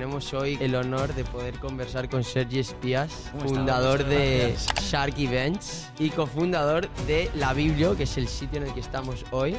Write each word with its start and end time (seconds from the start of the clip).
Tenemos 0.00 0.32
hoy 0.32 0.56
el 0.62 0.74
honor 0.76 1.14
de 1.14 1.24
poder 1.24 1.58
conversar 1.58 2.08
con 2.08 2.24
Sergi 2.24 2.58
Espías, 2.58 3.30
fundador 3.38 4.02
de. 4.06 4.56
Shark 4.80 5.12
Events 5.18 5.90
y 5.98 6.08
cofundador 6.08 6.88
de 7.06 7.30
La 7.34 7.52
Biblio, 7.52 7.94
que 7.98 8.04
es 8.04 8.16
el 8.16 8.26
sitio 8.26 8.62
en 8.62 8.68
el 8.68 8.72
que 8.72 8.80
estamos 8.80 9.26
hoy. 9.30 9.58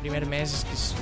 primer 0.00 0.26
mes 0.26 0.52
es 0.52 0.64
que 0.64 0.72
es. 0.72 0.94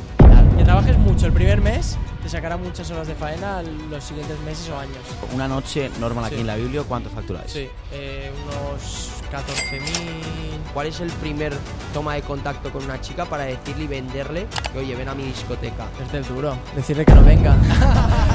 Que 0.59 0.65
trabajes 0.65 0.99
mucho 0.99 1.25
el 1.25 1.33
primer 1.33 1.63
mes 1.63 1.97
te 2.23 2.29
sacará 2.29 2.59
muchas 2.59 2.91
horas 2.91 3.07
de 3.07 3.15
faena 3.15 3.63
los 3.63 4.05
siguientes 4.05 4.39
meses 4.41 4.69
o 4.69 4.79
años. 4.79 4.99
Una 5.35 5.49
noche 5.49 5.91
normal 5.99 6.27
aquí 6.27 6.35
Sí. 6.35 6.41
en 6.43 6.47
la 6.49 6.57
Biblia, 6.57 6.83
¿cuánto 6.87 7.09
facturáis? 7.09 7.51
Sí, 7.51 7.69
eh, 7.93 8.31
unos 8.45 9.23
14.000. 9.31 9.81
¿Cuál 10.75 10.89
es 10.89 11.01
el 11.01 11.11
primer 11.13 11.55
toma 11.95 12.15
de 12.15 12.23
contacto 12.23 12.71
con 12.71 12.85
una 12.85 13.01
chica 13.01 13.25
para 13.25 13.45
decirle 13.45 13.85
y 13.85 13.87
venderle 13.87 14.47
que, 14.73 14.79
oye, 14.81 14.95
ven 14.95 15.09
a 15.09 15.15
mi 15.15 15.23
discoteca? 15.25 15.87
Es 16.05 16.13
del 16.13 16.25
duro. 16.27 16.59
Decirle 16.77 17.07
que 17.07 17.15
no 17.15 17.23
venga. 17.23 17.57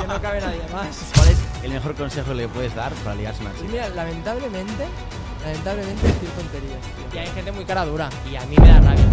que 0.00 0.06
no 0.06 0.20
cabe 0.20 0.40
nadie 0.40 0.62
más. 0.72 1.12
¿Cuál 1.14 1.28
es 1.28 1.38
el 1.62 1.70
mejor 1.72 1.94
consejo 1.94 2.28
que 2.28 2.34
le 2.34 2.48
puedes 2.48 2.74
dar 2.74 2.92
para 2.94 3.14
ligarse 3.14 3.42
una 3.42 3.52
chica? 3.54 3.68
mira, 3.70 3.88
lamentablemente, 3.90 4.86
lamentablemente 5.42 6.06
decir 6.06 6.28
tonterías, 6.30 6.80
tío. 6.80 7.06
Y 7.14 7.18
hay 7.18 7.28
gente 7.28 7.52
muy 7.52 7.64
cara 7.64 7.84
dura 7.84 8.08
y 8.30 8.36
a 8.36 8.44
mí 8.46 8.56
me 8.58 8.68
da 8.68 8.80
rabia. 8.80 9.04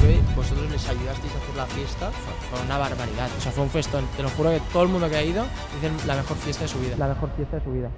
Que 0.00 0.20
Vosotros 0.36 0.70
les 0.70 0.88
ayudasteis 0.88 1.32
a 1.34 1.38
hacer 1.38 1.56
la 1.56 1.66
fiesta. 1.66 2.10
Fue 2.50 2.60
una 2.60 2.78
barbaridad. 2.78 3.28
O 3.36 3.40
sea, 3.40 3.50
fue 3.50 3.64
un 3.64 3.70
festón. 3.70 4.06
Te 4.16 4.22
lo 4.22 4.30
juro 4.30 4.50
que 4.50 4.60
todo 4.72 4.84
el 4.84 4.88
mundo 4.90 5.10
que 5.10 5.16
ha 5.16 5.22
ido 5.22 5.44
dicen 5.74 5.96
la 6.06 6.14
mejor 6.14 6.36
fiesta 6.36 6.62
de 6.62 6.68
su 6.68 6.78
vida. 6.78 6.96
La 6.96 7.08
mejor 7.08 7.30
fiesta 7.36 7.56
de 7.56 7.64
su 7.64 7.72
vida. 7.72 7.90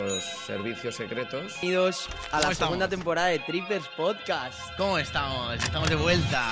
los 0.00 0.24
servicios 0.46 0.96
secretos. 0.96 1.58
Bienvenidos 1.60 2.08
a 2.32 2.40
la 2.40 2.54
segunda 2.54 2.88
temporada 2.88 3.28
de 3.28 3.38
Trippers 3.40 3.86
Podcast. 3.96 4.58
¿Cómo 4.76 4.98
estamos? 4.98 5.54
Estamos 5.54 5.90
de 5.90 5.96
vuelta. 5.96 6.48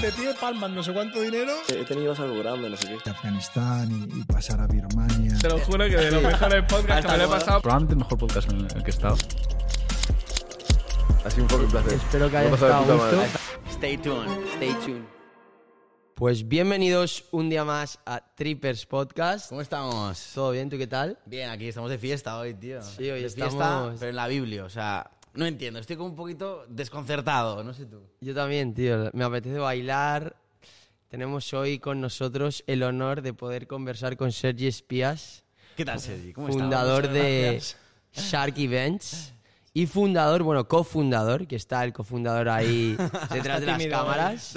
Te 0.00 0.12
pide 0.12 0.34
palmas, 0.34 0.70
no 0.70 0.82
sé 0.82 0.92
cuánto 0.92 1.20
dinero. 1.20 1.52
He 1.68 1.84
tenido 1.84 2.12
algo 2.14 2.38
grande, 2.38 2.70
no 2.70 2.76
sé 2.76 2.88
qué. 2.88 2.98
de 3.04 3.10
Afganistán 3.10 3.90
y, 4.14 4.20
y 4.20 4.24
pasar 4.24 4.60
a 4.60 4.66
Birmania. 4.66 5.36
Te 5.40 5.48
lo 5.48 5.58
juro 5.58 5.84
que 5.84 5.96
de 5.96 6.10
los 6.10 6.22
mejores 6.22 6.64
podcasts 6.64 7.06
que 7.06 7.12
me 7.12 7.18
lo 7.18 7.24
he 7.24 7.28
pasado. 7.28 7.62
Probablemente 7.62 7.92
el 7.94 7.98
mejor 7.98 8.18
podcast 8.18 8.50
en 8.50 8.60
el 8.60 8.68
que 8.82 8.90
he 8.90 8.94
estado. 8.94 9.16
Ha 11.24 11.30
sido 11.30 11.42
un 11.42 11.48
poco 11.48 11.64
un 11.64 11.70
placer. 11.70 11.92
Espero 11.94 12.26
que 12.26 12.32
Me 12.32 12.38
hayas 12.38 12.48
he 12.48 12.56
pasado 12.56 12.84
de 12.86 12.92
estado 12.94 13.02
a 13.02 13.24
gusto. 13.24 13.38
Stay 13.70 13.96
tuned. 13.98 14.46
Stay 14.54 14.72
tuned. 14.84 15.04
Pues 16.14 16.48
bienvenidos 16.48 17.24
un 17.30 17.50
día 17.50 17.64
más 17.64 17.98
a 18.06 18.20
Trippers 18.34 18.86
Podcast. 18.86 19.48
¿Cómo 19.50 19.60
estamos? 19.60 20.30
¿Todo 20.34 20.50
bien? 20.52 20.70
¿Tú 20.70 20.78
qué 20.78 20.86
tal? 20.86 21.18
Bien, 21.26 21.50
aquí 21.50 21.68
estamos 21.68 21.90
de 21.90 21.98
fiesta 21.98 22.38
hoy, 22.38 22.54
tío. 22.54 22.80
Sí, 22.82 23.10
hoy 23.10 23.20
de 23.20 23.26
estamos- 23.26 23.54
fiesta, 23.54 23.92
pero 23.98 24.10
en 24.10 24.16
la 24.16 24.26
Biblia, 24.26 24.64
o 24.64 24.70
sea, 24.70 25.10
no 25.36 25.46
entiendo, 25.46 25.78
estoy 25.78 25.96
como 25.96 26.10
un 26.10 26.16
poquito 26.16 26.64
desconcertado, 26.68 27.62
no 27.62 27.74
sé 27.74 27.86
tú. 27.86 28.02
Yo 28.20 28.34
también, 28.34 28.74
tío. 28.74 29.10
Me 29.12 29.24
apetece 29.24 29.58
bailar. 29.58 30.36
Tenemos 31.08 31.52
hoy 31.54 31.78
con 31.78 32.00
nosotros 32.00 32.64
el 32.66 32.82
honor 32.82 33.22
de 33.22 33.32
poder 33.32 33.66
conversar 33.66 34.16
con 34.16 34.32
Sergi 34.32 34.66
Espías, 34.66 35.44
¿Qué 35.76 35.84
tal, 35.84 36.00
Sergi? 36.00 36.32
¿Cómo 36.32 36.48
estamos? 36.48 36.64
fundador 36.64 37.08
de. 37.08 37.62
Shark 38.12 38.56
Events 38.58 39.34
y 39.74 39.86
fundador, 39.86 40.42
bueno, 40.42 40.66
cofundador, 40.66 41.46
que 41.46 41.56
está 41.56 41.84
el 41.84 41.92
cofundador 41.92 42.48
ahí 42.48 42.96
detrás 43.30 43.60
de 43.60 43.66
las 43.66 43.86
cámaras, 43.86 44.54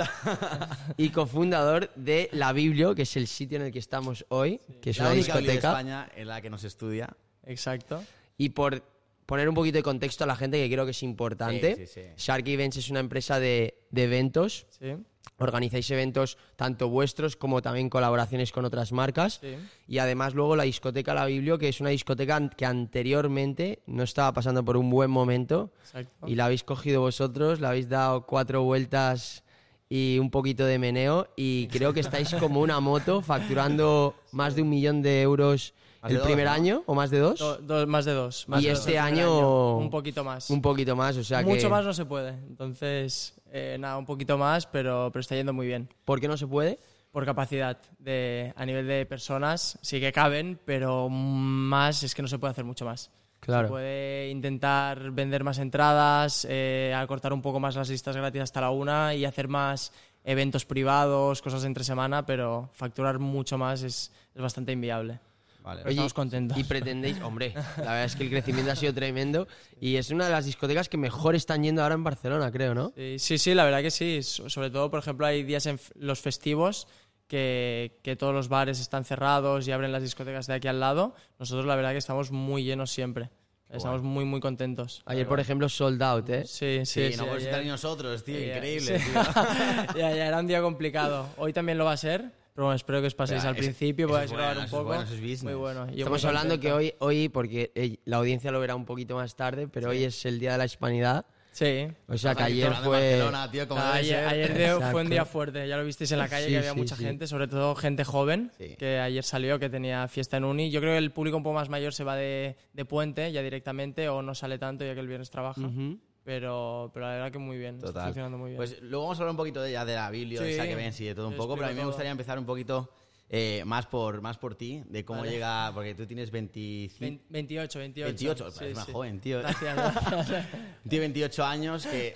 y 0.97 1.09
cofundador 1.09 1.91
de 1.95 2.29
La 2.31 2.53
Biblio, 2.53 2.95
que 2.95 3.01
es 3.01 3.17
el 3.17 3.27
sitio 3.27 3.57
en 3.57 3.65
el 3.65 3.73
que 3.73 3.79
estamos 3.79 4.25
hoy, 4.29 4.61
que 4.81 4.91
es 4.91 4.97
La 4.97 5.07
una 5.07 5.13
única 5.15 5.33
Biblia 5.33 5.51
de 5.51 5.57
discoteca. 5.57 5.77
España 5.77 6.09
en 6.15 6.27
la 6.29 6.41
que 6.41 6.49
nos 6.49 6.63
estudia. 6.63 7.09
Exacto. 7.45 8.01
Y 8.37 8.49
por 8.49 8.81
poner 9.29 9.47
un 9.47 9.53
poquito 9.53 9.77
de 9.77 9.83
contexto 9.83 10.23
a 10.23 10.27
la 10.27 10.35
gente, 10.35 10.57
que 10.57 10.73
creo 10.73 10.85
que 10.85 10.91
es 10.91 11.03
importante, 11.03 11.75
Sí, 11.75 11.85
sí, 11.85 12.01
sí. 12.01 12.07
Shark 12.17 12.47
Events 12.47 12.77
es 12.77 12.89
una 12.89 12.99
empresa 12.99 13.39
de, 13.39 13.77
de 13.91 14.05
eventos. 14.05 14.65
Sí. 14.71 14.95
Organizáis 15.37 15.91
eventos 15.91 16.39
tanto 16.55 16.89
vuestros 16.89 17.35
como 17.35 17.61
también 17.61 17.91
colaboraciones 17.91 18.51
con 18.51 18.65
otras 18.65 18.91
marcas. 18.91 19.39
Sí. 19.39 19.55
Y 19.87 19.99
además 19.99 20.33
luego 20.33 20.55
la 20.55 20.63
discoteca 20.63 21.13
La 21.13 21.27
Biblio, 21.27 21.59
que 21.59 21.69
es 21.69 21.79
una 21.79 21.91
discoteca 21.91 22.49
que 22.49 22.65
anteriormente 22.65 23.83
no 23.85 24.01
estaba 24.01 24.33
pasando 24.33 24.65
por 24.65 24.77
un 24.77 24.89
buen 24.89 25.11
momento. 25.11 25.71
Exacto. 25.81 26.27
Y 26.27 26.33
la 26.33 26.45
habéis 26.45 26.63
cogido 26.63 27.01
vosotros, 27.01 27.61
le 27.61 27.67
habéis 27.67 27.87
dado 27.87 28.25
cuatro 28.25 28.63
vueltas 28.63 29.43
y 29.87 30.17
un 30.17 30.31
poquito 30.31 30.65
de 30.65 30.79
meneo. 30.79 31.27
Y 31.35 31.67
creo 31.67 31.93
que 31.93 31.99
estáis 31.99 32.33
como 32.33 32.61
una 32.61 32.79
moto 32.79 33.21
facturando 33.21 34.15
más 34.31 34.55
de 34.55 34.63
un 34.63 34.69
millón 34.69 35.03
de 35.03 35.21
euros 35.21 35.75
el 36.07 36.17
dos, 36.17 36.25
primer 36.25 36.45
¿no? 36.45 36.51
año 36.51 36.83
o 36.85 36.95
más 36.95 37.09
de 37.11 37.19
dos. 37.19 37.39
Do- 37.39 37.57
do- 37.57 37.87
más 37.87 38.05
de 38.05 38.13
dos. 38.13 38.47
más 38.47 38.61
Y 38.63 38.67
de 38.67 38.71
este 38.71 38.97
año- 38.99 39.77
Un 39.77 39.89
poquito 39.89 40.23
más. 40.23 40.49
Un 40.49 40.61
poquito 40.61 40.95
más, 40.95 41.17
o 41.17 41.23
sea 41.23 41.39
que... 41.43 41.49
Mucho 41.49 41.69
más 41.69 41.83
no 41.83 41.93
se 41.93 42.05
puede. 42.05 42.29
Entonces, 42.29 43.33
eh, 43.51 43.77
nada, 43.79 43.97
un 43.97 44.05
poquito 44.05 44.37
más, 44.37 44.65
pero, 44.65 45.09
pero 45.11 45.21
está 45.21 45.35
yendo 45.35 45.53
muy 45.53 45.67
bien. 45.67 45.89
¿Por 46.05 46.19
qué 46.21 46.27
no 46.27 46.37
se 46.37 46.47
puede? 46.47 46.79
Por 47.11 47.25
capacidad 47.25 47.77
de, 47.97 48.53
a 48.55 48.65
nivel 48.65 48.87
de 48.87 49.05
personas, 49.05 49.79
sí 49.81 49.99
que 49.99 50.11
caben, 50.13 50.59
pero 50.63 51.09
más 51.09 52.03
es 52.03 52.13
que 52.13 52.21
no 52.21 52.27
se 52.27 52.37
puede 52.37 52.51
hacer 52.51 52.65
mucho 52.65 52.85
más. 52.85 53.09
Claro. 53.39 53.67
Se 53.67 53.71
puede 53.71 54.29
intentar 54.29 55.11
vender 55.11 55.43
más 55.43 55.57
entradas, 55.59 56.45
eh, 56.49 56.93
acortar 56.95 57.33
un 57.33 57.41
poco 57.41 57.59
más 57.59 57.75
las 57.75 57.89
listas 57.89 58.15
gratis 58.15 58.41
hasta 58.41 58.61
la 58.61 58.69
una 58.69 59.15
y 59.15 59.25
hacer 59.25 59.47
más 59.47 59.91
eventos 60.23 60.65
privados, 60.65 61.41
cosas 61.41 61.63
entre 61.63 61.83
semana, 61.83 62.25
pero 62.25 62.69
facturar 62.73 63.17
mucho 63.17 63.57
más 63.57 63.81
es, 63.81 64.11
es 64.35 64.41
bastante 64.41 64.71
inviable. 64.73 65.19
Vale. 65.61 65.81
Oye, 65.81 65.91
Estamos 65.91 66.13
contentos. 66.13 66.57
Y 66.57 66.63
pretendéis, 66.63 67.19
hombre, 67.21 67.53
la 67.53 67.63
verdad 67.83 68.03
es 68.05 68.15
que 68.15 68.23
el 68.23 68.29
crecimiento 68.29 68.71
ha 68.71 68.75
sido 68.75 68.93
tremendo 68.93 69.47
y 69.79 69.97
es 69.97 70.09
una 70.09 70.25
de 70.25 70.31
las 70.31 70.45
discotecas 70.45 70.87
que 70.89 70.97
mejor 70.97 71.35
están 71.35 71.63
yendo 71.63 71.83
ahora 71.83 71.95
en 71.95 72.03
Barcelona, 72.03 72.51
creo, 72.51 72.73
¿no? 72.73 72.93
Sí, 72.95 73.19
sí, 73.19 73.37
sí, 73.37 73.53
la 73.53 73.65
verdad 73.65 73.81
que 73.81 73.91
sí. 73.91 74.23
So- 74.23 74.49
Sobre 74.49 74.69
todo, 74.71 74.89
por 74.89 74.99
ejemplo, 74.99 75.25
hay 75.25 75.43
días 75.43 75.65
en 75.65 75.79
los 75.95 76.21
festivos 76.21 76.87
que, 77.27 77.99
que 78.03 78.15
todos 78.15 78.33
los 78.33 78.47
bares 78.47 78.79
están 78.79 79.05
cerrados 79.05 79.67
y 79.67 79.71
abren 79.71 79.91
las 79.91 80.01
discotecas 80.01 80.47
de 80.47 80.53
aquí 80.55 80.67
al 80.67 80.79
lado. 80.79 81.13
Nosotros, 81.37 81.65
la 81.65 81.75
verdad 81.75 81.91
que 81.91 81.97
estamos 81.97 82.31
muy 82.31 82.63
llenos 82.63 82.89
siempre. 82.91 83.29
Estamos 83.69 84.01
muy, 84.01 84.25
muy 84.25 84.39
contentos. 84.39 85.03
Ayer, 85.05 85.27
por 85.27 85.39
ejemplo, 85.39 85.69
sold 85.69 86.01
out, 86.01 86.27
¿eh? 86.29 86.43
Sí, 86.47 86.79
Sí, 86.85 86.85
sí, 86.85 87.01
no 87.01 87.09
sí, 87.11 87.17
podemos 87.17 87.35
ayer- 87.37 87.47
estar 87.49 87.61
ni 87.63 87.69
nosotros, 87.69 88.23
tío, 88.23 88.35
ayer- 88.35 88.55
increíble, 88.55 88.99
sí. 88.99 89.05
tío. 89.11 89.21
ya, 89.95 90.15
ya, 90.15 90.25
era 90.27 90.39
un 90.39 90.47
día 90.47 90.59
complicado. 90.63 91.27
Hoy 91.37 91.53
también 91.53 91.77
lo 91.77 91.85
va 91.85 91.91
a 91.91 91.97
ser, 91.97 92.31
pero 92.53 92.65
bueno, 92.65 92.75
espero 92.75 93.01
que 93.01 93.07
os 93.07 93.15
paséis 93.15 93.43
Ya, 93.43 93.49
al 93.49 93.55
eso- 93.55 93.63
principio, 93.63 94.07
podáis 94.07 94.31
es 94.31 94.37
grabar 94.37 94.55
bueno, 94.55 94.59
un 94.61 94.65
eso 94.67 94.75
es 94.75 94.79
poco. 94.79 94.87
bueno, 94.87 95.31
es. 95.33 95.43
Muy 95.43 95.53
bueno. 95.53 95.85
Yo 95.87 95.95
Estamos 95.97 96.21
muy 96.23 96.27
hablando 96.27 96.59
que 96.59 96.71
hoy, 96.73 96.93
hoy 96.99 97.29
porque 97.29 97.71
eh, 97.75 97.97
la 98.05 98.17
audiencia 98.17 98.51
lo 98.51 98.59
verá 98.59 98.75
un 98.75 98.85
poquito 98.85 99.15
más 99.15 99.35
tarde, 99.35 99.67
pero 99.67 99.89
hoy 99.89 100.03
es 100.03 100.25
el 100.25 100.39
Día 100.39 100.53
de 100.53 100.57
la 100.57 100.65
Hispanidad. 100.65 101.25
Sí. 101.51 101.87
O 102.07 102.17
sea 102.17 102.35
que 102.35 102.43
ayer 102.43 102.71
fue... 102.83 103.17
Tío, 103.17 103.31
Ah, 103.75 103.93
ayer 103.95 104.25
ayer 104.27 104.53
de- 104.53 104.91
fue 104.91 105.01
un 105.01 105.09
día 105.09 105.25
fuerte, 105.25 105.67
ya 105.67 105.75
lo 105.77 105.83
visteis 105.83 106.11
en 106.11 106.19
la 106.19 106.29
calle, 106.29 106.45
Sí, 106.45 106.51
que 106.51 106.57
había 106.59 106.71
sí, 106.73 106.77
mucha 106.77 106.95
sí. 106.95 107.03
gente, 107.03 107.27
sobre 107.27 107.47
todo 107.47 107.75
gente 107.75 108.05
joven, 108.05 108.51
Sí. 108.57 108.75
que 108.77 108.99
ayer 108.99 109.23
salió, 109.23 109.59
que 109.59 109.69
tenía 109.69 110.07
fiesta 110.07 110.37
en 110.37 110.45
uni. 110.45 110.69
Yo 110.71 110.79
creo 110.79 110.93
que 110.93 110.99
el 110.99 111.11
público 111.11 111.35
un 111.37 111.43
poco 111.43 111.55
más 111.55 111.67
mayor 111.67 111.93
se 111.93 112.03
va 112.05 112.15
de, 112.15 112.55
de 112.71 112.85
puente 112.85 113.31
ya 113.33 113.41
directamente 113.41 114.07
o 114.09 114.21
no 114.21 114.35
sale 114.35 114.57
tanto 114.57 114.85
ya 114.85 114.93
que 114.93 114.99
el 115.01 115.07
viernes 115.07 115.31
trabaja. 115.31 115.59
Ujú. 115.59 115.99
Pero, 116.29 116.91
pero 116.93 117.07
la 117.07 117.13
verdad 117.13 117.31
que 117.31 117.39
muy 117.39 117.57
bien, 117.57 117.79
está 117.83 118.03
funcionando 118.05 118.37
muy 118.37 118.51
bien. 118.51 118.57
Pues 118.57 118.79
luego 118.83 119.05
vamos 119.05 119.17
a 119.17 119.21
hablar 119.23 119.31
un 119.31 119.37
poquito 119.37 119.63
de, 119.63 119.71
ya 119.71 119.83
de 119.83 119.95
la 119.95 120.11
Biblia, 120.11 120.39
de 120.39 120.45
Sí. 120.47 120.53
esa 120.53 120.67
que 120.67 120.75
ven, 120.75 120.93
sí, 120.93 121.05
de 121.05 121.15
todo 121.15 121.27
un 121.27 121.35
poco, 121.35 121.55
pero 121.55 121.65
a 121.65 121.69
mí 121.71 121.75
me 121.75 121.85
gustaría 121.85 122.11
empezar 122.11 122.37
un 122.37 122.45
poquito 122.45 122.87
eh, 123.29 123.63
más, 123.65 123.87
por, 123.87 124.21
más 124.21 124.37
por 124.37 124.53
ti, 124.53 124.83
de 124.85 125.03
cómo 125.03 125.21
Vale. 125.21 125.31
llega, 125.31 125.71
porque 125.73 125.95
tú 125.95 126.05
tienes 126.05 126.29
25... 126.29 126.99
Vein- 126.99 127.19
28, 127.29 127.79
28. 127.79 128.05
28, 128.09 128.51
Sí, 128.51 128.57
parece 128.59 128.75
más 128.75 128.85
sí. 128.85 128.91
joven, 128.91 129.19
tío. 129.19 129.39
Gracias, 129.39 129.75
gracias. 130.11 130.45
Tío 130.51 130.65
de 130.83 130.99
28 130.99 131.43
años 131.45 131.87
que 131.87 132.13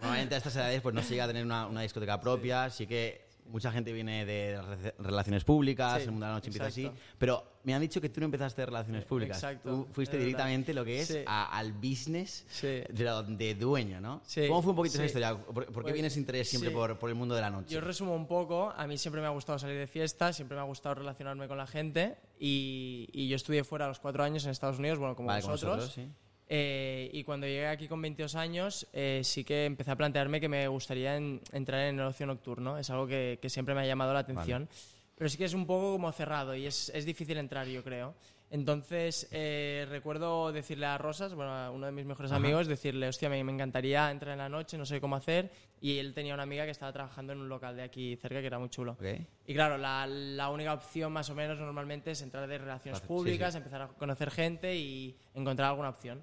normalmente 0.00 0.34
a 0.34 0.38
estas 0.38 0.56
edades 0.56 0.80
pues 0.80 0.92
no 0.92 1.02
se 1.02 1.10
llega 1.10 1.24
a 1.24 1.28
tener 1.28 1.44
una, 1.44 1.68
una 1.68 1.82
discoteca 1.82 2.20
propia, 2.20 2.68
sí 2.68 2.88
que 2.88 3.28
mucha 3.52 3.70
gente 3.70 3.92
viene 3.92 4.24
de 4.24 4.60
relaciones 4.98 5.44
públicas, 5.44 5.98
Sí, 5.98 6.04
el 6.06 6.10
mundo 6.10 6.26
de 6.26 6.30
la 6.30 6.34
noche 6.36 6.48
empieza 6.48 6.66
así, 6.66 6.86
exacto. 6.86 7.02
pero 7.18 7.44
me 7.64 7.74
han 7.74 7.80
dicho 7.80 8.00
que 8.00 8.08
tú 8.08 8.18
no 8.20 8.24
empezaste 8.24 8.62
de 8.62 8.66
relaciones 8.66 9.04
públicas, 9.04 9.36
exacto, 9.36 9.70
tú 9.70 9.88
fuiste 9.92 10.18
directamente 10.18 10.74
lo 10.74 10.84
que 10.84 11.00
es 11.00 11.08
Sí. 11.08 11.18
a- 11.26 11.56
al 11.56 11.72
business 11.72 12.44
Sí. 12.48 12.66
de, 12.66 13.34
de 13.38 13.54
dueño, 13.54 14.00
¿no? 14.00 14.20
Sí, 14.24 14.48
¿Cómo 14.48 14.62
fue 14.62 14.70
un 14.70 14.76
poquito 14.76 14.94
esa 14.96 15.04
historia? 15.04 15.36
¿Por, 15.36 15.54
por 15.54 15.64
qué 15.66 15.80
Pues, 15.82 15.92
vienes 15.94 16.16
interés 16.16 16.48
siempre 16.48 16.70
por, 16.72 16.98
por 16.98 17.08
el 17.10 17.14
mundo 17.14 17.34
de 17.34 17.40
la 17.42 17.50
noche? 17.50 17.74
Yo 17.74 17.80
resumo 17.80 18.16
un 18.16 18.26
poco. 18.26 18.72
A 18.76 18.86
mí 18.86 18.98
siempre 18.98 19.20
me 19.20 19.26
ha 19.26 19.30
gustado 19.30 19.58
salir 19.58 19.76
de 19.78 19.86
fiesta, 19.86 20.32
siempre 20.32 20.56
me 20.56 20.62
ha 20.62 20.64
gustado 20.64 20.96
relacionarme 20.96 21.46
con 21.46 21.58
la 21.58 21.66
gente. 21.66 22.16
Y, 22.40 23.08
y 23.12 23.28
yo 23.28 23.36
estudié 23.36 23.62
fuera 23.62 23.84
a 23.84 23.88
los 23.88 24.00
cuatro 24.00 24.24
años 24.24 24.44
en 24.44 24.50
Estados 24.50 24.78
Unidos, 24.80 24.98
bueno, 24.98 25.14
como 25.14 25.28
Vale, 25.28 25.42
con 25.42 25.52
vosotros. 25.52 25.76
nosotros, 25.76 25.94
sí. 25.94 26.10
Eh, 26.54 27.08
y 27.14 27.24
cuando 27.24 27.46
llegué 27.46 27.66
aquí 27.66 27.88
con 27.88 28.02
22 28.02 28.34
años, 28.34 28.86
eh, 28.92 29.22
sí 29.24 29.42
que 29.42 29.64
empecé 29.64 29.90
a 29.90 29.96
plantearme 29.96 30.38
que 30.38 30.50
me 30.50 30.68
gustaría 30.68 31.16
en- 31.16 31.40
entrar 31.50 31.80
en 31.88 31.98
el 31.98 32.04
ocio 32.04 32.26
nocturno. 32.26 32.76
Es 32.76 32.90
algo 32.90 33.06
que, 33.06 33.38
que 33.40 33.48
siempre 33.48 33.74
me 33.74 33.80
ha 33.80 33.86
llamado 33.86 34.12
la 34.12 34.18
atención. 34.18 34.68
Pero 35.16 35.30
sí 35.30 35.38
que 35.38 35.46
es 35.46 35.54
un 35.54 35.66
poco 35.66 35.92
como 35.92 36.12
cerrado 36.12 36.54
y 36.54 36.66
es, 36.66 36.90
es 36.94 37.06
difícil 37.06 37.38
entrar, 37.38 37.66
yo 37.68 37.82
creo. 37.82 38.14
Entonces, 38.52 39.28
eh, 39.30 39.86
recuerdo 39.88 40.52
decirle 40.52 40.84
a 40.84 40.98
Rosas, 40.98 41.34
bueno, 41.34 41.52
a 41.52 41.70
uno 41.70 41.86
de 41.86 41.92
mis 41.92 42.04
mejores 42.04 42.32
amigos, 42.32 42.66
decirle, 42.66 43.08
hostia, 43.08 43.30
me, 43.30 43.42
me 43.42 43.50
encantaría 43.50 44.10
entrar 44.10 44.32
en 44.32 44.38
la 44.40 44.50
noche, 44.50 44.76
no 44.76 44.84
sé 44.84 45.00
cómo 45.00 45.16
hacer. 45.16 45.50
Y 45.80 45.96
él 45.96 46.12
tenía 46.12 46.34
una 46.34 46.42
amiga 46.42 46.66
que 46.66 46.70
estaba 46.70 46.92
trabajando 46.92 47.32
en 47.32 47.40
un 47.40 47.48
local 47.48 47.74
de 47.76 47.82
aquí 47.82 48.14
cerca 48.16 48.42
que 48.42 48.46
era 48.48 48.58
muy 48.58 48.68
chulo. 48.68 48.98
Y 49.46 49.54
claro, 49.54 49.78
la, 49.78 50.06
la 50.06 50.50
única 50.50 50.74
opción 50.74 51.14
más 51.14 51.30
o 51.30 51.34
menos 51.34 51.58
normalmente 51.58 52.10
es 52.10 52.20
entrar 52.20 52.46
de 52.46 52.58
relaciones 52.58 53.00
Sí, 53.00 53.06
públicas, 53.06 53.54
empezar 53.54 53.80
a 53.80 53.88
conocer 53.88 54.30
gente 54.30 54.76
y 54.76 55.16
encontrar 55.32 55.70
alguna 55.70 55.88
opción. 55.88 56.22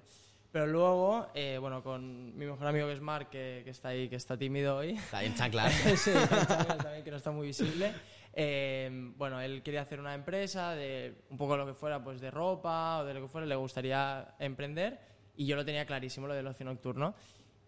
Pero 0.52 0.68
luego, 0.68 1.26
eh, 1.34 1.58
bueno, 1.60 1.82
con 1.82 2.36
mi 2.38 2.46
mejor 2.46 2.66
amigo 2.66 2.86
que 2.86 2.92
es 2.92 3.00
Mark, 3.00 3.28
que, 3.30 3.62
que 3.64 3.70
está 3.70 3.88
ahí, 3.88 4.08
que 4.08 4.16
está 4.16 4.36
tímido 4.36 4.76
hoy. 4.76 4.90
Está 4.90 5.24
en 5.24 5.34
chanclas. 5.34 5.72
sí, 5.96 6.12
con 6.12 6.28
Chanclas 6.46 6.78
también, 6.78 7.02
que 7.02 7.10
no 7.10 7.16
está 7.16 7.32
muy 7.32 7.48
visible. 7.48 7.92
Eh, 8.32 9.12
bueno, 9.16 9.40
él 9.40 9.62
quería 9.62 9.82
hacer 9.82 10.00
una 10.00 10.14
empresa 10.14 10.74
de 10.74 11.22
un 11.30 11.36
poco 11.36 11.56
lo 11.56 11.66
que 11.66 11.74
fuera, 11.74 12.02
pues 12.02 12.20
de 12.20 12.30
ropa 12.30 12.98
o 12.98 13.04
de 13.04 13.14
lo 13.14 13.22
que 13.22 13.28
fuera, 13.28 13.46
le 13.46 13.56
gustaría 13.56 14.34
emprender 14.38 15.00
y 15.36 15.46
yo 15.46 15.56
lo 15.56 15.64
tenía 15.64 15.84
clarísimo, 15.86 16.26
lo 16.26 16.34
del 16.34 16.46
ocio 16.46 16.64
nocturno. 16.66 17.14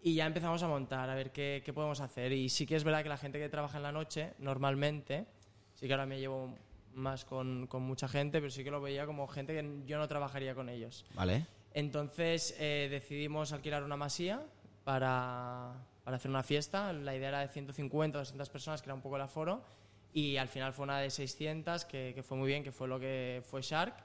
Y 0.01 0.15
ya 0.15 0.25
empezamos 0.25 0.61
a 0.63 0.67
montar, 0.67 1.09
a 1.09 1.15
ver 1.15 1.31
qué, 1.31 1.61
qué 1.63 1.73
podemos 1.73 2.01
hacer. 2.01 2.31
Y 2.33 2.49
sí 2.49 2.65
que 2.65 2.75
es 2.75 2.83
verdad 2.83 3.03
que 3.03 3.09
la 3.09 3.17
gente 3.17 3.39
que 3.39 3.49
trabaja 3.49 3.77
en 3.77 3.83
la 3.83 3.91
noche, 3.91 4.33
normalmente, 4.39 5.25
sí 5.73 5.87
que 5.87 5.93
ahora 5.93 6.05
me 6.05 6.19
llevo 6.19 6.55
más 6.93 7.25
con, 7.25 7.67
con 7.67 7.83
mucha 7.83 8.07
gente, 8.07 8.39
pero 8.39 8.51
sí 8.51 8.63
que 8.63 8.71
lo 8.71 8.81
veía 8.81 9.05
como 9.05 9.27
gente 9.27 9.53
que 9.53 9.81
yo 9.85 9.97
no 9.97 10.07
trabajaría 10.07 10.55
con 10.55 10.69
ellos. 10.69 11.05
Vale. 11.13 11.45
Entonces 11.73 12.55
eh, 12.59 12.87
decidimos 12.91 13.51
alquilar 13.51 13.83
una 13.83 13.97
masía 13.97 14.45
para, 14.83 15.73
para 16.03 16.17
hacer 16.17 16.29
una 16.29 16.43
fiesta. 16.43 16.93
La 16.93 17.15
idea 17.15 17.29
era 17.29 17.39
de 17.39 17.47
150 17.47 18.19
200 18.19 18.49
personas, 18.49 18.81
que 18.81 18.87
era 18.87 18.93
un 18.93 19.01
poco 19.01 19.15
el 19.15 19.23
aforo. 19.23 19.63
Y 20.13 20.37
al 20.37 20.47
final 20.47 20.73
fue 20.73 20.83
una 20.83 20.99
de 20.99 21.09
600, 21.09 21.85
que, 21.85 22.13
que 22.13 22.23
fue 22.23 22.37
muy 22.37 22.47
bien, 22.47 22.63
que 22.63 22.71
fue 22.71 22.87
lo 22.87 22.99
que 22.99 23.41
fue 23.45 23.61
Shark. 23.61 23.95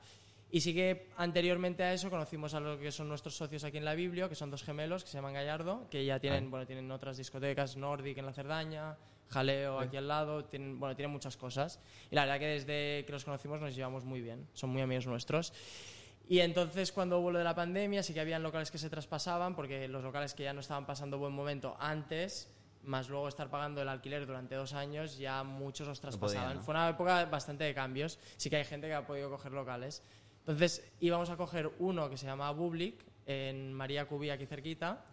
Y 0.51 0.63
sí 0.63 0.73
que 0.73 1.11
anteriormente 1.19 1.83
a 1.83 1.93
eso 1.93 2.09
conocimos 2.09 2.55
a 2.55 2.61
lo 2.61 2.79
que 2.79 2.91
son 2.91 3.09
nuestros 3.09 3.37
socios 3.37 3.65
aquí 3.65 3.77
en 3.77 3.85
la 3.85 3.95
Biblio, 3.95 4.31
que 4.31 4.35
son 4.35 4.51
dos 4.51 4.63
gemelos 4.63 5.05
que 5.05 5.11
se 5.11 5.19
llaman 5.19 5.35
Gallardo, 5.35 5.87
que 5.91 6.05
ya 6.07 6.19
tienen, 6.19 6.51
bueno, 6.51 6.67
tienen 6.67 6.91
otras 6.91 7.19
discotecas, 7.19 7.77
Nordic 7.77 8.17
en 8.17 8.25
la 8.25 8.33
Cerdaña, 8.33 8.97
Jaleo 9.29 9.79
aquí 9.79 9.99
al 9.99 10.09
lado, 10.09 10.47
tienen, 10.47 10.81
bueno, 10.81 10.97
tienen 10.97 11.13
muchas 11.13 11.37
cosas. 11.37 11.81
Y 12.11 12.15
la 12.15 12.23
verdad 12.23 12.39
que 12.39 12.47
desde 12.47 13.05
que 13.05 13.13
los 13.13 13.27
conocimos 13.27 13.61
nos 13.61 13.75
llevamos 13.77 14.05
muy 14.05 14.23
bien, 14.23 14.49
son 14.55 14.71
muy 14.71 14.81
amigos 14.81 15.07
nuestros. 15.07 15.53
Y 16.31 16.41
entonces 16.41 16.93
cuando 16.93 17.19
hubo 17.21 17.31
lo 17.31 17.39
de 17.39 17.45
la 17.45 17.55
pandemia 17.55 18.03
sí 18.03 18.15
que 18.15 18.21
habían 18.21 18.43
locales 18.43 18.71
que 18.71 18.79
se 18.79 18.89
traspasaban, 18.89 19.55
porque 19.55 19.87
los 19.87 20.03
locales 20.03 20.33
que 20.33 20.45
ya 20.45 20.55
no 20.55 20.61
estaban 20.61 20.87
pasando 20.87 21.19
buen 21.19 21.33
momento 21.35 21.77
antes, 21.79 22.49
más 22.83 23.09
luego 23.09 23.29
estar 23.29 23.49
pagando 23.51 23.83
el 23.83 23.89
alquiler 23.89 24.27
durante 24.27 24.55
dos 24.55 24.73
años, 24.73 25.19
ya 25.19 25.43
muchos 25.45 25.87
los 25.89 26.01
traspasaban. 26.01 26.63
Fue 26.63 26.73
una 26.73 26.89
época 26.89 27.25
bastante 27.27 27.65
de 27.65 27.75
cambios, 27.75 28.19
sí 28.37 28.49
que 28.51 28.57
hay 28.57 28.65
gente 28.65 28.87
que 28.87 28.95
ha 28.95 29.07
podido 29.07 29.29
coger 29.31 29.53
locales. 29.53 30.03
Entonces 30.41 30.91
íbamos 31.01 31.29
a 31.31 31.37
coger 31.37 31.71
uno 31.79 32.09
que 32.09 32.17
se 32.17 32.27
llama 32.27 32.55
Public, 32.57 33.05
en 33.27 33.73
María 33.75 34.07
Cubí, 34.07 34.31
aquí 34.31 34.47
cerquita, 34.47 35.05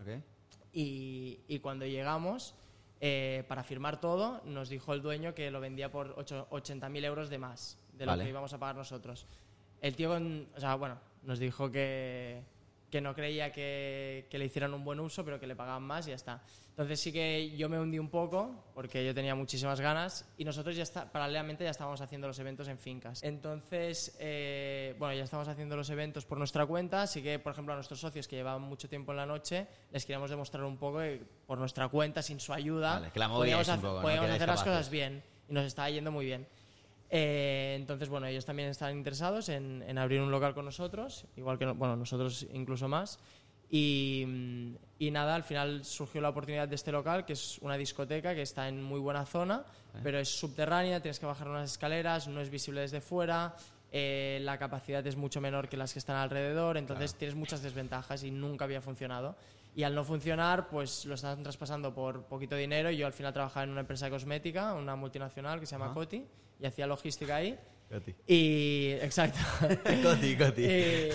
y, 0.72 1.40
y 1.48 1.60
cuando 1.60 1.86
llegamos, 1.86 2.56
eh, 3.02 3.44
para 3.48 3.64
firmar 3.64 4.00
todo, 4.00 4.42
nos 4.46 4.70
dijo 4.70 4.94
el 4.94 5.02
dueño 5.02 5.34
que 5.34 5.52
lo 5.52 5.60
vendía 5.60 5.92
por 5.92 6.14
ocho- 6.18 6.48
80.000 6.50 7.04
euros 7.04 7.30
de 7.30 7.38
más 7.38 7.78
de 7.94 8.06
lo 8.06 8.12
Vale. 8.14 8.24
que 8.24 8.30
íbamos 8.30 8.54
a 8.54 8.58
pagar 8.58 8.76
nosotros. 8.78 9.26
El 9.82 9.96
tío, 9.96 10.12
o 10.14 10.60
sea, 10.60 10.76
bueno, 10.76 10.98
nos 11.24 11.40
dijo 11.40 11.70
que, 11.72 12.42
que 12.96 13.02
no 13.02 13.14
creía 13.14 13.52
que, 13.52 14.26
que 14.30 14.38
le 14.40 14.46
hicieran 14.46 14.74
un 14.74 14.86
buen 14.86 15.02
uso, 15.02 15.26
pero 15.26 15.38
que 15.38 15.46
le 15.48 15.54
pagaban 15.54 15.84
más 15.84 16.08
y 16.08 16.12
ya 16.12 16.16
está. 16.16 16.42
Entonces 16.70 16.98
sí 17.02 17.12
que 17.12 17.54
yo 17.58 17.68
me 17.68 17.78
hundí 17.78 18.00
un 18.00 18.10
poco, 18.10 18.72
porque 18.74 19.06
yo 19.06 19.14
tenía 19.14 19.36
muchísimas 19.36 19.82
ganas, 19.82 20.26
y 20.38 20.46
nosotros 20.46 20.78
ya 20.78 20.84
está, 20.84 21.12
paralelamente 21.12 21.66
ya 21.66 21.72
estábamos 21.72 22.00
haciendo 22.00 22.26
los 22.28 22.40
eventos 22.40 22.70
en 22.70 22.80
fincas. 22.80 23.22
Entonces, 23.22 24.16
eh, 24.22 24.96
bueno, 24.98 25.14
ya 25.14 25.26
estamos 25.26 25.46
haciendo 25.50 25.76
los 25.76 25.90
eventos 25.90 26.26
por 26.26 26.38
nuestra 26.38 26.66
cuenta, 26.66 27.02
así 27.02 27.22
que, 27.22 27.38
por 27.38 27.52
ejemplo, 27.52 27.74
a 27.74 27.76
nuestros 27.76 28.00
socios 28.00 28.30
que 28.30 28.38
llevaban 28.38 28.62
mucho 28.62 28.88
tiempo 28.88 29.12
en 29.12 29.18
la 29.18 29.26
noche, 29.26 29.68
les 29.92 30.06
queríamos 30.06 30.30
demostrar 30.30 30.64
un 30.64 30.78
poco 30.78 31.00
que 31.00 31.22
por 31.46 31.58
nuestra 31.58 31.90
cuenta, 31.90 32.22
sin 32.22 32.40
su 32.40 32.54
ayuda, 32.54 32.94
Vale, 33.00 33.12
que 33.12 33.20
la 33.20 33.28
podíamos, 33.28 33.68
hacer- 33.68 33.82
poco, 33.82 33.96
¿no? 33.96 34.02
podíamos 34.04 34.30
hacer 34.32 34.48
las 34.48 34.64
cosas 34.64 34.90
bien, 34.90 35.22
y 35.50 35.54
nos 35.54 35.66
estaba 35.66 35.90
yendo 35.90 36.14
muy 36.14 36.24
bien. 36.26 36.48
Eh, 37.18 37.76
entonces, 37.80 38.10
bueno, 38.10 38.28
ellos 38.28 38.44
también 38.44 38.68
están 38.68 38.94
interesados 38.98 39.48
en, 39.48 39.82
en 39.88 39.98
abrir 39.98 40.20
un 40.20 40.30
local 40.32 40.54
con 40.54 40.66
nosotros, 40.66 41.26
igual 41.38 41.58
que, 41.58 41.66
no- 41.66 41.74
bueno, 41.74 41.96
nosotros 41.96 42.46
incluso 42.52 42.90
más. 42.90 43.20
Y, 43.70 44.76
y 45.00 45.12
nada, 45.12 45.34
al 45.36 45.44
final 45.44 45.86
surgió 45.86 46.20
la 46.20 46.28
oportunidad 46.30 46.68
de 46.68 46.76
este 46.76 46.92
local, 46.92 47.26
que 47.26 47.32
es 47.34 47.58
una 47.60 47.78
discoteca 47.78 48.36
que 48.36 48.42
está 48.42 48.68
en 48.68 48.84
muy 48.84 49.00
buena 49.00 49.26
zona, 49.26 49.64
pero 50.04 50.20
es 50.20 50.28
subterránea, 50.30 51.00
tienes 51.02 51.20
que 51.20 51.26
bajar 51.26 51.48
unas 51.48 51.72
escaleras, 51.72 52.28
no 52.28 52.42
es 52.42 52.50
visible 52.50 52.82
desde 52.82 53.00
fuera, 53.00 53.56
eh, 53.94 54.40
la 54.42 54.58
capacidad 54.60 55.06
es 55.08 55.16
mucho 55.16 55.40
menor 55.40 55.70
que 55.70 55.78
las 55.78 55.94
que 55.94 56.00
están 56.00 56.18
alrededor, 56.18 56.76
entonces 56.76 57.16
tienes 57.16 57.36
muchas 57.36 57.62
desventajas 57.64 58.24
y 58.26 58.32
nunca 58.32 58.66
había 58.66 58.82
funcionado. 58.82 59.38
Y 59.74 59.84
al 59.84 59.96
no 59.96 60.04
funcionar, 60.04 60.68
pues 60.68 61.06
lo 61.06 61.16
están 61.16 61.44
traspasando 61.44 61.94
por 61.94 62.24
poquito 62.26 62.56
dinero. 62.58 62.92
y 62.92 62.98
Yo 62.98 63.08
al 63.08 63.14
final 63.14 63.32
trabajaba 63.34 63.64
en 63.64 63.70
una 63.72 63.82
empresa 63.82 64.06
de 64.06 64.12
cosmética, 64.12 64.74
una 64.74 64.96
multinacional 64.98 65.60
que 65.62 65.66
se 65.66 65.72
llama 65.76 65.88
Coti, 65.94 66.26
y 66.60 66.66
hacía 66.66 66.88
logística 66.88 67.36
ahí. 67.38 67.57
Y, 68.28 68.92
exacto. 69.02 69.40
Coti, 70.04 70.36
Coti. 70.36 70.63
y, 70.66 71.10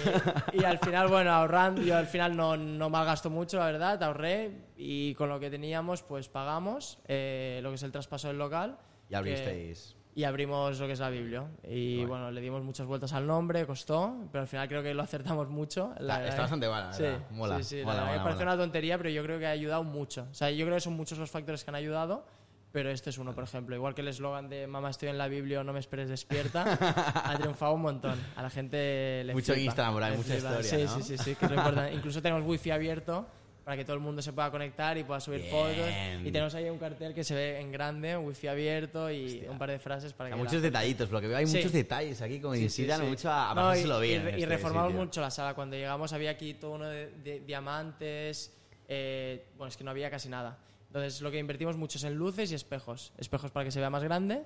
y 0.61 0.65
al 0.65 0.79
final, 0.79 1.09
bueno, 1.09 1.31
ahorrando, 1.33 1.83
yo 1.83 1.97
al 1.97 2.07
final 2.07 2.37
no, 2.37 2.57
no 2.57 2.89
malgasto 2.89 3.29
mucho, 3.29 3.59
la 3.59 3.67
verdad, 3.67 4.03
ahorré 4.03 4.53
y 4.77 5.15
con 5.15 5.29
lo 5.29 5.39
que 5.41 5.51
teníamos, 5.51 6.03
pues 6.03 6.29
pagamos 6.29 6.99
eh, 7.09 7.61
lo 7.63 7.71
que 7.71 7.75
es 7.75 7.83
el 7.83 7.93
traspaso 7.93 8.29
del 8.29 8.39
local. 8.39 8.79
Y 9.09 9.15
abristeis. 9.15 9.95
que- 9.95 10.01
y 10.13 10.25
abrimos 10.25 10.79
lo 10.81 10.87
que 10.87 10.93
es 10.93 10.99
la 10.99 11.09
Biblia. 11.09 11.45
Y 11.69 12.05
bueno, 12.05 12.31
le 12.33 12.41
dimos 12.41 12.63
muchas 12.65 12.85
vueltas 12.87 13.13
al 13.13 13.27
nombre, 13.27 13.65
costó, 13.65 14.17
pero 14.33 14.43
al 14.43 14.49
final 14.49 14.69
creo 14.69 14.83
que 14.83 14.93
lo 14.93 15.03
acertamos 15.03 15.49
mucho. 15.49 15.95
La 16.01 16.17
Está, 16.17 16.29
está 16.29 16.41
bastante 16.43 16.67
buena, 16.69 16.93
Sí. 16.93 17.05
Mola. 17.31 17.59
sí, 17.59 17.65
sí, 17.65 17.77
la 17.79 17.85
mola, 17.87 17.99
que 18.01 18.05
mola, 18.11 18.23
parece 18.25 18.41
mola. 18.45 18.55
una 18.55 18.63
tontería, 18.63 18.99
pero 18.99 19.09
yo 19.11 19.23
creo 19.23 19.39
que 19.39 19.47
ha 19.47 19.51
ayudado 19.51 19.85
mucho. 19.85 20.27
O 20.31 20.35
sea, 20.35 20.51
yo 20.51 20.65
creo 20.67 20.77
que 20.77 20.81
son 20.81 20.95
muchos 20.95 21.17
los 21.17 21.31
factores 21.31 21.63
que 21.65 21.71
han 21.71 21.77
ayudado, 21.77 22.27
pero 22.73 22.91
este 22.91 23.11
es 23.11 23.19
uno, 23.19 23.35
por 23.35 23.45
ejemplo. 23.45 23.75
Igual 23.75 23.95
que 23.95 24.01
el 24.03 24.09
eslogan 24.09 24.49
de 24.49 24.67
Mamá, 24.67 24.91
estoy 24.91 25.09
en 25.09 25.19
la 25.19 25.29
Biblia, 25.29 25.65
no 25.65 25.73
me 25.73 25.81
esperes 25.81 26.09
despierta, 26.09 26.63
ha 27.25 27.37
triunfado 27.39 27.73
un 27.75 27.83
montón. 27.83 28.19
A 28.37 28.43
la 28.43 28.51
gente 28.51 29.23
le 29.25 29.33
Mucho 29.33 29.53
flipa, 29.55 29.67
Instagram 29.67 29.99
le 30.11 30.17
mucha 30.17 30.35
flipa. 30.35 30.61
historia, 30.61 30.63
Sí, 30.63 30.85
¿no? 30.85 30.97
sí, 30.97 31.03
sí, 31.17 31.19
sí, 31.25 31.35
que 31.35 31.45
es 31.47 31.51
lo 31.51 31.57
importante. 31.57 31.95
Incluso 31.95 32.23
tenemos 32.23 32.45
wifi 32.47 32.71
abierto 32.71 33.27
para 33.65 33.77
que 33.77 33.85
todo 33.85 33.95
el 33.95 34.01
mundo 34.01 34.23
se 34.23 34.33
pueda 34.33 34.51
conectar 34.51 34.97
y 34.99 35.05
pueda 35.05 35.21
subir 35.21 35.41
Bien. 35.43 35.51
fotos. 35.53 35.87
Y 36.25 36.33
tenemos 36.33 36.55
ahí 36.55 36.69
un 36.71 36.79
cartel 36.79 37.13
que 37.15 37.23
se 37.23 37.35
ve 37.35 37.61
en 37.61 37.71
grande, 37.71 38.17
un 38.17 38.27
wifi 38.27 38.49
abierto 38.49 39.11
y 39.11 39.45
un 39.49 39.59
par 39.59 39.71
de 39.71 39.79
frases 39.79 40.13
para 40.13 40.29
Hay 40.29 40.33
que... 40.33 40.39
muchos 40.39 40.55
la- 40.55 40.61
detallitos, 40.61 41.07
por 41.09 41.15
lo 41.17 41.21
que 41.21 41.29
veo 41.29 41.37
hay 41.37 41.47
Sí. 41.47 41.57
muchos 41.59 41.73
detalles 41.73 42.23
aquí, 42.23 42.41
como 42.41 42.55
Sí, 42.55 42.63
incitan 42.65 43.01
sí, 43.01 43.07
mucho 43.07 43.31
a, 43.31 43.51
a 43.51 43.55
No, 43.55 43.61
pasárselo 43.63 44.03
y, 44.03 44.09
bien. 44.09 44.23
y- 44.27 44.29
este 44.43 44.47
reformamos 44.47 44.91
sitio. 44.93 45.05
mucho 45.05 45.21
la 45.21 45.31
sala. 45.31 45.55
Cuando 45.55 45.77
llegamos 45.77 46.13
había 46.13 46.31
aquí 46.31 46.55
todo 46.55 46.73
uno 46.73 46.87
de, 46.89 47.11
de 47.23 47.41
diamantes. 47.41 48.53
eh, 48.89 49.45
bueno, 49.57 49.69
es 49.69 49.77
que 49.77 49.85
no 49.85 49.91
había 49.91 50.11
casi 50.11 50.29
nada. 50.29 50.59
Entonces 50.91 51.21
lo 51.21 51.31
que 51.31 51.39
invertimos 51.39 51.77
mucho 51.77 51.99
es 51.99 52.05
en 52.05 52.17
luces 52.17 52.51
y 52.51 52.57
espejos. 52.57 53.13
Espejos 53.17 53.53
para 53.53 53.65
que 53.65 53.71
se 53.71 53.79
vea 53.79 53.91
más 53.91 54.03
grande. 54.03 54.45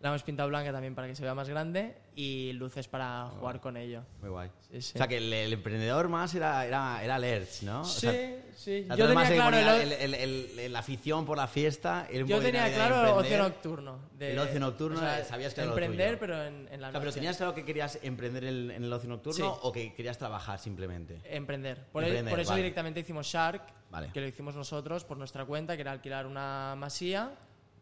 La 0.00 0.08
hemos 0.08 0.22
pintado 0.22 0.48
blanca 0.48 0.72
también 0.72 0.94
para 0.94 1.06
que 1.08 1.14
se 1.14 1.22
vea 1.22 1.34
más 1.34 1.46
grande. 1.50 1.94
Y 2.16 2.52
luces 2.54 2.88
para 2.88 3.26
jugar 3.38 3.60
con 3.60 3.76
ello. 3.76 4.02
Muy 4.22 4.30
guay. 4.30 4.50
Sí, 4.70 4.80
sí. 4.80 4.92
O 4.94 4.98
sea, 4.98 5.06
que 5.06 5.18
el, 5.18 5.30
el 5.32 5.52
emprendedor 5.52 6.08
más 6.08 6.34
era, 6.34 6.64
era, 6.66 7.04
era 7.04 7.18
Lerch, 7.18 7.62
¿no? 7.62 7.82
O 7.82 7.84
Sí, 7.84 8.00
sea, 8.00 8.12
sí. 8.56 8.84
o 8.84 8.86
sea, 8.88 8.96
Yo 8.96 9.08
tú 9.08 9.14
más 9.14 9.28
tenía 9.28 9.48
claro 9.50 9.76
el, 9.76 9.92
el, 9.92 10.14
el- 10.14 10.58
el- 10.58 10.72
la 10.72 10.78
afición 10.78 11.26
por 11.26 11.36
la 11.36 11.46
fiesta. 11.46 12.08
un 12.10 12.26
yo 12.26 12.40
tenía 12.40 12.72
claro 12.72 13.02
el 13.04 13.10
ocio 13.26 13.38
nocturno. 13.38 13.98
de- 14.18 14.32
El 14.32 14.38
ocio 14.38 14.58
nocturno, 14.58 15.00
eh, 15.06 15.22
sabías 15.24 15.52
que 15.52 15.60
era 15.60 15.70
lo 15.70 15.76
Emprender, 15.76 16.08
tuyo. 16.16 16.18
pero 16.20 16.44
en, 16.44 16.68
en 16.72 16.80
la 16.80 16.88
O 16.88 16.90
sea, 16.92 17.00
pero 17.00 17.04
noche. 17.10 17.14
¿tenías 17.20 17.36
claro 17.36 17.54
que 17.54 17.64
querías 17.66 17.98
emprender 18.02 18.44
el- 18.44 18.70
en 18.70 18.84
el 18.84 18.92
ocio 18.92 19.08
nocturno 19.10 19.52
Sí. 19.54 19.58
o 19.62 19.70
que 19.70 19.92
querías 19.94 20.16
trabajar 20.16 20.58
simplemente? 20.58 21.20
Emprender. 21.24 21.84
Por, 21.92 22.04
el- 22.04 22.08
Emprender, 22.10 22.32
por 22.32 22.40
eso 22.40 22.50
vale. 22.50 22.62
directamente 22.62 23.00
hicimos 23.00 23.26
Shark, 23.26 23.62
Vale. 23.90 24.10
que 24.14 24.20
lo 24.22 24.26
hicimos 24.26 24.54
nosotros 24.56 25.04
por 25.04 25.18
nuestra 25.18 25.44
cuenta, 25.44 25.74
que 25.76 25.82
era 25.82 25.92
alquilar 25.92 26.26
una 26.26 26.74
masía, 26.76 27.32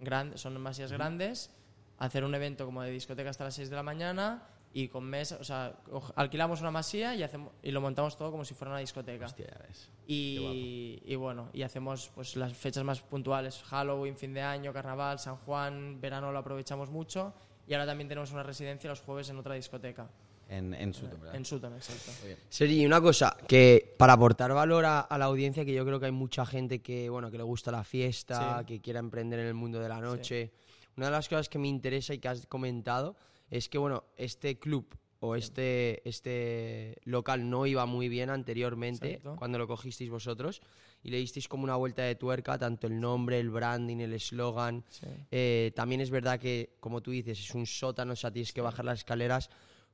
gran- 0.01 0.37
son 0.37 0.61
masías 0.61 0.91
grandes, 0.93 1.51
hacer 1.99 2.25
un 2.25 2.35
evento 2.35 2.65
como 2.65 2.83
de 2.83 2.91
discoteca 2.91 3.31
hasta 3.31 3.45
las 3.45 3.55
6 3.55 3.71
de 3.71 3.77
la 3.77 3.83
mañana 3.83 4.43
y 4.73 4.89
con 4.89 5.05
mesa, 5.05 5.39
o 5.41 5.45
sea, 5.45 5.75
alquilamos 6.15 6.61
una 6.61 6.71
masía 6.71 7.15
y, 7.15 7.23
hacemos, 7.23 7.53
y 7.63 7.71
lo 7.71 7.81
montamos 7.81 8.17
todo 8.17 8.31
como 8.31 8.45
si 8.45 8.55
fuera 8.55 8.71
una 8.73 8.81
discoteca. 8.81 9.27
Hostia, 9.27 9.47
ya 9.47 9.67
ves. 9.67 9.89
Y, 10.07 11.03
y 11.07 11.15
bueno, 11.17 11.49
y 11.53 11.63
hacemos 11.63 12.11
pues 12.15 12.37
las 12.37 12.53
fechas 12.53 12.85
más 12.85 13.01
puntuales, 13.01 13.63
Halloween, 13.65 14.17
fin 14.17 14.35
de 14.35 14.43
año, 14.43 14.73
carnaval, 14.73 15.19
San 15.19 15.37
Juan, 15.37 16.01
verano 16.01 16.31
lo 16.33 16.39
aprovechamos 16.39 16.91
mucho 16.91 17.33
y 17.67 17.73
ahora 17.75 17.87
también 17.87 18.09
tenemos 18.09 18.31
una 18.33 18.43
residencia 18.43 18.89
los 18.91 19.01
jueves 19.01 19.29
en 19.31 19.39
otra 19.39 19.55
discoteca, 19.55 20.09
En, 20.49 20.73
en 20.75 20.93
Sutton, 20.95 21.19
¿verdad? 21.21 21.35
en 21.35 21.45
Sutton, 21.45 21.75
exacto. 21.75 22.13
Seri, 22.49 22.85
una 22.87 23.01
cosa, 23.01 23.37
que 23.47 23.95
para 23.99 24.13
aportar 24.15 24.53
valor 24.53 24.85
a, 24.85 25.01
a 25.01 25.19
la 25.19 25.25
audiencia, 25.27 25.65
que 25.65 25.73
yo 25.75 25.85
creo 25.85 25.99
que 25.99 26.07
hay 26.07 26.13
mucha 26.13 26.45
gente 26.47 26.81
que, 26.81 27.09
bueno, 27.11 27.31
que 27.31 27.37
le 27.39 27.43
gusta 27.43 27.71
la 27.71 27.85
fiesta, 27.85 28.61
Sí. 28.61 28.67
que 28.67 28.81
quiera 28.81 29.01
emprender 29.01 29.41
en 29.41 29.47
el 29.47 29.55
mundo 29.55 29.81
de 29.81 29.89
la 29.89 30.01
noche. 30.01 30.53
Una 30.99 31.07
de 31.07 31.13
las 31.13 31.29
cosas 31.29 31.49
que 31.49 31.61
me 31.61 31.69
interesa 31.69 32.13
y 32.13 32.19
que 32.19 32.27
has 32.27 32.45
comentado 32.49 33.15
es 33.51 33.69
que, 33.69 33.79
bueno, 33.79 34.03
este 34.17 34.59
club 34.59 34.85
o 35.21 35.37
este, 35.37 36.07
este 36.09 36.99
local 37.05 37.49
no 37.49 37.67
iba 37.67 37.87
muy 37.87 38.09
bien 38.09 38.31
anteriormente, 38.31 39.13
Exacto. 39.13 39.37
cuando 39.37 39.59
lo 39.59 39.69
cogisteis 39.69 40.11
vosotros, 40.11 40.61
y 41.05 41.11
le 41.11 41.19
disteis 41.19 41.47
como 41.47 41.63
una 41.63 41.77
vuelta 41.77 42.03
de 42.03 42.17
tuerca, 42.17 42.59
tanto 42.59 42.89
el 42.89 42.99
nombre, 42.99 43.39
el 43.39 43.49
branding, 43.49 43.99
el 43.99 44.13
eslogan. 44.13 44.85
Sí. 44.91 45.07
Eh, 45.31 45.71
también 45.77 46.01
es 46.01 46.11
verdad 46.11 46.41
que, 46.41 46.75
como 46.81 47.01
tú 47.01 47.13
dices, 47.13 47.39
es 47.39 47.55
un 47.55 47.67
sótano, 47.67 48.15
o 48.15 48.17
sea, 48.17 48.33
tienes 48.33 48.53
que 48.53 48.61
bajar 48.61 48.85
las 48.85 48.99
escaleras. 48.99 49.51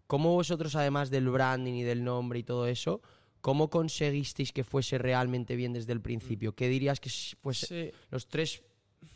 ¿Cómo 0.06 0.32
vosotros, 0.32 0.74
además 0.74 1.10
del 1.10 1.28
branding 1.28 1.74
y 1.74 1.82
del 1.82 2.02
nombre 2.02 2.38
y 2.38 2.44
todo 2.44 2.66
eso, 2.66 3.02
cómo 3.42 3.68
conseguisteis 3.68 4.54
que 4.54 4.64
fuese 4.64 4.96
realmente 4.96 5.54
bien 5.54 5.74
desde 5.74 5.92
el 5.92 6.00
principio? 6.00 6.54
¿Qué 6.54 6.68
dirías 6.70 6.98
que 6.98 7.10
fuese 7.42 7.66
Sí, 7.66 7.98
los 8.10 8.26
tres 8.26 8.62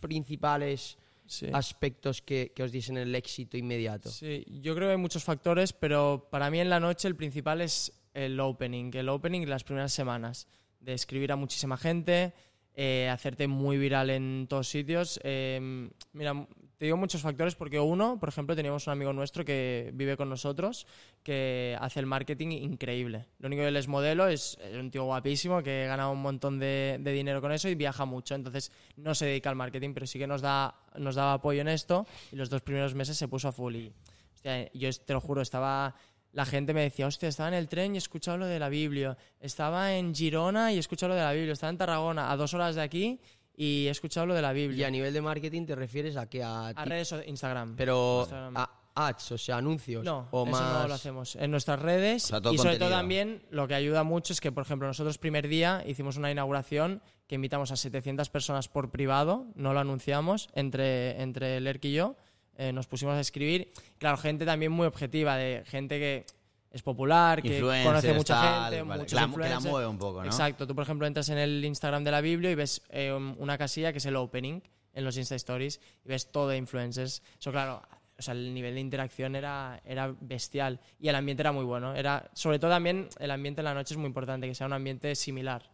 principales 0.01 0.99
sí. 1.29 1.47
aspectos 1.53 2.23
que, 2.23 2.53
que 2.55 2.63
os 2.63 2.73
diesen 2.73 2.97
el 2.97 3.15
éxito 3.15 3.57
inmediato? 3.57 4.11
Sí, 4.11 4.45
yo 4.61 4.75
creo 4.75 4.89
que 4.89 4.93
hay 4.93 4.99
muchos 4.99 5.23
factores, 5.23 5.73
pero 5.73 6.29
para 6.31 6.51
mí 6.51 6.59
en 6.59 6.71
la 6.71 6.81
noche 6.81 7.07
el 7.07 7.15
principal 7.15 7.61
es 7.61 7.93
el 8.15 8.41
opening, 8.41 8.91
el 8.95 9.09
opening 9.09 9.43
de 9.43 9.47
las 9.47 9.65
primeras 9.65 9.93
semanas, 9.93 10.49
de 10.81 10.95
escribir 10.95 11.31
a 11.33 11.37
muchísima 11.37 11.77
gente, 11.77 12.33
eh, 12.81 13.09
hacerte 13.09 13.49
muy 13.49 13.77
viral 13.77 14.09
en 14.09 14.47
todos 14.49 14.69
sitios. 14.69 15.19
Eh, 15.25 15.91
mira, 16.13 16.47
te 16.77 16.85
digo 16.85 16.97
muchos 16.97 17.21
factores 17.23 17.57
porque 17.57 17.81
uno, 17.81 18.21
por 18.21 18.29
ejemplo, 18.29 18.55
teníamos 18.55 18.87
un 18.87 18.93
amigo 18.93 19.13
nuestro 19.13 19.45
que 19.45 19.91
vive 19.95 20.17
con 20.17 20.29
nosotros 20.29 20.87
que 21.25 21.77
hace 21.81 21.99
el 21.99 22.07
marketing 22.07 22.53
increíble. 22.53 23.27
Lo 23.41 23.49
único 23.49 23.63
que 23.63 23.69
él 23.69 23.77
es 23.77 23.89
modelo, 23.89 24.29
es, 24.29 24.57
un 24.79 24.93
tío 24.93 25.03
guapísimo 25.03 25.61
que 25.61 25.87
gana 25.89 26.09
un 26.09 26.23
montón 26.23 26.61
de, 26.61 26.99
de 27.01 27.11
dinero 27.11 27.41
con 27.41 27.51
eso 27.51 27.69
y 27.69 27.75
viaja 27.75 28.05
mucho. 28.05 28.37
Entonces 28.37 28.71
no 28.95 29.13
se 29.13 29.27
dedica 29.27 29.51
al 29.51 29.57
marketing, 29.57 29.93
pero 29.93 30.07
sí 30.07 30.21
que 30.21 30.29
nos, 30.29 30.41
da, 30.41 30.77
nos 30.95 31.17
daba 31.17 31.33
apoyo 31.33 31.61
en 31.63 31.69
esto 31.69 32.07
y 32.31 32.37
los 32.37 32.49
dos 32.49 32.63
primeros 32.63 32.95
meses 32.95 33.19
se 33.19 33.27
puso 33.27 33.49
a 33.49 33.53
full. 33.53 33.75
Y, 33.75 33.93
hostia, 34.35 34.71
yo 34.73 34.89
te 35.05 35.15
lo 35.15 35.21
juro, 35.21 35.43
estaba 35.43 35.97
la 36.33 36.45
gente 36.45 36.75
me 36.75 36.83
decía, 36.83 37.07
hostia, 37.07 37.29
estaba 37.29 37.49
en 37.49 37.55
el 37.55 37.69
tren 37.69 37.95
y 37.95 37.97
he 37.97 37.99
escuchado 37.99 38.37
lo 38.39 38.47
de 38.47 38.59
la 38.59 38.69
Biblia. 38.69 39.17
Estaba 39.41 39.95
en 39.95 40.15
Girona 40.15 40.73
y 40.73 40.77
he 40.77 40.81
escuchado 40.81 41.09
lo 41.11 41.15
de 41.17 41.23
la 41.23 41.33
Biblia. 41.33 41.53
Estaba 41.53 41.71
en 41.71 41.79
Tarragona, 41.79 42.31
a 42.31 42.37
dos 42.37 42.55
horas 42.55 42.75
de 42.75 42.83
aquí, 42.83 43.21
y 43.57 43.87
he 43.87 43.91
escuchado 43.91 44.27
lo 44.27 44.35
de 44.35 44.43
la 44.43 44.53
Y 44.53 44.69
Biblia. 44.69 44.87
a 44.87 44.91
nivel 44.91 45.13
de 45.13 45.21
marketing 45.21 45.67
te 45.67 45.75
refieres 45.75 46.17
a 46.17 46.27
que 46.29 46.43
a, 46.43 46.69
A 46.69 46.85
redes 46.85 47.13
o 47.13 47.23
Instagram. 47.23 47.75
pero 47.77 48.21
Instagram. 48.21 48.57
a 48.57 48.71
ads, 48.95 49.31
o 49.33 49.39
sea, 49.39 49.59
anuncios 49.59 50.05
No, 50.05 50.27
o 50.33 50.43
eso 50.43 50.51
más 50.51 50.83
no 50.83 50.89
lo 50.89 50.95
hacemos. 50.95 51.37
En 51.37 51.51
nuestras 51.53 51.81
redes 51.81 52.25
O 52.25 52.29
sea, 52.29 52.41
todo 52.41 52.53
y 52.53 52.59
sobre 52.59 52.75
todo 52.79 52.89
contenido. 52.91 52.99
también 52.99 53.43
lo 53.51 53.69
que 53.69 53.75
ayuda 53.75 54.03
mucho 54.03 54.33
es 54.33 54.41
que, 54.41 54.51
por 54.53 54.65
ejemplo, 54.65 54.89
nosotros 54.89 55.19
primer 55.19 55.47
día 55.49 55.83
hicimos 55.87 56.17
una 56.17 56.31
inauguración 56.33 57.01
que 57.29 57.37
invitamos 57.37 57.71
a 57.73 57.77
700 57.77 58.29
personas 58.31 58.69
por 58.69 58.91
privado, 58.91 59.47
no 59.55 59.73
lo 59.73 59.81
anunciamos, 59.81 60.49
entre, 60.55 61.21
entre 61.23 61.59
el 61.59 61.67
ERC 61.69 61.85
y 61.87 61.93
yo, 61.93 62.17
eh, 62.59 62.73
nos 62.73 62.87
pusimos 62.87 63.15
a 63.15 63.21
escribir. 63.21 63.73
Claro, 63.97 64.19
gente 64.19 64.45
también 64.45 64.71
muy 64.73 64.87
objetiva, 64.87 65.37
de 65.37 65.63
gente 65.65 65.99
que 65.99 66.27
es 66.71 66.83
popular, 66.83 67.41
que 67.41 67.61
conoce 67.83 68.13
mucha 68.13 68.35
tal, 68.35 68.65
gente, 68.75 68.83
vale, 68.83 69.01
muchos 69.05 69.13
la- 69.15 69.27
que 69.43 69.49
la 69.49 69.61
mueve 69.61 69.87
un 69.87 69.97
poco, 69.99 70.21
¿no? 70.21 70.27
Exacto, 70.27 70.67
tú 70.67 70.75
por 70.75 70.85
ejemplo 70.85 71.07
entras 71.07 71.31
en 71.31 71.39
el 71.39 71.65
Instagram 71.65 72.05
de 72.05 72.11
la 72.11 72.21
Biblia 72.21 72.51
y 72.51 72.55
ves 72.55 72.83
eh, 72.91 73.11
una 73.13 73.57
casilla 73.57 73.91
que 73.93 73.99
es 73.99 74.05
el 74.07 74.17
opening 74.17 74.61
en 74.93 75.05
los 75.05 75.17
Insta 75.17 75.35
Stories 75.37 75.81
y 76.05 76.09
ves 76.09 76.31
todo 76.31 76.49
de 76.51 76.59
influencers. 76.59 77.23
Eso 77.41 77.51
claro, 77.53 77.81
o 78.19 78.23
sea, 78.23 78.35
el 78.35 78.53
nivel 78.53 78.75
de 78.75 78.81
interacción 78.81 79.35
era, 79.35 79.81
era 79.85 80.15
bestial 80.21 80.79
y 81.01 81.09
el 81.09 81.15
ambiente 81.15 81.41
era 81.43 81.53
muy 81.53 81.65
bueno. 81.65 81.95
Era, 81.95 82.29
sobre 82.35 82.59
todo 82.59 82.71
también 82.71 83.09
el 83.19 83.31
ambiente 83.31 83.61
en 83.63 83.65
la 83.67 83.75
noche 83.75 83.95
es 83.95 83.99
muy 83.99 84.09
importante, 84.09 84.47
que 84.47 84.55
sea 84.55 84.67
un 84.67 84.73
ambiente 84.75 85.15
similar. 85.15 85.71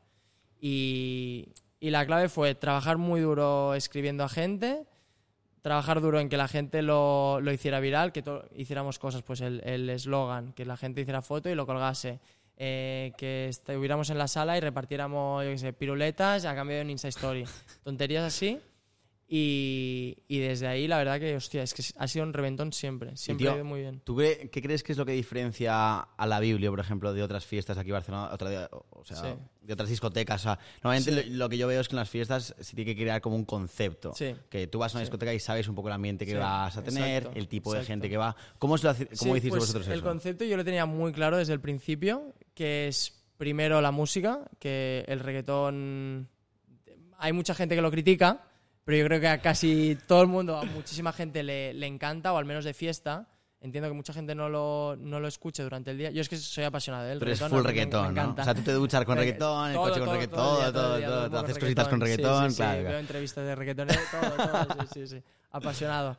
Y, 0.60 1.48
y 1.80 1.90
la 1.90 2.06
clave 2.06 2.28
fue 2.28 2.54
trabajar 2.54 2.98
muy 2.98 3.20
duro 3.20 3.74
escribiendo 3.74 4.24
a 4.24 4.28
gente, 4.28 4.86
trabajar 5.64 6.02
duro 6.02 6.20
en 6.20 6.28
que 6.28 6.36
la 6.36 6.46
gente 6.46 6.82
lo, 6.82 7.40
lo 7.40 7.50
hiciera 7.50 7.80
viral, 7.80 8.12
que 8.12 8.22
hiciéramos 8.54 8.98
cosas, 8.98 9.22
pues 9.22 9.40
el 9.40 9.62
el 9.64 9.88
eslogan, 9.88 10.52
que 10.52 10.66
la 10.66 10.76
gente 10.76 11.00
hiciera 11.00 11.22
foto 11.22 11.48
y 11.48 11.54
lo 11.54 11.64
colgase. 11.64 12.20
Eh, 12.58 13.12
que 13.16 13.48
estuviéramos 13.48 14.10
en 14.10 14.18
la 14.18 14.28
sala 14.28 14.58
y 14.58 14.60
repartiéramos, 14.60 15.42
yo 15.42 15.50
qué 15.50 15.58
sé, 15.58 15.72
piruletas 15.72 16.44
a 16.44 16.54
cambio 16.54 16.76
de 16.76 16.82
un 16.82 16.90
Insta 16.90 17.08
Story. 17.08 17.46
Tonterías 17.82 18.24
así. 18.24 18.60
Y, 19.26 20.18
y 20.28 20.38
desde 20.38 20.66
ahí, 20.66 20.86
la 20.86 20.98
verdad 20.98 21.18
que, 21.18 21.34
hostia, 21.34 21.62
es 21.62 21.72
que 21.72 21.82
ha 21.98 22.06
sido 22.06 22.24
un 22.26 22.32
reventón 22.34 22.72
siempre. 22.72 23.16
Siempre 23.16 23.44
tío, 23.44 23.52
ha 23.52 23.56
ido 23.56 23.64
muy 23.64 23.80
bien. 23.80 24.00
¿Tú 24.04 24.16
cre- 24.16 24.50
qué 24.50 24.60
crees 24.62 24.82
que 24.82 24.92
es 24.92 24.98
lo 24.98 25.06
que 25.06 25.12
diferencia 25.12 25.98
a 26.00 26.26
la 26.26 26.40
Biblia, 26.40 26.70
por 26.70 26.78
ejemplo, 26.80 27.12
de 27.14 27.22
otras 27.22 27.44
fiestas 27.46 27.78
aquí 27.78 27.88
en 27.88 27.94
Barcelona, 27.94 28.28
otra 28.32 28.50
de, 28.50 28.68
o 28.70 29.04
sea, 29.04 29.16
Sí. 29.16 29.28
de 29.62 29.72
otras 29.72 29.88
discotecas? 29.88 30.42
O 30.42 30.44
sea, 30.44 30.58
normalmente 30.82 31.10
lo, 31.30 31.36
lo 31.36 31.48
que 31.48 31.56
yo 31.56 31.66
veo 31.66 31.80
es 31.80 31.88
que 31.88 31.94
en 31.94 32.00
las 32.00 32.10
fiestas 32.10 32.54
se 32.60 32.76
tiene 32.76 32.94
que 32.94 33.02
crear 33.02 33.20
como 33.22 33.34
un 33.36 33.44
concepto. 33.46 34.12
Sí. 34.14 34.34
Que 34.50 34.66
tú 34.66 34.78
vas 34.78 34.94
a 34.94 34.98
una 34.98 35.04
Sí. 35.04 35.10
discoteca 35.10 35.32
y 35.32 35.40
sabes 35.40 35.68
un 35.68 35.74
poco 35.74 35.88
el 35.88 35.94
ambiente 35.94 36.26
que 36.26 36.32
Sí, 36.32 36.36
vas 36.38 36.76
a 36.76 36.82
tener, 36.82 37.22
exacto, 37.22 37.38
el 37.38 37.48
tipo 37.48 37.72
de 37.72 37.78
exacto. 37.78 37.92
gente 37.92 38.10
que 38.10 38.16
va. 38.18 38.36
¿Cómo, 38.58 38.76
lo 38.76 38.82
cómo 38.82 38.94
Sí, 38.94 39.28
hiciste 39.30 39.48
pues, 39.48 39.60
vosotros 39.62 39.86
El 39.88 39.94
eso? 39.94 40.02
concepto 40.04 40.44
yo 40.44 40.56
lo 40.58 40.64
tenía 40.64 40.84
muy 40.84 41.12
claro 41.12 41.38
desde 41.38 41.54
el 41.54 41.60
principio, 41.60 42.34
que 42.54 42.88
es 42.88 43.24
primero 43.38 43.80
la 43.80 43.90
música, 43.90 44.40
que 44.58 45.04
el 45.08 45.20
reggaetón... 45.20 46.28
Hay 47.18 47.32
mucha 47.32 47.54
gente 47.54 47.74
que 47.74 47.80
lo 47.80 47.90
critica, 47.90 48.42
pero 48.84 48.98
yo 48.98 49.04
creo 49.06 49.20
que 49.20 49.28
a 49.28 49.40
casi 49.40 49.96
todo 50.06 50.22
el 50.22 50.28
mundo, 50.28 50.56
a 50.58 50.64
muchísima 50.64 51.12
gente 51.12 51.42
le, 51.42 51.72
le 51.74 51.86
encanta, 51.86 52.32
o 52.32 52.36
al 52.38 52.44
menos 52.44 52.64
de 52.64 52.74
fiesta. 52.74 53.28
Entiendo 53.60 53.88
que 53.88 53.94
mucha 53.94 54.12
gente 54.12 54.34
no 54.34 54.50
lo, 54.50 54.94
no 54.98 55.20
lo 55.20 55.26
escuche 55.26 55.62
durante 55.62 55.90
el 55.90 55.96
día. 55.96 56.10
Yo 56.10 56.20
es 56.20 56.28
que 56.28 56.36
soy 56.36 56.64
apasionado 56.64 57.06
del 57.06 57.18
reggaetón. 57.18 57.48
full 57.48 57.60
a 57.60 57.62
mí 57.62 57.64
me- 57.66 57.70
reggaetón, 57.72 58.02
me 58.02 58.06
¿no? 58.08 58.10
encanta. 58.20 58.42
O 58.42 58.44
sea, 58.44 58.54
tú 58.54 58.60
te 58.60 58.72
duchas 58.72 59.04
con 59.06 59.16
Regga- 59.16 59.20
reggaetón, 59.20 59.68
el 59.68 59.74
todo, 59.74 59.82
coche 59.84 59.94
con 60.00 60.04
todo, 60.04 60.14
reggaetón, 60.14 60.36
todo 60.38 60.56
día, 60.58 60.72
todo, 60.72 60.96
día, 60.98 61.06
todo, 61.06 61.30
todo, 61.30 61.40
haces 61.40 61.58
cositas 61.58 61.88
con 61.88 61.98
Sí, 62.00 62.06
sí, 62.06 62.10
reggaetón, 62.16 62.50
sí, 62.50 62.56
claro. 62.58 62.72
Veo 62.74 62.82
claro. 62.84 62.98
entrevistas 62.98 63.44
de 63.46 63.54
reggaetonero, 63.54 64.00
todo, 64.10 64.48
todo, 64.48 64.86
sí, 64.92 65.00
sí, 65.00 65.06
sí. 65.06 65.22
Apasionado. 65.50 66.16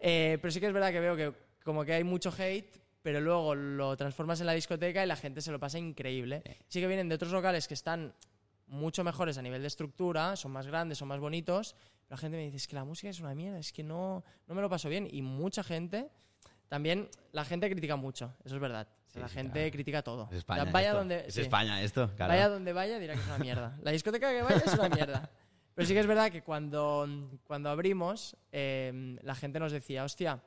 Eh, 0.00 0.38
pero 0.40 0.50
sí 0.52 0.58
que 0.60 0.66
es 0.68 0.72
verdad 0.72 0.90
que 0.90 1.00
veo 1.00 1.16
que 1.16 1.32
como 1.64 1.84
que 1.84 1.92
hay 1.92 2.04
mucho 2.04 2.32
hate, 2.38 2.80
pero 3.02 3.20
luego 3.20 3.54
lo 3.54 3.94
transformas 3.98 4.40
en 4.40 4.46
la 4.46 4.52
discoteca 4.52 5.02
y 5.04 5.06
la 5.06 5.16
gente 5.16 5.42
se 5.42 5.52
lo 5.52 5.60
pasa 5.60 5.78
increíble. 5.78 6.42
Sí 6.68 6.80
que 6.80 6.86
vienen 6.86 7.10
de 7.10 7.16
otros 7.16 7.30
locales 7.30 7.68
que 7.68 7.74
están 7.74 8.14
mucho 8.68 9.04
mejores 9.04 9.36
a 9.36 9.42
nivel 9.42 9.60
de 9.60 9.68
estructura, 9.68 10.34
son 10.36 10.50
más 10.52 10.66
grandes, 10.66 10.96
son 10.98 11.08
más 11.08 11.20
bonitos, 11.20 11.76
pero 11.76 11.95
la 12.08 12.16
gente 12.16 12.36
me 12.36 12.44
dice, 12.44 12.56
es 12.56 12.66
que 12.68 12.74
la 12.76 12.84
música 12.84 13.08
es 13.10 13.20
una 13.20 13.34
mierda, 13.34 13.58
es 13.58 13.72
que 13.72 13.82
no, 13.82 14.24
no 14.46 14.54
me 14.54 14.62
lo 14.62 14.68
paso 14.70 14.88
bien. 14.88 15.08
Y 15.10 15.22
mucha 15.22 15.62
gente, 15.64 16.08
también 16.68 17.08
la 17.32 17.44
gente 17.44 17.68
critica 17.70 17.96
mucho, 17.96 18.34
eso 18.44 18.54
es 18.54 18.60
verdad. 18.60 18.88
Sí, 19.08 19.18
la 19.20 19.28
sí, 19.28 19.34
gente 19.34 19.52
claro. 19.60 19.70
critica 19.72 20.02
todo. 20.02 20.22
Es 20.24 20.26
O 20.26 20.30
sea, 20.30 20.38
España. 20.38 20.64
vaya 20.72 20.88
esto. 20.88 20.98
donde, 20.98 21.24
Es 21.26 21.34
sí. 21.34 21.40
España 21.42 21.82
esto, 21.82 22.10
claro. 22.16 22.32
Vaya 22.32 22.48
donde 22.48 22.72
vaya 22.72 22.98
dirá 22.98 23.14
que 23.14 23.20
es 23.20 23.26
una 23.26 23.38
mierda. 23.38 23.78
La 23.82 23.90
discoteca 23.92 24.30
que 24.30 24.42
vaya 24.42 24.62
es 24.64 24.74
una 24.74 24.88
mierda. 24.88 25.30
Pero 25.74 25.86
sí 25.86 25.92
que 25.94 26.00
es 26.00 26.06
verdad 26.06 26.30
que 26.32 26.42
cuando, 26.42 27.06
cuando 27.44 27.68
abrimos, 27.70 28.36
eh, 28.52 29.16
la 29.22 29.34
gente 29.34 29.58
nos 29.60 29.72
decía, 29.72 30.04
hostia, 30.04 30.42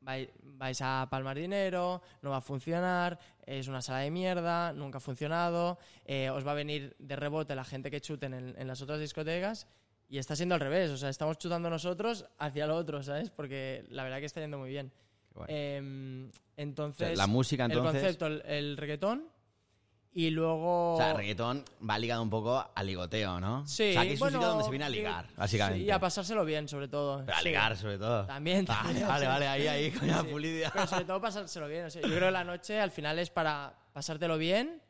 vai- 0.00 0.30
vais 0.42 0.80
a 0.82 1.06
palmar 1.10 1.36
dinero, 1.38 2.02
no 2.22 2.30
va 2.30 2.38
a 2.38 2.40
funcionar, 2.40 3.18
es 3.46 3.68
una 3.68 3.80
sala 3.82 4.00
de 4.00 4.10
mierda, 4.10 4.72
nunca 4.72 4.98
ha 4.98 5.00
funcionado, 5.00 5.78
eh, 6.04 6.30
os 6.30 6.44
va 6.46 6.52
a 6.52 6.54
venir 6.54 6.96
de 6.98 7.16
rebote 7.16 7.54
la 7.54 7.64
gente 7.64 7.90
que 7.90 8.00
chuten 8.00 8.34
en, 8.34 8.54
en 8.58 8.66
las 8.66 8.82
otras 8.82 8.98
discotecas 9.00 9.66
y 10.10 10.18
está 10.18 10.34
siendo 10.36 10.54
al 10.56 10.60
revés, 10.60 10.90
o 10.90 10.96
sea, 10.98 11.08
estamos 11.08 11.38
chutando 11.38 11.70
nosotros 11.70 12.26
hacia 12.38 12.66
lo 12.66 12.76
otro, 12.76 13.02
¿sabes? 13.02 13.30
Porque 13.30 13.86
la 13.90 14.02
verdad 14.02 14.18
que 14.18 14.26
está 14.26 14.40
yendo 14.40 14.58
muy 14.58 14.68
bien. 14.68 14.92
Em, 15.46 16.30
entonces, 16.56 17.16
la 17.16 17.26
música, 17.26 17.64
el 17.64 17.70
entonces- 17.72 18.02
concepto, 18.02 18.26
el, 18.26 18.42
el 18.44 18.76
reggaetón 18.76 19.24
y 20.12 20.30
luego... 20.30 20.94
O 20.94 20.96
sea, 20.96 21.12
el 21.12 21.16
reggaetón 21.16 21.64
va 21.88 21.96
ligado 21.98 22.22
un 22.22 22.28
poco 22.30 22.68
al 22.74 22.86
ligoteo, 22.86 23.38
¿no? 23.40 23.64
Sí, 23.66 23.90
O 23.90 23.92
sea, 23.92 24.02
que 24.02 24.08
es 24.14 24.20
un 24.20 24.24
bueno, 24.26 24.38
sitio 24.38 24.48
donde 24.48 24.64
se 24.64 24.70
viene 24.70 24.84
a 24.84 24.88
ligar, 24.88 25.26
sí, 25.28 25.34
básicamente. 25.36 25.84
y 25.84 25.90
a 25.90 26.00
pasárselo 26.00 26.44
bien, 26.44 26.66
sobre 26.68 26.88
todo. 26.88 27.24
Pero 27.24 27.36
a 27.36 27.40
Sí. 27.40 27.48
ligar, 27.48 27.76
sobre 27.76 27.96
todo. 27.98 28.26
También, 28.26 28.64
Vale, 28.66 28.82
también, 29.04 29.06
vale, 29.08 29.44
sí. 29.44 29.48
ahí, 29.48 29.66
ahí, 29.68 29.90
con 29.92 30.08
la 30.08 30.20
Sí. 30.22 30.26
pulidia. 30.26 30.70
Pero 30.74 30.86
sobre 30.88 31.04
todo 31.04 31.20
pasárselo 31.20 31.68
bien. 31.68 31.84
o 31.86 31.90
sea, 31.90 32.02
yo 32.02 32.08
creo 32.08 32.26
que 32.26 32.30
la 32.32 32.44
noche 32.44 32.80
al 32.80 32.90
final 32.90 33.18
es 33.20 33.30
para 33.30 33.72
pasártelo 33.92 34.36
bien, 34.36 34.82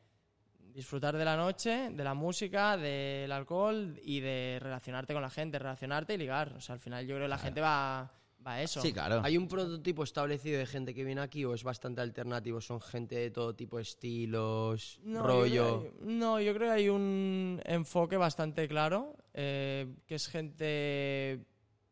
disfrutar 0.72 1.16
de 1.16 1.24
la 1.24 1.36
noche, 1.36 1.90
de 1.90 2.04
la 2.04 2.14
música, 2.14 2.76
del 2.76 3.30
alcohol 3.32 3.98
y 4.02 4.20
de 4.20 4.58
relacionarte 4.60 5.12
con 5.12 5.22
la 5.22 5.30
gente, 5.30 5.58
relacionarte 5.58 6.14
y 6.14 6.18
ligar. 6.18 6.54
O 6.56 6.60
sea, 6.60 6.74
al 6.74 6.80
final 6.80 7.06
yo 7.06 7.14
creo 7.14 7.26
que 7.26 7.30
la 7.30 7.38
gente 7.38 7.60
va, 7.60 8.12
va 8.46 8.52
a 8.54 8.62
eso. 8.62 8.80
Sí, 8.80 8.92
claro. 8.92 9.20
¿Hay 9.24 9.36
un 9.36 9.48
prototipo 9.48 10.02
establecido 10.02 10.58
de 10.58 10.66
gente 10.66 10.94
que 10.94 11.04
viene 11.04 11.20
aquí 11.20 11.44
o 11.44 11.54
es 11.54 11.62
bastante 11.62 12.00
alternativo? 12.00 12.60
¿Son 12.60 12.80
gente 12.80 13.16
de 13.16 13.30
todo 13.30 13.54
tipo 13.54 13.76
de 13.76 13.82
estilos, 13.82 15.00
No, 15.02 15.22
rollo? 15.22 15.82
Yo 15.84 15.90
creo 15.90 16.06
no, 16.06 16.40
yo 16.40 16.54
creo 16.54 16.68
que 16.68 16.74
hay 16.74 16.88
un 16.88 17.60
enfoque 17.64 18.16
bastante 18.16 18.68
claro, 18.68 19.16
eh, 19.34 19.86
que 20.06 20.14
es 20.14 20.28
gente, 20.28 21.44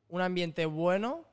un 0.08 0.20
ambiente 0.20 0.66
bueno, 0.66 1.26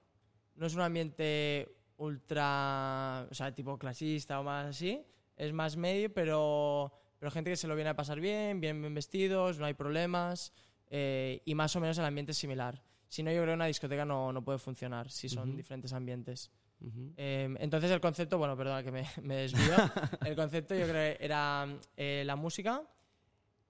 no 0.55 0.65
es 0.65 0.75
un 0.75 0.81
ambiente 0.81 1.75
ultra, 1.97 3.27
o 3.29 3.33
sea, 3.33 3.53
tipo 3.53 3.77
clasista 3.77 4.39
o 4.39 4.43
más 4.43 4.67
así, 4.67 5.01
es 5.35 5.53
más 5.53 5.77
medio, 5.77 6.13
pero, 6.13 6.91
pero 7.19 7.31
gente 7.31 7.49
que 7.49 7.57
se 7.57 7.67
lo 7.67 7.75
viene 7.75 7.89
a 7.89 7.95
pasar 7.95 8.19
bien, 8.19 8.59
bien, 8.59 8.93
vestidos, 8.93 9.59
no 9.59 9.65
hay 9.65 9.73
problemas, 9.73 10.53
eh, 10.87 11.41
y 11.45 11.55
más 11.55 11.75
o 11.75 11.79
menos 11.79 11.97
el 11.97 12.05
ambiente 12.05 12.31
es 12.31 12.37
similar. 12.37 12.81
Si 13.07 13.23
no, 13.23 13.31
yo 13.31 13.37
creo 13.37 13.51
que 13.51 13.55
una 13.55 13.65
discoteca 13.67 14.05
no, 14.05 14.33
no 14.33 14.43
puede 14.43 14.59
funcionar 14.59 15.09
si 15.09 15.29
son 15.29 15.55
diferentes 15.55 15.93
ambientes. 15.93 16.51
Ujú. 16.81 17.13
Eh, 17.15 17.55
entonces 17.59 17.89
el 17.91 18.01
concepto, 18.01 18.37
bueno, 18.37 18.57
perdona 18.57 18.83
que 18.83 18.91
me, 18.91 19.05
me 19.21 19.35
desvío. 19.35 19.75
el 20.25 20.35
concepto 20.35 20.75
yo 20.75 20.87
creo 20.87 21.17
que 21.17 21.23
era 21.23 21.67
eh, 21.95 22.23
la 22.25 22.35
música, 22.35 22.83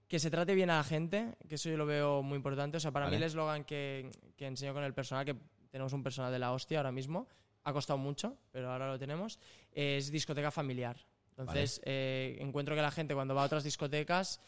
que 0.08 0.20
se 0.20 0.30
trate 0.30 0.56
bien 0.56 0.70
a 0.70 0.78
la 0.78 0.84
gente, 0.84 1.36
que 1.48 1.56
eso 1.56 1.70
yo 1.70 1.78
lo 1.78 1.86
veo 1.86 2.24
muy 2.24 2.38
importante. 2.38 2.78
O 2.78 2.80
sea, 2.80 2.92
para 2.92 3.06
Vale. 3.06 3.18
mí 3.18 3.24
el 3.24 3.28
eslogan 3.28 3.64
que, 3.64 4.12
que 4.36 4.48
enseño 4.48 4.74
con 4.74 4.84
el 4.84 4.94
personal, 4.94 5.25
que 5.25 5.36
tenemos 5.70 5.94
un 5.94 6.04
personal 6.04 6.32
de 6.32 6.40
la 6.40 6.52
hostia 6.52 6.80
ahora 6.80 6.92
mismo, 6.92 7.28
ha 7.64 7.74
costado 7.74 7.98
mucho, 7.98 8.38
pero 8.52 8.72
ahora 8.72 8.88
lo 8.88 9.00
tenemos, 9.00 9.40
es 9.72 10.12
discoteca 10.12 10.52
familiar. 10.52 10.98
Entonces 11.38 11.82
eh, 11.84 12.38
encuentro 12.39 12.75
que 12.75 12.82
la 12.82 12.92
gente 12.92 13.13
cuando 13.13 13.36
va 13.36 13.44
a 13.44 13.46
otras 13.46 13.63
discotecas 13.63 14.39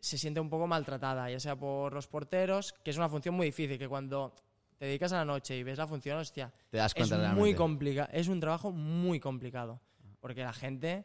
se 0.00 0.18
siente 0.18 0.40
un 0.40 0.50
poco 0.50 0.66
maltratada, 0.66 1.30
ya 1.30 1.38
sea 1.38 1.54
por 1.54 1.92
los 1.92 2.08
porteros, 2.08 2.72
que 2.72 2.90
es 2.90 2.96
una 2.96 3.08
función 3.08 3.36
muy 3.36 3.46
difícil, 3.46 3.78
que 3.78 3.88
cuando 3.88 4.34
te 4.76 4.86
dedicas 4.86 5.12
a 5.12 5.18
la 5.18 5.24
noche 5.24 5.56
y 5.56 5.62
ves 5.62 5.78
la 5.78 5.86
función, 5.86 6.18
hostia, 6.18 6.52
Te 6.70 6.78
das 6.78 6.90
es 6.90 6.94
cuenta 6.96 7.16
muy 7.16 7.22
realmente. 7.22 7.56
complicado, 7.56 8.08
es 8.12 8.26
un 8.26 8.40
trabajo 8.40 8.72
muy 8.72 9.20
complicado, 9.20 9.80
porque 10.20 10.42
la 10.42 10.52
gente 10.52 11.04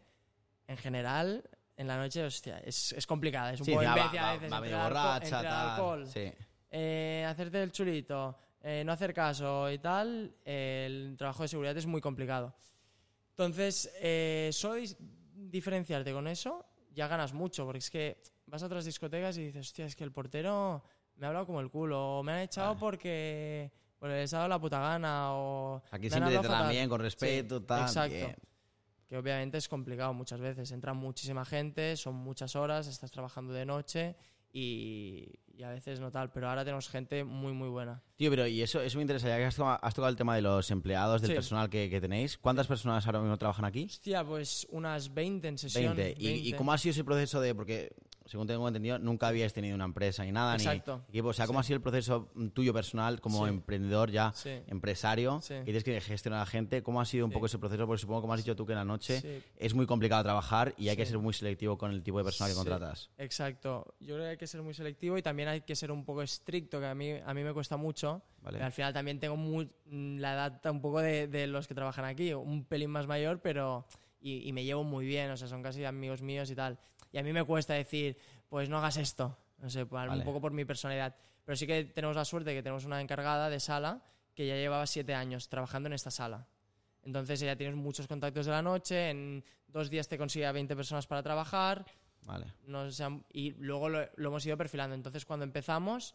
en 0.68 0.78
general 0.78 1.48
en 1.78 1.86
la 1.88 1.98
noche, 1.98 2.24
hostia, 2.24 2.58
es, 2.66 2.92
es 2.94 3.06
complicada, 3.06 3.54
es 3.54 3.60
un 3.60 3.66
Sí, 3.68 3.72
poco 3.74 3.84
imbécil 3.84 4.18
va, 4.18 4.22
a 4.22 4.26
va- 4.26 4.34
veces 4.34 4.52
va 4.52 4.58
entre 4.58 4.72
borracha, 4.76 5.26
entre 5.28 5.50
tal. 5.50 5.70
alcohol, 5.70 6.08
Sí. 6.08 6.34
eh, 6.72 7.26
hacerte 7.30 7.62
el 7.62 7.72
chulito, 7.72 8.36
eh, 8.64 8.82
no 8.84 8.92
hacer 8.94 9.14
caso 9.14 9.70
y 9.72 9.78
tal, 9.78 10.34
eh, 10.44 10.86
el 10.88 11.16
trabajo 11.20 11.44
de 11.44 11.50
seguridad 11.50 11.78
es 11.78 11.86
muy 11.86 12.02
complicado. 12.02 12.56
Entonces, 13.30 13.92
eh, 14.02 14.50
dis- 14.52 14.98
diferenciarte 15.50 16.14
con 16.14 16.28
eso 16.28 16.66
ya 16.98 17.08
ganas 17.08 17.32
mucho, 17.32 17.64
porque 17.66 17.78
es 17.78 17.92
que 17.92 18.22
vas 18.48 18.64
a 18.64 18.66
otras 18.66 18.84
discotecas 18.84 19.38
y 19.38 19.46
dices, 19.46 19.68
hostia, 19.68 19.86
es 19.86 19.96
que 19.96 20.04
el 20.04 20.12
portero 20.12 20.84
me 21.16 21.26
ha 21.26 21.30
hablado 21.30 21.46
como 21.46 21.62
el 21.62 21.70
culo, 21.70 22.20
o 22.20 22.24
me 22.24 22.32
han 22.32 22.40
echado 22.40 22.70
Vale. 22.70 22.80
porque, 22.80 23.72
porque 24.00 24.16
les 24.16 24.34
ha 24.34 24.38
dado 24.38 24.50
la 24.50 24.60
puta 24.60 24.80
gana, 24.80 25.34
o... 25.34 25.84
Aquí 25.92 26.10
siempre 26.10 26.32
te 26.34 26.40
tratan 26.40 26.58
fatal". 26.58 26.72
bien, 26.72 26.90
con 26.90 27.00
respeto, 27.00 27.62
tal. 27.62 27.82
Exacto. 27.82 28.16
bien. 28.16 28.36
Que 29.08 29.16
obviamente 29.16 29.58
es 29.58 29.70
complicado 29.70 30.14
muchas 30.14 30.40
veces. 30.42 30.70
Entra 30.72 30.94
muchísima 30.94 31.46
gente, 31.46 31.96
son 31.96 32.16
muchas 32.16 32.56
horas, 32.56 32.88
estás 32.88 33.10
trabajando 33.10 33.54
de 33.54 33.66
noche 33.66 34.18
y, 34.52 35.40
y 35.58 35.64
a 35.64 35.70
veces 35.70 36.00
no 36.00 36.12
tal. 36.12 36.32
Pero 36.32 36.50
ahora 36.50 36.64
tenemos 36.64 36.88
gente 36.90 37.24
muy, 37.24 37.52
muy 37.54 37.70
buena. 37.70 38.02
Tío, 38.16 38.30
pero 38.30 38.46
y 38.48 38.62
eso, 38.62 38.82
eso 38.82 38.98
me 38.98 39.02
interesa, 39.04 39.28
ya 39.28 39.38
que 39.38 39.46
has 39.46 39.56
tocado, 39.56 39.80
has 39.82 39.94
tocado 39.94 40.10
el 40.10 40.16
tema 40.16 40.36
de 40.36 40.42
los 40.42 40.70
empleados, 40.72 41.22
del 41.22 41.32
Sí. 41.32 41.36
personal 41.36 41.70
que, 41.70 41.90
que 41.90 42.00
tenéis. 42.00 42.38
¿Cuántas 42.38 42.68
personas 42.68 43.06
ahora 43.06 43.20
mismo 43.20 43.38
trabajan 43.38 43.66
aquí? 43.66 43.86
Hostia, 43.90 44.24
pues 44.24 44.68
unas 44.70 45.14
20 45.14 45.48
en 45.48 45.58
sesión. 45.58 45.96
20. 45.96 46.22
¿Y, 46.22 46.28
y 46.28 46.34
20. 46.44 46.58
cómo 46.58 46.74
ha 46.74 46.78
sido 46.78 46.92
ese 46.92 47.04
proceso 47.04 47.42
de.? 47.42 47.56
Porque, 47.56 47.92
según 48.28 48.46
tengo 48.48 48.68
entendido, 48.68 49.00
nunca 49.00 49.28
habías 49.28 49.54
tenido 49.54 49.74
una 49.76 49.86
empresa 49.86 50.24
ni 50.24 50.32
nada, 50.32 50.56
Exacto. 50.56 50.98
ni 51.08 51.10
equipo. 51.20 51.30
O 51.30 51.34
sea, 51.34 51.48
¿cómo 51.48 51.60
ha 51.60 51.64
sido 51.64 51.78
el 51.78 51.82
proceso 51.82 52.30
tuyo 52.54 52.74
personal 52.74 53.20
como 53.22 53.46
Sí. 53.46 53.50
emprendedor 53.50 54.12
ya, 54.12 54.32
Sí. 54.36 54.52
empresario? 54.68 55.40
Sí. 55.42 55.56
Y 55.62 55.64
tienes 55.66 55.84
que 55.84 56.00
gestionar 56.02 56.38
a 56.38 56.42
la 56.44 56.46
gente. 56.46 56.84
¿Cómo 56.84 57.02
ha 57.02 57.06
sido 57.06 57.26
un 57.26 57.32
Sí. 57.32 57.34
poco 57.36 57.46
ese 57.48 57.58
proceso? 57.58 57.86
Porque 57.88 58.02
supongo, 58.02 58.22
como 58.22 58.34
has 58.34 58.40
dicho 58.44 58.56
tú, 58.56 58.66
que 58.66 58.74
en 58.74 58.78
la 58.80 58.86
noche 58.86 59.22
Sí. 59.22 59.44
es 59.58 59.74
muy 59.74 59.86
complicado 59.86 60.24
trabajar 60.24 60.74
y 60.78 60.90
hay 60.90 60.96
que 60.96 61.06
Sí. 61.06 61.12
ser 61.12 61.20
muy 61.20 61.34
selectivo 61.34 61.78
con 61.78 61.92
el 61.92 62.04
tipo 62.04 62.18
de 62.18 62.24
personal 62.26 62.50
que 62.52 62.54
Sí, 62.54 62.58
contratas. 62.60 63.10
Exacto. 63.18 63.96
Yo 64.00 64.16
creo 64.16 64.26
que 64.26 64.30
hay 64.32 64.38
que 64.38 64.48
ser 64.48 64.62
muy 64.62 64.74
selectivo 64.74 65.18
y 65.18 65.22
también 65.22 65.50
hay 65.50 65.62
que 65.62 65.76
ser 65.76 65.92
un 65.92 66.06
poco 66.06 66.22
estricto, 66.22 66.80
que 66.80 66.86
a 66.88 66.96
mí, 66.96 67.12
a 67.26 67.34
mí 67.34 67.44
me 67.44 67.54
cuesta 67.54 67.78
mucho. 67.78 68.22
Vale. 68.42 68.62
Al 68.62 68.72
final 68.72 68.94
también 68.94 69.20
tengo 69.20 69.36
muy- 69.38 69.70
mm, 69.86 70.18
la 70.20 70.34
edad 70.34 70.62
un 70.72 70.82
poco 70.82 71.00
de, 71.02 71.28
de 71.28 71.48
los 71.48 71.68
que 71.68 71.74
trabajan 71.76 72.06
aquí, 72.06 72.34
un 72.34 72.66
pelín 72.66 72.90
más 72.92 73.08
mayor, 73.08 73.40
pero... 73.42 73.86
Y, 74.20 74.48
y 74.50 74.52
me 74.52 74.64
llevo 74.66 74.84
muy 74.84 75.06
bien, 75.06 75.30
o 75.30 75.38
sea, 75.38 75.48
son 75.48 75.62
casi 75.62 75.86
amigos 75.86 76.24
míos 76.24 76.50
y 76.50 76.56
tal. 76.56 76.80
Y 77.18 77.20
a 77.20 77.24
mí 77.24 77.34
me 77.34 77.44
cuesta 77.44 77.74
decir, 77.74 78.16
pues 78.48 78.70
no 78.70 78.78
hagas 78.78 78.96
esto, 78.98 79.36
no 79.58 79.72
sé, 79.72 79.88
pues, 79.88 80.06
Vale. 80.08 80.20
un 80.20 80.24
poco 80.24 80.40
por 80.40 80.52
mi 80.52 80.66
personalidad. 80.66 81.16
Pero 81.44 81.56
sí 81.56 81.66
que 81.66 81.84
tenemos 81.86 82.16
la 82.16 82.24
suerte 82.24 82.52
de 82.52 82.58
que 82.58 82.62
tenemos 82.62 82.86
una 82.86 83.02
encargada 83.02 83.50
de 83.50 83.60
sala 83.60 84.04
que 84.36 84.46
ya 84.46 84.54
llevaba 84.54 84.86
siete 84.86 85.16
años 85.16 85.50
trabajando 85.50 85.88
en 85.88 85.94
esta 85.94 86.12
sala. 86.12 86.46
Entonces 87.02 87.42
ella 87.42 87.56
tiene 87.56 87.74
muchos 87.76 88.06
contactos 88.08 88.46
de 88.46 88.52
la 88.52 88.62
noche, 88.62 89.10
en 89.10 89.44
dos 89.68 89.90
días 89.90 90.08
te 90.08 90.16
consigue 90.20 90.46
a 90.46 90.52
20 90.52 90.76
personas 90.76 91.08
para 91.08 91.24
trabajar, 91.24 91.86
Vale. 92.22 92.54
no 92.68 92.92
se 92.92 93.04
han- 93.04 93.26
y 93.34 93.50
luego 93.54 93.90
lo, 93.90 94.08
lo 94.16 94.30
hemos 94.30 94.46
ido 94.46 94.56
perfilando. 94.56 94.94
Entonces, 94.94 95.26
cuando 95.26 95.44
empezamos, 95.44 96.14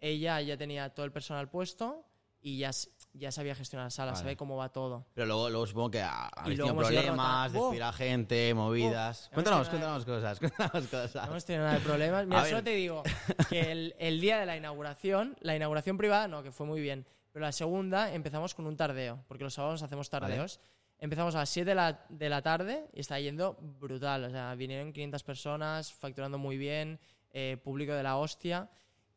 ella 0.00 0.40
ya 0.40 0.56
tenía 0.56 0.88
todo 0.94 1.04
el 1.04 1.12
personal 1.12 1.50
puesto 1.50 2.06
y 2.40 2.58
ya, 2.58 2.70
ya 3.14 3.32
sabía 3.32 3.54
gestionar 3.54 3.86
la 3.86 3.90
sala, 3.90 4.12
Vale. 4.12 4.22
sabe 4.22 4.36
cómo 4.36 4.56
va 4.56 4.68
todo. 4.70 5.06
Pero 5.14 5.26
luego, 5.26 5.50
luego 5.50 5.66
supongo 5.66 5.90
que 5.90 6.00
ha- 6.02 6.28
habéis 6.28 6.58
tenido 6.58 6.76
problemas, 6.76 7.52
despedir 7.52 7.82
a 7.82 7.92
gente, 7.92 8.54
movidas. 8.54 9.22
hemos 9.24 9.34
cuéntanos, 9.34 9.68
cuéntanos 9.68 10.04
cosas, 10.04 10.38
cuéntanos 10.40 10.86
cosas. 10.88 11.14
No 11.26 11.32
hemos 11.32 11.44
tenido 11.44 11.64
nada 11.64 11.78
de 11.78 11.84
problemas. 11.84 12.26
Mira, 12.26 12.38
A 12.38 12.42
ver. 12.42 12.50
solo 12.50 12.62
te 12.64 12.70
digo 12.74 13.02
que 13.50 13.72
el, 13.72 13.94
el 13.98 14.20
día 14.20 14.38
de 14.38 14.46
la 14.46 14.56
inauguración, 14.56 15.36
la 15.40 15.56
inauguración 15.56 15.96
privada, 15.98 16.28
no, 16.28 16.42
que 16.42 16.52
fue 16.52 16.66
muy 16.66 16.80
bien. 16.80 17.06
Pero 17.32 17.44
la 17.44 17.52
segunda 17.52 18.12
empezamos 18.14 18.54
con 18.54 18.66
un 18.66 18.76
tardeo, 18.76 19.24
porque 19.28 19.44
los 19.44 19.54
sábados 19.54 19.82
hacemos 19.82 20.08
tardeos. 20.10 20.60
Empezamos 21.00 21.34
a 21.36 21.38
las 21.40 21.50
7 21.50 21.68
de 21.70 21.74
la, 21.76 22.04
de 22.08 22.28
la 22.28 22.42
tarde 22.42 22.88
y 22.92 23.00
está 23.00 23.20
yendo 23.20 23.56
brutal. 23.60 24.24
O 24.24 24.30
sea, 24.30 24.54
vinieron 24.56 24.92
500 24.92 25.22
personas, 25.22 25.92
facturando 25.92 26.38
muy 26.38 26.56
bien, 26.56 26.98
eh, 27.30 27.56
público 27.62 27.92
de 27.92 28.02
la 28.02 28.16
hostia. 28.16 28.68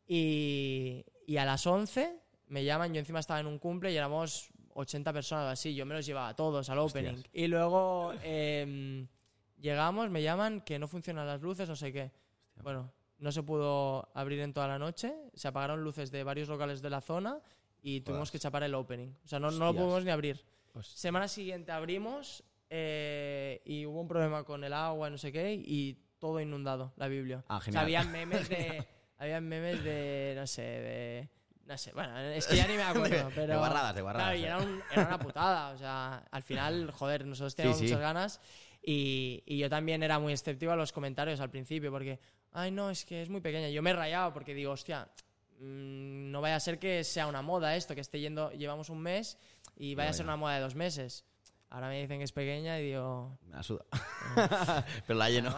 Y, 0.06 1.04
y 1.26 1.36
a 1.38 1.44
las 1.44 1.66
11 1.66 2.20
me 2.52 2.64
llaman, 2.64 2.92
yo 2.92 2.98
encima 2.98 3.18
estaba 3.18 3.40
en 3.40 3.46
un 3.46 3.58
cumple 3.58 3.90
y 3.90 3.96
éramos 3.96 4.50
80 4.74 5.10
personas 5.10 5.46
o 5.46 5.48
así. 5.48 5.74
Yo 5.74 5.86
me 5.86 5.94
los 5.94 6.04
llevaba 6.04 6.28
a 6.28 6.36
todos 6.36 6.68
al 6.68 6.78
opening. 6.80 7.22
Y 7.32 7.46
luego 7.46 8.12
em, 8.22 9.08
llegamos, 9.58 10.10
me 10.10 10.22
llaman 10.22 10.60
que 10.60 10.78
no 10.78 10.86
funcionan 10.86 11.26
las 11.26 11.40
luces, 11.40 11.66
no 11.66 11.74
sé 11.74 11.94
qué. 11.94 12.12
Bueno, 12.62 12.92
no 13.18 13.32
se 13.32 13.42
pudo 13.42 14.10
abrir 14.12 14.40
en 14.40 14.52
toda 14.52 14.68
la 14.68 14.78
noche, 14.78 15.14
se 15.32 15.48
apagaron 15.48 15.82
luces 15.82 16.10
de 16.10 16.24
varios 16.24 16.50
locales 16.50 16.82
de 16.82 16.90
la 16.90 17.00
zona 17.00 17.40
y 17.80 18.02
tuvimos 18.02 18.30
que 18.30 18.38
chapar 18.38 18.64
el 18.64 18.74
opening. 18.74 19.14
O 19.24 19.28
sea, 19.28 19.38
no, 19.38 19.50
no 19.50 19.72
lo 19.72 19.74
pudimos 19.74 20.04
ni 20.04 20.10
abrir. 20.10 20.44
Semana 20.82 21.28
siguiente 21.28 21.72
abrimos 21.72 22.44
eh, 22.68 23.62
y 23.64 23.86
hubo 23.86 23.98
un 23.98 24.08
problema 24.08 24.44
con 24.44 24.62
el 24.62 24.74
agua, 24.74 25.08
no 25.08 25.16
sé 25.16 25.32
qué, 25.32 25.54
y 25.54 25.98
todo 26.18 26.38
inundado, 26.38 26.92
la 26.96 27.08
Biblia. 27.08 27.44
Ah, 27.48 27.56
O 27.56 27.60
sea, 27.62 27.80
había 27.80 28.04
memes 28.04 28.50
de... 28.50 28.86
había 29.16 29.40
memes 29.40 29.82
de, 29.82 30.34
no 30.36 30.46
sé, 30.46 30.62
de... 30.62 31.41
No 31.66 31.78
sé, 31.78 31.92
bueno, 31.92 32.18
es 32.18 32.46
que 32.46 32.56
ya 32.56 32.66
ni 32.66 32.74
me 32.76 32.82
acuerdo, 32.82 33.28
De- 33.28 33.34
pero... 33.34 33.52
de 33.52 33.58
guarradas, 33.58 33.94
de 33.94 34.02
guarradas, 34.02 34.36
Claro, 34.36 34.38
y 34.38 34.42
eh. 34.42 34.46
era, 34.46 34.58
un- 34.58 34.82
era 34.90 35.06
una 35.06 35.18
putada, 35.18 35.70
o 35.70 35.78
sea, 35.78 36.24
al 36.30 36.42
final, 36.42 36.90
joder, 36.90 37.24
nosotros 37.24 37.54
teníamos 37.54 37.78
sí. 37.78 37.84
muchas 37.84 38.00
ganas 38.00 38.40
y, 38.82 39.42
y 39.46 39.58
yo 39.58 39.70
también 39.70 40.02
era 40.02 40.18
muy 40.18 40.32
escéptico 40.32 40.72
a 40.72 40.76
los 40.76 40.92
comentarios 40.92 41.38
al 41.40 41.50
principio 41.50 41.90
porque, 41.92 42.18
ay, 42.52 42.70
no, 42.72 42.90
es 42.90 43.04
que 43.04 43.22
es 43.22 43.28
muy 43.28 43.40
pequeña. 43.40 43.68
Yo 43.68 43.80
me 43.82 43.90
he 43.90 43.94
rayado 43.94 44.32
porque 44.32 44.54
digo, 44.54 44.72
hostia, 44.72 45.08
mm, 45.60 46.30
no 46.32 46.40
vaya 46.40 46.56
a 46.56 46.60
ser 46.60 46.78
que 46.80 47.04
sea 47.04 47.26
una 47.28 47.42
moda 47.42 47.76
esto, 47.76 47.94
que 47.94 48.00
esté 48.00 48.18
yendo, 48.20 48.50
llevamos 48.50 48.90
un 48.90 49.00
mes 49.00 49.38
y 49.76 49.94
vaya 49.94 50.10
a 50.10 50.12
ser 50.14 50.24
una 50.26 50.36
moda 50.36 50.56
de 50.56 50.60
dos 50.62 50.74
meses. 50.74 51.24
Ahora 51.70 51.88
me 51.88 52.00
dicen 52.02 52.18
que 52.18 52.24
es 52.24 52.32
pequeña 52.32 52.78
y 52.80 52.86
digo, 52.88 53.38
Me 53.46 53.54
la 53.56 53.62
suda. 53.62 53.84
Pero 55.06 55.18
la 55.18 55.30
lleno. 55.30 55.54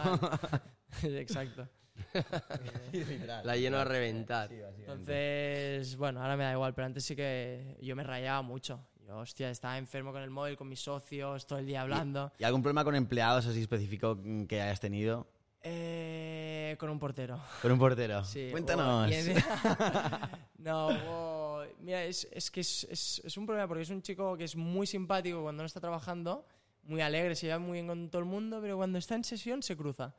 exacto. 1.03 1.67
La 3.43 3.55
lleno 3.55 3.77
a 3.77 3.83
reventar. 3.85 4.51
Entonces, 4.51 5.95
bueno, 5.97 6.21
ahora 6.21 6.35
me 6.37 6.43
da 6.43 6.51
igual, 6.53 6.73
pero 6.73 6.85
antes 6.87 7.03
sí 7.05 7.15
que 7.15 7.77
yo 7.81 7.95
me 7.95 8.03
rayaba 8.03 8.41
mucho. 8.41 8.85
Yo, 9.07 9.17
hostia, 9.19 9.51
estaba 9.51 9.77
enfermo 9.77 10.11
con 10.11 10.21
el 10.23 10.29
móvil, 10.31 10.57
con 10.57 10.67
mis 10.67 10.79
socios, 10.81 11.45
todo 11.45 11.59
el 11.59 11.65
día 11.67 11.81
hablando. 11.81 12.31
¿Y 12.39 12.43
algún 12.43 12.61
problema 12.63 12.83
con 12.83 12.95
empleados 12.95 13.45
así 13.45 13.61
específico 13.61 14.19
que 14.47 14.61
hayas 14.61 14.79
tenido? 14.79 15.27
Eh, 15.61 16.75
con 16.79 16.89
un 16.89 16.99
portero. 16.99 17.39
Con 17.61 17.71
un 17.71 17.79
portero. 17.79 18.23
Sí, 18.23 18.49
Cuéntanos. 18.51 19.09
y 19.09 19.13
en- 19.15 19.35
no, 20.59 20.87
hubo- 20.89 21.63
mira, 21.79 22.03
es, 22.03 22.27
es 22.31 22.49
que 22.51 22.61
es, 22.61 22.83
es- 22.89 23.21
es 23.23 23.37
un 23.37 23.45
problema 23.45 23.67
porque 23.67 23.83
es 23.83 23.89
un 23.89 24.01
chico 24.01 24.35
que 24.37 24.43
es 24.45 24.55
muy 24.55 24.87
simpático 24.87 25.41
cuando 25.43 25.63
no 25.63 25.67
está 25.67 25.79
trabajando, 25.79 26.45
muy 26.83 27.01
alegre, 27.01 27.35
se 27.35 27.47
lleva 27.47 27.59
muy 27.59 27.73
bien 27.73 27.87
con 27.87 28.09
todo 28.09 28.19
el 28.19 28.25
mundo, 28.27 28.59
pero 28.61 28.77
cuando 28.77 28.97
está 28.99 29.15
en 29.15 29.23
sesión 29.23 29.61
se 29.63 29.75
cruza. 29.75 30.13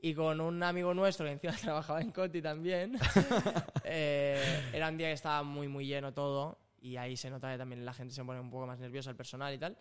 Y 0.00 0.14
con 0.14 0.40
un 0.40 0.62
amigo 0.62 0.94
nuestro 0.94 1.26
que 1.26 1.32
encima 1.32 1.52
trabajaba 1.60 2.00
en 2.00 2.12
Coti 2.12 2.40
también, 2.40 2.96
eh, 3.84 4.62
era 4.72 4.88
un 4.88 4.96
día 4.96 5.08
que 5.08 5.14
estaba 5.14 5.42
muy, 5.42 5.68
muy 5.68 5.86
lleno 5.86 6.12
todo 6.12 6.58
y 6.80 6.96
ahí 6.96 7.16
se 7.16 7.30
nota 7.30 7.50
que 7.50 7.58
también 7.58 7.84
la 7.84 7.92
gente 7.92 8.14
se 8.14 8.24
pone 8.24 8.40
un 8.40 8.50
poco 8.50 8.66
más 8.66 8.78
nerviosa, 8.78 9.10
el 9.10 9.16
personal 9.16 9.52
y 9.52 9.58
tal. 9.58 9.76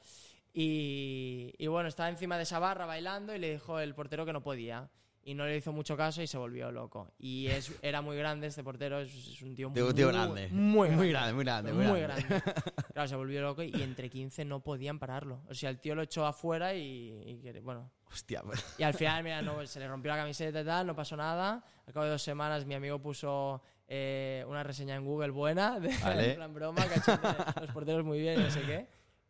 Y, 0.54 1.54
y 1.58 1.68
bueno, 1.68 1.88
estaba 1.88 2.10
encima 2.10 2.38
de 2.38 2.44
esa 2.44 2.58
barra 2.58 2.86
bailando 2.86 3.36
y 3.36 3.40
le 3.40 3.52
dijo 3.52 3.80
el 3.80 3.94
portero 3.94 4.26
que 4.26 4.34
no 4.34 4.42
podía. 4.42 4.90
Y 5.28 5.34
no 5.34 5.46
le 5.46 5.58
hizo 5.58 5.74
mucho 5.74 5.98
caso 5.98 6.22
y 6.22 6.28
se 6.28 6.38
volvió 6.38 6.72
loco. 6.72 7.12
Y 7.20 7.48
es, 7.48 7.74
era 7.82 8.02
muy 8.02 8.16
grande 8.16 8.48
este 8.48 8.64
portero, 8.64 9.02
es, 9.02 9.14
es 9.14 9.42
un 9.42 9.56
tío, 9.56 9.70
Tío- 9.74 9.84
muy, 9.84 9.94
tío 9.94 10.08
grande. 10.08 10.48
Muy, 10.54 10.90
Muy 10.90 11.10
grande, 11.10 11.34
muy 11.34 11.44
grande, 11.44 11.74
muy 11.74 11.86
Muy 11.86 12.00
grande. 12.00 12.24
grande. 12.30 12.44
Claro, 12.94 13.10
se 13.10 13.16
volvió 13.18 13.42
loco 13.42 13.62
y 13.62 13.74
entre 13.84 14.10
15 14.10 14.46
no 14.46 14.62
podían 14.62 15.00
pararlo. 15.00 15.42
O 15.50 15.54
sea, 15.54 15.70
el 15.70 15.80
tío 15.80 15.96
lo 15.96 16.02
echó 16.04 16.26
afuera 16.26 16.74
y, 16.74 17.22
y 17.26 17.42
que- 17.42 17.60
bueno. 17.60 17.92
Hostia, 18.10 18.42
pues. 18.42 18.64
Y 18.80 18.84
al 18.84 18.94
final, 18.94 19.22
mira, 19.22 19.42
no, 19.42 19.66
se 19.68 19.82
le 19.82 19.88
rompió 19.90 20.12
la 20.12 20.18
camiseta 20.20 20.62
y 20.62 20.66
tal, 20.66 20.88
no 20.88 20.96
pasó 20.96 21.18
nada. 21.18 21.62
Al 21.86 21.94
cabo 21.94 22.06
de 22.06 22.12
dos 22.12 22.22
semanas 22.24 22.66
mi 22.66 22.76
amigo 22.76 23.02
puso 23.02 23.62
eh, 23.86 24.46
una 24.48 24.64
reseña 24.64 24.96
en 24.96 25.04
Google 25.04 25.32
buena, 25.32 25.78
de, 25.78 25.90
Vale. 26.02 26.30
en 26.30 26.36
plan 26.38 26.54
broma, 26.54 26.86
cachete, 26.88 27.28
los 27.64 27.72
porteros 27.72 28.06
muy 28.06 28.20
bien, 28.22 28.42
no 28.42 28.50
sé 28.50 28.62
qué. 28.62 28.88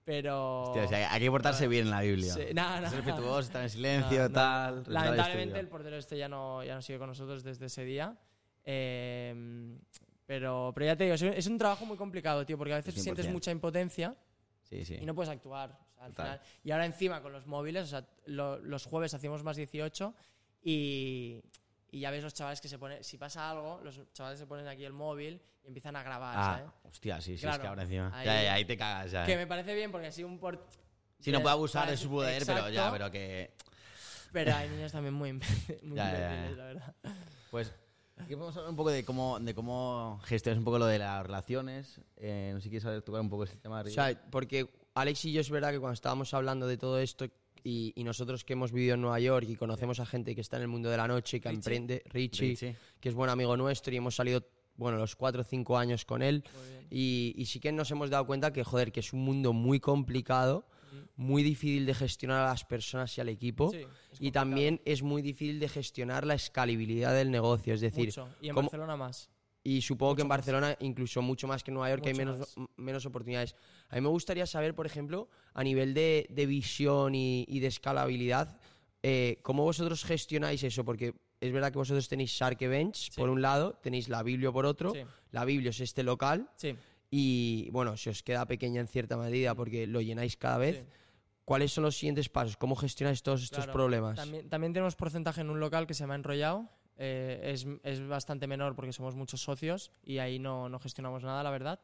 Pero... 0.08 0.62
Hostia, 0.64 0.86
o 0.86 0.88
sea, 0.88 1.12
hay 1.12 1.20
que 1.20 1.30
portarse 1.30 1.68
bien 1.68 1.84
en 1.88 1.92
la 1.92 2.00
Biblia. 2.00 2.34
Sí, 2.34 2.46
nada, 2.54 2.80
nada. 2.80 2.96
Respetuoso, 2.96 3.40
estar 3.42 3.62
en 3.62 3.70
silencio, 3.70 4.18
No, 4.24 4.28
no. 4.30 4.34
tal. 4.34 4.84
el 4.88 4.94
Lamentablemente 4.94 5.60
el 5.60 5.68
portero 5.68 5.98
este 5.98 6.18
ya 6.18 6.30
no, 6.30 6.64
ya 6.64 6.76
no 6.76 6.82
sigue 6.82 6.98
con 6.98 7.10
nosotros 7.10 7.44
desde 7.44 7.66
ese 7.66 7.84
día. 7.84 8.18
Eh, 8.64 9.78
pero, 10.26 10.72
pero 10.74 10.86
ya 10.86 10.96
te 10.96 11.04
digo, 11.04 11.16
es 11.16 11.22
un, 11.22 11.28
es 11.34 11.48
un 11.48 11.58
trabajo 11.58 11.86
muy 11.86 11.98
complicado, 11.98 12.46
tío, 12.46 12.58
porque 12.58 12.72
a 12.74 12.78
veces 12.78 12.96
100%. 12.96 13.00
sientes 13.02 13.28
mucha 13.30 13.52
impotencia 13.52 14.16
Sí, 14.64 14.86
sí. 14.86 14.98
y 15.02 15.06
no 15.06 15.14
puedes 15.14 15.30
actuar. 15.30 15.72
o 15.72 15.94
sea, 15.96 16.06
al 16.06 16.12
Total. 16.12 16.26
final. 16.40 16.42
Y 16.64 16.72
ahora 16.72 16.86
encima 16.86 17.22
con 17.22 17.34
los 17.34 17.46
móviles, 17.46 17.84
o 17.84 17.88
sea, 17.88 18.08
lo- 18.28 18.60
los 18.60 18.86
jueves 18.86 19.14
hacíamos 19.14 19.44
más 19.44 19.58
18 19.58 20.14
y, 20.64 21.42
y 21.92 22.00
ya 22.02 22.12
ves 22.12 22.24
los 22.24 22.34
chavales 22.34 22.60
que 22.62 22.68
se 22.68 22.78
ponen, 22.80 23.04
si 23.04 23.18
pasa 23.18 23.50
algo, 23.50 23.80
los 23.84 24.00
chavales 24.14 24.40
se 24.40 24.46
ponen 24.48 24.68
aquí 24.68 24.84
el 24.86 24.94
móvil 24.94 25.42
y 25.64 25.68
empiezan 25.68 25.96
a 25.96 26.04
grabar, 26.04 26.36
Ah, 26.38 26.58
¿sabes? 26.58 26.72
hostia, 26.84 27.22
sí, 27.22 27.26
sí, 27.32 27.34
es 27.36 27.42
Claro, 27.42 27.62
que 27.62 27.68
ahora 27.68 27.84
encima. 27.84 28.12
ahí- 28.18 28.26
ya, 28.26 28.44
ya, 28.44 28.54
ahí 28.54 28.66
te 28.66 28.78
cagas, 28.78 29.12
ya. 29.12 29.26
Que 29.26 29.34
eh. 29.34 29.38
me 29.38 29.48
parece 29.48 29.74
bien 29.76 29.92
porque 29.92 30.08
así 30.08 30.24
un 30.24 30.40
por... 30.40 30.66
Si 31.20 31.32
no 31.32 31.38
de- 31.40 31.44
puede 31.44 31.54
abusar 31.54 31.90
de 31.90 31.98
su 31.98 32.10
poder, 32.10 32.44
pero 32.46 32.70
ya, 32.70 32.92
pero 32.92 33.10
que. 33.10 33.52
Pero 34.32 34.54
hay 34.56 34.70
niños 34.70 34.92
también 34.92 35.14
muy, 35.16 35.34
muy 35.82 35.96
Ya, 35.98 36.12
ya, 36.12 36.20
ya. 36.20 36.34
imbéciles, 36.36 36.58
la 36.58 36.66
verdad. 36.66 36.96
Pues. 37.52 37.74
Aquí 38.20 38.34
podemos 38.36 38.56
hablar 38.58 38.72
un 38.72 38.76
poco 38.76 38.90
de 38.90 39.06
cómo, 39.06 39.40
de 39.40 39.54
cómo 39.54 40.20
gestionas 40.26 40.58
un 40.58 40.64
poco 40.66 40.80
lo 40.80 40.88
de 40.88 40.98
las 41.00 41.24
relaciones. 41.24 42.02
Eh, 42.16 42.50
no 42.52 42.60
sé 42.60 42.64
si 42.64 42.70
quieres 42.70 42.84
saber- 42.84 43.02
tocar 43.04 43.22
un 43.22 43.30
poco 43.30 43.44
ese 43.44 43.58
tema. 43.58 43.82
O 43.82 43.86
sea, 43.90 44.20
porque 44.32 44.68
Alex 44.96 45.26
y 45.26 45.34
yo 45.34 45.42
es 45.42 45.50
verdad 45.52 45.72
que 45.72 45.80
cuando 45.80 45.94
estábamos 45.94 46.34
hablando 46.34 46.68
de 46.68 46.78
todo 46.78 47.00
esto 47.00 47.28
y, 47.68 47.92
y 47.98 48.04
nosotros 48.06 48.46
que 48.46 48.54
hemos 48.54 48.72
vivido 48.72 48.94
en 48.96 49.02
Nueva 49.02 49.20
York 49.20 49.46
y 49.50 49.58
conocemos 49.58 50.00
a 50.00 50.06
gente 50.06 50.34
que 50.34 50.40
está 50.42 50.56
en 50.56 50.62
el 50.64 50.68
mundo 50.70 50.90
de 50.90 50.96
la 50.96 51.06
noche, 51.08 51.42
que 51.42 51.50
emprende, 51.50 52.02
Richie, 52.06 52.50
Richie. 52.52 52.76
que 53.02 53.10
es 53.10 53.16
buen 53.16 53.30
amigo 53.30 53.58
nuestro 53.58 53.94
y 53.94 53.98
hemos 53.98 54.16
salido, 54.16 54.48
bueno, 54.78 54.98
los 54.98 55.18
cuatro 55.18 55.42
o 55.42 55.44
cinco 55.44 55.78
años 55.78 56.06
con 56.06 56.22
él. 56.22 56.46
Y, 56.90 57.34
y 57.36 57.46
sí 57.48 57.60
que 57.60 57.74
nos 57.74 57.92
hemos 57.92 58.10
dado 58.10 58.26
cuenta 58.26 58.54
que, 58.54 58.64
joder, 58.64 58.94
que 58.94 59.02
es 59.02 59.12
un 59.12 59.20
mundo 59.20 59.52
muy 59.52 59.82
complicado, 59.82 60.66
muy 61.18 61.44
difícil 61.44 61.86
de 61.86 61.94
gestionar 61.94 62.44
a 62.48 62.50
las 62.52 62.64
personas 62.64 63.18
y 63.18 63.22
al 63.22 63.28
equipo. 63.28 63.70
Sí, 63.72 63.82
y 64.20 64.32
también 64.32 64.80
es 64.86 65.04
muy 65.04 65.22
difícil 65.22 65.60
de 65.60 65.68
gestionar 65.68 66.26
la 66.26 66.36
escalabilidad 66.36 67.14
del 67.14 67.32
negocio. 67.32 67.74
Es 67.74 67.82
decir, 67.82 68.06
Mucho. 68.06 68.30
Y 68.40 68.48
en 68.48 68.56
cómo- 68.56 68.68
Barcelona 68.70 68.96
más. 68.96 69.30
Y 69.62 69.82
supongo 69.82 70.16
que 70.16 70.22
en 70.22 70.30
más. 70.30 70.38
Barcelona, 70.38 70.78
incluso 70.80 71.22
mucho 71.22 71.46
más 71.46 71.62
que 71.62 71.72
en 71.72 71.76
Nueva 71.76 71.90
York, 71.90 72.04
hay 72.06 72.14
Mucho 72.14 72.26
menos, 72.26 72.56
menos 72.78 73.06
oportunidades. 73.06 73.54
A 73.90 73.96
mí 73.96 74.02
me 74.02 74.10
gustaría 74.10 74.46
saber, 74.46 74.76
por 74.76 74.86
ejemplo, 74.86 75.30
a 75.54 75.64
nivel 75.64 75.94
de, 75.94 76.28
de 76.30 76.46
visión 76.46 77.16
y, 77.16 77.46
y 77.48 77.60
de 77.60 77.68
escalabilidad, 77.68 78.60
eh, 79.04 79.40
¿cómo 79.44 79.64
vosotros 79.64 80.04
gestionáis 80.04 80.64
eso? 80.64 80.84
Porque 80.84 81.14
es 81.40 81.52
verdad 81.54 81.72
que 81.72 81.78
vosotros 81.78 82.08
tenéis 82.10 82.32
Shark 82.32 82.62
Events 82.62 83.10
Sí. 83.12 83.20
por 83.22 83.30
un 83.30 83.42
lado, 83.42 83.74
tenéis 83.82 84.10
la 84.10 84.24
Biblio 84.24 84.52
por 84.52 84.66
otro, 84.66 84.92
Sí. 84.94 85.02
la 85.32 85.46
Biblio 85.46 85.70
es 85.70 85.80
este 85.80 86.04
local 86.04 86.50
Sí. 86.56 86.76
y, 87.10 87.70
bueno, 87.72 87.96
se 87.96 88.10
os 88.10 88.24
queda 88.24 88.46
pequeña 88.46 88.82
en 88.82 88.88
cierta 88.88 89.16
medida 89.18 89.56
porque 89.56 89.88
lo 89.88 90.02
llenáis 90.02 90.36
cada 90.36 90.58
vez. 90.58 90.84
¿Cuáles 91.46 91.72
son 91.72 91.86
los 91.86 91.96
siguientes 91.96 92.28
pasos? 92.28 92.58
¿Cómo 92.58 92.76
gestionáis 92.76 93.24
todos 93.24 93.42
estos 93.42 93.60
Claro, 93.64 93.72
problemas? 93.72 94.18
También, 94.18 94.50
también 94.50 94.74
tenemos 94.74 94.98
porcentaje 94.98 95.40
en 95.40 95.50
un 95.50 95.62
local 95.62 95.88
que 95.88 95.94
se 95.94 96.02
llama 96.04 96.16
Enrollado. 96.16 96.70
eh, 97.00 97.52
es, 97.54 97.68
es 97.84 98.06
bastante 98.08 98.48
menor 98.48 98.76
porque 98.76 98.92
somos 98.92 99.14
muchos 99.16 99.40
socios 99.40 99.92
y 100.04 100.18
ahí 100.18 100.40
no, 100.40 100.68
no 100.68 100.80
gestionamos 100.80 101.24
nada, 101.24 101.44
la 101.44 101.52
verdad. 101.52 101.80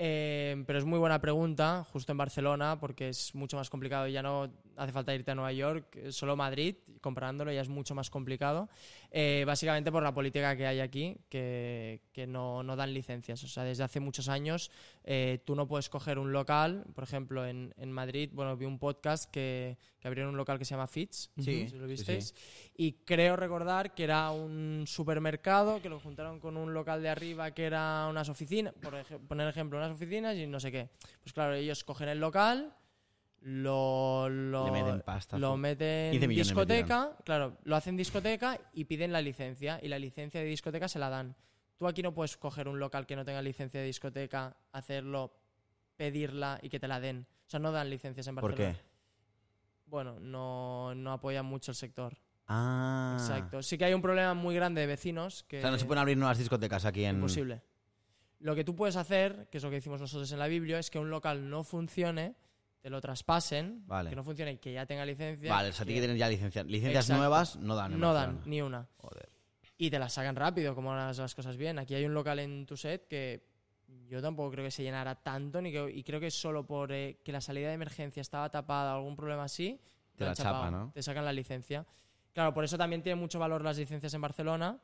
Eh, 0.00 0.62
pero 0.64 0.78
es 0.78 0.84
muy 0.84 1.00
buena 1.00 1.20
pregunta, 1.20 1.84
justo 1.92 2.12
en 2.12 2.18
Barcelona, 2.18 2.78
porque 2.78 3.08
es 3.08 3.34
mucho 3.34 3.56
más 3.56 3.68
complicado. 3.68 4.06
Ya 4.06 4.22
no 4.22 4.48
hace 4.76 4.92
falta 4.92 5.12
irte 5.12 5.32
a 5.32 5.34
Nueva 5.34 5.50
York, 5.52 5.96
eh, 5.96 6.12
solo 6.12 6.36
Madrid, 6.36 6.76
comparándolo 7.00 7.50
ya 7.50 7.62
es 7.62 7.68
mucho 7.68 7.96
más 7.96 8.08
complicado. 8.08 8.68
Eh, 9.10 9.42
básicamente 9.44 9.90
por 9.90 10.04
la 10.04 10.14
política 10.14 10.56
que 10.56 10.68
hay 10.68 10.78
aquí, 10.78 11.16
que, 11.28 12.02
que 12.12 12.28
no, 12.28 12.62
no 12.62 12.76
dan 12.76 12.94
licencias. 12.94 13.42
O 13.42 13.48
sea, 13.48 13.64
desde 13.64 13.82
hace 13.82 13.98
muchos 13.98 14.28
años 14.28 14.70
eh, 15.02 15.40
tú 15.44 15.56
no 15.56 15.66
puedes 15.66 15.88
coger 15.88 16.20
un 16.20 16.30
local, 16.32 16.84
por 16.94 17.02
ejemplo, 17.02 17.44
en, 17.44 17.74
en 17.76 17.90
Madrid, 17.90 18.30
bueno, 18.32 18.56
vi 18.56 18.66
un 18.66 18.78
podcast 18.78 19.28
que, 19.32 19.78
que 19.98 20.06
abrieron 20.06 20.30
un 20.30 20.36
local 20.36 20.60
que 20.60 20.64
se 20.64 20.74
llama 20.74 20.86
Fits, 20.86 21.30
Sí, 21.38 21.68
si 21.68 21.76
lo 21.76 21.86
sí, 21.86 21.90
visteis, 21.90 22.34
y 22.76 22.92
creo 23.04 23.34
recordar 23.34 23.94
que 23.94 24.04
era 24.04 24.30
un 24.30 24.84
supermercado 24.86 25.82
que 25.82 25.88
lo 25.88 25.98
juntaron 25.98 26.38
con 26.38 26.56
un 26.56 26.72
local 26.72 27.02
de 27.02 27.08
arriba 27.08 27.50
que 27.50 27.64
era 27.64 28.06
unas 28.08 28.28
oficinas, 28.28 28.74
por 28.74 28.94
ej- 28.94 29.18
poner 29.26 29.48
ejemplo, 29.48 29.78
unas 29.78 29.87
oficinas 29.92 30.36
y 30.36 30.46
no 30.46 30.60
sé 30.60 30.70
qué. 30.72 30.90
Pues 31.22 31.32
claro, 31.32 31.54
ellos 31.54 31.84
cogen 31.84 32.08
el 32.08 32.18
local, 32.20 32.74
lo, 33.40 34.28
lo, 34.28 34.66
Le 34.66 34.72
meten 34.72 35.00
pasta, 35.02 35.38
lo 35.38 35.52
fu- 35.52 35.56
meten 35.56 36.10
15 36.12 36.24
en 36.24 36.28
millones 36.28 36.48
discoteca, 36.48 37.16
claro, 37.24 37.56
lo 37.64 37.76
hacen 37.76 37.96
discoteca 37.96 38.58
y 38.72 38.84
piden 38.84 39.12
la 39.12 39.20
licencia 39.20 39.78
y 39.82 39.88
la 39.88 39.98
licencia 39.98 40.40
de 40.40 40.46
discoteca 40.46 40.88
se 40.88 40.98
la 40.98 41.08
dan. 41.08 41.36
Tú 41.76 41.86
aquí 41.86 42.02
no 42.02 42.12
puedes 42.12 42.36
coger 42.36 42.66
un 42.66 42.80
local 42.80 43.06
que 43.06 43.14
no 43.14 43.24
tenga 43.24 43.40
licencia 43.40 43.78
de 43.80 43.86
discoteca, 43.86 44.56
hacerlo, 44.72 45.32
pedirla 45.96 46.58
y 46.62 46.68
que 46.68 46.80
te 46.80 46.88
la 46.88 46.98
den. 46.98 47.26
O 47.46 47.50
sea, 47.50 47.60
no 47.60 47.70
dan 47.70 47.88
licencias 47.88 48.26
en 48.26 48.34
¿Por 48.34 48.50
Barcelona. 48.50 48.74
qué? 48.74 48.84
Bueno, 49.86 50.18
no, 50.20 50.94
no 50.96 51.12
apoyan 51.12 51.46
mucho 51.46 51.70
el 51.70 51.76
sector. 51.76 52.18
Ah. 52.48 53.16
Exacto. 53.20 53.62
Sí 53.62 53.78
que 53.78 53.84
hay 53.84 53.94
un 53.94 54.02
problema 54.02 54.34
muy 54.34 54.54
grande 54.56 54.80
de 54.80 54.86
vecinos 54.88 55.44
que 55.44 55.58
O 55.58 55.60
sea, 55.62 55.70
no 55.70 55.78
se 55.78 55.84
pueden 55.84 56.00
abrir 56.00 56.16
nuevas 56.18 56.38
discotecas 56.38 56.84
aquí 56.84 57.04
en. 57.04 57.16
imposible. 57.16 57.62
Lo 58.40 58.54
que 58.54 58.64
tú 58.64 58.76
puedes 58.76 58.96
hacer, 58.96 59.48
que 59.50 59.58
es 59.58 59.64
lo 59.64 59.70
que 59.70 59.76
decimos 59.76 60.00
nosotros 60.00 60.30
en 60.30 60.38
la 60.38 60.46
Biblia, 60.46 60.78
es 60.78 60.90
que 60.90 60.98
un 60.98 61.10
local 61.10 61.50
no 61.50 61.64
funcione, 61.64 62.36
te 62.80 62.90
lo 62.90 63.00
traspasen, 63.00 63.84
Vale. 63.86 64.10
que 64.10 64.16
no 64.16 64.22
funcione 64.22 64.52
y 64.52 64.58
que 64.58 64.72
ya 64.72 64.86
tenga 64.86 65.04
licencia. 65.04 65.52
Vale, 65.52 65.70
o 65.70 65.72
sea, 65.72 65.84
tiene 65.84 66.00
que 66.00 66.06
tener 66.06 66.16
ya 66.16 66.28
licencia. 66.28 66.62
Licencias 66.62 67.10
nuevas 67.10 67.56
no 67.56 67.74
dan. 67.74 67.98
no 67.98 68.14
dan 68.14 68.40
ni 68.46 68.62
una. 68.62 68.88
Joder. 68.96 69.28
Y 69.76 69.90
te 69.90 69.98
las 69.98 70.12
sacan 70.12 70.36
rápido, 70.36 70.74
como 70.74 70.94
las, 70.94 71.18
las 71.18 71.34
cosas 71.34 71.56
bien. 71.56 71.78
Aquí 71.78 71.94
hay 71.94 72.04
un 72.04 72.14
local 72.14 72.38
en 72.38 72.66
tu 72.66 72.76
set 72.76 73.06
que 73.08 73.48
yo 74.08 74.20
tampoco 74.20 74.50
creo 74.50 74.64
que 74.64 74.70
se 74.70 74.82
llenara 74.82 75.14
tanto, 75.14 75.60
ni 75.60 75.72
que, 75.72 75.90
y 75.90 76.02
creo 76.02 76.20
que 76.20 76.30
solo 76.30 76.66
por 76.66 76.92
eh, 76.92 77.20
que 77.24 77.32
la 77.32 77.40
salida 77.40 77.68
de 77.68 77.74
emergencia 77.74 78.20
estaba 78.20 78.50
tapada 78.50 78.94
o 78.94 78.98
algún 78.98 79.16
problema 79.16 79.44
así, 79.44 79.80
Te 80.16 80.24
han 80.24 80.30
la 80.30 80.36
chapa, 80.36 80.70
¿no? 80.70 80.90
Te 80.94 81.02
sacan 81.02 81.24
la 81.24 81.32
licencia. 81.32 81.86
Claro, 82.32 82.54
por 82.54 82.64
eso 82.64 82.76
también 82.78 83.02
tiene 83.02 83.16
mucho 83.20 83.38
valor 83.38 83.62
las 83.62 83.78
licencias 83.78 84.12
en 84.14 84.20
Barcelona. 84.20 84.78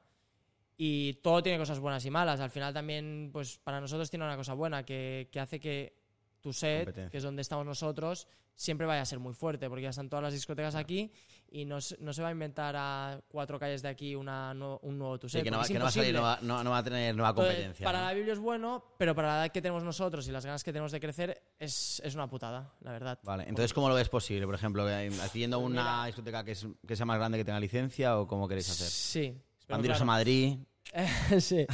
Y 0.76 1.14
todo 1.14 1.42
tiene 1.42 1.58
cosas 1.58 1.78
buenas 1.78 2.04
y 2.04 2.10
malas. 2.10 2.40
Al 2.40 2.50
final 2.50 2.74
también, 2.74 3.30
pues 3.32 3.58
para 3.58 3.80
nosotros 3.80 4.10
tiene 4.10 4.24
una 4.24 4.36
cosa 4.36 4.54
buena, 4.54 4.84
que, 4.84 5.28
que 5.30 5.40
hace 5.40 5.60
que 5.60 5.96
tu 6.40 6.52
set, 6.52 7.10
que 7.10 7.16
es 7.16 7.22
donde 7.22 7.42
estamos 7.42 7.64
nosotros, 7.64 8.26
siempre 8.56 8.86
vaya 8.86 9.02
a 9.02 9.06
ser 9.06 9.18
muy 9.18 9.32
fuerte, 9.34 9.68
porque 9.68 9.82
ya 9.84 9.90
están 9.90 10.08
todas 10.10 10.22
las 10.24 10.32
discotecas 10.32 10.74
aquí 10.74 11.10
y 11.50 11.64
no, 11.64 11.78
no 12.00 12.12
se 12.12 12.22
va 12.22 12.28
a 12.28 12.32
inventar 12.32 12.74
a 12.76 13.20
cuatro 13.28 13.58
calles 13.58 13.80
de 13.82 13.88
aquí 13.88 14.14
una, 14.14 14.52
nu- 14.52 14.78
un 14.82 14.98
nuevo 14.98 15.18
tu 15.18 15.28
Sí, 15.28 15.38
set. 15.38 15.44
que 15.44 15.50
no, 15.50 15.58
va, 15.58 15.66
que 15.66 15.74
no 15.74 15.80
va 15.80 15.88
a 15.88 15.92
salir, 15.92 16.14
no 16.14 16.22
va, 16.22 16.38
no- 16.42 16.62
no 16.62 16.70
va 16.70 16.78
a 16.78 16.84
tener 16.84 17.14
nueva 17.16 17.30
Entonces, 17.30 17.54
competencia. 17.54 17.84
para 17.84 18.00
¿no? 18.00 18.04
la 18.06 18.12
Biblia 18.14 18.32
es 18.34 18.38
bueno, 18.38 18.84
pero 18.98 19.14
para 19.14 19.28
la 19.28 19.44
edad 19.44 19.52
que 19.52 19.62
tenemos 19.62 19.82
nosotros 19.84 20.28
y 20.28 20.32
las 20.32 20.44
ganas 20.44 20.62
que 20.62 20.72
tenemos 20.72 20.92
de 20.92 21.00
crecer, 21.00 21.42
es, 21.58 22.00
es 22.04 22.14
una 22.14 22.28
putada, 22.28 22.74
la 22.82 22.92
verdad. 22.92 23.18
Vale, 23.22 23.44
entonces, 23.48 23.72
¿cómo 23.72 23.88
lo 23.88 23.94
ves 23.94 24.08
posible? 24.08 24.44
Por 24.44 24.54
ejemplo, 24.54 24.88
eh, 24.90 25.08
haciendo 25.22 25.58
Pues 25.60 25.70
una 25.72 26.04
discoteca 26.06 26.44
que, 26.44 26.52
es- 26.52 26.66
que 26.86 26.94
sea 26.96 27.06
más 27.06 27.16
grande 27.18 27.38
que 27.38 27.44
tenga 27.44 27.58
licencia 27.60 28.18
o 28.18 28.26
cómo 28.26 28.46
queréis 28.46 28.68
hacer? 28.70 28.86
Sí. 28.88 29.40
Expandiros 29.64 29.96
a 29.96 29.98
claro. 29.98 30.06
Madrid. 30.06 30.58
sí. 31.40 31.66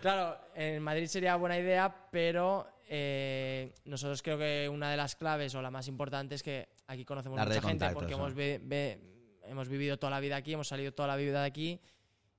claro, 0.00 0.38
en 0.54 0.82
Madrid 0.82 1.06
sería 1.06 1.36
buena 1.36 1.58
idea, 1.58 2.08
pero 2.10 2.66
eh, 2.88 3.72
nosotros 3.84 4.22
creo 4.22 4.38
que 4.38 4.68
una 4.68 4.90
de 4.90 4.96
las 4.96 5.16
claves 5.16 5.54
o 5.54 5.62
la 5.62 5.70
más 5.70 5.88
importante 5.88 6.34
es 6.34 6.42
que 6.42 6.68
aquí 6.86 7.04
conocemos 7.04 7.36
La 7.38 7.44
mucha 7.44 7.60
gente 7.60 7.90
porque 7.90 8.14
hemos, 8.14 8.34
ve- 8.34 8.98
hemos 9.44 9.68
vivido 9.68 9.98
toda 9.98 10.10
la 10.10 10.20
vida 10.20 10.36
aquí, 10.36 10.52
hemos 10.52 10.68
salido 10.68 10.92
toda 10.92 11.08
la 11.08 11.16
vida 11.16 11.40
de 11.40 11.46
aquí 11.46 11.80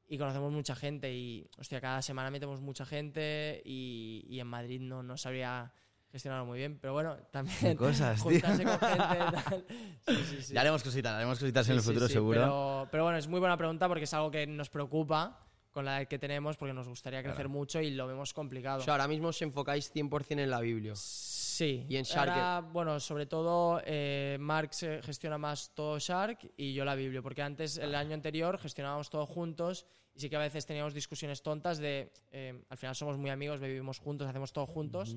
y 0.08 0.18
conocemos 0.18 0.52
mucha 0.52 0.76
gente 0.76 1.14
y, 1.14 1.48
hostia, 1.58 1.80
cada 1.80 2.02
semana 2.02 2.32
metemos 2.32 2.60
mucha 2.62 2.86
gente 2.86 3.62
y, 3.64 4.26
y 4.28 4.40
en 4.40 4.48
Madrid 4.48 4.82
no, 4.82 5.04
no 5.04 5.18
sabría 5.18 5.72
gestionarlo 6.12 6.46
muy 6.46 6.60
bien, 6.60 6.78
pero 6.80 6.94
bueno, 6.94 7.18
también 7.32 7.76
cosas, 7.78 8.22
tío. 8.22 8.32
juntarse 8.32 8.64
con 8.64 8.80
gente 8.80 9.18
tal. 9.18 9.66
Sí, 10.08 10.16
sí, 10.30 10.42
sí. 10.42 10.54
Ya 10.54 10.62
haremos 10.62 10.84
cositas, 10.84 11.14
haremos 11.14 11.40
cositas 11.40 11.70
en 11.70 11.76
el 11.76 11.82
futuro 11.82 12.08
sí, 12.08 12.14
seguro. 12.14 12.42
Pero, 12.42 12.88
pero 12.92 13.04
bueno, 13.04 13.18
es 13.18 13.28
muy 13.28 13.40
buena 13.40 13.58
pregunta 13.58 13.88
porque 13.88 14.04
es 14.04 14.14
algo 14.14 14.32
que 14.32 14.46
nos 14.48 14.70
preocupa 14.70 15.48
con 15.72 15.86
la 15.86 16.00
edad 16.00 16.08
que 16.08 16.20
tenemos 16.20 16.58
porque 16.58 16.74
nos 16.74 16.88
gustaría 16.88 17.24
crecer 17.24 17.48
mucho 17.48 17.82
y 17.82 17.92
lo 17.92 18.08
vemos 18.08 18.34
complicado. 18.34 18.80
O 18.80 18.84
sea, 18.84 18.94
ahora 18.94 19.08
mismo 19.08 19.30
os 19.30 19.42
enfocáis 19.42 19.94
100% 19.94 20.40
en 20.40 20.50
la 20.50 20.60
Biblia. 20.60 20.94
sí. 20.96 21.86
y 21.88 21.96
en 21.96 22.04
Shark, 22.04 22.32
Ahora, 22.32 22.62
bueno, 22.62 23.00
sobre 23.00 23.26
todo 23.26 23.82
eh, 23.86 24.38
Mark 24.40 24.74
se 24.74 25.02
gestiona 25.02 25.38
más 25.38 25.74
todo 25.74 25.98
Shark 25.98 26.52
y 26.58 26.74
yo 26.74 26.84
la 26.86 26.96
Biblia, 26.96 27.22
porque 27.22 27.42
antes, 27.42 27.78
el 27.78 27.96
año 27.96 28.14
anterior, 28.14 28.58
gestionábamos 28.58 29.10
todo 29.10 29.26
juntos 29.26 29.86
y 30.14 30.20
sí 30.20 30.30
que 30.30 30.36
a 30.36 30.40
veces 30.40 30.66
teníamos 30.66 30.94
discusiones 30.94 31.42
tontas 31.42 31.78
de, 31.78 32.12
eh, 32.32 32.62
al 32.70 32.78
final 32.78 32.96
somos 32.96 33.18
muy 33.18 33.30
amigos, 33.30 33.62
vivimos 33.62 33.98
juntos, 34.00 34.28
hacemos 34.28 34.52
todo 34.52 34.66
juntos 34.66 35.16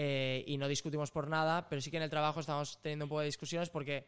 eh, 0.00 0.44
y 0.46 0.56
no 0.58 0.68
discutimos 0.68 1.10
por 1.10 1.26
nada, 1.26 1.68
pero 1.68 1.80
sí 1.80 1.90
que 1.90 1.96
en 1.96 2.04
el 2.04 2.08
trabajo 2.08 2.38
estamos 2.38 2.78
teniendo 2.80 3.06
un 3.06 3.08
poco 3.08 3.18
de 3.18 3.26
discusiones 3.26 3.68
porque 3.68 4.06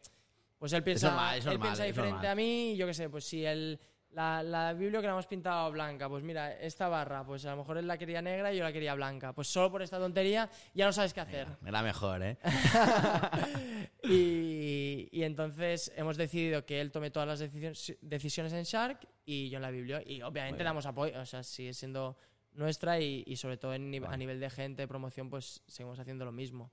pues 0.56 0.72
él 0.72 0.84
piensa, 0.84 1.08
normal, 1.08 1.38
es 1.38 1.44
él 1.46 1.50
normal, 1.54 1.66
piensa 1.66 1.84
es 1.84 1.96
diferente 1.96 2.28
a 2.28 2.34
mí 2.36 2.74
y 2.74 2.76
yo 2.76 2.86
qué 2.86 2.94
sé, 2.94 3.10
pues 3.10 3.24
si 3.24 3.44
él... 3.44 3.80
La, 4.12 4.42
la 4.42 4.72
Biblia 4.72 5.00
que 5.00 5.06
la 5.06 5.12
hemos 5.12 5.28
pintado 5.28 5.70
blanca, 5.70 6.08
pues 6.08 6.24
mira, 6.24 6.52
esta 6.58 6.88
barra, 6.88 7.24
pues 7.24 7.46
a 7.46 7.52
lo 7.52 7.58
mejor 7.58 7.78
él 7.78 7.86
la 7.86 7.96
quería 7.96 8.20
negra 8.20 8.52
y 8.52 8.58
yo 8.58 8.64
la 8.64 8.72
quería 8.72 8.92
blanca. 8.96 9.32
Pues 9.32 9.46
solo 9.46 9.70
por 9.70 9.82
esta 9.82 9.98
tontería 9.98 10.50
ya 10.74 10.86
no 10.86 10.92
sabes 10.92 11.14
qué 11.14 11.20
hacer. 11.20 11.46
Era 11.64 11.80
mejor, 11.80 12.20
¿eh? 12.20 12.36
y, 14.02 15.08
y 15.12 15.22
entonces 15.22 15.92
hemos 15.94 16.16
decidido 16.16 16.66
que 16.66 16.80
él 16.80 16.90
tome 16.90 17.12
todas 17.12 17.28
las 17.28 17.38
decisiones, 17.38 17.96
decisiones 18.00 18.52
en 18.52 18.64
Shark 18.64 19.06
y 19.24 19.48
yo 19.48 19.58
en 19.58 19.62
la 19.62 19.70
Biblia. 19.70 20.02
Y 20.04 20.22
obviamente 20.22 20.64
damos 20.64 20.86
apoyo, 20.86 21.20
o 21.20 21.24
sea, 21.24 21.44
sigue 21.44 21.72
siendo 21.72 22.16
nuestra 22.52 23.00
y, 23.00 23.22
y 23.26 23.36
sobre 23.36 23.56
todo 23.56 23.74
en 23.74 24.04
a 24.04 24.16
nivel 24.16 24.40
de 24.40 24.50
gente, 24.50 24.82
de 24.82 24.88
promoción, 24.88 25.30
pues 25.30 25.62
seguimos 25.66 25.98
haciendo 25.98 26.24
lo 26.24 26.32
mismo. 26.32 26.72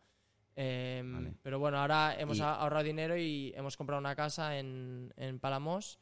Vale. 0.56 1.34
Pero 1.44 1.60
bueno, 1.60 1.78
ahora 1.80 2.16
hemos 2.20 2.38
Y- 2.40 2.42
ahorrado 2.42 2.84
dinero 2.84 3.16
y 3.16 3.54
hemos 3.56 3.78
comprado 3.78 4.00
una 4.00 4.16
casa 4.16 4.58
en, 4.58 5.14
en 5.16 5.40
Palamos, 5.40 6.00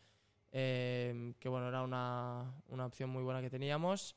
em, 0.51 1.33
que 1.33 1.49
bueno, 1.49 1.67
era 1.67 1.81
una, 1.83 2.53
una 2.67 2.85
opción 2.85 3.09
muy 3.09 3.21
buena 3.23 3.41
que 3.41 3.49
teníamos. 3.49 4.15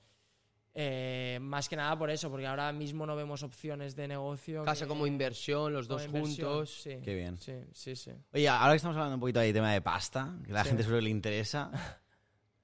Eh, 0.80 1.38
más 1.40 1.68
que 1.68 1.74
nada 1.74 1.98
por 1.98 2.08
eso, 2.08 2.30
porque 2.30 2.46
ahora 2.46 2.72
mismo 2.72 3.04
no 3.04 3.16
vemos 3.16 3.42
opciones 3.42 3.96
de 3.96 4.06
negocio. 4.06 4.62
Casa 4.64 4.84
que- 4.84 4.88
como 4.88 5.08
inversión, 5.08 5.72
los 5.72 5.88
como 5.88 5.98
dos 5.98 6.06
inversión, 6.06 6.48
juntos. 6.48 6.82
Sí, 6.82 7.00
Qué 7.02 7.14
bien. 7.16 7.36
Sí, 7.38 7.54
sí, 7.72 7.96
sí. 7.96 8.12
Oye, 8.32 8.48
ahora 8.48 8.72
que 8.72 8.76
estamos 8.76 8.96
hablando 8.96 9.16
un 9.16 9.20
poquito 9.20 9.40
de 9.40 9.52
tema 9.52 9.72
de 9.72 9.80
pasta, 9.80 10.36
que 10.44 10.52
a 10.52 10.54
la 10.54 10.62
Sí. 10.62 10.68
gente 10.68 10.84
seguro 10.84 10.98
que 10.98 11.04
le 11.04 11.10
interesa. 11.10 11.72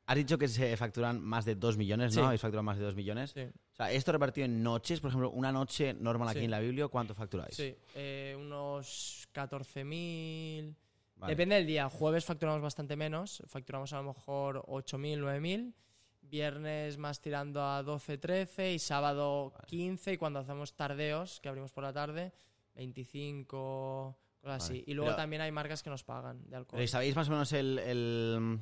Has 0.06 0.16
dicho 0.16 0.36
que 0.36 0.48
se 0.48 0.76
facturan 0.76 1.20
más 1.22 1.44
de 1.46 1.54
2 1.54 1.76
millones, 1.78 2.14
¿no? 2.14 2.22
Sí. 2.22 2.26
Habéis 2.26 2.40
facturado 2.42 2.62
más 2.62 2.76
de 2.78 2.84
2 2.84 2.94
millones. 2.94 3.30
Sí. 3.30 3.40
O 3.40 3.74
sea, 3.76 3.90
esto 3.90 4.12
repartido 4.12 4.44
en 4.44 4.62
noches, 4.62 5.00
por 5.00 5.08
ejemplo, 5.08 5.30
una 5.30 5.50
noche 5.50 5.94
normal 5.94 6.28
aquí 6.28 6.40
Sí. 6.40 6.44
en 6.44 6.50
la 6.50 6.60
Biblia, 6.60 6.88
¿cuánto 6.88 7.14
facturáis? 7.14 7.54
Sí, 7.56 7.74
eh, 7.94 8.36
unos 8.38 9.26
14.000. 9.32 10.74
Vale. 11.16 11.32
Depende 11.32 11.54
del 11.54 11.66
día. 11.66 11.88
Jueves 11.88 12.24
facturamos 12.24 12.60
bastante 12.60 12.96
menos. 12.96 13.42
Facturamos 13.46 13.92
a 13.92 13.96
lo 14.02 14.04
mejor 14.12 14.62
8.000, 14.66 15.20
9.000. 15.20 15.72
Viernes 16.20 16.98
más 16.98 17.20
tirando 17.20 17.62
a 17.62 17.82
12, 17.82 18.18
13. 18.18 18.74
Y 18.74 18.78
sábado 18.78 19.52
15. 19.66 20.14
Y 20.14 20.16
cuando 20.18 20.40
hacemos 20.40 20.74
tardeos, 20.74 21.40
que 21.40 21.48
abrimos 21.48 21.72
por 21.72 21.84
la 21.84 21.92
tarde, 21.92 22.32
25, 22.74 24.16
cosas 24.40 24.62
Vale. 24.68 24.78
así. 24.78 24.84
Y 24.86 24.94
luego 24.94 25.10
Pero- 25.10 25.16
también 25.16 25.42
hay 25.42 25.52
marcas 25.52 25.82
que 25.82 25.90
nos 25.90 26.02
pagan 26.04 26.42
de 26.48 26.56
alcohol. 26.56 26.72
Pero 26.72 26.82
¿y 26.84 26.88
¿Sabéis 26.88 27.14
más 27.16 27.28
o 27.28 27.32
menos 27.32 27.52
el, 27.52 27.78
el, 27.78 28.58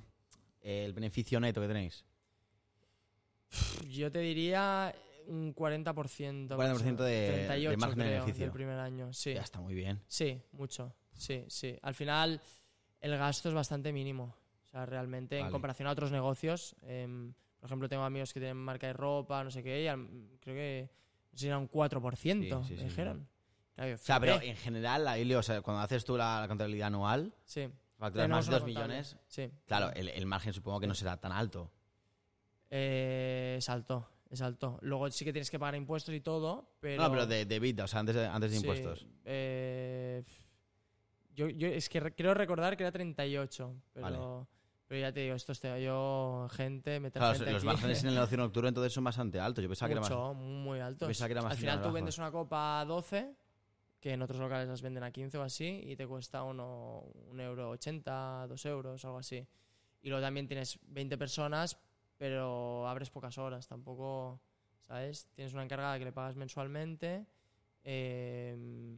el 0.63 0.93
beneficio 0.93 1.39
neto 1.41 1.61
que 1.61 1.69
tenéis? 1.69 2.05
Yo 3.89 4.11
te 4.11 4.21
diría 4.21 4.95
un 5.27 5.55
40%. 5.55 6.57
40% 6.57 7.05
de- 7.05 7.11
de 7.13 7.33
38, 7.47 7.79
margen 7.79 7.99
de 7.99 8.05
beneficio. 8.05 8.45
del 8.45 8.53
primer 8.53 8.79
año. 8.79 9.13
Sí. 9.13 9.35
Ya 9.35 9.43
está 9.43 9.61
muy 9.61 9.75
bien. 9.75 10.01
Sí, 10.09 10.41
mucho. 10.53 10.95
Sí, 11.15 11.45
sí. 11.49 11.77
Al 11.83 11.95
final, 11.95 12.41
el 13.01 13.17
gasto 13.19 13.49
es 13.49 13.55
bastante 13.55 13.93
mínimo. 13.93 14.35
O 14.63 14.67
sea, 14.67 14.87
realmente, 14.87 15.39
en 15.39 15.51
comparación 15.51 15.87
a 15.89 15.93
otros 15.93 16.11
negocios, 16.13 16.75
em, 16.83 17.35
Por 17.61 17.69
ejemplo, 17.69 17.89
tengo 17.89 18.03
amigos 18.03 18.33
que 18.33 18.41
tienen 18.41 18.57
marca 18.57 18.89
de 18.89 18.93
ropa, 18.93 19.45
no 19.45 19.51
sé 19.53 19.63
qué, 19.63 19.85
y 19.85 19.87
al- 19.87 20.09
creo 20.41 20.57
que 20.57 20.91
no 21.31 21.39
sé 21.39 21.43
si 21.43 21.47
era 21.47 21.59
un 21.59 21.69
4%, 21.69 22.61
Sí, 22.65 22.69
sí, 22.71 22.75
me 22.75 22.81
sí, 22.81 22.85
dijeron. 22.89 23.29
Claro, 23.77 23.95
O 23.95 23.99
sea, 23.99 24.19
pero 24.19 24.43
en 24.43 24.57
general, 24.57 25.21
Ilio, 25.21 25.39
o 25.39 25.43
sea, 25.45 25.63
cuando 25.63 25.81
haces 25.81 26.05
tú 26.05 26.17
la, 26.17 26.41
la 26.41 26.49
contabilidad 26.49 26.89
anual, 26.89 27.33
Sí. 27.45 27.69
Facturas 28.03 28.29
más 28.29 28.45
de 28.47 28.51
una 28.51 28.59
2 28.59 28.65
contable. 28.65 28.87
millones, 28.89 29.17
Sí. 29.29 29.51
claro, 29.67 29.93
el, 29.95 30.09
el 30.09 30.27
margen 30.27 30.53
supongo 30.53 30.81
que 30.81 30.87
no 30.87 30.95
será 30.95 31.17
tan 31.19 31.33
alto. 31.33 31.71
Eh, 32.71 33.57
es 33.59 33.69
alto, 33.69 34.09
es 34.31 34.41
alto. 34.41 34.79
Luego 34.83 35.11
sí 35.11 35.25
que 35.25 35.33
tienes 35.33 35.51
que 35.51 35.59
pagar 35.59 35.75
impuestos 35.75 36.15
y 36.15 36.21
todo, 36.21 36.75
pero... 36.81 37.03
No, 37.03 37.11
pero 37.11 37.27
de, 37.27 37.45
de 37.45 37.61
vida, 37.61 37.85
o 37.85 37.87
sea, 37.87 38.01
antes 38.01 38.15
de, 38.15 38.27
antes 38.27 38.51
de 38.51 38.57
Sí, 38.59 38.63
impuestos. 38.63 39.07
eh, 39.25 40.25
yo, 41.35 41.49
yo 41.49 41.69
es 41.69 41.89
que 41.89 42.01
creo 42.15 42.35
recordar 42.35 42.77
que 42.77 42.83
era 42.83 42.93
38, 42.93 43.75
pero, 43.93 44.03
Vale. 44.05 44.19
pero 44.87 45.01
ya 45.01 45.13
te 45.13 45.21
digo, 45.21 45.35
esto 45.35 45.53
es 45.53 45.63
yo, 45.83 46.47
gente, 46.53 46.99
meter 47.01 47.21
Claro, 47.21 47.35
gente 47.39 47.53
los 47.53 47.63
aquí, 47.63 47.67
márgenes 47.67 48.03
en 48.05 48.11
el 48.11 48.19
ocio 48.19 48.37
nocturno 48.39 48.69
entonces 48.69 48.93
son 48.93 49.05
bastante 49.05 49.39
altos. 49.41 49.63
Yo 49.63 49.69
pensaba 49.69 49.89
que 49.89 49.93
era 49.93 50.01
más. 50.03 50.11
mucho, 50.11 50.35
muy 50.35 50.81
altos. 50.81 51.07
pensaba 51.09 51.29
que 51.29 51.33
era 51.33 51.43
más 51.43 51.53
Al 51.53 51.59
final 51.59 51.81
tú 51.83 51.93
vendes 51.93 52.19
una 52.19 52.31
copa 52.31 52.81
a 52.81 52.85
12, 52.85 53.35
que 54.03 54.13
en 54.13 54.21
otros 54.21 54.41
locales 54.41 54.69
las 54.69 54.83
venden 54.83 55.05
a 55.05 55.13
15 55.13 55.39
o 55.39 55.43
así, 55.43 55.81
y 55.87 55.95
te 55.95 56.07
cuesta 56.09 56.43
uno, 56.43 57.05
un 57.31 57.41
euro 57.41 57.71
80, 57.71 58.47
dos 58.49 58.67
euros, 58.67 59.05
algo 59.05 59.19
así. 59.19 59.47
Y 60.03 60.09
luego 60.09 60.21
también 60.21 60.49
tienes 60.49 60.79
20 60.89 61.17
personas, 61.17 61.79
pero 62.19 62.87
abres 62.89 63.11
pocas 63.11 63.39
horas, 63.39 63.69
tampoco, 63.69 64.41
¿sabes? 64.81 65.29
Tienes 65.35 65.55
una 65.55 65.63
encargada 65.63 65.99
que 66.01 66.05
le 66.05 66.13
pagas 66.13 66.35
mensualmente. 66.37 67.25
eh, 67.85 68.97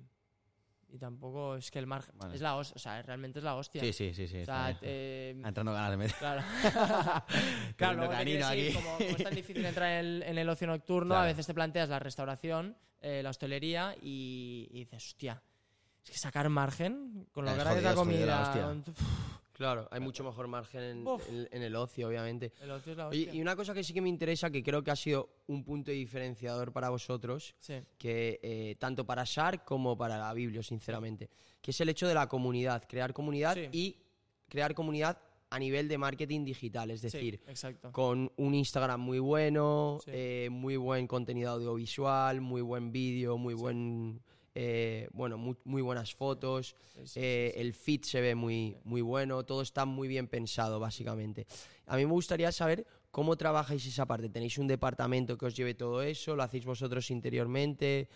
y 0.89 0.99
tampoco 0.99 1.57
es 1.57 1.73
que 1.73 1.81
el 1.81 1.87
margen 1.89 2.15
Vale. 2.19 2.37
es 2.37 2.41
la 2.41 2.55
hostia, 2.57 2.75
o 2.77 2.79
sea, 2.79 3.03
realmente 3.03 3.41
es 3.41 3.45
la 3.45 3.57
hostia. 3.57 3.81
Sí, 3.83 3.93
sí, 3.93 4.15
sí. 4.15 4.29
sí 4.29 4.43
o 4.43 4.45
sea, 4.45 4.79
eh, 4.81 5.35
Ah, 5.43 5.49
Entrando 5.49 5.73
ganas 5.73 5.91
de 5.91 5.97
meter. 5.97 6.17
Claro. 6.17 6.43
Claro, 7.77 7.97
luego 7.97 8.13
te 8.17 8.25
quieres 8.25 8.47
ir, 8.53 8.67
aquí. 8.69 8.75
como, 8.75 8.97
como 8.99 9.11
es 9.11 9.25
tan 9.25 9.35
difícil 9.35 9.65
entrar 9.65 9.91
en 9.91 9.99
el, 10.07 10.23
en 10.23 10.39
el 10.39 10.49
ocio 10.49 10.67
nocturno, 10.69 11.09
Claro. 11.15 11.23
a 11.25 11.27
veces 11.27 11.47
te 11.47 11.55
planteas 11.55 11.89
la 11.89 11.99
restauración, 11.99 12.77
eh, 13.05 13.23
la 13.23 13.31
hostelería 13.31 13.95
y, 14.01 14.67
y 14.73 14.79
dices, 14.81 15.05
hostia, 15.09 15.43
es 16.05 16.11
que 16.11 16.19
sacar 16.19 16.49
margen 16.49 17.27
con 17.33 17.45
lo 17.45 17.51
Es 17.51 17.57
cara 17.59 17.77
es 17.77 17.83
la 17.83 17.95
jodido 17.95 18.03
comida. 18.05 18.83
Claro, 19.53 19.87
hay 19.93 20.01
mucho 20.01 20.25
mejor 20.25 20.49
margen 20.49 20.83
en, 20.83 21.07
Uf. 21.07 21.29
en- 21.29 21.49
en 21.53 21.63
el 21.63 21.77
ocio, 21.77 22.09
obviamente. 22.09 22.53
El 22.61 22.73
ocio 22.73 22.91
es 22.93 22.99
la 22.99 23.07
hostia. 23.07 23.33
y 23.33 23.41
una 23.41 23.55
cosa 23.55 23.73
que 23.73 23.85
sí 23.85 23.93
que 23.95 24.01
me 24.01 24.09
interesa, 24.09 24.51
que 24.51 24.65
creo 24.65 24.83
que 24.83 24.91
ha 24.91 24.97
sido 24.97 25.29
un 25.47 25.63
punto 25.63 25.93
diferenciador 25.93 26.73
para 26.73 26.89
vosotros, 26.89 27.55
Sí, 27.61 27.75
que 27.97 28.41
eh, 28.43 28.75
tanto 28.81 29.07
para 29.07 29.23
Shark 29.25 29.65
como 29.65 29.97
para 29.97 30.19
la 30.19 30.33
Biblio, 30.35 30.61
sinceramente, 30.65 31.31
que 31.63 31.71
es 31.71 31.81
el 31.81 31.89
hecho 31.89 32.09
de 32.09 32.15
la 32.15 32.27
comunidad, 32.29 32.83
crear 32.89 33.13
comunidad 33.13 33.55
Sí. 33.55 33.69
y 33.71 33.97
crear 34.49 34.75
comunidad 34.75 35.19
a 35.55 35.59
nivel 35.61 35.87
de 35.87 35.99
marketing 35.99 36.45
digital, 36.45 36.91
es 36.91 37.01
sí, 37.01 37.07
decir, 37.07 37.41
exacto. 37.47 37.93
con 37.93 38.33
un 38.37 38.55
Instagram 38.55 39.01
muy 39.01 39.21
bueno, 39.21 40.01
Sí. 40.05 40.11
eh, 40.13 40.49
muy 40.51 40.77
buen 40.77 41.07
contenido 41.07 41.51
audiovisual, 41.53 42.41
muy 42.41 42.61
buen 42.61 42.91
vídeo, 42.91 43.39
muy 43.39 43.55
buen, 43.55 44.21
eh, 44.57 45.07
bueno, 45.13 45.39
muy, 45.39 45.57
muy 45.65 45.81
buenas 45.81 46.13
fotos, 46.13 46.75
eh, 47.15 47.53
el 47.57 47.73
feed 47.73 48.03
se 48.03 48.21
ve 48.21 48.35
muy, 48.35 48.77
muy 48.83 49.01
bueno, 49.01 49.45
todo 49.45 49.63
está 49.63 49.85
muy 49.85 50.09
bien 50.09 50.27
pensado, 50.27 50.81
básicamente. 50.81 51.47
A 51.87 51.97
mí 51.97 52.05
me 52.05 52.11
gustaría 52.13 52.51
saber 52.51 52.85
cómo 53.13 53.37
trabajáis 53.37 53.87
esa 53.87 54.07
parte. 54.07 54.29
¿Tenéis 54.29 54.59
un 54.59 54.67
departamento 54.67 55.39
que 55.39 55.47
os 55.47 55.55
lleve 55.55 55.75
todo 55.75 56.03
eso? 56.03 56.35
¿Lo 56.35 56.43
hacéis 56.43 56.65
vosotros 56.65 57.11
interiormente? 57.13 58.09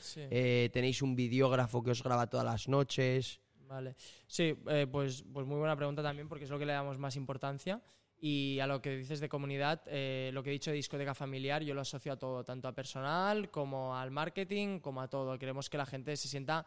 ¿Tenéis 0.72 1.02
un 1.02 1.14
videógrafo 1.14 1.84
que 1.84 1.92
os 1.92 2.02
graba 2.02 2.26
todas 2.26 2.46
las 2.46 2.66
noches? 2.68 3.40
Vale. 3.68 3.94
Sí, 4.26 4.56
eh, 4.68 4.86
pues, 4.90 5.24
pues 5.32 5.46
muy 5.46 5.58
buena 5.58 5.76
pregunta 5.76 6.02
también 6.02 6.28
porque 6.28 6.44
es 6.44 6.50
lo 6.50 6.58
que 6.58 6.66
le 6.66 6.72
damos 6.72 6.98
más 6.98 7.16
importancia. 7.16 7.80
Y 8.20 8.58
a 8.58 8.66
lo 8.66 8.82
que 8.82 8.96
dices 8.96 9.20
de 9.20 9.28
comunidad, 9.28 9.82
eh, 9.86 10.30
lo 10.32 10.42
que 10.42 10.50
he 10.50 10.52
dicho 10.52 10.70
de 10.70 10.76
discoteca 10.76 11.14
familiar, 11.14 11.62
yo 11.62 11.72
lo 11.72 11.82
asocio 11.82 12.12
a 12.12 12.16
todo, 12.16 12.42
tanto 12.42 12.66
a 12.66 12.74
personal 12.74 13.48
como 13.50 13.96
al 13.96 14.10
marketing, 14.10 14.80
como 14.80 15.00
a 15.00 15.08
todo. 15.08 15.38
Queremos 15.38 15.70
que 15.70 15.78
la 15.78 15.86
gente 15.86 16.16
se 16.16 16.26
sienta, 16.26 16.66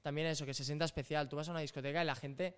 también 0.00 0.28
eso, 0.28 0.46
que 0.46 0.54
se 0.54 0.64
sienta 0.64 0.86
especial. 0.86 1.28
Tú 1.28 1.36
vas 1.36 1.48
a 1.48 1.50
una 1.50 1.60
discoteca 1.60 2.02
y 2.02 2.06
la 2.06 2.14
gente 2.14 2.56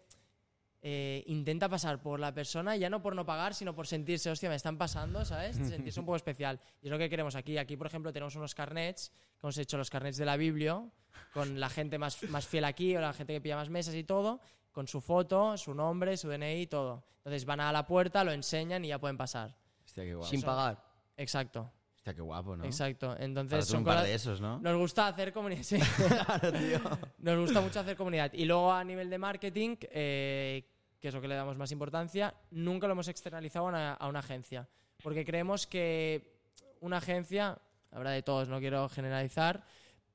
eh, 0.80 1.24
intenta 1.26 1.68
pasar 1.68 2.00
por 2.00 2.20
la 2.20 2.32
persona, 2.32 2.76
ya 2.76 2.88
no 2.88 3.02
por 3.02 3.16
no 3.16 3.26
pagar, 3.26 3.54
sino 3.54 3.74
por 3.74 3.86
sentirse, 3.86 4.30
hostia, 4.30 4.48
me 4.48 4.54
están 4.54 4.78
pasando, 4.78 5.24
¿sabes? 5.24 5.56
Sentirse 5.68 5.98
un 6.00 6.06
poco 6.06 6.16
especial. 6.16 6.60
Y 6.80 6.86
es 6.86 6.90
lo 6.90 6.98
que 6.98 7.10
queremos 7.10 7.34
aquí. 7.34 7.58
Aquí, 7.58 7.76
por 7.76 7.86
ejemplo, 7.86 8.12
tenemos 8.12 8.36
unos 8.36 8.54
carnets, 8.54 9.10
que 9.38 9.46
hemos 9.46 9.58
hecho 9.58 9.76
los 9.76 9.90
carnets 9.90 10.16
de 10.16 10.24
la 10.24 10.36
Biblio, 10.36 10.92
con 11.32 11.58
la 11.58 11.68
gente 11.68 11.98
más, 11.98 12.22
más 12.30 12.46
fiel 12.46 12.64
aquí, 12.64 12.96
o 12.96 13.00
la 13.00 13.12
gente 13.12 13.32
que 13.32 13.40
pilla 13.40 13.56
más 13.56 13.70
mesas 13.70 13.94
y 13.94 14.04
todo, 14.04 14.40
con 14.72 14.86
su 14.86 15.00
foto, 15.00 15.56
su 15.56 15.74
nombre, 15.74 16.16
su 16.16 16.28
DNI 16.28 16.62
y 16.62 16.66
todo. 16.66 17.04
Entonces 17.18 17.44
van 17.44 17.60
a 17.60 17.72
la 17.72 17.86
puerta, 17.86 18.22
lo 18.22 18.32
enseñan 18.32 18.84
y 18.84 18.88
ya 18.88 18.98
pueden 18.98 19.16
pasar. 19.16 19.56
Hostia, 19.84 20.04
qué 20.04 20.14
guapo. 20.14 20.30
Sin 20.30 20.42
pagar. 20.42 20.84
Exacto, 21.16 21.72
Hostia, 22.08 22.14
qué 22.14 22.22
guapo, 22.22 22.56
¿no? 22.56 22.64
exacto. 22.64 23.16
Entonces 23.18 23.66
son 23.66 23.78
un 23.78 23.84
par 23.84 24.04
de 24.04 24.14
esos, 24.14 24.40
¿no? 24.40 24.58
nos 24.60 24.76
gusta 24.76 25.06
hacer 25.08 25.32
comunidad. 25.32 25.62
sí. 25.62 25.78
Nos 27.18 27.38
gusta 27.38 27.60
mucho 27.60 27.80
hacer 27.80 27.96
comunidad. 27.96 28.32
Y 28.32 28.44
luego 28.44 28.72
a 28.72 28.82
nivel 28.84 29.10
de 29.10 29.18
marketing, 29.18 29.76
eh, 29.90 30.64
que 31.00 31.08
es 31.08 31.14
lo 31.14 31.20
que 31.20 31.28
le 31.28 31.34
damos 31.34 31.56
más 31.56 31.70
importancia, 31.72 32.34
nunca 32.50 32.86
lo 32.86 32.92
hemos 32.94 33.08
externalizado 33.08 33.66
a 33.66 33.68
una, 33.68 33.94
a 33.94 34.08
una 34.08 34.20
agencia. 34.20 34.68
Porque 35.02 35.24
creemos 35.24 35.66
que 35.66 36.38
una 36.80 36.96
agencia, 36.98 37.58
habrá 37.90 38.10
de 38.10 38.22
todos, 38.22 38.48
no 38.48 38.58
quiero 38.58 38.88
generalizar, 38.88 39.62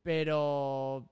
pero, 0.01 1.07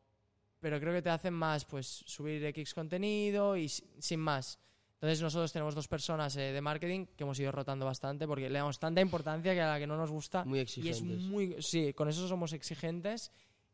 pero 0.60 0.80
creo 0.80 0.94
que 0.94 1.02
te 1.02 1.10
hacen 1.10 1.34
más 1.34 1.66
pues 1.66 1.88
subir 2.06 2.44
X 2.46 2.74
contenido 2.74 3.56
y 3.58 3.70
si- 3.70 3.84
sin 4.00 4.20
más. 4.20 4.60
Entonces 5.02 5.22
nosotros 5.24 5.52
tenemos 5.52 5.74
dos 5.74 5.88
personas 5.88 6.36
eh, 6.38 6.52
de 6.54 6.62
marketing 6.62 7.08
que 7.18 7.24
hemos 7.24 7.40
ido 7.40 7.52
rotando 7.52 7.86
bastante 7.88 8.28
porque 8.28 8.50
le 8.52 8.60
damos 8.60 8.78
tanta 8.78 9.02
importancia 9.02 9.54
que 9.56 9.62
a 9.62 9.70
la 9.74 9.80
que 9.80 9.88
no 9.88 9.98
nos 9.98 10.12
gusta 10.12 10.46
Muy 10.46 10.60
y 10.60 10.62
exigentes. 10.62 10.98
es 11.02 11.04
muy 11.04 11.56
sí 11.60 11.92
con 11.94 12.08
eso 12.08 12.28
somos 12.28 12.54
exigentes 12.54 13.32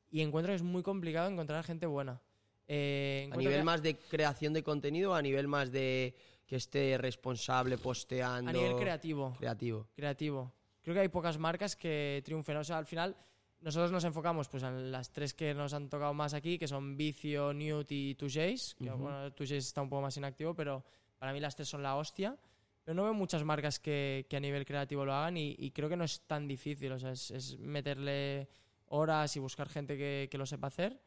y 0.10 0.22
encuentro 0.22 0.52
que 0.52 0.56
es 0.56 0.62
muy 0.64 0.84
complicado 0.84 1.30
encontrar 1.30 1.64
gente 1.66 1.86
buena 1.86 2.22
Eh, 2.70 3.30
A 3.32 3.36
nivel 3.38 3.58
que- 3.60 3.64
más 3.64 3.82
de 3.82 3.96
creación 3.98 4.54
de 4.54 4.64
contenido 4.64 5.12
o 5.12 5.14
a 5.16 5.22
nivel 5.22 5.48
más 5.50 5.70
de 5.72 6.16
que 6.46 6.56
esté 6.58 6.98
responsable 6.98 7.78
posteando. 7.78 8.50
a 8.50 8.54
nivel 8.54 8.76
creativo 8.78 9.34
Creativo. 9.38 9.88
creativo 9.96 10.54
creo 10.82 10.94
que 10.96 11.02
hay 11.02 11.10
pocas 11.10 11.38
marcas 11.38 11.76
que 11.76 12.22
triunfen 12.24 12.56
o 12.56 12.64
sea 12.64 12.78
al 12.78 12.86
final 12.86 13.18
nosotros 13.60 13.92
nos 13.92 14.04
enfocamos 14.06 14.48
pues 14.48 14.64
en 14.64 14.92
las 14.94 15.12
tres 15.12 15.34
que 15.34 15.54
nos 15.54 15.74
han 15.74 15.90
tocado 15.90 16.14
más 16.14 16.34
aquí 16.34 16.58
que 16.58 16.68
son 16.70 16.96
Vicio, 16.96 17.52
Nude 17.54 17.86
y 17.90 18.16
Tujays 18.16 18.76
que 18.76 18.90
bueno 18.92 19.32
Tujays 19.34 19.66
está 19.66 19.82
un 19.82 19.90
poco 19.90 20.02
más 20.04 20.16
inactivo 20.16 20.54
pero 20.54 20.84
para 21.18 21.34
mí 21.34 21.40
las 21.40 21.56
tres 21.56 21.68
son 21.70 21.84
la 21.84 21.96
hostia 21.96 22.38
pero 22.84 22.96
no 22.96 23.04
veo 23.04 23.14
muchas 23.14 23.44
marcas 23.44 23.80
que, 23.80 24.26
que 24.30 24.38
a 24.38 24.40
nivel 24.40 24.66
creativo 24.66 25.04
lo 25.04 25.14
hagan 25.14 25.36
y, 25.38 25.56
y 25.60 25.72
creo 25.72 25.90
que 25.90 25.98
no 25.98 26.04
es 26.06 26.22
tan 26.28 26.48
difícil 26.48 26.92
o 26.94 27.00
sea 27.00 27.12
es, 27.12 27.32
es 27.32 27.58
meterle 27.60 28.48
horas 28.88 29.36
y 29.36 29.40
buscar 29.40 29.68
gente 29.68 29.98
que, 29.98 30.28
que 30.32 30.38
lo 30.38 30.46
sepa 30.46 30.68
hacer 30.68 31.02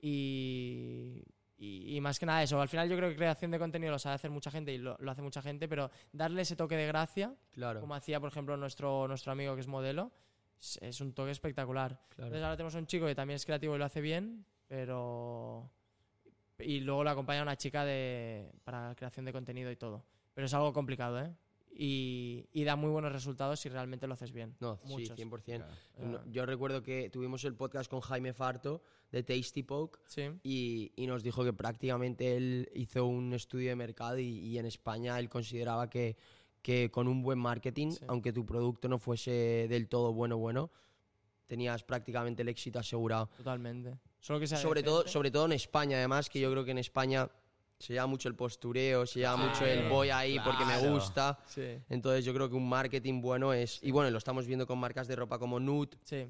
y, 0.00 1.22
y, 1.56 1.96
y 1.96 2.00
más 2.00 2.18
que 2.18 2.26
nada 2.26 2.42
eso 2.42 2.60
al 2.60 2.68
final 2.68 2.88
yo 2.90 2.96
creo 2.96 3.08
que 3.08 3.16
creación 3.16 3.50
de 3.50 3.58
contenido 3.58 3.92
lo 3.92 3.98
sabe 3.98 4.16
hacer 4.16 4.30
mucha 4.30 4.50
gente 4.50 4.72
y 4.74 4.78
lo, 4.78 4.96
lo 4.98 5.10
hace 5.10 5.22
mucha 5.22 5.40
gente 5.40 5.68
pero 5.68 5.90
darle 6.12 6.42
ese 6.42 6.56
toque 6.56 6.76
de 6.76 6.86
gracia 6.86 7.34
Claro. 7.52 7.80
como 7.80 7.94
hacía, 7.94 8.18
por 8.20 8.30
ejemplo, 8.30 8.56
nuestro, 8.56 9.06
nuestro 9.08 9.32
amigo 9.32 9.54
que 9.54 9.60
es 9.60 9.68
modelo, 9.68 10.10
es, 10.60 10.78
es 10.82 11.00
un 11.00 11.12
toque 11.12 11.30
espectacular. 11.30 11.98
Claro. 12.08 12.26
Entonces 12.28 12.42
ahora 12.42 12.56
tenemos 12.56 12.74
un 12.74 12.86
chico 12.86 13.06
que 13.06 13.14
también 13.14 13.36
es 13.36 13.44
creativo 13.46 13.74
y 13.74 13.78
lo 13.78 13.84
hace 13.84 14.00
bien, 14.00 14.44
pero... 14.68 15.70
Y 16.62 16.80
luego 16.80 17.04
le 17.04 17.10
acompaña 17.10 17.42
una 17.42 17.56
chica 17.56 17.84
de, 17.84 18.50
para 18.64 18.94
creación 18.94 19.24
de 19.24 19.32
contenido 19.32 19.70
y 19.70 19.76
todo. 19.76 20.04
Pero 20.34 20.46
es 20.46 20.54
algo 20.54 20.72
complicado, 20.72 21.20
¿eh? 21.20 21.34
Y, 21.74 22.46
y 22.52 22.64
da 22.64 22.76
muy 22.76 22.90
buenos 22.90 23.12
resultados 23.12 23.58
si 23.60 23.68
realmente 23.70 24.06
lo 24.06 24.12
haces 24.14 24.30
bien. 24.32 24.54
No, 24.60 24.78
Muchos. 24.84 25.16
sí, 25.16 25.24
100%. 25.24 25.42
Claro. 25.42 25.66
No, 26.00 26.20
Yo 26.30 26.44
recuerdo 26.44 26.82
que 26.82 27.08
tuvimos 27.08 27.44
el 27.44 27.54
podcast 27.54 27.90
con 27.90 28.00
Jaime 28.00 28.34
Farto 28.34 28.82
de 29.10 29.22
Tasty 29.22 29.62
Poke 29.62 29.98
Sí, 30.06 30.22
y, 30.42 30.92
y 30.96 31.06
nos 31.06 31.22
dijo 31.22 31.42
que 31.44 31.52
prácticamente 31.54 32.36
él 32.36 32.68
hizo 32.74 33.06
un 33.06 33.32
estudio 33.32 33.70
de 33.70 33.76
mercado 33.76 34.18
y, 34.18 34.24
y 34.40 34.58
en 34.58 34.66
España 34.66 35.18
él 35.18 35.30
consideraba 35.30 35.88
que, 35.88 36.16
que 36.60 36.90
con 36.90 37.08
un 37.08 37.22
buen 37.22 37.38
marketing, 37.38 37.90
Sí. 37.92 38.04
aunque 38.06 38.34
tu 38.34 38.44
producto 38.44 38.88
no 38.88 38.98
fuese 38.98 39.66
del 39.68 39.88
todo 39.88 40.12
bueno, 40.12 40.36
bueno, 40.36 40.70
tenías 41.46 41.82
prácticamente 41.84 42.42
el 42.42 42.48
éxito 42.48 42.78
asegurado. 42.80 43.28
totalmente. 43.36 43.98
Solo 44.22 44.38
que 44.38 44.46
sea 44.46 44.56
Sobre 44.58 44.82
todo, 44.84 45.06
sobre 45.08 45.30
todo 45.32 45.46
en 45.46 45.52
España, 45.52 45.96
además, 45.98 46.30
que 46.30 46.38
yo 46.40 46.50
creo 46.52 46.64
que 46.64 46.70
en 46.70 46.78
España 46.78 47.28
se 47.76 47.92
lleva 47.92 48.06
mucho 48.06 48.28
el 48.28 48.36
postureo, 48.36 49.04
se 49.04 49.18
lleva 49.18 49.36
mucho 49.36 49.66
el 49.66 49.88
voy 49.88 50.10
ahí 50.10 50.38
porque 50.44 50.64
me 50.64 50.78
claro. 50.78 50.92
gusta. 50.94 51.38
Sí, 51.48 51.78
Entonces 51.90 52.24
yo 52.24 52.32
creo 52.32 52.48
que 52.48 52.54
un 52.54 52.68
marketing 52.68 53.20
bueno 53.20 53.52
es... 53.52 53.80
Y 53.82 53.90
bueno, 53.90 54.08
lo 54.10 54.18
estamos 54.18 54.46
viendo 54.46 54.64
con 54.64 54.78
marcas 54.78 55.08
de 55.08 55.16
ropa 55.16 55.40
como 55.40 55.58
Nude, 55.58 55.90
sí, 56.04 56.28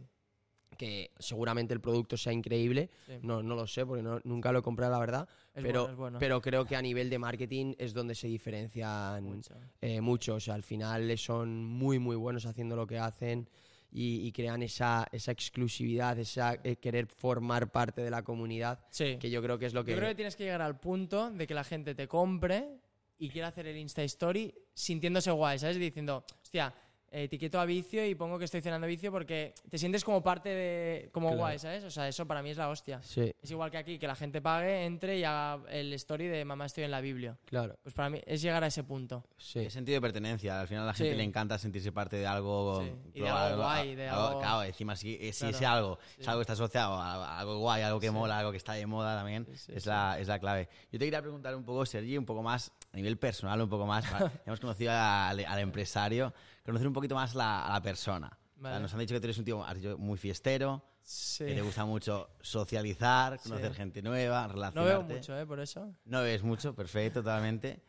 que 0.78 1.10
seguramente 1.18 1.74
el 1.74 1.82
producto 1.82 2.16
sea 2.16 2.32
increíble. 2.32 2.88
Sí. 3.06 3.18
No, 3.20 3.42
no 3.42 3.54
lo 3.54 3.66
sé 3.66 3.84
porque 3.84 4.02
no- 4.02 4.20
nunca 4.24 4.50
lo 4.52 4.60
he 4.60 4.62
comprado, 4.62 4.92
la 4.92 4.98
verdad. 4.98 5.28
Es 5.54 5.62
pero, 5.62 5.82
bueno, 5.82 5.96
bueno. 5.98 6.18
pero 6.18 6.40
creo 6.40 6.64
que 6.64 6.74
a 6.76 6.80
nivel 6.80 7.10
de 7.10 7.18
marketing 7.18 7.74
es 7.76 7.92
donde 7.92 8.14
se 8.14 8.26
diferencian 8.28 9.22
Mucho. 9.22 9.54
eh, 9.82 10.00
mucho. 10.00 10.36
O 10.36 10.40
sea, 10.40 10.54
al 10.54 10.62
final 10.62 11.18
son 11.18 11.62
muy, 11.62 11.98
muy 11.98 12.16
buenos 12.16 12.46
haciendo 12.46 12.74
lo 12.74 12.86
que 12.86 12.98
hacen 12.98 13.46
y, 13.92 14.26
y 14.26 14.32
crean 14.32 14.62
esa, 14.62 15.06
esa 15.12 15.32
exclusividad, 15.32 16.18
esa 16.18 16.54
eh, 16.64 16.76
querer 16.76 17.06
formar 17.06 17.70
parte 17.70 18.00
de 18.00 18.10
la 18.10 18.22
comunidad, 18.22 18.80
Sí. 18.90 19.18
que 19.20 19.30
yo 19.30 19.42
creo 19.42 19.58
que 19.58 19.66
es 19.66 19.74
lo 19.74 19.84
que... 19.84 19.90
Yo 19.92 19.98
creo 19.98 20.08
que 20.08 20.14
tienes 20.14 20.34
que 20.34 20.44
llegar 20.44 20.62
al 20.62 20.80
punto 20.80 21.30
de 21.30 21.46
que 21.46 21.54
la 21.54 21.64
gente 21.64 21.94
te 21.94 22.08
compre 22.08 22.78
y 23.18 23.28
quiera 23.28 23.48
hacer 23.48 23.66
el 23.66 23.76
Insta 23.76 24.02
Story 24.02 24.52
sintiéndose 24.74 25.30
guay, 25.30 25.58
¿sabes? 25.58 25.78
Diciendo, 25.78 26.24
hostia, 26.42 26.74
etiqueto 27.12 27.60
a 27.60 27.64
vicio 27.66 28.04
y 28.06 28.14
pongo 28.14 28.38
que 28.38 28.46
estoy 28.46 28.62
cenando 28.62 28.86
vicio 28.86 29.12
porque 29.12 29.54
te 29.70 29.78
sientes 29.78 30.02
como 30.04 30.22
parte 30.22 30.48
de. 30.48 31.08
como 31.12 31.28
Claro. 31.28 31.40
guay, 31.42 31.58
¿sabes? 31.58 31.84
O 31.84 31.90
sea, 31.90 32.08
eso 32.08 32.26
para 32.26 32.42
mí 32.42 32.50
es 32.50 32.56
la 32.56 32.68
hostia. 32.70 33.00
Sí, 33.02 33.32
Es 33.42 33.50
igual 33.50 33.70
que 33.70 33.76
aquí, 33.78 33.98
que 33.98 34.06
la 34.06 34.14
gente 34.16 34.40
pague, 34.40 34.84
entre 34.84 35.18
y 35.18 35.24
haga 35.24 35.62
el 35.70 35.92
story 35.94 36.26
de 36.26 36.44
mamá 36.44 36.66
estoy 36.66 36.84
en 36.84 36.90
la 36.90 37.00
Biblia. 37.00 37.36
claro. 37.44 37.76
Pues 37.82 37.94
para 37.94 38.08
mí 38.10 38.20
es 38.26 38.40
llegar 38.42 38.64
a 38.64 38.68
ese 38.68 38.82
punto. 38.84 39.24
Sí. 39.36 39.58
El 39.60 39.70
sentido 39.70 39.96
de 39.96 40.00
pertenencia. 40.00 40.60
Al 40.60 40.68
final 40.68 40.84
a 40.84 40.86
la 40.86 40.94
gente 40.94 41.12
Sí. 41.12 41.16
le 41.18 41.24
encanta 41.24 41.58
sentirse 41.58 41.92
parte 41.92 42.16
de 42.16 42.26
algo. 42.26 42.82
Sí. 42.82 42.92
Y 43.14 43.20
de 43.20 43.28
algo 43.28 43.62
guay, 43.62 43.94
de 43.94 44.08
algo- 44.08 44.38
Claro, 44.40 44.62
encima 44.64 44.96
si, 44.96 45.14
eh, 45.20 45.32
si 45.32 45.40
Claro. 45.40 45.56
ese 45.56 45.66
algo 45.66 45.98
es 46.18 46.28
algo 46.28 46.38
que 46.40 46.42
está 46.42 46.52
asociado 46.54 46.94
a, 46.94 47.38
algo 47.38 47.58
guay, 47.58 47.82
algo 47.82 48.00
que 48.00 48.10
mola, 48.10 48.38
algo 48.38 48.50
que 48.50 48.56
está 48.56 48.72
de 48.72 48.86
moda 48.86 49.16
también, 49.16 49.44
Sí, 49.46 49.56
sí, 49.56 49.72
es, 49.76 49.82
sí. 49.84 49.88
La, 49.88 50.18
es 50.18 50.28
la 50.28 50.38
clave. 50.38 50.68
Yo 50.90 50.98
te 50.98 51.04
quería 51.04 51.20
preguntar 51.20 51.54
un 51.54 51.64
poco, 51.64 51.84
Sergi, 51.84 52.16
un 52.16 52.24
poco 52.24 52.42
más 52.42 52.72
a 52.92 52.96
nivel 52.96 53.18
personal, 53.18 53.60
un 53.60 53.68
poco 53.68 53.86
más. 53.86 54.04
hemos 54.46 54.60
conocido 54.60 54.92
al, 54.92 55.44
al 55.44 55.58
empresario, 55.58 56.32
conocer 56.64 56.86
un 56.86 56.92
poquito 56.92 57.14
más 57.14 57.34
la- 57.34 57.66
a 57.66 57.72
la 57.72 57.82
persona. 57.82 58.26
O 58.28 58.60
sea, 58.62 58.70
Vale. 58.70 58.80
nos 58.82 58.92
han 58.92 59.00
dicho 59.00 59.14
que 59.14 59.20
tú 59.20 59.26
eres 59.26 59.38
un 59.38 59.44
tío 59.44 59.64
muy 59.98 60.18
fiestero, 60.18 60.84
Sí. 61.04 61.44
que 61.46 61.54
te 61.54 61.62
gusta 61.62 61.84
mucho 61.84 62.30
socializar, 62.40 63.40
conocer 63.40 63.70
Sí. 63.72 63.76
gente 63.76 64.02
nueva, 64.02 64.46
No 64.46 64.52
relacionarte. 64.54 64.88
veo 64.92 65.02
mucho, 65.18 65.36
¿eh? 65.38 65.46
Por 65.46 65.58
eso. 65.58 65.92
No 66.04 66.22
ves 66.22 66.42
mucho, 66.44 66.74
perfecto, 66.74 67.20
totalmente. 67.22 67.82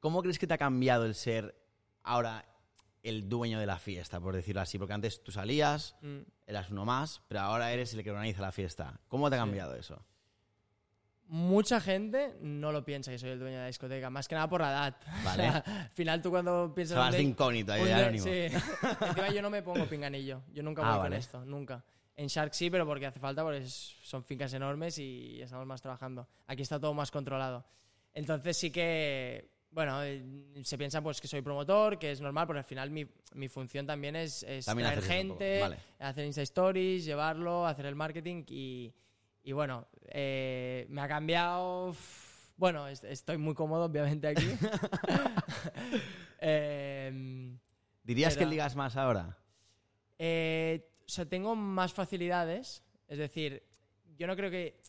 ¿Cómo 0.00 0.20
crees 0.22 0.38
que 0.40 0.46
te 0.48 0.54
ha 0.54 0.58
cambiado 0.58 1.04
el 1.06 1.14
ser 1.14 1.54
ahora 2.02 2.44
el 3.04 3.28
dueño 3.28 3.60
de 3.60 3.66
la 3.66 3.78
fiesta, 3.78 4.18
por 4.20 4.34
decirlo 4.34 4.60
así? 4.60 4.76
Porque 4.78 4.92
antes 4.94 5.22
tú 5.22 5.30
salías, 5.30 5.94
Mm. 6.02 6.18
eras 6.46 6.70
uno 6.70 6.84
más, 6.84 7.22
pero 7.28 7.40
ahora 7.42 7.70
eres 7.72 7.94
el 7.94 8.02
que 8.02 8.10
organiza 8.10 8.42
la 8.42 8.50
fiesta. 8.50 8.98
¿Cómo 9.06 9.30
te 9.30 9.36
ha 9.36 9.38
cambiado 9.38 9.76
eso? 9.76 10.04
Mucha 11.28 11.80
gente 11.80 12.34
no 12.42 12.72
lo 12.72 12.84
piensa 12.84 13.10
que 13.10 13.18
soy 13.18 13.30
el 13.30 13.38
dueño 13.38 13.56
de 13.56 13.62
la 13.62 13.66
discoteca, 13.68 14.10
más 14.10 14.28
que 14.28 14.34
nada 14.34 14.48
por 14.48 14.60
la 14.60 14.70
edad. 14.70 14.96
Vale. 15.24 15.48
O 15.48 15.52
sea, 15.52 15.56
al 15.84 15.90
final 15.90 16.20
tú 16.20 16.30
cuando 16.30 16.72
piensas... 16.74 16.98
Vas 16.98 17.12
de 17.12 17.22
incógnito, 17.22 17.72
ahí 17.72 17.84
de 17.84 17.94
anónimo. 17.94 18.24
Sí. 18.24 18.30
Encima 19.06 19.30
yo 19.30 19.40
no 19.42 19.48
me 19.50 19.62
pongo 19.62 19.86
pinganillo. 19.86 20.42
Yo 20.52 20.62
nunca 20.62 20.82
Ah, 20.82 20.90
voy 20.90 20.98
vale. 20.98 21.10
con 21.10 21.18
esto, 21.18 21.44
nunca. 21.44 21.84
En 22.16 22.26
Shark 22.26 22.52
sí, 22.52 22.68
pero 22.68 22.84
porque 22.86 23.06
hace 23.06 23.18
falta, 23.18 23.42
porque 23.42 23.64
son 23.66 24.22
fincas 24.24 24.52
enormes 24.52 24.98
y 24.98 25.40
estamos 25.40 25.64
más 25.66 25.80
trabajando. 25.80 26.28
Aquí 26.46 26.60
está 26.62 26.78
todo 26.78 26.92
más 26.92 27.10
controlado. 27.10 27.64
Entonces 28.12 28.54
sí 28.58 28.70
que, 28.70 29.50
bueno, 29.70 30.02
eh, 30.04 30.22
se 30.62 30.76
piensa 30.76 31.00
pues 31.00 31.18
que 31.18 31.28
soy 31.28 31.40
promotor, 31.40 31.98
que 31.98 32.10
es 32.10 32.20
normal, 32.20 32.46
pero 32.46 32.58
al 32.58 32.66
final 32.66 32.90
mi, 32.90 33.06
mi 33.32 33.48
función 33.48 33.86
también 33.86 34.16
es, 34.16 34.42
es 34.42 34.66
También 34.66 34.90
traer 34.90 35.02
gente, 35.02 35.60
vale. 35.62 35.78
hacer 35.98 36.26
Insta 36.26 36.42
Stories, 36.42 37.06
llevarlo, 37.06 37.66
hacer 37.66 37.86
el 37.86 37.94
marketing 37.94 38.44
y, 38.48 38.92
y 39.42 39.52
bueno, 39.52 39.86
eh, 40.08 40.86
me 40.88 41.00
ha 41.02 41.08
cambiado... 41.08 41.94
Bueno, 42.56 42.86
est- 42.86 43.04
estoy 43.04 43.38
muy 43.38 43.54
cómodo, 43.54 43.84
obviamente, 43.86 44.28
aquí. 44.28 44.44
Em, 46.44 47.58
¿Dirías 48.02 48.36
que 48.36 48.46
ligas 48.46 48.74
más 48.76 48.96
ahora? 48.96 49.38
eh, 50.18 50.88
o 51.06 51.08
sea, 51.08 51.24
tengo 51.26 51.54
más 51.56 51.92
facilidades. 51.92 52.82
Es 53.08 53.18
decir, 53.18 53.62
yo 54.16 54.26
no 54.26 54.34
creo 54.36 54.50
que. 54.50 54.80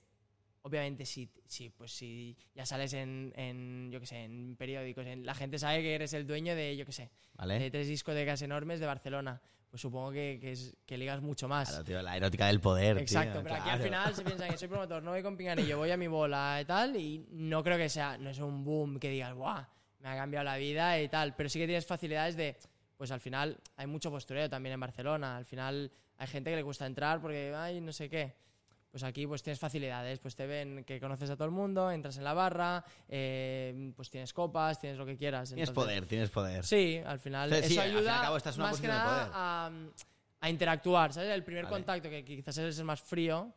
Obviamente, 0.67 1.05
si, 1.05 1.29
si, 1.45 1.69
pues 1.69 1.91
si 1.91 2.37
ya 2.55 2.65
sales 2.65 2.93
en, 2.93 3.33
en, 3.35 3.89
yo 3.91 3.99
qué 3.99 4.05
sé, 4.05 4.23
en 4.23 4.55
periódicos, 4.55 5.05
en- 5.05 5.25
la 5.25 5.35
gente 5.35 5.59
sabe 5.59 5.81
que 5.81 5.93
eres 5.93 6.13
el 6.13 6.25
dueño 6.25 6.55
de, 6.55 6.77
yo 6.77 6.85
qué 6.85 6.93
sé, 6.93 7.11
de 7.59 7.69
tres 7.69 7.87
discotecas 7.89 8.41
enormes 8.41 8.79
de 8.79 8.85
Barcelona. 8.85 9.41
Pues 9.69 9.81
supongo 9.81 10.11
que, 10.11 10.37
que, 10.39 10.53
es- 10.53 10.73
que 10.85 10.97
ligas 10.97 11.21
mucho 11.21 11.49
más. 11.49 11.67
Claro, 11.67 11.83
tío, 11.83 12.01
la 12.01 12.15
erótica 12.15 12.47
del 12.47 12.61
poder. 12.61 12.95
tío, 12.95 13.01
Exacto, 13.03 13.41
pero 13.43 13.55
aquí 13.55 13.69
al 13.69 13.81
final 13.81 14.15
se 14.15 14.23
piensa 14.23 14.47
que 14.47 14.57
soy 14.57 14.69
promotor, 14.69 15.03
no 15.03 15.11
voy 15.11 15.21
con 15.21 15.35
pinganillo, 15.35 15.77
voy 15.79 15.91
a 15.91 15.97
mi 15.97 16.07
bola 16.07 16.59
y 16.61 16.65
tal, 16.65 16.95
y 16.95 17.25
no 17.31 17.61
creo 17.61 17.77
que 17.77 17.89
sea, 17.89 18.17
no 18.17 18.29
es 18.29 18.39
un 18.39 18.63
boom 18.63 18.99
que 18.99 19.09
digas, 19.09 19.33
¡buah! 19.33 19.65
Me 19.99 20.09
ha 20.09 20.15
cambiado 20.15 20.45
la 20.45 20.55
vida 20.55 20.97
y 21.01 21.09
tal, 21.09 21.35
pero 21.35 21.49
sí 21.49 21.59
que 21.59 21.65
tienes 21.65 21.85
facilidades 21.85 22.37
de, 22.37 22.55
pues 22.95 23.11
al 23.11 23.19
final 23.19 23.59
hay 23.75 23.87
mucho 23.87 24.09
postureo 24.11 24.49
también 24.49 24.73
en 24.75 24.79
Barcelona, 24.79 25.35
al 25.35 25.45
final 25.45 25.91
hay 26.17 26.27
gente 26.27 26.51
que 26.51 26.55
le 26.55 26.61
gusta 26.61 26.85
entrar 26.85 27.19
porque, 27.19 27.53
ay, 27.53 27.81
no 27.81 27.91
sé 27.91 28.09
qué. 28.09 28.33
Pues 28.93 29.01
aquí 29.01 29.25
pues 29.25 29.41
tienes 29.41 29.59
facilidades, 29.59 30.19
pues 30.19 30.35
te 30.35 30.45
ven 30.45 30.83
que 30.83 30.99
conoces 30.99 31.27
a 31.31 31.35
todo 31.35 31.45
el 31.45 31.51
mundo, 31.51 31.89
entras 31.89 32.15
en 32.17 32.23
la 32.23 32.35
barra, 32.35 32.85
eh, 33.09 33.91
pues 33.95 34.11
tienes 34.11 34.31
copas, 34.33 34.79
tienes 34.79 34.99
lo 34.99 35.05
que 35.07 35.17
quieras. 35.17 35.49
Tienes 35.49 35.71
poder, 35.71 36.05
tienes 36.05 36.29
poder. 36.29 36.63
Sí, 36.63 37.01
al 37.03 37.17
final 37.17 37.49
Sí, 37.49 37.55
eso 37.55 37.67
sí, 37.69 37.77
al 37.79 37.85
fin 37.85 37.95
y 37.95 37.97
al 37.97 37.97
ayuda 37.97 38.21
cabo 38.21 38.37
más 38.59 38.79
que 38.79 38.87
nada 38.87 39.31
a, 39.33 39.71
a 40.41 40.49
interactuar, 40.51 41.11
¿sabes? 41.11 41.31
El 41.31 41.43
primer 41.43 41.63
Vale. 41.63 41.75
contacto, 41.75 42.07
que 42.07 42.23
quizás 42.23 42.55
eres 42.59 42.77
el 42.77 42.85
más 42.85 43.01
frío, 43.01 43.51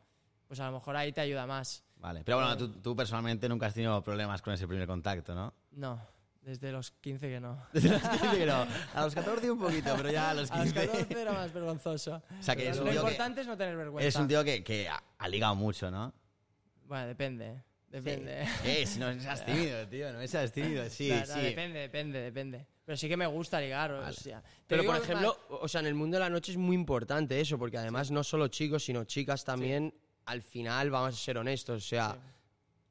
pues 0.49 0.59
a 0.59 0.71
lo 0.71 0.73
mejor 0.73 0.97
ahí 0.97 1.13
te 1.13 1.21
ayuda 1.21 1.47
más. 1.47 1.85
Vale, 1.97 2.23
pero 2.25 2.39
bueno, 2.39 2.57
tú, 2.57 2.71
tú 2.81 2.97
personalmente 2.97 3.47
nunca 3.47 3.67
has 3.67 3.75
tenido 3.75 4.03
problemas 4.03 4.41
con 4.41 4.55
ese 4.55 4.67
primer 4.67 4.87
contacto, 4.87 5.35
¿no? 5.35 5.53
No, 5.73 6.01
desde 6.47 6.71
los 6.71 6.93
15 6.93 7.29
que 7.29 7.41
no. 7.41 7.61
Desde 7.73 7.89
los 7.91 8.01
15 8.01 8.39
que 8.39 8.47
no. 8.47 8.67
A 8.95 9.05
los 9.05 9.15
14 9.15 9.51
un 9.51 9.59
poquito, 9.59 9.95
pero 9.97 10.11
ya 10.13 10.31
a 10.31 10.35
los 10.35 10.49
15. 10.51 10.79
A 10.81 10.85
los 10.85 10.93
14 10.95 11.21
era 11.21 11.33
más 11.33 11.53
vergonzoso. 11.53 12.23
O 12.39 12.43
sea, 12.43 12.55
que 12.55 12.69
es 12.69 12.77
Lo 12.77 12.85
un 12.85 12.89
que- 12.91 12.95
importante 12.95 13.41
es 13.41 13.47
no 13.49 13.57
tener 13.57 13.77
vergüenza. 13.77 14.07
Es 14.09 14.15
un 14.17 14.29
tío 14.29 14.45
que, 14.45 14.63
que 14.63 14.89
ha, 14.89 15.03
ha 15.19 15.29
ligado 15.29 15.57
mucho, 15.57 15.91
¿no? 15.91 16.15
Bueno, 16.87 17.09
depende. 17.09 17.63
Depende. 17.89 18.47
Eh, 18.65 18.87
si 18.87 18.99
no 19.01 19.13
seas 19.21 19.45
tímido, 19.47 19.89
tío, 19.89 20.13
no 20.13 20.25
seas 20.27 20.53
tímido. 20.53 20.89
Sí, 20.89 21.09
No, 21.11 21.19
no, 21.21 21.27
sí. 21.27 21.41
Depende, 21.41 21.79
depende, 21.81 22.21
depende. 22.21 22.67
Pero 22.85 22.97
sí 22.97 23.09
que 23.09 23.17
me 23.17 23.27
gusta 23.27 23.61
ligar. 23.61 23.91
O 23.91 24.13
sea, 24.13 24.41
Pero, 24.69 24.85
por 24.85 24.95
más- 24.95 25.03
ejemplo, 25.03 25.37
o 25.49 25.67
sea, 25.67 25.81
en 25.81 25.89
el 25.89 25.95
mundo 25.97 26.17
de 26.17 26.21
la 26.21 26.31
noche 26.31 26.53
es 26.53 26.59
muy 26.59 26.77
importante 26.77 27.41
eso, 27.41 27.59
porque 27.59 27.77
además 27.79 28.13
no 28.13 28.23
solo 28.23 28.47
chicos, 28.47 28.85
sino 28.85 29.03
chicas 29.03 29.45
también, 29.45 29.93
al 30.27 30.43
final, 30.43 30.91
vamos 30.91 31.15
a 31.15 31.19
ser 31.19 31.39
honestos, 31.39 31.85
o 31.85 31.89
sea, 31.89 32.17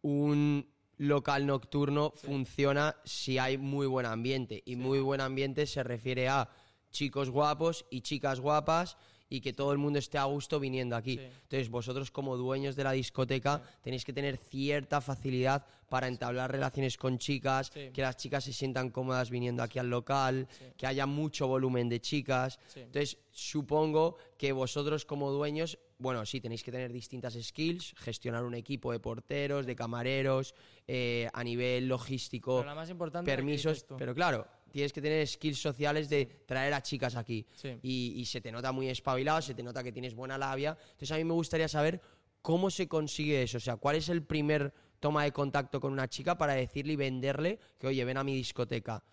un 0.01 0.67
local 0.97 1.45
nocturno 1.45 2.13
funciona 2.15 2.95
si 3.03 3.37
hay 3.37 3.57
muy 3.57 3.87
buen 3.87 4.05
ambiente, 4.05 4.61
y 4.65 4.75
muy 4.75 4.99
buen 4.99 5.21
ambiente 5.21 5.65
se 5.65 5.83
refiere 5.83 6.27
a 6.29 6.49
chicos 6.91 7.29
guapos 7.29 7.85
y 7.89 8.01
chicas 8.01 8.39
guapas, 8.39 8.97
y 9.29 9.41
que 9.41 9.53
todo 9.53 9.71
el 9.71 9.77
mundo 9.77 9.99
esté 9.99 10.17
a 10.17 10.25
gusto 10.25 10.59
viniendo 10.59 10.95
aquí. 10.95 11.17
Sí. 11.17 11.23
Entonces, 11.23 11.69
vosotros 11.69 12.11
como 12.11 12.37
dueños 12.37 12.75
de 12.75 12.83
la 12.83 12.91
discoteca 12.91 13.61
tenéis 13.81 14.05
que 14.05 14.13
tener 14.13 14.37
cierta 14.37 15.01
facilidad 15.01 15.65
para 15.89 16.07
entablar 16.07 16.51
relaciones 16.51 16.97
con 16.97 17.17
chicas, 17.17 17.71
Sí. 17.73 17.89
que 17.93 18.01
las 18.01 18.17
chicas 18.17 18.43
se 18.43 18.53
sientan 18.53 18.89
cómodas 18.89 19.29
viniendo 19.29 19.63
aquí 19.63 19.79
al 19.79 19.89
local, 19.89 20.47
que 20.77 20.87
haya 20.87 21.05
mucho 21.05 21.47
volumen 21.47 21.89
de 21.89 21.99
chicas. 21.99 22.59
Sí. 22.67 22.81
Entonces, 22.81 23.17
supongo 23.31 24.17
que 24.37 24.51
vosotros 24.51 25.05
como 25.05 25.31
dueños, 25.31 25.77
bueno, 25.97 26.25
sí, 26.25 26.41
tenéis 26.41 26.63
que 26.63 26.71
tener 26.71 26.91
distintas 26.91 27.33
skills, 27.41 27.93
gestionar 27.97 28.43
un 28.43 28.53
equipo 28.55 28.91
de 28.91 28.99
porteros, 28.99 29.65
de 29.65 29.75
camareros, 29.75 30.53
eh, 30.87 31.29
a 31.33 31.43
nivel 31.43 31.87
logístico, 31.87 32.57
Pero 32.57 32.69
la 32.69 32.75
más 32.75 32.89
importante 32.89 33.29
es 33.31 33.33
la 33.33 33.35
que 33.35 33.45
permisos, 33.45 33.85
pero 33.97 34.13
claro, 34.13 34.45
tienes 34.71 34.91
que 34.91 35.01
tener 35.01 35.25
skills 35.25 35.57
sociales 35.59 36.09
de 36.09 36.25
traer 36.45 36.73
a 36.73 36.81
chicas 36.81 37.15
aquí. 37.15 37.45
Y, 37.81 38.13
y 38.17 38.25
se 38.25 38.41
te 38.41 38.51
nota 38.51 38.71
muy 38.73 38.89
espabilado, 38.89 39.41
se 39.41 39.53
te 39.53 39.63
nota 39.63 39.83
que 39.83 39.91
tienes 39.93 40.13
buena 40.13 40.37
labia. 40.37 40.77
Entonces, 40.81 41.11
a 41.11 41.17
mí 41.17 41.23
me 41.23 41.33
gustaría 41.33 41.67
saber 41.69 42.01
cómo 42.41 42.69
se 42.69 42.87
consigue 42.87 43.41
eso. 43.43 43.57
O 43.57 43.61
sea, 43.61 43.77
¿cuál 43.77 43.95
es 43.95 44.09
el 44.09 44.21
primer 44.21 44.73
toma 45.05 45.23
de 45.23 45.31
contacto 45.31 45.79
con 45.79 45.93
una 45.93 46.07
chica 46.07 46.35
para 46.35 46.53
decirle 46.53 46.93
y 46.93 46.95
venderle 46.95 47.59
que, 47.77 47.85
oye, 47.85 48.03
ven 48.03 48.17
a 48.17 48.23
mi 48.23 48.33
discoteca? 48.33 49.03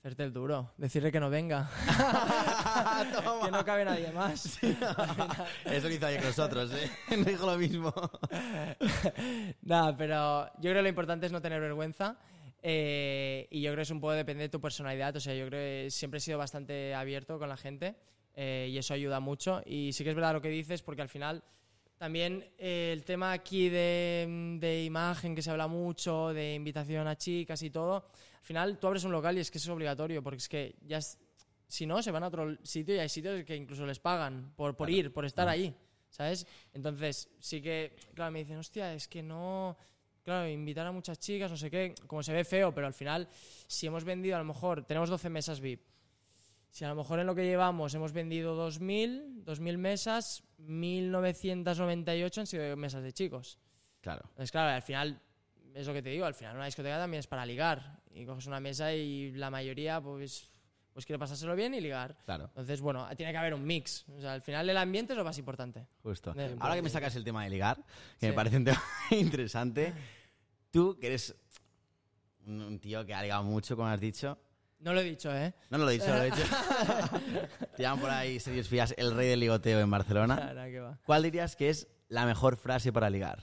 Hacerte 0.00 0.24
el 0.24 0.32
duro. 0.32 0.72
Decirle 0.76 1.12
que 1.12 1.20
no 1.20 1.30
venga. 1.30 1.70
que 3.44 3.50
no 3.52 3.64
cabe 3.64 3.84
nadie 3.84 4.10
más. 4.10 4.58
Eso 5.64 5.88
lo 5.88 5.94
hizo 5.94 6.06
ayer 6.08 6.18
con 6.18 6.26
nosotros, 6.26 6.72
¿eh? 6.72 6.90
No 7.16 7.22
dijo 7.22 7.46
lo 7.46 7.56
mismo. 7.56 7.94
Nada, 9.62 9.96
pero 9.96 10.46
yo 10.56 10.70
creo 10.70 10.74
que 10.74 10.82
lo 10.82 10.88
importante 10.88 11.26
es 11.26 11.30
no 11.30 11.40
tener 11.40 11.60
vergüenza. 11.60 12.16
eh, 12.60 13.46
y 13.48 13.62
yo 13.62 13.70
creo 13.70 13.76
que 13.76 13.82
es 13.82 13.90
un 13.92 14.00
poco 14.00 14.14
depende 14.14 14.42
de 14.42 14.48
tu 14.48 14.60
personalidad. 14.60 15.14
O 15.14 15.20
sea, 15.20 15.36
yo 15.36 15.46
creo 15.46 15.60
que 15.60 15.90
siempre 15.92 16.18
he 16.18 16.20
sido 16.20 16.36
bastante 16.38 16.96
abierto 16.96 17.38
con 17.38 17.48
la 17.48 17.56
gente 17.56 17.94
eh, 18.34 18.66
y 18.72 18.76
eso 18.76 18.92
ayuda 18.92 19.20
mucho. 19.20 19.62
Y 19.66 19.92
sí 19.92 20.02
que 20.02 20.10
es 20.10 20.16
verdad 20.16 20.32
lo 20.32 20.42
que 20.42 20.48
dices, 20.48 20.82
porque 20.82 21.02
al 21.02 21.08
final 21.08 21.44
también 22.06 22.44
eh, 22.58 22.90
el 22.92 23.04
tema 23.04 23.30
aquí 23.30 23.68
de, 23.68 24.56
de 24.58 24.82
imagen 24.82 25.36
que 25.36 25.40
se 25.40 25.52
habla 25.52 25.68
mucho, 25.68 26.32
de 26.34 26.54
invitación 26.54 27.06
a 27.06 27.14
chicas 27.16 27.62
y 27.62 27.70
todo, 27.70 27.94
al 28.38 28.42
final 28.42 28.76
tú 28.80 28.88
abres 28.88 29.04
un 29.04 29.12
local 29.12 29.38
y 29.38 29.40
es 29.40 29.52
que 29.52 29.58
eso 29.58 29.70
es 29.70 29.72
obligatorio, 29.76 30.20
porque 30.20 30.38
es 30.38 30.48
que 30.48 30.74
ya 30.84 30.98
es- 30.98 31.20
si 31.68 31.86
no, 31.86 32.02
se 32.02 32.10
van 32.10 32.24
a 32.24 32.26
otro 32.26 32.56
sitio 32.64 32.96
y 32.96 32.98
hay 32.98 33.08
sitios 33.08 33.44
que 33.44 33.54
incluso 33.54 33.86
les 33.86 34.00
pagan 34.00 34.52
por, 34.56 34.76
por 34.76 34.90
ir, 34.90 35.12
por 35.12 35.24
estar 35.24 35.48
ahí, 35.48 35.72
¿sabes? 36.10 36.44
Entonces, 36.74 37.28
sí 37.38 37.62
que, 37.62 37.94
claro, 38.14 38.32
me 38.32 38.40
dicen, 38.40 38.56
hostia, 38.58 38.92
es 38.94 39.06
que 39.06 39.22
no, 39.22 39.76
claro, 40.24 40.48
invitar 40.48 40.84
a 40.84 40.90
muchas 40.90 41.20
chicas, 41.20 41.52
no 41.52 41.56
sé 41.56 41.70
qué, 41.70 41.94
como 42.08 42.24
se 42.24 42.32
ve 42.32 42.44
feo, 42.44 42.74
pero 42.74 42.88
al 42.88 42.94
final, 42.94 43.28
si 43.68 43.86
hemos 43.86 44.02
vendido, 44.02 44.34
a 44.34 44.40
lo 44.40 44.44
mejor, 44.44 44.84
tenemos 44.84 45.08
12 45.08 45.30
mesas 45.30 45.60
VIP, 45.60 45.80
si 46.72 46.84
a 46.84 46.88
lo 46.88 46.94
mejor 46.96 47.20
en 47.20 47.26
lo 47.26 47.34
que 47.34 47.44
llevamos 47.44 47.94
hemos 47.94 48.12
vendido 48.12 48.56
2.000, 48.56 49.44
2.000 49.44 49.76
mesas, 49.78 50.42
1.998 50.58 52.38
han 52.38 52.46
sido 52.46 52.76
mesas 52.76 53.02
de 53.02 53.12
chicos. 53.12 53.58
Claro. 54.00 54.22
Entonces, 54.30 54.50
claro, 54.50 54.74
al 54.74 54.82
final, 54.82 55.20
es 55.74 55.86
lo 55.86 55.92
que 55.92 56.02
te 56.02 56.10
digo, 56.10 56.24
al 56.24 56.34
final 56.34 56.56
una 56.56 56.66
discoteca 56.66 56.98
también 56.98 57.20
es 57.20 57.26
para 57.26 57.46
ligar. 57.46 58.00
Y 58.14 58.24
coges 58.26 58.46
una 58.46 58.58
mesa 58.60 58.92
y 58.92 59.32
la 59.32 59.50
mayoría, 59.50 60.00
pues, 60.00 60.50
pues 60.92 61.06
quiere 61.06 61.18
pasárselo 61.18 61.54
bien 61.54 61.74
y 61.74 61.80
ligar. 61.80 62.16
Claro. 62.24 62.44
Entonces, 62.46 62.80
bueno, 62.80 63.06
tiene 63.16 63.32
que 63.32 63.38
haber 63.38 63.54
un 63.54 63.64
mix. 63.64 64.06
O 64.08 64.20
sea, 64.20 64.32
al 64.34 64.42
final 64.42 64.68
el 64.68 64.76
ambiente 64.76 65.12
es 65.12 65.16
lo 65.16 65.24
más 65.24 65.38
importante. 65.38 65.86
Justo. 66.02 66.32
De- 66.32 66.56
Ahora 66.58 66.74
que 66.74 66.82
me 66.82 66.90
sacas 66.90 67.14
el 67.16 67.24
tema 67.24 67.44
de 67.44 67.50
ligar, 67.50 67.76
que 68.18 68.26
me 68.26 68.32
Sí. 68.32 68.36
parece 68.36 68.56
un 68.56 68.64
tema 68.64 68.82
interesante, 69.10 69.92
tú 70.70 70.98
que 70.98 71.06
eres 71.08 71.34
un 72.46 72.78
tío 72.80 73.04
que 73.06 73.14
ha 73.14 73.22
ligado 73.22 73.44
mucho, 73.44 73.76
como 73.76 73.88
has 73.88 74.00
dicho, 74.00 74.38
No 74.82 74.92
lo 74.92 75.00
he 75.00 75.04
dicho, 75.04 75.34
¿eh? 75.34 75.54
No, 75.70 75.78
no 75.78 75.84
lo 75.84 75.90
he 75.90 75.94
dicho, 75.94 76.08
lo 76.08 76.22
he 76.22 76.24
dicho. 76.26 76.42
Te 77.76 77.82
llaman 77.82 78.00
por 78.00 78.10
ahí, 78.10 78.38
Sergio 78.40 78.64
Fías, 78.64 78.94
el 78.98 79.14
rey 79.14 79.28
del 79.28 79.40
ligoteo 79.40 79.78
en 79.80 79.90
Barcelona. 79.90 80.34
Nada, 80.36 80.66
que 80.66 80.80
va. 80.80 80.98
¿Cuál 81.06 81.22
dirías 81.22 81.54
que 81.56 81.70
es 81.70 81.88
la 82.08 82.26
mejor 82.26 82.56
frase 82.56 82.92
para 82.92 83.08
ligar? 83.08 83.40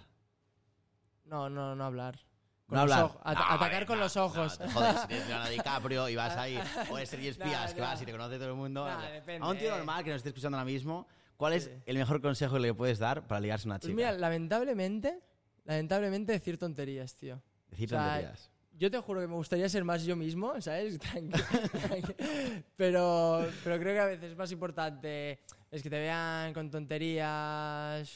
No, 1.26 1.50
no, 1.50 1.76
no 1.76 1.84
hablar. 1.86 2.20
Con 2.68 2.78
No 2.78 2.86
los 2.86 2.92
hablar. 2.94 3.06
ojos. 3.06 3.22
At- 3.24 3.36
No, 3.38 3.44
atacar 3.44 3.64
hombre, 3.72 3.86
con 3.88 3.98
no, 3.98 4.04
los 4.04 4.18
ojos. 4.18 4.60
No, 4.60 4.66
te 4.66 4.72
jodes, 4.74 5.02
si 5.02 5.08
tienes 5.08 5.28
Leonardo 5.28 5.52
DiCaprio 5.52 6.10
y 6.10 6.16
vas 6.16 6.36
ahí, 6.38 6.60
o 6.92 6.98
es 6.98 7.10
Sergio 7.10 7.32
Espías, 7.32 7.70
Nah, 7.70 7.74
que 7.74 7.82
nah. 7.82 7.88
vas 7.88 8.02
y 8.02 8.06
te 8.06 8.12
conoce 8.12 8.36
todo 8.38 8.50
el 8.50 8.56
mundo. 8.56 8.86
Nah, 8.86 9.10
depende, 9.10 9.46
a 9.46 9.50
un 9.50 9.58
tío 9.58 9.68
eh. 9.74 9.78
normal 9.78 10.04
que 10.04 10.10
nos 10.12 10.18
esté 10.18 10.30
escuchando 10.30 10.58
ahora 10.58 10.66
mismo, 10.70 11.08
¿cuál 11.38 11.54
es 11.54 11.64
Sí. 11.66 11.72
el 11.86 11.98
mejor 11.98 12.22
consejo 12.22 12.56
que 12.56 12.60
le 12.60 12.74
puedes 12.74 13.00
dar 13.00 13.26
para 13.28 13.40
ligarse 13.40 13.68
a 13.68 13.72
una 13.72 13.80
Pues 13.80 13.88
chica? 13.90 13.96
mira, 13.96 14.12
lamentablemente, 14.12 15.20
lamentablemente 15.64 16.32
decir 16.34 16.58
tonterías, 16.58 17.16
tío. 17.16 17.42
Decir 17.70 17.88
o 17.88 17.90
sea, 17.98 18.04
tonterías. 18.06 18.52
Yo 18.80 18.90
te 18.90 18.98
juro 19.00 19.20
que 19.20 19.28
me 19.28 19.34
gustaría 19.36 19.68
ser 19.68 19.84
más 19.84 20.06
yo 20.06 20.16
mismo, 20.16 20.60
¿sabes? 20.62 20.98
Pero, 22.78 23.46
pero 23.64 23.78
creo 23.78 23.94
que 23.94 24.00
a 24.00 24.06
veces 24.06 24.32
es 24.32 24.38
más 24.38 24.52
importante 24.54 25.42
es 25.70 25.84
que 25.84 25.90
te 25.90 26.00
vean 26.00 26.54
con 26.54 26.72
tonterías. 26.72 28.10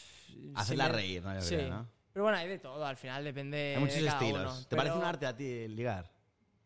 Hacerla 0.55 0.85
sin 0.85 0.93
reír, 0.93 1.21
¿no? 1.23 1.33
Yo 1.35 1.41
Sí. 1.41 1.55
creo, 1.55 1.69
¿no? 1.69 1.89
Pero 2.13 2.23
bueno, 2.23 2.37
hay 2.37 2.47
de 2.47 2.59
todo, 2.59 2.85
al 2.85 2.95
final 2.95 3.23
depende 3.25 3.73
Hay 3.75 3.81
muchos 3.81 3.97
de 3.97 4.05
cada 4.05 4.19
estilos. 4.19 4.57
uno. 4.59 4.67
¿Te 4.67 4.75
parece 4.77 4.95
un 4.97 5.03
arte 5.03 5.25
a 5.25 5.35
ti 5.35 5.45
el 5.51 5.75
ligar? 5.75 6.09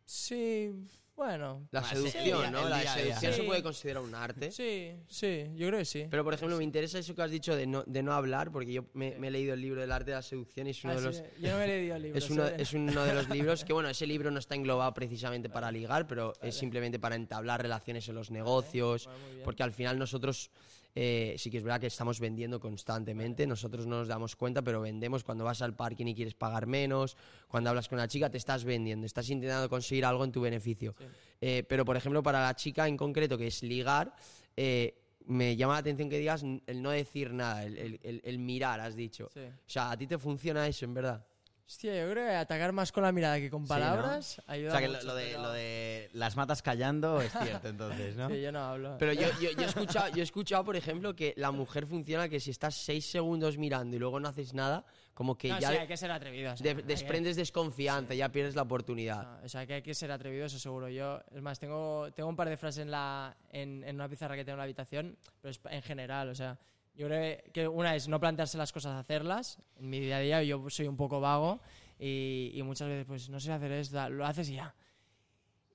Sí, 0.05 0.73
bueno. 1.17 1.67
La 1.71 1.83
sí, 1.83 1.95
seducción, 1.95 2.51
¿no? 2.53 2.69
La 2.69 2.79
día 2.79 2.93
día. 2.95 3.03
seducción 3.03 3.33
se 3.33 3.43
puede 3.43 3.61
considerar 3.63 4.03
un 4.03 4.15
arte. 4.15 4.51
Sí, 4.51 4.93
sí, 5.09 5.47
yo 5.55 5.67
creo 5.67 5.79
que 5.79 5.85
sí. 5.85 6.05
Pero, 6.09 6.23
por 6.23 6.33
ejemplo, 6.33 6.55
me 6.57 6.63
interesa 6.63 6.99
eso 6.99 7.13
que 7.15 7.21
has 7.23 7.31
dicho 7.31 7.55
de 7.55 7.67
no, 7.67 7.83
de 7.85 8.03
no 8.03 8.13
hablar, 8.13 8.51
porque 8.51 8.71
yo 8.71 8.85
me, 8.93 9.15
me 9.17 9.27
he 9.27 9.31
leído 9.31 9.53
el 9.55 9.61
libro 9.61 9.81
del 9.81 9.91
arte 9.91 10.11
de 10.11 10.15
la 10.17 10.21
seducción 10.21 10.67
y 10.67 10.69
es 10.69 10.83
uno 10.83 10.93
Ah, 10.93 10.95
de 10.95 11.01
sí, 11.01 11.05
los... 11.07 11.41
Yo 11.41 11.51
no 11.51 11.57
me 11.57 11.63
he 11.65 11.67
leído 11.67 11.95
el 11.95 12.01
libro. 12.03 12.17
Es 12.19 12.29
uno, 12.29 12.45
es 12.45 12.73
uno 12.73 13.03
de 13.03 13.13
los 13.13 13.29
libros 13.29 13.65
que, 13.65 13.73
bueno, 13.73 13.89
ese 13.89 14.07
libro 14.07 14.31
no 14.31 14.39
está 14.39 14.55
englobado 14.55 14.93
precisamente 14.93 15.49
para 15.49 15.71
ligar, 15.71 16.07
pero 16.07 16.33
es 16.41 16.55
simplemente 16.55 16.99
para 16.99 17.15
entablar 17.15 17.61
relaciones 17.61 18.07
en 18.07 18.15
los 18.15 18.31
negocios, 18.31 19.09
porque 19.43 19.63
al 19.63 19.73
final 19.73 19.97
nosotros, 19.97 20.51
eh, 20.99 21.35
sí 21.37 21.51
que 21.51 21.57
es 21.59 21.63
verdad 21.63 21.79
que 21.79 21.85
estamos 21.85 22.19
vendiendo 22.19 22.59
constantemente, 22.59 23.45
nosotros 23.45 23.85
no 23.85 23.99
nos 23.99 24.07
damos 24.07 24.35
cuenta, 24.35 24.63
pero 24.63 24.81
vendemos 24.81 25.23
cuando 25.23 25.43
vas 25.43 25.61
al 25.61 25.75
parking 25.75 26.07
y 26.07 26.15
quieres 26.15 26.33
pagar 26.33 26.65
menos, 26.65 27.15
cuando 27.47 27.69
hablas 27.69 27.87
con 27.87 27.99
una 27.99 28.07
chica 28.07 28.31
te 28.31 28.39
estás 28.39 28.63
vendiendo, 28.63 29.05
estás 29.05 29.29
intentando 29.29 29.69
conseguir 29.69 30.05
algo 30.05 30.23
en 30.23 30.31
tu 30.31 30.41
beneficio. 30.41 30.95
Eh, 31.39 31.63
pero, 31.69 31.85
por 31.85 31.95
ejemplo, 31.97 32.23
para 32.23 32.41
la 32.41 32.55
chica 32.55 32.87
en 32.87 32.97
concreto, 32.97 33.37
que 33.37 33.45
es 33.45 33.61
ligar, 33.61 34.11
eh, 34.55 34.97
me 35.27 35.55
llama 35.55 35.73
la 35.73 35.79
atención 35.79 36.09
que 36.09 36.17
digas 36.17 36.41
el 36.65 36.81
no 36.81 36.89
decir 36.89 37.31
nada, 37.31 37.63
el, 37.63 37.77
el- 37.77 37.99
el- 38.01 38.21
el 38.23 38.39
mirar, 38.39 38.79
has 38.79 38.95
dicho. 38.95 39.29
Sí. 39.31 39.41
O 39.41 39.69
sea, 39.69 39.91
a 39.91 39.97
ti 39.97 40.07
te 40.07 40.17
funciona 40.17 40.65
eso, 40.67 40.85
en 40.85 40.95
verdad. 40.95 41.26
Hostia, 41.69 41.93
yo 42.01 42.09
creo 42.11 42.25
que 42.25 42.33
atacar 42.33 42.71
más 42.71 42.93
con 42.93 43.03
la 43.03 43.11
mirada 43.11 43.39
que 43.39 43.49
con 43.49 43.63
¿no? 43.63 43.67
palabras 43.67 44.41
ayuda 44.47 44.69
O 44.69 44.71
sea, 44.71 44.79
que 44.79 44.87
lo, 44.87 44.93
mucho, 44.93 45.05
lo 45.07 45.15
de, 45.15 45.25
pero- 45.25 45.41
lo 45.41 45.51
de 45.51 46.09
las 46.13 46.37
matas 46.37 46.61
callando 46.61 47.19
es 47.21 47.29
cierto, 47.33 47.67
entonces, 47.67 48.15
¿no? 48.15 48.29
Sí, 48.29 48.41
yo 48.41 48.53
no 48.53 48.59
hablo. 48.59 48.95
Pero 48.97 49.11
yo, 49.11 49.27
yo, 49.41 49.51
yo 49.51 49.61
he 49.63 49.65
escuchado, 49.65 50.07
yo 50.13 50.19
he 50.21 50.23
escuchado, 50.23 50.63
por 50.63 50.77
ejemplo, 50.77 51.13
que 51.13 51.33
la 51.35 51.51
mujer 51.51 51.85
funciona 51.85 52.29
que 52.29 52.39
si 52.39 52.51
estás 52.51 52.73
seis 52.75 53.05
segundos 53.11 53.57
mirando 53.57 53.97
y 53.97 53.99
luego 53.99 54.17
no 54.21 54.29
haces 54.29 54.53
nada, 54.53 54.85
como 55.13 55.37
que 55.37 55.49
No, 55.49 55.59
ya 55.59 55.71
sí, 55.71 55.75
hay 55.77 55.87
que 55.87 55.97
ser 55.97 56.09
atrevido. 56.09 56.53
o 56.53 56.55
sea, 56.55 56.63
de- 56.63 56.69
hay 56.69 56.75
que- 56.77 56.83
desprendes 56.83 57.35
desconfianza, 57.35 58.13
ya 58.13 58.29
pierdes 58.29 58.55
la 58.55 58.61
oportunidad. 58.61 59.23
no, 59.23 59.45
o 59.45 59.49
sea, 59.49 59.65
que 59.67 59.73
hay 59.73 59.81
que 59.81 59.93
ser 59.93 60.09
atrevido, 60.13 60.45
eso 60.45 60.59
seguro. 60.59 60.87
Yo, 60.87 61.19
es 61.35 61.41
más, 61.41 61.59
tengo, 61.59 62.09
tengo 62.13 62.29
un 62.29 62.37
par 62.37 62.47
de 62.47 62.55
frases 62.55 62.83
en, 62.83 62.91
la, 62.91 63.35
en, 63.51 63.83
en 63.83 63.95
una 63.95 64.07
pizarra 64.07 64.37
que 64.37 64.45
tengo 64.45 64.53
en 64.53 64.59
la 64.59 64.63
habitación, 64.63 65.17
pero 65.41 65.51
es 65.51 65.59
en 65.69 65.81
general, 65.81 66.29
o 66.29 66.35
sea, 66.35 66.57
yo 66.97 67.07
creo 67.07 67.37
que 67.53 67.67
una 67.67 67.95
es 67.95 68.07
no 68.07 68.19
plantearse 68.19 68.57
las 68.57 68.73
cosas, 68.73 68.95
hacerlas. 68.95 69.59
En 69.77 69.89
mi 69.89 69.99
día 69.99 70.17
a 70.17 70.19
día 70.19 70.43
yo 70.43 70.67
soy 70.69 70.87
un 70.87 70.97
poco 70.97 71.21
vago 71.21 71.61
y, 71.99 72.51
y 72.55 72.63
muchas 72.63 72.87
veces, 72.87 73.05
pues, 73.05 73.29
no 73.29 73.39
sé 73.39 73.51
hacer 73.51 73.71
esto, 73.71 74.09
lo 74.09 74.25
haces 74.25 74.49
y 74.49 74.55
ya. 74.55 74.75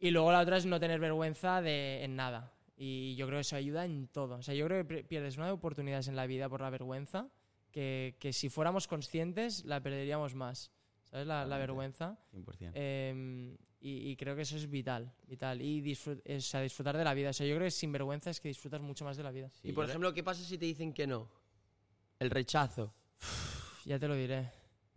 Y 0.00 0.10
luego 0.10 0.32
la 0.32 0.40
otra 0.40 0.56
es 0.56 0.66
no 0.66 0.80
tener 0.80 0.98
vergüenza 0.98 1.62
de, 1.62 2.02
en 2.02 2.16
nada. 2.16 2.52
Y 2.76 3.14
yo 3.14 3.26
creo 3.26 3.36
que 3.36 3.42
eso 3.42 3.54
ayuda 3.54 3.84
en 3.84 4.08
todo. 4.08 4.34
O 4.34 4.42
sea, 4.42 4.54
yo 4.54 4.66
creo 4.66 4.84
que 4.84 5.04
pierdes 5.04 5.36
una 5.36 5.46
de 5.46 5.52
oportunidades 5.52 6.08
en 6.08 6.16
la 6.16 6.26
vida 6.26 6.48
por 6.48 6.60
la 6.60 6.70
vergüenza 6.70 7.28
que, 7.70 8.16
que 8.18 8.32
si 8.32 8.48
fuéramos 8.48 8.88
conscientes 8.88 9.64
la 9.64 9.80
perderíamos 9.80 10.34
más. 10.34 10.72
¿Sabes? 11.04 11.28
La, 11.28 11.46
la 11.46 11.56
vergüenza. 11.56 12.18
100%. 12.34 12.72
Eh, 12.74 13.56
y, 13.82 14.10
y 14.10 14.16
creo 14.16 14.34
que 14.36 14.42
eso 14.42 14.56
es 14.56 14.70
vital. 14.70 15.12
vital. 15.26 15.60
Y 15.60 15.82
disfrut- 15.82 16.22
o 16.36 16.40
sea, 16.40 16.60
disfrutar 16.60 16.96
de 16.96 17.04
la 17.04 17.14
vida. 17.14 17.30
O 17.30 17.32
sea, 17.32 17.46
yo 17.46 17.54
creo 17.56 17.66
que 17.66 17.70
sin 17.72 17.90
vergüenza 17.92 18.30
es 18.30 18.40
que 18.40 18.48
disfrutas 18.48 18.80
mucho 18.80 19.04
más 19.04 19.16
de 19.16 19.22
la 19.24 19.30
vida. 19.30 19.50
Sí, 19.50 19.68
y 19.68 19.72
por 19.72 19.84
ejemplo, 19.88 20.12
¿qué 20.14 20.22
pasa 20.22 20.42
si 20.44 20.56
te 20.58 20.66
dicen 20.66 20.92
que 20.92 21.06
no? 21.06 21.28
El 22.18 22.30
rechazo. 22.30 22.94
Ya 23.84 23.98
te 23.98 24.06
lo 24.08 24.14
diré. 24.14 24.48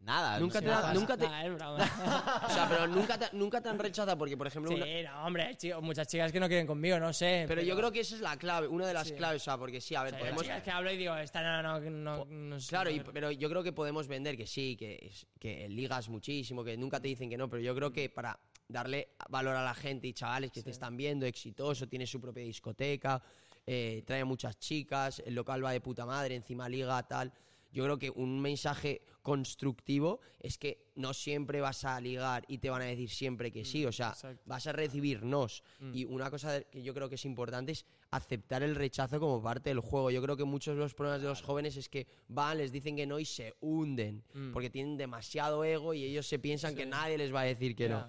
Nada, 0.02 0.40
Nunca 0.40 0.62
no 0.62 0.68
te 0.68 0.72
nada. 0.72 0.94
nunca 0.94 1.18
te- 1.18 1.28
Nah, 1.28 1.44
es 1.46 1.56
broma. 1.56 1.78
O 2.48 2.50
sea, 2.52 2.70
pero 2.70 2.86
nunca 2.86 3.18
te, 3.18 3.36
nunca 3.36 3.60
te 3.60 3.70
han 3.70 3.80
rechazado 3.80 4.16
porque, 4.16 4.38
por 4.38 4.46
ejemplo, 4.46 4.70
sí, 4.72 4.78
una- 4.80 5.12
no, 5.12 5.26
hombre, 5.26 5.44
hay 5.46 5.56
chi- 5.56 5.74
muchas 5.82 6.08
chicas 6.08 6.32
que 6.32 6.40
no 6.40 6.48
quieren 6.48 6.68
conmigo, 6.68 7.00
no 7.00 7.12
sé. 7.12 7.46
pero 7.48 7.64
yo 7.64 7.76
creo 7.76 7.92
que 7.92 8.02
esa 8.02 8.14
es 8.14 8.22
la 8.22 8.38
clave, 8.38 8.68
una 8.68 8.86
de 8.86 8.94
las 8.94 9.08
Sí. 9.08 9.16
claves, 9.16 9.42
o 9.42 9.46
sea, 9.46 9.58
porque 9.58 9.82
sí, 9.82 9.96
a 9.96 10.04
ver, 10.04 10.14
O 10.14 10.18
sea, 10.18 10.18
hay 10.20 10.24
podemos... 10.26 10.44
chicas 10.44 10.62
que 10.62 10.70
hablo 10.70 10.92
y 10.92 10.98
digo, 10.98 11.16
esta 11.16 11.42
no, 11.42 11.80
no, 11.80 11.90
no, 11.90 12.26
no 12.26 12.60
sé, 12.60 12.70
Claro, 12.70 12.92
y- 12.92 13.00
pero 13.00 13.32
yo 13.32 13.50
creo 13.50 13.64
que 13.64 13.74
podemos 13.74 14.08
vender 14.08 14.38
que 14.38 14.46
sí, 14.46 14.76
que, 14.78 15.12
que 15.40 15.68
ligas 15.70 16.08
muchísimo, 16.08 16.64
que 16.64 16.78
nunca 16.78 17.00
te 17.00 17.08
dicen 17.08 17.28
que 17.28 17.38
no, 17.38 17.50
pero 17.50 17.64
yo 17.64 17.74
creo 17.74 17.92
que 17.92 18.08
para 18.08 18.40
darle 18.68 19.10
valor 19.30 19.56
a 19.56 19.64
la 19.64 19.74
gente 19.74 20.08
y 20.08 20.14
chavales 20.14 20.52
que 20.52 20.64
te 20.64 20.72
están 20.72 20.98
viendo, 20.98 21.26
exitoso, 21.26 21.88
tiene 21.88 22.08
su 22.08 22.20
propia 22.20 22.44
discoteca, 22.44 23.22
eh, 23.66 24.04
trae 24.06 24.22
a 24.22 24.26
muchas 24.26 24.58
chicas, 24.60 25.22
el 25.26 25.36
local 25.36 25.64
va 25.64 25.72
de 25.72 25.82
puta 25.82 26.06
madre, 26.06 26.36
encima 26.36 26.70
liga, 26.70 27.02
tal. 27.04 27.34
Yo 27.72 27.84
creo 27.84 28.00
que 28.00 28.10
un 28.10 28.42
mensaje 28.42 29.02
constructivo 29.22 30.22
es 30.40 30.58
que 30.58 30.86
no 30.96 31.14
siempre 31.14 31.60
vas 31.60 31.84
a 31.84 32.00
ligar 32.00 32.46
y 32.48 32.60
te 32.60 32.70
van 32.70 32.84
a 32.84 32.86
decir 32.86 33.10
siempre 33.10 33.52
que 33.52 33.66
sí, 33.66 33.86
o 33.86 33.92
sea, 33.92 34.10
exacto. 34.10 34.42
vas 34.46 34.66
a 34.68 34.72
recibir 34.72 35.24
nos. 35.24 35.62
Y 35.92 36.06
una 36.06 36.30
cosa 36.30 36.62
que 36.62 36.84
yo 36.84 36.94
creo 36.94 37.10
que 37.10 37.16
es 37.16 37.26
importante 37.26 37.74
es 37.74 37.86
aceptar 38.12 38.64
el 38.64 38.76
rechazo 38.76 39.20
como 39.20 39.42
parte 39.44 39.72
del 39.72 39.82
juego. 39.82 40.10
Yo 40.10 40.22
creo 40.22 40.38
que 40.38 40.46
muchos 40.46 40.76
de 40.76 40.80
los 40.80 40.94
problemas 40.94 41.22
de 41.22 41.28
los 41.28 41.42
jóvenes 41.42 41.76
es 41.76 41.90
que 41.90 42.08
van, 42.30 42.60
les 42.60 42.72
dicen 42.72 42.96
que 42.96 43.06
no 43.06 43.20
y 43.20 43.26
se 43.26 43.54
hunden, 43.60 44.24
porque 44.54 44.70
tienen 44.70 44.96
demasiado 44.96 45.66
ego 45.66 45.94
y 45.94 46.06
ellos 46.06 46.28
se 46.28 46.40
piensan 46.40 46.76
que 46.76 46.86
nadie 46.86 47.18
les 47.18 47.34
va 47.34 47.42
a 47.42 47.46
decir 47.46 47.76
que 47.76 47.90
no. 47.90 48.08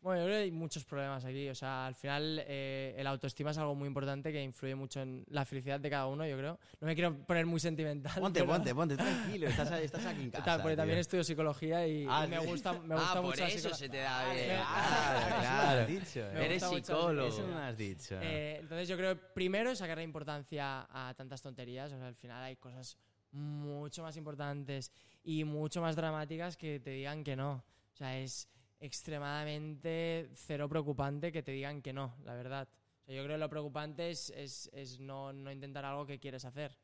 Bueno, 0.00 0.20
yo 0.20 0.26
creo 0.26 0.38
que 0.38 0.42
hay 0.44 0.50
muchos 0.52 0.84
problemas 0.84 1.24
aquí. 1.24 1.48
O 1.48 1.54
sea, 1.54 1.86
al 1.86 1.94
final 1.96 2.40
eh, 2.46 2.94
el 2.96 3.06
autoestima 3.08 3.50
es 3.50 3.58
algo 3.58 3.74
muy 3.74 3.88
importante 3.88 4.30
que 4.30 4.40
influye 4.40 4.74
mucho 4.76 5.00
en 5.00 5.24
la 5.30 5.44
felicidad 5.44 5.80
de 5.80 5.90
cada 5.90 6.06
uno, 6.06 6.24
yo 6.26 6.36
creo. 6.38 6.60
No 6.80 6.86
me 6.86 6.94
quiero 6.94 7.16
poner 7.26 7.44
muy 7.46 7.58
sentimental. 7.58 8.12
Ponte, 8.20 8.40
pero- 8.40 8.52
ponte, 8.52 8.74
ponte, 8.74 8.96
tranquilo, 9.36 9.48
estás, 9.48 9.72
estás 9.80 10.06
aquí 10.06 10.22
en 10.22 10.30
casa. 10.30 10.44
Tal, 10.44 10.62
porque 10.62 10.76
también 10.76 10.96
tío. 10.96 11.00
estudio 11.00 11.24
psicología 11.24 11.86
y, 11.88 12.06
Ah, 12.08 12.24
y 12.24 12.28
me 12.30 12.38
gusta, 12.38 12.72
me 12.74 12.94
Ah, 12.94 12.98
gusta 12.98 13.14
por 13.14 13.24
mucho 13.24 13.40
la 13.40 13.48
eso 13.48 13.74
se 13.74 13.88
te 13.88 13.96
da 13.98 14.20
Ah, 14.30 14.32
bien. 14.34 14.48
me- 14.48 15.40
Claro, 15.40 15.86
dicho, 15.86 16.20
Me 16.32 16.40
¿eh? 16.40 16.44
Eres 16.46 16.62
psicólogo. 16.62 17.28
Eso 17.28 17.46
no 17.48 17.58
has 17.58 17.76
dicho. 17.76 18.18
Eh, 18.22 18.58
entonces 18.60 18.88
yo 18.88 18.96
creo 18.96 19.14
que 19.16 19.22
primero 19.34 19.70
es 19.70 19.78
sacarle 19.78 20.04
importancia 20.04 20.86
a 20.88 21.14
tantas 21.14 21.42
tonterías. 21.42 21.92
O 21.92 21.98
sea, 21.98 22.06
al 22.06 22.14
final 22.14 22.44
hay 22.44 22.54
cosas 22.56 22.96
mucho 23.32 24.02
más 24.02 24.16
importantes 24.16 24.92
y 25.24 25.42
mucho 25.42 25.80
más 25.80 25.96
dramáticas 25.96 26.56
que 26.56 26.78
te 26.78 26.90
digan 26.90 27.24
que 27.24 27.34
no. 27.34 27.64
O 27.92 27.96
sea, 27.96 28.16
es 28.18 28.48
extremadamente 28.86 30.30
cero 30.34 30.68
preocupante 30.68 31.32
que 31.32 31.42
te 31.42 31.52
digan 31.52 31.82
que 31.82 31.92
no, 31.92 32.14
la 32.24 32.34
verdad. 32.34 32.68
O 33.02 33.06
sea, 33.06 33.14
yo 33.14 33.22
creo 33.24 33.36
que 33.36 33.40
lo 33.40 33.50
preocupante 33.50 34.10
es, 34.10 34.30
es- 34.30 34.70
es 34.72 35.00
no, 35.00 35.32
no 35.32 35.50
intentar 35.52 35.84
algo 35.84 36.06
que 36.06 36.18
quieres 36.18 36.44
hacer. 36.44 36.76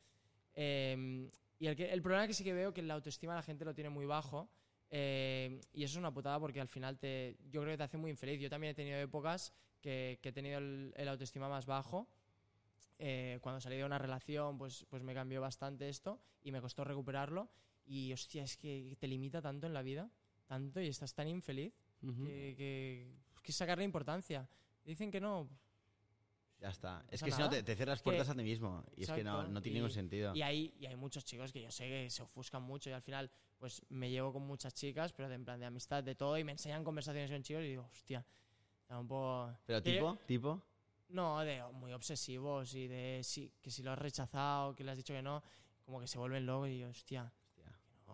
Eh, 0.55 1.28
y 1.59 1.66
el, 1.66 1.80
el 1.80 2.03
problema 2.03 2.26
que 2.26 2.34
sí 2.34 2.44
que 2.44 2.53
veo 2.53 2.72
que 2.74 2.82
la 2.82 2.94
autoestima 2.94 3.34
la 3.34 3.42
gente 3.42 3.64
lo 3.64 3.74
tiene 3.74 3.90
muy 3.90 4.07
bajo. 4.07 4.48
eh, 4.90 5.61
y 5.72 5.84
eso 5.84 5.92
es 5.94 5.98
una 5.98 6.12
putada 6.12 6.38
porque 6.40 6.61
al 6.61 6.68
final 6.68 6.98
te, 6.98 7.36
yo 7.50 7.62
creo 7.62 7.72
que 7.72 7.78
te 7.78 7.84
hace 7.84 7.96
muy 7.98 8.11
infeliz. 8.11 8.40
Yo 8.40 8.50
también 8.50 8.72
he 8.72 8.74
tenido 8.74 8.98
épocas 8.98 9.53
que, 9.80 10.18
que 10.22 10.28
he 10.30 10.32
tenido 10.32 10.59
el, 10.59 10.92
el 10.96 11.09
autoestima 11.09 11.48
más 11.48 11.66
bajo. 11.66 12.09
Eh, 12.98 13.38
cuando 13.40 13.61
salí 13.61 13.76
de 13.76 13.84
una 13.84 13.98
relación, 13.98 14.59
pues, 14.59 14.86
pues 14.88 15.03
me 15.03 15.14
cambió 15.14 15.40
bastante 15.40 15.88
esto 15.88 16.20
y 16.44 16.53
me 16.53 16.61
costó 16.61 16.84
recuperarlo. 16.84 17.48
Y 17.86 18.12
hostia, 18.12 18.44
es 18.44 18.57
que 18.57 18.96
te 18.98 19.09
limita 19.09 19.42
tanto 19.42 19.66
en 19.66 19.74
la 19.74 19.82
vida, 19.82 20.09
tanto, 20.46 20.80
y 20.80 20.86
estás 20.88 21.14
tan 21.14 21.26
infeliz 21.28 21.72
que, 22.03 22.55
que, 22.57 23.12
que 23.42 23.53
sacarle 23.53 23.84
importancia. 23.84 24.48
Dicen 24.84 25.11
que 25.11 25.20
no, 25.20 25.48
Ya 26.61 26.68
está. 26.70 27.05
Es 27.11 27.22
que 27.22 27.30
si 27.30 27.38
no 27.38 27.46
nada. 27.46 27.50
te, 27.59 27.62
te 27.62 27.74
cierras 27.76 27.98
Es 27.98 28.03
que- 28.03 28.05
puertas 28.05 28.28
a 28.28 28.34
ti 28.34 28.42
mismo. 28.42 28.84
Y 28.96 29.03
es 29.05 29.11
que 29.11 29.24
no, 29.24 29.32
Exacto. 29.32 29.53
no 29.53 29.62
tiene 29.62 29.78
Y- 29.78 29.80
ningún 29.80 29.90
sentido. 29.90 30.34
Y 30.34 30.42
hay, 30.42 30.74
y 30.78 30.86
hay 30.86 30.96
muchos 30.96 31.24
chicos 31.24 31.53
que 31.53 31.61
yo 31.62 31.70
sé 31.70 31.88
que 31.88 32.11
se 32.11 32.22
ofuscan 32.22 32.62
mucho 32.62 32.88
y 32.90 32.92
al 32.92 33.03
final 33.03 33.30
pues 33.59 33.80
me 33.90 34.11
llevo 34.11 34.32
con 34.32 34.42
muchas 34.46 34.74
chicas, 34.74 35.12
pero 35.12 35.28
de, 35.28 35.36
en 35.36 35.44
plan 35.44 35.59
de 35.61 35.66
amistad, 35.66 36.03
de 36.03 36.14
todo, 36.16 36.36
y 36.36 36.42
me 36.44 36.50
enseñan 36.53 36.82
conversaciones 36.82 37.30
con 37.30 37.42
chicos 37.42 37.62
y 37.62 37.68
digo, 37.68 37.88
hostia, 37.92 38.24
está 38.80 38.98
un 38.98 39.07
poco... 39.07 39.57
Pero 39.66 39.80
tipo, 39.82 40.18
tipo. 40.26 40.61
No, 41.11 41.38
de 41.40 41.62
muy 41.72 41.92
obsesivos 41.92 42.74
y 42.74 42.88
de 42.88 43.20
sí, 43.22 43.53
que 43.62 43.70
si 43.70 43.82
lo 43.84 43.92
has 43.92 43.98
rechazado, 44.00 44.74
que 44.74 44.82
le 44.82 44.90
has 44.90 44.96
dicho 44.96 45.14
que 45.14 45.22
no, 45.22 45.42
como 45.84 46.00
que 46.00 46.07
se 46.09 46.18
vuelven 46.18 46.44
locos 46.46 46.70
y 46.70 46.78
yo, 46.78 46.88
hostia, 46.88 47.32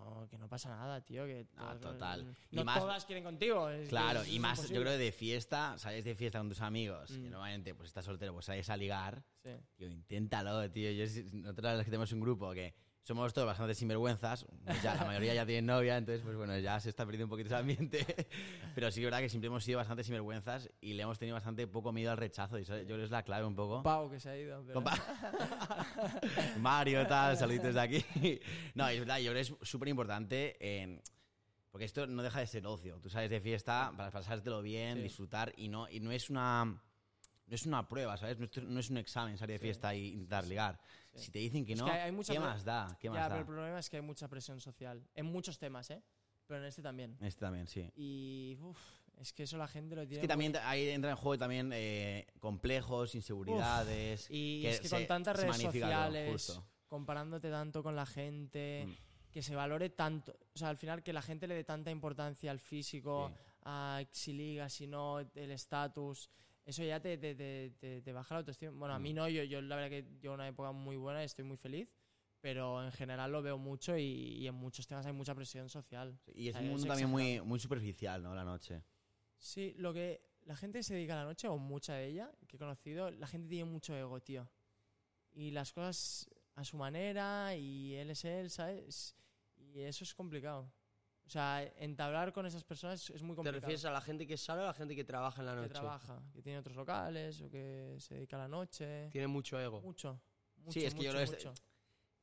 no, 0.04 0.28
que 0.28 0.38
no 0.38 0.48
pasa 0.48 0.68
nada, 0.70 1.00
tío, 1.00 1.24
que 1.26 1.46
Ah, 1.56 1.76
todas- 1.80 1.80
total. 1.80 2.36
Y 2.50 2.56
No 2.56 2.64
más- 2.64 2.78
todas 2.78 3.04
quieren 3.04 3.24
contigo. 3.24 3.68
es 3.70 3.88
Claro, 3.88 4.22
es 4.22 4.28
y 4.28 4.38
más, 4.38 4.68
yo 4.68 4.80
creo 4.80 4.92
que 4.92 4.98
de 4.98 5.12
fiesta, 5.12 5.76
sales 5.78 6.04
de 6.04 6.14
fiesta 6.14 6.38
con 6.38 6.48
tus 6.48 6.60
amigos, 6.60 7.10
Mm. 7.10 7.22
que 7.24 7.30
normalmente 7.30 7.74
pues 7.74 7.88
estás 7.88 8.04
soltero, 8.04 8.32
pues 8.32 8.46
sales 8.46 8.68
a 8.70 8.76
ligar. 8.76 9.22
Sí. 9.42 9.50
Tío, 9.76 9.88
inténtalo, 9.88 10.70
tío. 10.70 10.90
Yo, 10.92 11.04
nosotros 11.32 11.64
las 11.76 11.84
que 11.84 11.90
tenemos 11.90 12.12
un 12.12 12.20
grupo 12.20 12.52
que 12.52 12.74
somos 13.08 13.32
todos 13.32 13.46
bastante 13.46 13.74
sinvergüenzas. 13.74 14.44
Ya, 14.82 14.94
la 14.94 15.06
mayoría 15.06 15.32
ya 15.32 15.46
tienen 15.46 15.64
novia, 15.64 15.96
entonces, 15.96 16.22
pues 16.22 16.36
bueno, 16.36 16.58
ya 16.58 16.78
se 16.78 16.90
está 16.90 17.06
perdiendo 17.06 17.24
un 17.24 17.30
poquito 17.30 17.46
ese 17.46 17.56
ambiente. 17.56 18.04
Pero 18.74 18.90
sí 18.90 19.00
que 19.00 19.06
es 19.06 19.10
verdad 19.10 19.20
que 19.20 19.30
siempre 19.30 19.46
hemos 19.46 19.64
sido 19.64 19.78
bastante 19.78 20.04
sinvergüenzas 20.04 20.68
y 20.82 20.92
le 20.92 21.04
hemos 21.04 21.18
tenido 21.18 21.34
bastante 21.34 21.66
poco 21.66 21.90
miedo 21.90 22.10
al 22.10 22.18
rechazo. 22.18 22.58
Y 22.58 22.62
eso 22.62 22.76
yo 22.76 22.84
creo 22.84 22.98
que 22.98 23.04
es 23.04 23.10
la 23.10 23.22
clave 23.22 23.46
un 23.46 23.56
poco. 23.56 23.82
Pau 23.82 24.10
que 24.10 24.20
se 24.20 24.28
ha 24.28 24.36
ido. 24.36 24.62
pero- 24.66 24.82
Mario, 26.60 27.06
tal, 27.06 27.34
saluditos 27.38 27.74
de 27.74 27.80
aquí. 27.80 28.04
No, 28.74 28.86
es 28.88 28.98
verdad, 28.98 29.16
yo 29.20 29.30
creo 29.32 29.34
que 29.44 29.52
es 29.52 29.68
súper 29.68 29.88
importante. 29.88 30.56
en- 30.82 31.00
porque 31.70 31.84
esto 31.86 32.06
no 32.06 32.22
deja 32.22 32.40
de 32.40 32.46
ser 32.46 32.66
ocio. 32.66 32.98
Tú 33.00 33.08
sales 33.08 33.30
de 33.30 33.40
fiesta 33.40 33.92
para 33.96 34.10
pasártelo 34.10 34.60
bien, 34.62 34.96
Sí. 34.98 35.02
disfrutar 35.04 35.52
y 35.56 35.68
no, 35.68 35.88
y 35.88 36.00
no 36.00 36.10
es 36.12 36.28
una. 36.28 36.64
No 36.64 37.54
es 37.54 37.64
una 37.64 37.88
prueba, 37.88 38.14
¿sabes? 38.18 38.38
No 38.38 38.44
es, 38.44 38.62
no 38.62 38.78
es 38.80 38.90
un 38.90 38.98
examen 38.98 39.38
salir 39.38 39.54
de 39.54 39.58
fiesta 39.58 39.94
e 39.94 39.98
intentar 39.98 40.46
ligar. 40.46 40.78
Si 41.18 41.30
te 41.30 41.38
dicen 41.38 41.64
que 41.64 41.72
Es 41.74 41.78
no, 41.78 41.84
que 41.86 41.90
hay- 41.92 42.00
hay 42.00 42.12
mucha 42.12 42.32
¿qué 42.32 42.40
más 42.40 42.64
da? 42.64 42.96
¿Qué 43.00 43.06
ya, 43.08 43.12
más 43.12 43.22
pero 43.24 43.34
da? 43.34 43.40
el 43.40 43.46
problema 43.46 43.78
es 43.78 43.90
que 43.90 43.96
hay 43.96 44.02
mucha 44.02 44.28
presión 44.28 44.60
social. 44.60 45.06
En 45.14 45.26
muchos 45.26 45.58
temas, 45.58 45.90
¿eh? 45.90 46.02
Pero 46.46 46.60
en 46.60 46.66
este 46.66 46.80
también. 46.82 47.16
Este 47.20 47.40
también, 47.40 47.66
sí. 47.66 47.90
Y 47.94 48.56
uf, 48.60 48.78
es 49.18 49.32
que 49.32 49.42
eso 49.42 49.58
la 49.58 49.68
gente 49.68 49.94
lo 49.94 50.02
tiene. 50.02 50.14
Es 50.16 50.20
que 50.22 50.28
también 50.28 50.52
muy- 50.52 50.60
ahí 50.64 50.88
entra 50.88 51.10
en 51.10 51.16
juego 51.16 51.36
también 51.38 51.70
eh, 51.74 52.26
complejos, 52.40 53.14
inseguridades. 53.14 54.30
Y 54.30 54.64
es 54.66 54.80
que 54.80 54.88
se- 54.88 54.96
con 54.96 55.06
tantas 55.06 55.36
redes 55.36 55.56
todo, 55.58 55.72
sociales, 55.72 56.60
comparándote 56.86 57.50
tanto 57.50 57.82
con 57.82 57.94
la 57.96 58.06
gente, 58.06 58.86
Mm. 58.86 59.30
que 59.30 59.42
se 59.42 59.54
valore 59.54 59.90
tanto. 59.90 60.32
O 60.54 60.58
sea, 60.58 60.70
al 60.70 60.78
final 60.78 61.02
que 61.02 61.12
la 61.12 61.20
gente 61.22 61.46
le 61.46 61.54
dé 61.54 61.64
tanta 61.64 61.90
importancia 61.90 62.50
al 62.50 62.60
físico, 62.60 63.28
Sí. 63.28 63.34
a 63.64 64.02
si 64.10 64.32
liga, 64.32 64.68
si 64.70 64.86
no, 64.86 65.18
el 65.20 65.50
estatus. 65.50 66.30
Eso 66.68 66.84
ya 66.84 67.00
te, 67.00 67.16
te, 67.16 67.34
te- 67.34 68.02
te- 68.02 68.12
baja 68.12 68.34
la 68.34 68.40
autoestima. 68.40 68.72
Bueno, 68.72 68.92
a 68.94 68.98
mí 68.98 69.14
Mm. 69.14 69.16
no, 69.16 69.28
yo, 69.30 69.42
yo 69.42 69.62
la 69.62 69.76
verdad 69.76 69.88
que 69.88 70.02
llevo 70.20 70.34
una 70.34 70.46
época 70.46 70.70
muy 70.70 70.96
buena 70.96 71.22
y 71.22 71.24
estoy 71.24 71.46
muy 71.46 71.56
feliz. 71.56 71.88
Pero 72.42 72.84
en 72.84 72.92
general 72.92 73.32
lo 73.32 73.40
veo 73.40 73.56
mucho 73.56 73.96
y, 73.96 74.02
y 74.36 74.46
en 74.46 74.54
muchos 74.54 74.86
temas 74.86 75.06
hay 75.06 75.14
mucha 75.14 75.34
presión 75.34 75.70
social. 75.70 76.20
Y 76.34 76.48
es 76.48 76.54
O 76.54 76.58
sea, 76.58 76.60
un 76.66 76.68
mundo 76.72 76.84
es 76.84 76.88
también 76.88 77.08
muy, 77.08 77.40
muy 77.40 77.58
superficial, 77.58 78.22
¿no? 78.22 78.34
La 78.34 78.44
noche. 78.44 78.82
Sí, 79.38 79.72
lo 79.78 79.94
que 79.94 80.20
la 80.44 80.56
gente 80.56 80.82
se 80.82 80.92
dedica 80.94 81.14
a 81.14 81.22
la 81.22 81.24
noche, 81.24 81.48
o 81.48 81.56
mucha 81.56 81.94
de 81.94 82.06
ella, 82.08 82.30
que 82.46 82.56
he 82.56 82.58
conocido, 82.58 83.10
la 83.10 83.26
gente 83.26 83.48
tiene 83.48 83.64
mucho 83.64 83.96
ego, 83.96 84.20
tío. 84.20 84.46
Y 85.32 85.50
las 85.52 85.72
cosas 85.72 86.28
a 86.54 86.64
su 86.64 86.76
manera, 86.76 87.56
y 87.56 87.94
él 87.94 88.10
es 88.10 88.24
él, 88.26 88.50
¿sabes? 88.50 89.16
Y 89.56 89.80
eso 89.80 90.04
es 90.04 90.14
complicado. 90.14 90.70
O 91.28 91.30
sea, 91.30 91.62
entablar 91.76 92.32
con 92.32 92.46
esas 92.46 92.64
personas 92.64 93.10
es 93.10 93.20
muy 93.22 93.32
¿Te 93.32 93.36
complicado. 93.36 93.60
refieres 93.60 93.84
a 93.84 93.90
la 93.90 94.00
gente 94.00 94.26
que 94.26 94.38
sale 94.38 94.62
o 94.62 94.64
a 94.64 94.68
la 94.68 94.72
gente 94.72 94.96
que 94.96 95.04
trabaja 95.04 95.42
en 95.42 95.46
la 95.46 95.52
que 95.56 95.60
noche? 95.60 95.72
trabaja, 95.74 96.22
que 96.32 96.40
tiene 96.40 96.58
otros 96.58 96.74
locales, 96.74 97.42
o 97.42 97.50
que 97.50 97.96
se 97.98 98.14
dedica 98.14 98.36
a 98.36 98.40
la 98.40 98.48
noche. 98.48 99.10
Tiene 99.10 99.26
mucho 99.26 99.60
ego. 99.60 99.82
Mucho, 99.82 100.18
mucho, 100.56 100.72
Sí, 100.72 100.86
es 100.86 100.94
que 100.94 101.02
yo 101.02 101.10
mucho, 101.12 101.18
que 101.18 101.24
este- 101.24 101.48
mucho. 101.50 101.54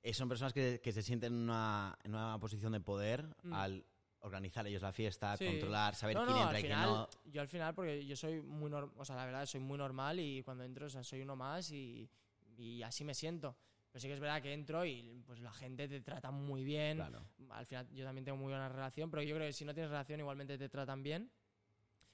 Eh, 0.02 0.12
son 0.12 0.28
personas 0.28 0.54
que, 0.54 0.82
que 0.84 0.92
se 0.92 1.04
sienten 1.04 1.34
en 1.34 1.40
una, 1.42 1.96
en 2.04 2.16
una 2.16 2.40
posición 2.40 2.72
de 2.74 2.80
poder 2.80 3.28
Mm. 3.44 3.54
al 3.54 3.86
organizar 4.22 4.66
ellos 4.66 4.82
la 4.82 4.92
fiesta, 4.92 5.38
Sí. 5.38 5.46
controlar, 5.46 5.94
saber 5.94 6.16
No, 6.16 6.24
quién 6.26 6.36
no, 6.38 6.42
entra 6.42 6.58
al 6.58 6.64
y 6.64 6.68
quién 6.68 6.74
final, 6.80 6.90
no. 6.90 7.10
Yo 7.32 7.42
al 7.42 7.48
final, 7.48 7.76
porque 7.76 8.08
yo 8.08 8.16
soy 8.16 8.42
muy 8.42 8.72
normal, 8.72 8.96
o 8.98 9.06
sea, 9.06 9.16
la 9.18 9.26
verdad, 9.28 9.46
soy 9.46 9.60
muy 9.60 9.78
normal 9.78 10.20
y 10.20 10.42
cuando 10.42 10.64
entro, 10.64 10.88
o 10.88 10.90
sea, 10.90 11.04
soy 11.04 11.22
uno 11.22 11.36
más 11.36 11.70
y, 11.70 12.10
y 12.58 12.82
así 12.82 13.04
me 13.04 13.14
siento. 13.14 13.56
Pero 13.96 14.02
sí 14.02 14.08
que 14.10 14.14
es 14.16 14.20
verdad 14.20 14.42
que 14.42 14.52
entro 14.52 14.84
y 14.84 15.24
pues 15.26 15.40
la 15.40 15.54
gente 15.54 15.88
te 15.88 16.02
trata 16.02 16.30
muy 16.30 16.66
bien. 16.66 16.98
Claro. 16.98 17.24
Al 17.52 17.66
final 17.66 17.88
yo 17.94 18.04
también 18.04 18.26
tengo 18.26 18.38
muy 18.38 18.50
buena 18.50 18.68
relación, 18.68 19.10
pero 19.10 19.24
yo 19.24 19.34
creo 19.36 19.48
que 19.48 19.54
si 19.54 19.64
no 19.64 19.74
tienes 19.74 19.90
relación 19.90 20.20
igualmente 20.20 20.58
te 20.58 20.68
tratan 20.68 21.02
bien. 21.02 21.32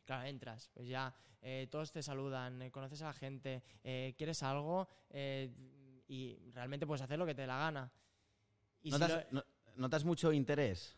Claro, 0.05 0.27
entras, 0.27 0.69
pues 0.75 0.88
ya 0.88 1.11
eh, 1.41 1.67
todos 1.71 1.91
te 1.91 2.03
saludan, 2.03 2.61
eh, 2.61 2.69
conoces 2.69 3.01
a 3.01 3.05
la 3.05 3.13
gente, 3.13 3.63
eh, 3.84 4.13
quieres 4.15 4.43
algo 4.43 4.88
y 6.07 6.38
realmente 6.51 6.86
puedes 6.86 7.01
hacer 7.01 7.17
lo 7.17 7.25
que 7.25 7.34
te 7.34 7.41
dé 7.41 7.47
la 7.47 7.57
gana. 7.57 7.91
Y 8.84 8.91
si 8.91 8.99
¿Notas, 8.99 9.25
lo- 9.32 9.39
no- 9.41 9.45
notas 9.77 10.05
mucho 10.05 10.32
interés 10.32 10.95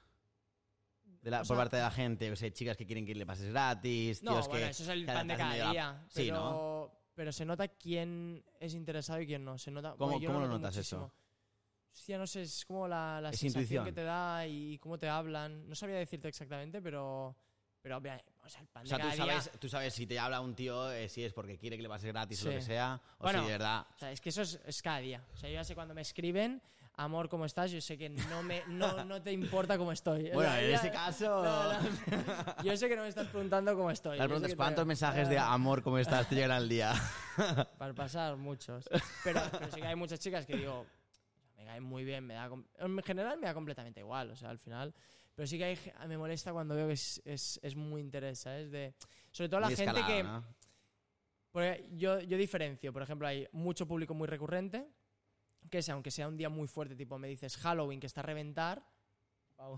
de 1.22 1.32
la- 1.32 1.44
O 1.44 1.46
por 1.46 1.56
parte 1.56 1.78
de 1.78 1.82
la 1.84 1.92
gente? 1.92 2.30
O 2.30 2.36
sea, 2.36 2.52
chicas 2.52 2.76
que 2.76 2.86
quieren 2.86 3.06
que 3.06 3.16
le 3.16 3.26
pases 3.26 3.50
gratis, 3.54 4.22
No, 4.22 4.34
tíos 4.34 4.48
bueno, 4.50 4.66
que... 4.66 4.72
eso 4.72 4.84
es 4.84 4.90
el 4.90 5.06
que 5.06 5.14
pan 5.14 5.28
de 5.30 5.38
cada 5.38 5.72
día. 5.72 6.06
Sí, 6.10 6.30
¿no? 6.30 6.92
Pero 7.16 7.32
se 7.32 7.46
nota 7.46 7.68
quién 7.68 8.44
es 8.60 8.74
interesado 8.74 9.22
y 9.22 9.28
quién 9.28 9.44
no. 9.46 9.58
Se 9.58 9.72
nota, 9.72 9.92
¿Cómo- 9.98 10.12
bueno, 10.14 10.28
cómo 10.28 10.40
lo 10.40 10.48
noto 10.48 10.60
notas 10.60 10.76
muchísimo. 10.78 11.06
eso? 11.06 11.14
Hostia, 11.94 12.18
no 12.18 12.26
sé, 12.28 12.42
es 12.42 12.66
como 12.66 12.88
la, 12.88 13.22
la 13.22 13.30
Es 13.30 13.40
sensación 13.40 13.64
intuición. 13.64 13.86
que 13.86 13.92
te 13.94 14.04
da 14.04 14.48
y 14.48 14.80
cómo 14.80 14.98
te 14.98 15.08
hablan. 15.08 15.68
No 15.70 15.76
sabría 15.76 15.98
decirte 16.00 16.28
exactamente, 16.28 16.82
pero. 16.82 17.36
Pero, 17.84 17.98
o 17.98 18.02
sea, 18.50 18.62
el 18.62 18.68
pan 18.70 18.86
O 18.86 18.88
sea, 18.88 18.98
de 18.98 19.04
tú 19.04 19.10
cada 19.10 19.26
día. 19.26 19.42
sabes, 19.42 19.60
tú 19.60 19.68
sabes 19.70 19.94
si 19.94 20.08
te 20.08 20.18
habla 20.18 20.40
un 20.40 20.56
tío, 20.56 20.90
eh, 20.90 21.10
si 21.10 21.22
es 21.26 21.34
porque 21.34 21.58
quiere 21.58 21.76
que 21.76 21.84
le 21.84 21.90
pases 21.90 22.14
gratis 22.14 22.40
o 22.40 22.44
Sí. 22.44 22.48
lo 22.48 22.54
que 22.56 22.62
sea, 22.62 23.02
o 23.18 23.24
Bueno, 23.24 23.40
si 23.40 23.46
de 23.46 23.52
verdad... 23.52 23.86
O 23.94 24.00
sea, 24.00 24.12
es 24.14 24.22
que 24.22 24.30
eso 24.30 24.42
es, 24.42 24.58
es 24.66 24.82
cada 24.82 25.00
día. 25.00 25.22
O 25.34 25.36
sea, 25.36 25.50
yo 25.50 25.56
ya 25.56 25.66
sé 25.66 25.76
cuando 25.76 25.94
me 25.94 26.02
escriben, 26.02 26.62
amor, 26.96 27.30
¿cómo 27.30 27.46
estás? 27.46 27.72
Yo 27.72 27.82
sé 27.82 27.98
que 27.98 28.10
no, 28.10 28.44
me, 28.44 28.64
no, 28.68 29.04
no 29.06 29.22
te 29.22 29.32
importa 29.32 29.78
cómo 29.78 29.92
estoy. 29.92 30.30
O 30.30 30.34
Bueno, 30.34 30.52
sea, 30.52 30.64
en 30.64 30.70
ya- 30.72 30.76
ese 30.78 30.92
caso... 30.92 31.44
No, 31.44 31.74
no. 31.74 32.64
Yo 32.64 32.78
sé 32.78 32.88
que 32.88 32.96
no 32.96 33.02
me 33.04 33.08
estás 33.10 33.28
preguntando 33.28 33.76
cómo 33.76 33.92
estoy. 33.92 34.18
Las 34.18 34.28
preguntas, 34.28 34.52
te- 34.52 34.58
¿cuántos 34.58 34.86
mensajes 34.86 35.30
de 35.30 35.38
amor, 35.40 35.82
cómo 35.82 35.98
estás, 35.98 36.28
te 36.30 36.36
llegan 36.36 36.52
al 36.52 36.70
día? 36.70 36.94
Para 37.78 37.94
pasar, 37.94 38.36
muchos. 38.38 38.86
Pero, 39.24 39.42
pero 39.52 39.72
sí 39.72 39.82
que 39.82 39.88
hay 39.88 39.96
muchas 39.96 40.20
chicas 40.20 40.46
que 40.46 40.56
digo, 40.58 40.86
me 41.58 41.66
caen 41.66 41.84
muy 41.84 42.04
bien, 42.04 42.26
me 42.26 42.36
da 42.36 42.50
en 42.80 43.02
general 43.04 43.38
me 43.40 43.48
da 43.48 43.54
completamente 43.54 44.00
igual, 44.02 44.32
o 44.32 44.36
sea, 44.36 44.50
al 44.50 44.60
final. 44.60 44.94
Pero 45.36 45.48
sí 45.48 45.58
que 45.58 45.66
hay, 45.66 45.80
me 46.08 46.18
molesta 46.18 46.54
cuando 46.54 46.76
veo 46.76 46.88
que 46.88 46.94
es, 46.94 47.22
es, 47.26 47.60
es 47.64 47.76
muy 47.76 48.02
interés, 48.02 48.40
¿sabes? 48.40 48.70
De, 48.72 48.94
sobre 49.32 49.50
todo 49.50 49.60
la 49.62 49.68
Muy 49.68 49.76
gente 49.76 50.02
que... 50.06 50.24
¿no? 50.24 50.44
porque 51.52 51.88
yo, 51.94 52.20
yo 52.20 52.36
diferencio, 52.38 52.92
por 52.92 53.02
ejemplo, 53.04 53.28
hay 53.28 53.48
mucho 53.52 53.88
público 53.88 54.14
muy 54.16 54.28
recurrente, 54.28 54.88
que 55.70 55.80
es, 55.80 55.90
aunque 55.90 56.12
sea 56.12 56.28
un 56.28 56.38
día 56.38 56.50
muy 56.50 56.68
fuerte, 56.68 56.96
tipo 56.96 57.18
me 57.18 57.28
dices 57.28 57.58
Halloween, 57.58 58.00
que 58.00 58.08
está 58.08 58.22
a 58.22 58.24
reventar, 58.24 58.84
Pau, 59.56 59.78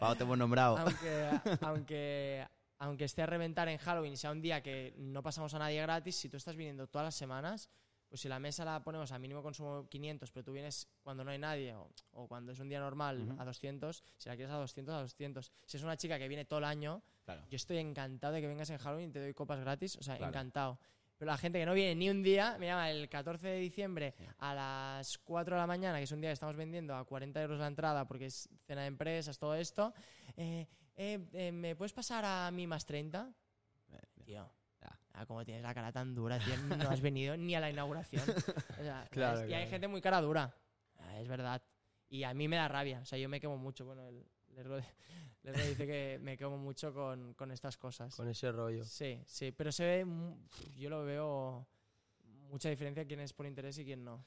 Pau, 0.00 0.16
te 0.16 0.22
hemos 0.24 0.36
nombrado. 0.38 0.76
aunque, 0.78 1.30
aunque, 1.62 2.46
aunque 2.78 3.04
esté 3.04 3.22
a 3.22 3.26
reventar 3.26 3.68
en 3.68 3.78
Halloween 3.78 4.12
y 4.12 4.16
sea 4.16 4.30
un 4.30 4.42
día 4.42 4.62
que 4.62 4.94
no 4.98 5.22
pasamos 5.22 5.54
a 5.54 5.58
nadie 5.58 5.80
gratis, 5.82 6.16
si 6.16 6.28
tú 6.28 6.36
estás 6.36 6.56
viniendo 6.56 6.86
todas 6.86 7.06
las 7.06 7.14
semanas, 7.14 7.70
pues 8.08 8.20
si 8.22 8.28
la 8.28 8.38
mesa 8.38 8.64
la 8.64 8.82
ponemos 8.82 9.12
a 9.12 9.18
mínimo 9.18 9.42
consumo 9.42 9.86
500, 9.88 10.30
pero 10.32 10.42
tú 10.44 10.52
vienes 10.52 10.88
cuando 11.02 11.24
no 11.24 11.30
hay 11.30 11.38
nadie 11.38 11.74
o, 11.74 11.90
o 12.12 12.26
cuando 12.26 12.52
es 12.52 12.58
un 12.58 12.68
día 12.68 12.80
normal 12.80 13.34
a 13.38 13.44
200, 13.44 14.02
si 14.16 14.28
la 14.28 14.34
quieres 14.36 14.52
a 14.52 14.56
200, 14.58 14.94
a 14.94 15.00
200. 15.02 15.52
Si 15.66 15.76
es 15.76 15.82
una 15.82 15.96
chica 15.96 16.18
que 16.18 16.26
viene 16.28 16.44
todo 16.44 16.58
el 16.60 16.64
año, 16.64 17.02
Claro. 17.26 17.44
yo 17.50 17.56
estoy 17.56 17.76
encantado 17.76 18.32
de 18.32 18.40
que 18.40 18.46
vengas 18.48 18.70
en 18.70 18.78
Halloween 18.78 19.10
y 19.10 19.12
te 19.12 19.20
doy 19.20 19.34
copas 19.34 19.60
gratis, 19.60 19.96
o 19.96 20.02
sea, 20.02 20.16
Claro. 20.16 20.30
encantado. 20.30 20.78
Pero 21.18 21.30
la 21.32 21.36
gente 21.38 21.58
que 21.58 21.66
no 21.66 21.74
viene 21.74 21.94
ni 21.96 22.08
un 22.10 22.22
día, 22.22 22.56
me 22.58 22.66
llama 22.66 22.90
el 22.90 23.08
14 23.08 23.48
de 23.48 23.58
diciembre 23.58 24.14
a 24.38 24.54
las 24.54 25.18
4 25.18 25.56
de 25.56 25.60
la 25.60 25.66
mañana, 25.66 25.98
que 25.98 26.04
es 26.04 26.12
un 26.12 26.20
día 26.20 26.30
que 26.30 26.34
estamos 26.34 26.54
vendiendo 26.56 26.94
a 26.94 27.04
40 27.04 27.42
euros 27.42 27.58
la 27.58 27.66
entrada 27.66 28.06
porque 28.06 28.26
es 28.26 28.48
cena 28.66 28.82
de 28.82 28.86
empresas, 28.86 29.36
todo 29.38 29.54
esto. 29.56 29.92
eh, 30.36 30.66
eh, 30.96 31.18
eh, 31.32 31.52
¿Me 31.52 31.74
puedes 31.76 31.92
pasar 31.92 32.24
a 32.24 32.50
mí 32.50 32.66
más 32.66 32.86
30? 32.86 33.32
Tío, 34.24 34.48
ah, 35.14 35.26
como 35.26 35.44
tienes 35.44 35.62
la 35.62 35.74
cara 35.74 35.90
tan 35.90 36.14
dura, 36.14 36.38
tío, 36.38 36.56
no 36.76 36.88
has 36.90 37.00
venido 37.00 37.36
ni 37.36 37.54
a 37.54 37.60
la 37.60 37.70
inauguración. 37.70 38.22
O 38.78 38.82
sea, 38.82 39.06
Claro. 39.10 39.40
Y 39.40 39.42
hay 39.44 39.48
claro. 39.62 39.70
gente 39.70 39.88
muy 39.88 40.00
cara 40.00 40.20
dura, 40.20 40.54
Ah, 41.00 41.20
es 41.20 41.28
verdad. 41.28 41.62
Y 42.08 42.24
a 42.24 42.34
mí 42.34 42.48
me 42.48 42.56
da 42.56 42.68
rabia, 42.68 43.00
o 43.00 43.04
sea, 43.04 43.18
yo 43.18 43.28
me 43.28 43.40
quemo 43.40 43.56
mucho. 43.56 43.84
Bueno, 43.84 44.06
el, 44.08 44.24
Lergo, 44.58 44.80
Lergo 45.44 45.62
dice 45.68 45.86
que 45.86 46.18
me 46.20 46.36
quemo 46.36 46.58
mucho 46.58 46.92
con, 46.92 47.34
con 47.34 47.52
estas 47.52 47.76
cosas. 47.76 48.14
Con 48.16 48.28
ese 48.28 48.50
rollo. 48.50 48.84
Sí, 48.84 49.22
sí, 49.24 49.52
pero 49.52 49.70
se 49.70 49.84
ve, 49.84 50.06
yo 50.76 50.90
lo 50.90 51.04
veo 51.04 51.64
mucha 52.50 52.68
diferencia 52.68 53.06
quién 53.06 53.20
es 53.20 53.32
por 53.32 53.46
interés 53.46 53.78
y 53.78 53.84
quién 53.84 54.04
no. 54.04 54.24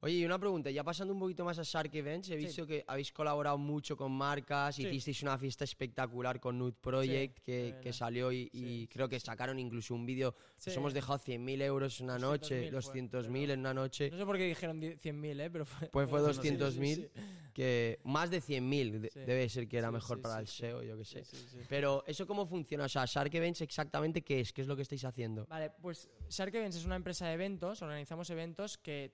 Oye, 0.00 0.14
y 0.14 0.24
una 0.24 0.38
pregunta, 0.38 0.70
ya 0.70 0.84
pasando 0.84 1.12
un 1.12 1.18
poquito 1.18 1.44
más 1.44 1.58
a 1.58 1.64
Shark 1.64 1.92
Events, 1.92 2.30
he 2.30 2.36
visto 2.36 2.64
que 2.64 2.84
habéis 2.86 3.12
colaborado 3.12 3.58
mucho 3.58 3.96
con 3.96 4.12
marcas, 4.12 4.76
Sí. 4.76 4.82
hicisteis 4.86 5.24
una 5.24 5.36
fiesta 5.36 5.64
espectacular 5.64 6.38
con 6.38 6.56
Nude 6.56 6.76
Project 6.80 7.38
Sí, 7.38 7.74
que, 7.82 7.92
salió 7.92 8.30
y, 8.30 8.86
creo 8.92 9.08
que 9.08 9.18
sacaron 9.18 9.58
incluso 9.58 9.96
un 9.96 10.06
vídeo, 10.06 10.36
nos 10.64 10.76
hemos 10.76 10.94
dejado 10.94 11.18
100.000 11.18 11.60
euros 11.62 11.98
una 12.00 12.16
noche, 12.16 12.70
200.000 12.70 12.70
fue, 12.70 12.92
200.000 13.22 13.50
en 13.50 13.58
una 13.60 13.74
noche, 13.74 14.08
No 14.10 14.18
sé 14.18 14.24
por 14.24 14.36
qué 14.36 14.44
dijeron 14.44 14.78
die- 14.78 14.96
100.000, 14.96 15.40
¿eh? 15.40 15.50
Pero 15.50 15.64
fue, 15.66 15.88
pues 15.88 16.08
fue 16.08 16.20
sí, 16.32 16.38
200.000, 16.48 16.94
sí, 16.94 17.02
sí. 17.12 17.20
que 17.52 17.98
más 18.04 18.30
de 18.30 18.40
100.000 18.40 19.00
de- 19.00 19.10
Sí. 19.10 19.18
debe 19.20 19.48
ser 19.48 19.66
que 19.66 19.78
era 19.78 19.90
mejor 19.90 20.20
para 20.22 20.38
el. 20.38 20.46
SEO, 20.46 20.80
yo 20.84 20.96
que 20.96 21.04
sé. 21.04 21.24
Pero 21.68 22.04
eso 22.06 22.24
cómo 22.24 22.46
funciona, 22.46 22.84
o 22.84 22.88
sea, 22.88 23.04
Shark 23.04 23.34
Events 23.34 23.62
exactamente 23.62 24.22
qué 24.22 24.38
es, 24.40 24.52
qué 24.52 24.62
es 24.62 24.68
lo 24.68 24.76
que 24.76 24.82
estáis 24.82 25.04
haciendo. 25.04 25.44
Vale, 25.46 25.70
pues 25.82 26.08
Shark 26.28 26.54
Events 26.54 26.76
es 26.76 26.84
una 26.84 26.94
empresa 26.94 27.26
de 27.26 27.34
eventos, 27.34 27.82
organizamos 27.82 28.30
eventos 28.30 28.78
que 28.78 29.12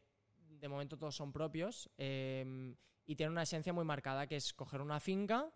de 0.64 0.68
momento 0.70 0.96
todos 0.96 1.14
son 1.14 1.30
propios 1.30 1.90
eh, 1.98 2.74
y 3.04 3.16
tienen 3.16 3.32
una 3.32 3.42
esencia 3.42 3.74
muy 3.74 3.84
marcada, 3.84 4.26
que 4.26 4.36
es 4.36 4.54
coger 4.54 4.80
una 4.80 4.98
finca, 4.98 5.52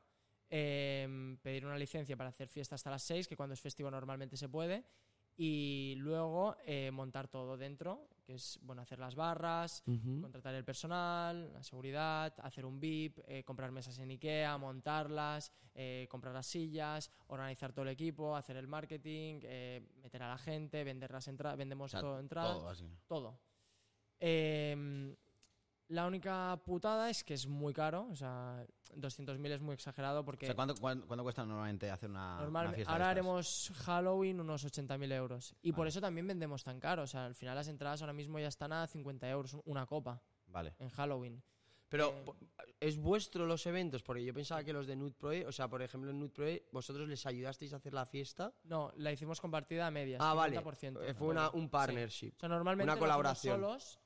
eh, 0.51 1.39
pedir 1.41 1.65
una 1.65 1.79
licencia 1.79 2.15
para 2.15 2.29
hacer 2.29 2.49
fiesta 2.49 2.75
hasta 2.75 2.91
las 2.91 3.03
6, 3.05 3.27
que 3.27 3.35
cuando 3.35 3.55
es 3.55 3.61
festivo 3.61 3.91
normalmente 3.91 4.37
se 4.37 4.51
puede, 4.51 4.85
y 5.35 5.95
luego 5.97 6.57
eh, 6.67 6.91
montar 6.91 7.27
todo 7.29 7.57
dentro, 7.57 8.07
que 8.27 8.35
es 8.35 8.59
bueno 8.61 8.83
hacer 8.83 8.99
las 8.99 9.15
barras, 9.15 9.83
contratar 10.21 10.55
el 10.55 10.65
personal, 10.65 11.55
la 11.55 11.63
seguridad, 11.63 12.35
hacer 12.43 12.67
un 12.67 12.79
VIP, 12.79 13.21
eh, 13.27 13.45
comprar 13.45 13.71
mesas 13.71 13.99
en 14.01 14.11
Ikea, 14.11 14.59
montarlas, 14.59 15.51
eh, 15.75 16.07
comprar 16.11 16.35
las 16.35 16.47
sillas, 16.47 17.11
organizar 17.29 17.73
todo 17.73 17.85
el 17.85 17.93
equipo, 17.93 18.37
hacer 18.37 18.59
el 18.59 18.67
marketing, 18.67 19.41
eh, 19.45 19.89
meter 20.03 20.23
a 20.23 20.29
la 20.29 20.37
gente, 20.37 20.85
vender 20.85 21.11
las 21.11 21.29
entradas, 21.29 21.57
vendemos 21.57 21.87
O 21.87 21.93
sea, 21.93 22.01
todo 22.01 22.21
entradas, 22.21 22.59
todo 22.59 22.69
así. 22.69 22.91
todo. 23.07 23.48
Eh, 24.21 25.15
La 25.91 26.07
única 26.07 26.61
putada 26.67 27.09
es 27.09 27.25
que 27.25 27.33
es 27.33 27.47
muy 27.47 27.73
caro, 27.73 28.09
o 28.11 28.15
sea, 28.15 28.63
200.000 28.95 29.53
es 29.53 29.63
muy 29.63 29.73
exagerado 29.73 30.21
O 30.21 30.25
porque 30.25 30.45
sea, 30.45 30.55
¿cuánto, 30.55 30.75
cuán- 30.75 31.01
cuánto 31.07 31.23
cuesta 31.23 31.47
normalmente 31.47 31.91
hacer 31.91 32.11
una, 32.11 32.37
normal- 32.41 32.67
una 32.67 32.75
fiesta? 32.75 32.93
ahora 32.93 33.09
haremos 33.09 33.73
Halloween 33.87 34.39
unos 34.41 34.65
80.000 34.67 35.11
euros. 35.13 35.55
Y 35.63 35.73
por 35.73 35.79
Vale. 35.81 35.89
eso 35.89 36.01
también 36.03 36.27
vendemos 36.27 36.63
tan 36.63 36.79
caro. 36.79 37.05
O 37.05 37.07
sea, 37.07 37.25
al 37.25 37.35
final 37.35 37.55
las 37.55 37.69
entradas 37.69 38.03
ahora 38.03 38.13
mismo 38.13 38.39
ya 38.39 38.49
están 38.49 38.71
a 38.75 38.87
50 38.87 39.31
euros 39.31 39.57
una 39.65 39.87
copa 39.87 40.21
Vale. 40.49 40.75
en 40.79 40.91
Halloween. 40.91 41.43
Pero, 41.89 42.11
Eh, 42.11 42.75
¿es 42.81 42.99
vuestro 42.99 43.47
los 43.47 43.65
eventos? 43.65 44.03
Porque 44.03 44.23
yo 44.23 44.35
pensaba 44.35 44.63
que 44.63 44.75
los 44.75 44.87
de 44.87 44.95
Nude 44.95 45.15
Pro, 45.15 45.31
o 45.49 45.53
sea, 45.53 45.69
por 45.69 45.81
ejemplo, 45.81 46.11
en 46.11 46.19
Nude 46.21 46.29
Pro, 46.35 46.47
vosotros 46.71 47.09
les 47.09 47.25
ayudasteis 47.25 47.73
a 47.73 47.77
hacer 47.77 47.95
la 47.95 48.05
fiesta. 48.05 48.53
No, 48.65 48.93
la 48.97 49.11
hicimos 49.11 49.41
compartida 49.41 49.87
a 49.87 49.91
medias. 49.91 50.21
Ah, 50.23 50.35
vale. 50.35 50.55
50%. 50.61 51.01
Eh, 51.03 51.15
Fue 51.15 51.29
una, 51.29 51.49
un 51.49 51.63
Sí. 51.63 51.69
partnership. 51.69 52.33
O 52.37 52.41
sea, 52.41 52.49
normalmente 52.51 52.93
Una 52.93 52.99
colaboración. 53.01 53.55
solos, 53.59 53.99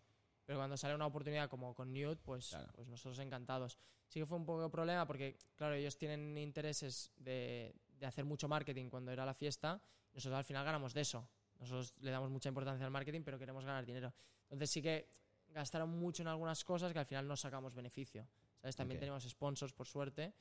pero 0.53 0.61
cuando 0.61 0.77
sale 0.77 0.95
una 0.95 1.07
oportunidad 1.07 1.49
como 1.49 1.75
con 1.75 1.95
Newt, 1.95 2.21
pues, 2.21 2.51
Claro. 2.51 2.71
pues 2.75 2.87
nosotros 2.87 3.19
encantados. 3.21 3.79
Sí 4.07 4.21
que 4.21 4.27
fue 4.27 4.37
un 4.37 4.45
poco 4.45 4.63
de 4.63 4.69
problema 4.69 5.07
porque, 5.07 5.39
claro, 5.57 5.73
ellos 5.73 5.97
tienen 5.97 6.37
intereses 6.37 7.11
de, 7.17 7.75
de 7.89 8.05
hacer 8.05 8.27
mucho 8.27 8.49
marketing 8.49 8.91
cuando 8.91 9.11
era 9.13 9.25
la 9.25 9.33
fiesta. 9.33 9.81
Nosotros 10.13 10.37
al 10.37 10.45
final 10.45 10.63
ganamos 10.67 10.93
de 10.93 11.01
eso. 11.01 11.27
Nosotros 11.59 11.95
le 12.01 12.11
damos 12.11 12.29
mucha 12.29 12.51
importancia 12.51 12.85
al 12.85 12.91
marketing, 12.93 13.23
pero 13.25 13.39
queremos 13.39 13.65
ganar 13.65 13.87
dinero. 13.87 14.13
Entonces 14.51 14.69
sí 14.71 14.83
que 14.83 15.09
gastaron 15.49 15.89
mucho 15.89 16.23
en 16.23 16.29
algunas 16.29 16.63
cosas 16.65 16.93
que 16.93 16.99
al 16.99 17.07
final 17.07 17.27
no 17.27 17.35
sacamos 17.35 17.73
beneficio. 17.75 18.29
¿Sabes? 18.61 18.77
También 18.77 18.99
Ok. 18.99 19.01
tenemos 19.01 19.25
sponsors, 19.27 19.73
por 19.73 19.87
suerte, 19.87 20.35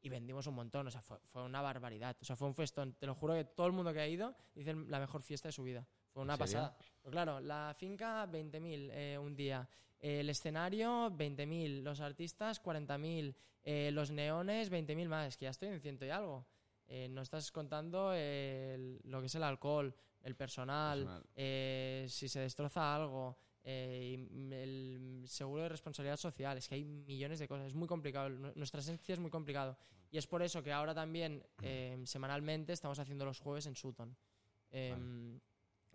y 0.00 0.08
vendimos 0.08 0.46
un 0.46 0.54
montón. 0.54 0.86
O 0.86 0.90
sea, 0.90 1.02
fue, 1.02 1.18
fue 1.26 1.42
una 1.44 1.60
barbaridad. 1.60 2.16
O 2.22 2.24
sea, 2.24 2.36
fue 2.36 2.48
un 2.48 2.54
festón. 2.54 2.94
Te 2.94 3.04
lo 3.06 3.14
juro 3.14 3.34
que 3.34 3.44
todo 3.44 3.66
el 3.66 3.74
mundo 3.74 3.92
que 3.92 4.00
ha 4.00 4.08
ido 4.08 4.34
dice 4.54 4.72
la 4.72 4.98
mejor 4.98 5.20
fiesta 5.20 5.48
de 5.48 5.52
su 5.52 5.62
vida. 5.62 5.86
Fue 6.18 6.24
una 6.24 6.36
pasada. 6.36 6.76
Pues 7.02 7.12
claro, 7.12 7.40
la 7.40 7.74
finca, 7.78 8.26
20.000 8.26 8.90
eh, 8.92 9.16
un 9.18 9.34
día. 9.36 9.68
El 10.00 10.28
escenario, 10.30 11.10
20.000. 11.10 11.82
Los 11.82 12.00
artistas, 12.00 12.60
40.000. 12.62 13.34
Eh, 13.62 13.90
los 13.92 14.10
neones, 14.10 14.70
20.000 14.70 15.08
más. 15.08 15.36
Que 15.36 15.44
ya 15.44 15.50
estoy 15.50 15.68
en 15.68 15.80
ciento 15.80 16.04
y 16.04 16.10
algo. 16.10 16.46
Eh, 16.86 17.08
no 17.08 17.22
estás 17.22 17.52
contando 17.52 18.12
el- 18.14 19.00
lo 19.04 19.20
que 19.20 19.26
es 19.26 19.34
el 19.34 19.42
alcohol, 19.42 19.94
el 20.22 20.34
personal, 20.34 21.00
Personal. 21.00 21.24
eh, 21.36 22.06
si 22.08 22.28
se 22.28 22.40
destroza 22.40 22.94
algo, 22.96 23.36
eh, 23.62 24.14
el 24.52 25.24
seguro 25.26 25.62
de 25.64 25.68
responsabilidad 25.68 26.16
social. 26.16 26.56
Es 26.58 26.68
que 26.68 26.76
hay 26.76 26.84
millones 26.84 27.38
de 27.38 27.46
cosas. 27.46 27.66
Es 27.68 27.74
muy 27.74 27.86
complicado. 27.88 28.28
Nu- 28.30 28.52
Nuestra 28.54 28.80
esencia 28.80 29.12
es 29.12 29.18
muy 29.20 29.30
complicado. 29.30 29.76
Y 30.10 30.16
es 30.18 30.26
por 30.26 30.42
eso 30.42 30.62
que 30.62 30.72
ahora 30.72 30.94
también, 30.94 31.44
eh, 31.62 32.00
semanalmente, 32.06 32.72
estamos 32.72 32.98
haciendo 32.98 33.24
los 33.24 33.38
jueves 33.40 33.66
en 33.66 33.74
Sutton. 33.76 34.16
Em, 34.70 35.40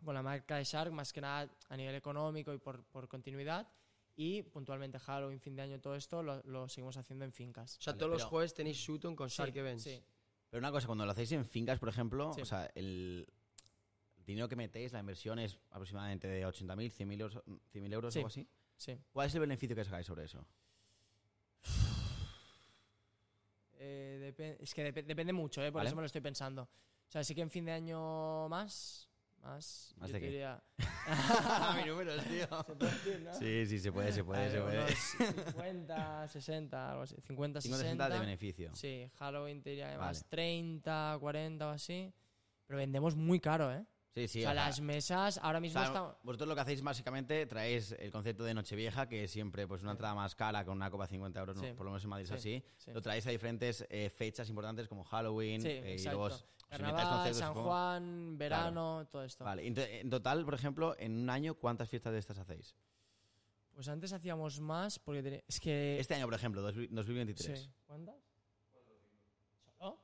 Con 0.03 0.15
la 0.15 0.21
marca 0.23 0.57
de 0.57 0.63
Shark, 0.63 0.91
más 0.91 1.13
que 1.13 1.21
nada 1.21 1.49
a 1.69 1.77
nivel 1.77 1.95
económico 1.95 2.53
y 2.53 2.57
por, 2.57 2.83
por 2.85 3.07
continuidad. 3.07 3.67
Y 4.15 4.43
puntualmente 4.43 4.99
Halloween, 4.99 5.39
fin 5.39 5.55
de 5.55 5.63
año, 5.63 5.79
todo 5.79 5.95
esto 5.95 6.21
lo, 6.21 6.41
lo 6.43 6.67
seguimos 6.69 6.97
haciendo 6.97 7.25
en 7.25 7.31
fincas. 7.31 7.77
O 7.77 7.81
sea, 7.81 7.93
Vale, 7.93 7.99
todos 7.99 8.11
los 8.11 8.23
jueves 8.25 8.53
tenéis 8.53 8.83
Sutton 8.83 9.15
con 9.15 9.29
Sí, 9.29 9.37
Shark 9.37 9.55
Events. 9.55 9.83
sí. 9.83 10.03
Pero 10.49 10.59
una 10.59 10.71
cosa, 10.71 10.85
cuando 10.85 11.03
lo 11.05 11.11
hacéis 11.11 11.31
en 11.31 11.45
fincas, 11.45 11.79
por 11.79 11.89
ejemplo, 11.89 12.31
Sí. 12.33 12.41
o 12.41 12.45
sea, 12.45 12.69
el 12.75 13.27
dinero 14.17 14.47
que 14.47 14.55
metéis, 14.55 14.91
la 14.93 14.99
inversión 14.99 15.39
es 15.39 15.57
aproximadamente 15.71 16.27
de 16.27 16.45
80.000, 16.45 16.91
100.000 16.91 17.21
euros, 17.21 17.41
100.000 17.71 17.91
euros 17.93 18.13
Sí. 18.13 18.19
o 18.19 18.21
algo 18.21 18.27
así. 18.27 18.47
Sí. 18.77 18.99
¿Cuál 19.11 19.27
es 19.27 19.33
el 19.33 19.39
beneficio 19.41 19.75
que 19.75 19.83
sacáis 19.83 20.05
sobre 20.05 20.25
eso? 20.25 20.45
Eh, 23.85 24.57
es 24.61 24.73
que 24.73 24.93
depe- 24.93 25.03
depende 25.05 25.33
mucho, 25.33 25.61
¿eh? 25.61 25.71
por 25.71 25.79
Vale. 25.79 25.89
eso 25.89 25.95
me 25.95 26.01
lo 26.03 26.05
estoy 26.05 26.21
pensando. 26.21 26.61
O 26.63 27.11
sea, 27.11 27.23
sí 27.23 27.35
que 27.35 27.41
en 27.41 27.49
fin 27.49 27.65
de 27.65 27.73
año 27.73 28.47
más. 28.47 29.09
Más. 29.43 29.93
¿Más 29.97 30.09
yo 30.09 30.13
de 30.13 30.19
te 30.19 30.25
qué? 30.25 30.31
diría. 30.31 30.63
Mi 31.75 31.89
números, 31.89 32.23
tío. 32.23 32.47
¿Se 32.65 32.75
puede 32.75 32.91
decir, 32.91 33.21
no? 33.21 33.33
Sí, 33.33 33.65
sí, 33.65 33.79
se 33.79 33.91
puede, 33.91 34.11
se 34.13 34.23
puede, 34.23 34.49
se 34.49 34.61
puede. 34.61 34.79
unos 34.79 35.45
50, 35.51 36.27
60, 36.29 36.89
algo 36.91 37.01
así. 37.03 37.15
50, 37.27 37.61
50 37.61 37.83
60. 37.83 38.09
de 38.09 38.19
beneficio. 38.19 38.71
Sí, 38.73 39.11
Halloween 39.19 39.61
te 39.61 39.71
diría 39.71 39.91
que 39.91 39.97
más 39.97 40.19
Vale. 40.21 40.29
30, 40.29 41.17
40 41.19 41.67
o 41.67 41.69
así. 41.71 42.13
Pero 42.65 42.77
vendemos 42.77 43.15
muy 43.17 43.41
caro, 43.41 43.71
¿eh? 43.73 43.85
Sí, 44.13 44.27
sí. 44.27 44.39
o 44.39 44.41
sea, 44.43 44.51
o 44.51 44.53
sea, 44.53 44.65
las 44.67 44.79
mesas 44.81 45.39
ahora 45.41 45.57
o 45.57 45.61
mismo 45.61 45.79
sea, 45.79 45.87
están. 45.87 46.13
vosotros 46.21 46.47
lo 46.47 46.53
que 46.55 46.61
hacéis 46.61 46.83
básicamente 46.83 47.45
traéis 47.47 47.93
el 47.93 48.11
concepto 48.11 48.43
de 48.43 48.53
Nochevieja, 48.53 49.07
que 49.09 49.23
es 49.23 49.31
siempre 49.31 49.67
pues 49.67 49.81
una 49.81 49.91
entrada 49.93 50.13
más 50.13 50.35
cara 50.35 50.63
con 50.63 50.75
una 50.77 50.91
copa 50.91 51.05
de 51.05 51.09
50 51.09 51.39
euros, 51.39 51.57
por 51.75 51.85
lo 51.85 51.91
menos 51.91 52.03
en 52.03 52.09
Madrid 52.11 52.23
es 52.31 52.41
Sí, 52.41 52.57
así. 52.57 52.63
sí. 52.77 52.91
Lo 52.93 53.01
traéis 53.01 53.25
a 53.25 53.31
diferentes 53.31 53.85
eh, 53.89 54.09
fechas 54.11 54.47
importantes 54.49 54.87
como 54.87 55.03
Halloween 55.03 55.61
Sí, 55.61 55.67
eh, 55.69 55.95
y 55.99 56.03
luego 56.03 56.29
Carnaval, 56.69 57.33
San 57.33 57.47
supongo. 57.49 57.69
Juan, 57.69 58.37
verano, 58.37 59.07
todo 59.11 59.23
esto. 59.23 59.43
Vale, 59.43 59.65
en 59.65 60.09
total, 60.09 60.45
por 60.45 60.53
ejemplo, 60.53 60.95
en 60.99 61.13
un 61.23 61.29
año, 61.29 61.55
¿cuántas 61.55 61.89
fiestas 61.89 62.13
de 62.13 62.19
estas 62.19 62.37
hacéis? 62.37 62.75
Pues 63.73 63.87
antes 63.87 64.13
hacíamos 64.13 64.59
más 64.59 64.99
porque 64.99 65.43
es 65.47 65.59
que. 65.59 65.99
Este 65.99 66.13
año, 66.13 66.25
por 66.25 66.35
ejemplo, 66.35 66.61
dos- 66.61 66.75
2023. 66.91 67.59
Sí. 67.59 67.69
¿Cuántas? 67.87 68.15
¿Solo? 69.79 69.99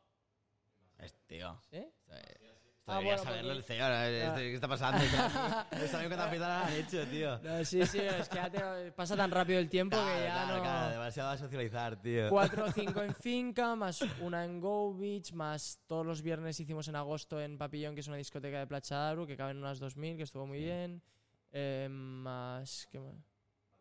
Es- 0.97 1.16
tío. 1.28 1.60
¿Sí? 1.70 1.78
Esto 2.07 2.49
Ah, 2.90 3.00
debería 3.00 3.16
bueno, 3.16 3.24
saberlo 3.24 3.48
porque- 3.54 3.58
el 3.60 3.64
señor. 3.66 3.92
eh, 3.96 4.32
¿Qué 4.36 4.54
está 4.56 4.68
pasando? 4.68 5.00
No 5.00 5.88
sabía 5.88 6.08
cuántas 6.08 6.30
fiestas 6.30 6.68
han 6.68 6.74
hecho, 6.74 7.08
tío. 7.08 7.40
No, 7.40 7.66
sí, 7.66 7.86
sí, 7.86 8.00
es 8.00 8.30
que 8.30 8.36
ya 8.36 8.50
te- 8.50 8.92
pasa 8.94 9.16
tan 9.16 9.32
rápido 9.32 9.60
el 9.60 9.70
tiempo 9.70 9.98
que 9.98 10.24
ya 10.26 10.32
claro, 10.34 10.58
no. 10.58 10.62
claro, 10.64 10.90
demasiado 10.92 11.30
a 11.30 11.38
socializar, 11.38 12.02
tío. 12.02 12.30
Cuatro 12.30 12.66
o 12.66 12.72
cinco 12.72 13.02
en 13.02 13.14
finca, 13.22 13.76
más 13.76 14.02
una 14.22 14.46
en 14.46 14.60
Go 14.60 14.94
Beach, 14.96 15.34
más 15.34 15.80
todos 15.88 16.06
los 16.06 16.22
viernes 16.22 16.60
hicimos 16.60 16.88
en 16.88 16.96
agosto 16.96 17.40
en 17.42 17.58
Papillón, 17.58 17.94
que 17.96 18.02
es 18.02 18.08
una 18.08 18.18
discoteca 18.18 18.66
de 18.66 18.66
de 18.66 18.96
Aru, 18.96 19.26
que 19.28 19.38
caben 19.38 19.58
unas 19.58 19.80
2.000, 19.82 20.18
que 20.18 20.24
estuvo 20.24 20.46
muy 20.48 20.60
bien. 20.60 21.02
Eh, 21.52 21.88
más, 21.90 22.88
¿qué 22.92 23.00
más? 23.00 23.16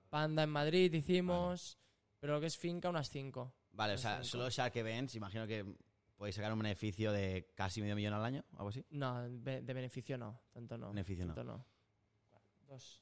Panda 0.08 0.42
en 0.42 0.50
Madrid 0.50 0.92
hicimos, 0.94 1.78
pero 2.18 2.32
lo 2.34 2.40
que 2.40 2.46
es 2.46 2.56
finca, 2.56 2.88
unas 2.88 3.10
5. 3.10 3.52
Vale, 3.72 3.94
o 3.94 3.98
sea, 3.98 4.14
Cinco. 4.16 4.24
solo 4.24 4.50
Shark 4.50 4.74
Events, 4.76 5.14
imagino 5.14 5.46
que 5.46 5.64
podéis 6.18 6.34
sacar 6.36 6.52
un 6.52 6.58
beneficio 6.58 7.12
de 7.12 7.48
casi 7.54 7.80
medio 7.80 7.94
millón 7.96 8.12
al 8.12 8.24
año, 8.24 8.44
algo 8.56 8.68
así. 8.68 8.84
No, 8.90 9.22
de 9.28 9.60
beneficio 9.72 10.18
no, 10.18 10.38
tanto 10.52 10.76
no. 10.76 10.88
Beneficio 10.88 11.24
no. 11.24 11.34
tanto 11.34 11.52
no. 11.52 11.64
Dos. 12.68 13.00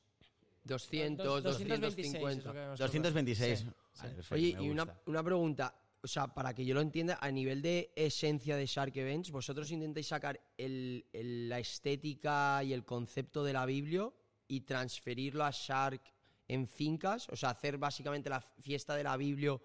200, 0.65 1.25
Dos- 1.27 1.43
250. 1.45 2.39
es 2.41 2.45
lo 2.45 2.53
que 2.53 2.63
hemos 2.65 2.79
226. 2.79 3.59
Sí, 3.61 3.65
Vale, 3.65 3.75
sí. 4.11 4.15
perfecto, 4.17 4.35
Oye, 4.35 4.57
y 4.61 4.69
una, 4.69 5.01
una 5.07 5.23
pregunta, 5.23 5.75
o 6.03 6.07
sea, 6.09 6.27
para 6.27 6.53
que 6.55 6.65
yo 6.65 6.75
lo 6.75 6.81
entienda, 6.81 7.19
a 7.21 7.31
nivel 7.31 7.63
de 7.63 7.93
esencia 7.97 8.57
de 8.57 8.67
Shark 8.67 8.97
Events, 8.97 9.31
¿vosotros 9.31 9.71
intentáis 9.71 10.09
sacar 10.09 10.41
el- 10.59 11.05
el- 11.13 11.49
la 11.49 11.59
estética 11.61 12.63
y 12.65 12.73
el 12.73 12.85
concepto 12.85 13.45
de 13.45 13.53
la 13.53 13.65
Biblia 13.65 14.11
y 14.49 14.61
transferirlo 14.63 15.45
a 15.45 15.51
Shark 15.53 16.03
en 16.49 16.67
fincas? 16.67 17.29
O 17.31 17.37
sea, 17.37 17.51
hacer 17.51 17.79
básicamente 17.79 18.29
la 18.29 18.41
fiesta 18.41 18.95
de 18.97 19.05
la 19.05 19.17
Biblia 19.17 19.57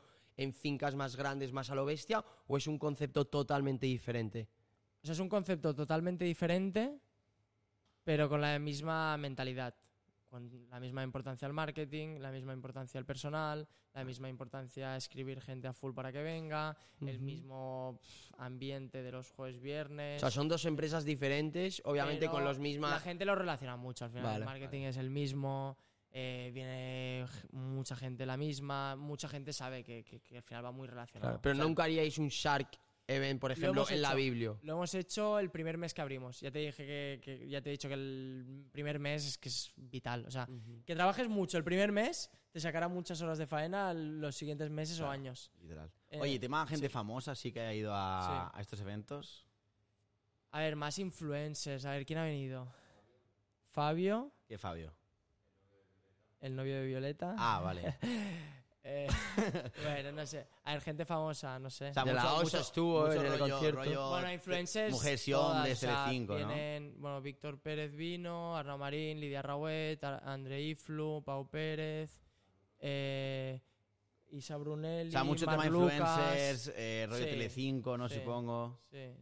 en 0.42 0.54
fincas 0.54 0.96
más 0.96 1.16
grandes, 1.16 1.52
más 1.52 1.70
a 1.70 1.76
lo 1.76 1.86
bestia, 1.86 2.24
o 2.48 2.58
es 2.58 2.68
un 2.68 2.78
concepto 2.78 3.26
totalmente 3.26 3.86
diferente? 3.86 4.50
O 5.04 5.06
sea, 5.06 5.14
es 5.14 5.20
un 5.20 5.30
concepto 5.30 5.74
totalmente 5.74 6.26
diferente, 6.26 7.00
pero 8.04 8.30
con 8.30 8.42
la 8.42 8.58
misma 8.60 9.18
mentalidad. 9.18 9.76
Con 10.30 10.50
la 10.70 10.80
misma 10.80 11.04
importancia 11.04 11.46
al 11.46 11.52
marketing, 11.54 12.20
la 12.20 12.32
misma 12.32 12.54
importancia 12.54 12.98
al 12.98 13.06
personal, 13.06 13.68
la 13.94 14.06
misma 14.06 14.30
importancia 14.30 14.94
a 14.94 14.96
escribir 14.96 15.42
gente 15.42 15.68
a 15.68 15.74
full 15.74 15.94
para 15.94 16.10
que 16.14 16.24
venga, 16.24 16.78
el 17.02 17.20
mismo 17.20 18.00
ambiente 18.38 19.04
de 19.04 19.12
los 19.12 19.30
jueves 19.30 19.58
O 19.58 19.62
viernes. 19.62 20.22
sea, 20.22 20.32
son 20.32 20.48
dos 20.48 20.64
empresas 20.64 21.04
diferentes, 21.04 21.82
obviamente 21.84 22.30
con 22.30 22.46
los 22.46 22.56
La 22.58 22.64
mismas... 22.64 23.04
gente 23.04 23.26
lo 23.26 23.36
relaciona 23.36 23.76
mucho 23.76 24.06
al 24.06 24.12
final. 24.12 24.24
Vale, 24.24 24.38
el 24.38 24.46
marketing 24.46 24.84
es 24.84 24.96
el 24.96 25.10
mismo, 25.10 25.78
eh, 26.12 26.52
viene 26.54 27.26
mucha 27.52 27.96
gente 27.96 28.26
la 28.26 28.38
misma, 28.38 28.96
mucha 28.96 29.28
gente 29.28 29.54
sabe 29.54 29.84
que, 29.84 30.04
que- 30.04 30.20
que 30.22 30.38
al 30.38 30.44
final 30.44 30.66
va 30.66 30.72
muy 30.72 30.88
relacionado. 30.88 31.32
Claro, 31.32 31.42
pero 31.42 31.54
O 31.54 31.56
sea, 31.58 31.66
nunca 31.66 31.84
haríais 31.84 32.18
un 32.18 32.28
Shark 32.28 32.70
Event, 33.08 33.40
por 33.42 33.50
Lo 33.50 33.54
ejemplo, 33.54 33.90
en 33.90 34.02
la. 34.02 34.14
Biblia. 34.14 34.56
Lo 34.62 34.74
hemos 34.74 34.94
hecho 34.94 35.40
el 35.40 35.50
primer 35.50 35.78
mes 35.78 35.94
que 35.94 36.02
abrimos. 36.02 36.40
Ya 36.40 36.52
te 36.52 36.60
dije 36.60 36.86
que, 36.86 37.20
que- 37.24 37.50
ya 37.50 37.62
te 37.62 37.70
he 37.70 37.72
dicho 37.72 37.88
que 37.90 37.96
el 37.96 38.66
primer 38.72 39.00
mes 39.00 39.26
es 39.26 39.38
que 39.38 39.50
es 39.50 39.72
vital. 39.76 40.26
O 40.28 40.32
sea, 40.32 40.48
que 40.86 40.96
trabajes 40.96 41.28
mucho 41.28 41.58
el 41.58 41.64
primer 41.64 41.92
mes 41.92 42.30
te 42.52 42.60
sacará 42.60 42.88
muchas 42.90 43.22
horas 43.22 43.38
de 43.38 43.48
faena 43.48 43.94
los 43.94 44.36
siguientes 44.36 44.70
meses 44.70 45.00
o 45.00 45.10
años. 45.10 45.52
Literal. 45.62 45.90
Eh, 46.10 46.20
Oye, 46.22 46.40
tema 46.40 46.66
gente 46.68 46.88
sí. 46.88 46.94
famosa, 46.94 47.34
sí 47.36 47.52
que 47.52 47.62
ha 47.62 47.74
ido 47.74 47.92
a, 47.96 48.50
Sí. 48.52 48.58
a 48.58 48.62
estos 48.62 48.80
eventos. 48.82 49.46
A 50.52 50.60
ver, 50.60 50.76
más 50.76 51.00
influencers. 51.00 51.86
A 51.86 51.92
ver, 51.92 52.06
¿quién 52.06 52.20
ha 52.20 52.24
venido? 52.26 52.68
Fabio, 53.72 54.32
¿Qué, 54.48 54.58
Fabio? 54.58 54.94
El 56.42 56.56
novio 56.56 56.76
de 56.82 56.86
Violeta. 56.88 57.36
Ah, 57.38 57.62
vale. 57.64 57.98
Eh, 58.84 59.08
bueno, 59.84 60.12
no 60.12 60.26
sé. 60.26 60.48
A 60.64 60.74
ver, 60.74 60.82
gente 60.82 61.06
famosa, 61.06 61.60
no 61.60 61.70
sé. 61.70 61.90
O 61.90 61.94
sea, 61.94 62.04
De 62.04 62.16
la 62.16 62.34
OSA 62.34 62.62
estuvo 62.62 63.12
en 63.12 63.26
el 63.28 63.38
concierto. 63.38 64.10
Bueno, 64.10 64.34
influencers. 64.34 64.92
Mujer 64.92 65.20
Sion 65.20 65.64
de 65.64 65.74
o 65.74 65.76
sea, 65.76 66.06
Telecinco, 66.06 66.34
¿no? 66.40 66.48
vienen, 66.48 66.96
Bueno, 67.00 67.22
Víctor 67.22 67.60
Pérez 67.62 67.94
vino, 67.96 68.58
Arnau 68.58 68.80
Marín, 68.80 69.20
Lidia 69.20 69.44
Rauet, 69.44 70.04
Ar- 70.04 70.24
André 70.28 70.64
Iflu, 70.64 71.22
Pau 71.24 71.48
Pérez, 71.48 72.24
eh, 72.80 73.62
Isa 74.30 74.58
Brunelli. 74.58 75.10
O 75.10 75.12
sea, 75.12 75.24
mucho 75.24 75.46
tema 75.46 75.66
Lucas. 75.68 75.94
influencers, 76.00 76.74
eh, 76.76 77.06
rollo 77.08 77.24
Sí, 77.24 77.30
Telecinco, 77.30 77.98
¿no? 78.00 78.10
sí. 78.10 78.16
Supongo. 78.16 78.80
Sí, 78.90 79.14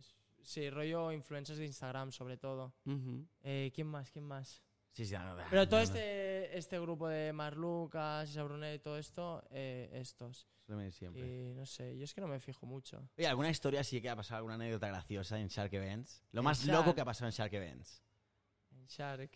sí, 0.42 0.70
rollo 0.70 1.12
influencers 1.12 1.60
de 1.60 1.66
Instagram, 1.66 2.14
sobre 2.14 2.38
todo. 2.38 2.74
Eh, 3.44 3.72
¿Quién 3.76 3.88
más? 3.88 4.10
¿Quién 4.10 4.24
más? 4.24 4.64
Sí, 4.94 5.06
sí, 5.06 5.14
no, 5.14 5.38
Pero 5.50 5.68
todo 5.70 5.80
no, 5.80 5.86
no. 5.86 5.94
este, 5.96 6.58
este 6.58 6.80
grupo 6.80 7.08
de 7.08 7.32
Marlucas, 7.32 8.36
Brunet 8.36 8.76
y 8.76 8.80
todo 8.80 8.98
esto, 8.98 9.44
eh, 9.52 9.90
estos. 9.94 10.48
Siempre. 10.92 11.26
Y 11.26 11.54
no 11.56 11.66
sé, 11.66 11.98
yo 11.98 12.04
es 12.04 12.14
que 12.14 12.22
no 12.22 12.28
me 12.28 12.40
fijo 12.40 12.68
mucho. 12.68 13.10
Oye, 13.18 13.26
¿alguna 13.26 13.50
historia 13.50 13.84
sí 13.84 14.00
que 14.02 14.10
ha 14.10 14.16
pasado, 14.16 14.38
alguna 14.38 14.54
anécdota 14.54 14.88
graciosa 14.88 15.40
en 15.40 15.48
Shark 15.48 15.74
Events? 15.74 16.24
Lo 16.32 16.44
más 16.44 16.60
Shark. 16.64 16.78
loco 16.78 16.94
que 16.94 17.02
ha 17.02 17.06
pasado 17.06 17.26
en 17.28 17.32
Shark 17.34 17.52
Events. 17.54 18.04
En 18.72 18.86
Shark. 18.86 19.32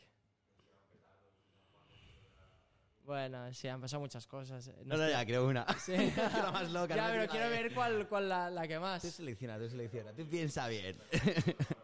Bueno, 3.06 3.52
sí, 3.54 3.68
han 3.68 3.82
pasado 3.82 4.00
muchas 4.00 4.26
cosas. 4.28 4.68
No, 4.86 4.96
no, 4.96 5.04
estoy- 5.04 5.10
ya, 5.12 5.26
creo 5.26 5.48
una. 5.48 5.66
Sí. 5.80 5.94
la 6.16 6.52
más 6.52 6.72
loca. 6.72 6.96
ya, 6.96 7.08
no 7.08 7.14
pero 7.14 7.28
quiero 7.32 7.50
ver 7.50 7.74
cuál, 7.74 8.08
cuál 8.08 8.30
la, 8.30 8.50
la 8.50 8.68
que 8.68 8.80
más. 8.80 9.02
Tú 9.02 9.10
selecciona, 9.10 9.58
tú 9.58 9.68
selecciona. 9.70 10.14
Tú 10.14 10.26
piensa 10.30 10.68
bien. 10.68 10.98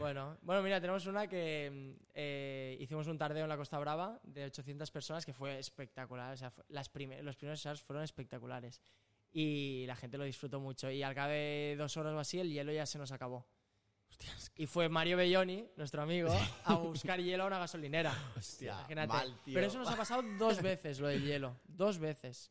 Bueno, 0.00 0.36
bueno, 0.42 0.62
mira, 0.62 0.80
tenemos 0.80 1.06
una 1.06 1.26
que 1.28 1.70
mm, 1.96 2.02
eh, 2.14 2.76
hicimos 2.80 3.06
un 3.06 3.16
tardeo 3.18 3.44
en 3.44 3.48
la 3.48 3.56
Costa 3.56 3.78
Brava 3.78 4.18
de 4.24 4.44
800 4.46 4.90
personas 4.90 5.24
que 5.24 5.32
fue 5.32 5.58
espectacular. 5.58 6.32
O 6.32 6.36
sea, 6.36 6.50
fue- 6.50 6.64
las 6.68 6.90
los 7.22 7.36
primeros 7.36 7.60
SARS 7.60 7.80
fueron 7.82 8.02
espectaculares. 8.04 8.80
Y 9.32 9.84
la 9.86 9.94
gente 9.94 10.18
lo 10.18 10.24
disfrutó 10.24 10.58
mucho. 10.58 10.90
Y 10.90 11.02
al 11.04 11.14
cabo 11.14 11.30
de 11.30 11.76
dos 11.78 11.96
horas 11.96 12.12
o 12.14 12.18
así, 12.18 12.40
el 12.40 12.50
hielo 12.50 12.72
ya 12.72 12.84
se 12.86 12.98
nos 12.98 13.12
acabó. 13.12 13.46
Y 14.56 14.66
fue 14.66 14.88
Mario 14.88 15.16
Belloni, 15.16 15.66
nuestro 15.76 16.02
amigo, 16.02 16.30
a 16.64 16.74
buscar 16.74 17.20
hielo 17.20 17.44
a 17.44 17.46
una 17.46 17.58
gasolinera. 17.60 18.12
Hostia, 18.36 18.72
Imagínate. 18.72 19.08
mal, 19.12 19.40
tío. 19.44 19.54
Pero 19.54 19.66
eso 19.68 19.78
nos 19.78 19.88
ha 19.88 19.96
pasado 19.96 20.22
dos 20.38 20.60
veces, 20.60 20.98
lo 21.00 21.06
del 21.08 21.24
hielo. 21.24 21.56
Dos 21.64 21.98
veces. 21.98 22.50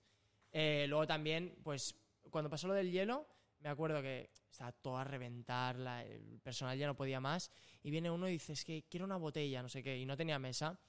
Eh, 0.51 0.85
luego 0.87 1.05
también, 1.05 1.55
pues, 1.63 1.95
cuando 2.31 2.49
pasó 2.49 2.67
lo 2.67 2.73
del 2.73 2.91
hielo, 2.91 3.27
me 3.59 3.69
acuerdo 3.69 4.01
que 4.01 4.29
estaba 4.49 4.71
todo 4.71 4.97
a 4.97 5.03
reventar, 5.03 5.77
la- 5.77 6.03
el 6.05 6.39
personal 6.41 6.77
ya 6.77 6.87
no 6.87 6.95
podía 6.95 7.19
más. 7.19 7.51
Y 7.83 7.91
viene 7.91 8.09
uno 8.11 8.27
y 8.27 8.33
dice, 8.33 8.53
es 8.53 8.63
que 8.63 8.83
quiero 8.89 9.05
una 9.05 9.17
botella, 9.17 9.61
no 9.61 9.69
sé 9.69 9.83
qué, 9.83 9.97
y 9.97 10.05
no 10.05 10.15
tenía 10.17 10.39
mesa. 10.39 10.79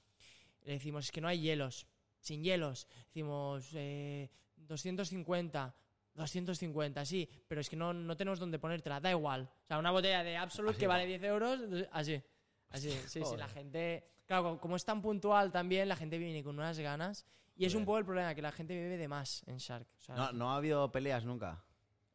Le 0.62 0.74
decimos, 0.74 1.06
es 1.06 1.12
que 1.12 1.20
no 1.20 1.28
hay 1.28 1.40
hielos, 1.40 1.86
sin 2.20 2.42
hielos. 2.42 2.86
Decimos, 3.06 3.70
eh, 3.74 4.30
250. 4.56 5.74
250, 6.14 7.04
sí, 7.06 7.28
pero 7.46 7.60
es 7.60 7.70
que 7.70 7.76
no, 7.76 7.92
no 7.94 8.16
tenemos 8.16 8.38
dónde 8.40 8.58
ponértela, 8.58 9.00
da 9.00 9.10
igual. 9.10 9.48
O 9.62 9.66
sea, 9.66 9.78
una 9.78 9.90
botella 9.92 10.22
de 10.24 10.36
Absolute 10.36 10.76
que 10.76 10.86
vale 10.88 11.06
10 11.06 11.22
euros, 11.22 11.60
así. 11.92 12.20
Así, 12.68 12.90
sí, 13.06 13.20
sí, 13.24 13.36
la 13.36 13.48
gente. 13.48 14.04
Claro, 14.26 14.42
co- 14.42 14.60
como 14.60 14.76
es 14.76 14.84
tan 14.84 15.00
puntual 15.00 15.50
también, 15.52 15.88
la 15.88 15.96
gente 15.96 16.18
viene 16.18 16.42
con 16.44 16.56
unas 16.58 16.78
ganas. 16.78 17.24
Y 17.56 17.64
es 17.64 17.74
un 17.74 17.84
poco 17.84 17.98
el 17.98 18.04
problema, 18.04 18.34
que 18.34 18.42
la 18.42 18.52
gente 18.52 18.74
bebe 18.74 18.96
de 18.96 19.08
más 19.08 19.42
en 19.46 19.58
Shark. 19.58 19.86
O 19.98 20.00
sea, 20.00 20.14
No, 20.16 20.32
no 20.32 20.50
ha 20.52 20.56
habido 20.56 20.90
peleas 20.92 21.24
nunca. 21.24 21.64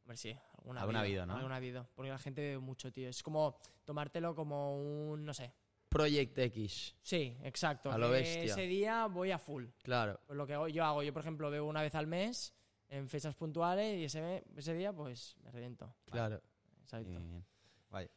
Hombre, 0.04 0.18
sí, 0.18 0.36
ha 0.74 1.00
habido, 1.02 1.26
¿no? 1.26 1.36
Alguna 1.36 1.56
ha 1.56 1.58
habido. 1.58 1.90
Porque 1.96 2.10
la 2.10 2.18
gente 2.18 2.42
bebe 2.42 2.60
mucho, 2.60 2.92
tío. 2.92 3.10
Es 3.10 3.22
como 3.24 3.58
tomártelo 3.84 4.34
como 4.36 4.78
un. 5.12 5.26
No 5.26 5.34
sé. 5.34 5.54
Project 5.90 6.38
X. 6.38 6.96
Sí, 7.02 7.38
exacto. 7.44 7.92
A 7.92 7.98
lo 7.98 8.10
bestia. 8.10 8.44
Ese 8.46 8.62
día 8.68 9.06
voy 9.08 9.32
a 9.32 9.38
full. 9.40 9.66
Claro. 9.84 10.20
Pues 10.26 10.36
lo 10.38 10.46
que 10.46 10.54
hago- 10.54 10.68
yo 10.68 10.84
hago, 10.84 11.04
yo 11.04 11.14
por 11.14 11.22
ejemplo 11.22 11.50
bebo 11.50 11.70
una 11.70 11.82
vez 11.82 11.96
al 11.96 12.08
mes 12.08 12.54
en 12.90 13.08
fechas 13.08 13.34
puntuales 13.36 13.98
y 13.98 14.04
ese, 14.06 14.44
ese 14.58 14.74
día 14.74 14.92
pues 14.92 15.38
me 15.44 15.52
reviento. 15.52 15.96
Claro. 16.12 16.42
Exacto. 16.82 17.08
Bien, 17.10 17.30
bien. 17.30 17.46
Vale. 17.90 18.12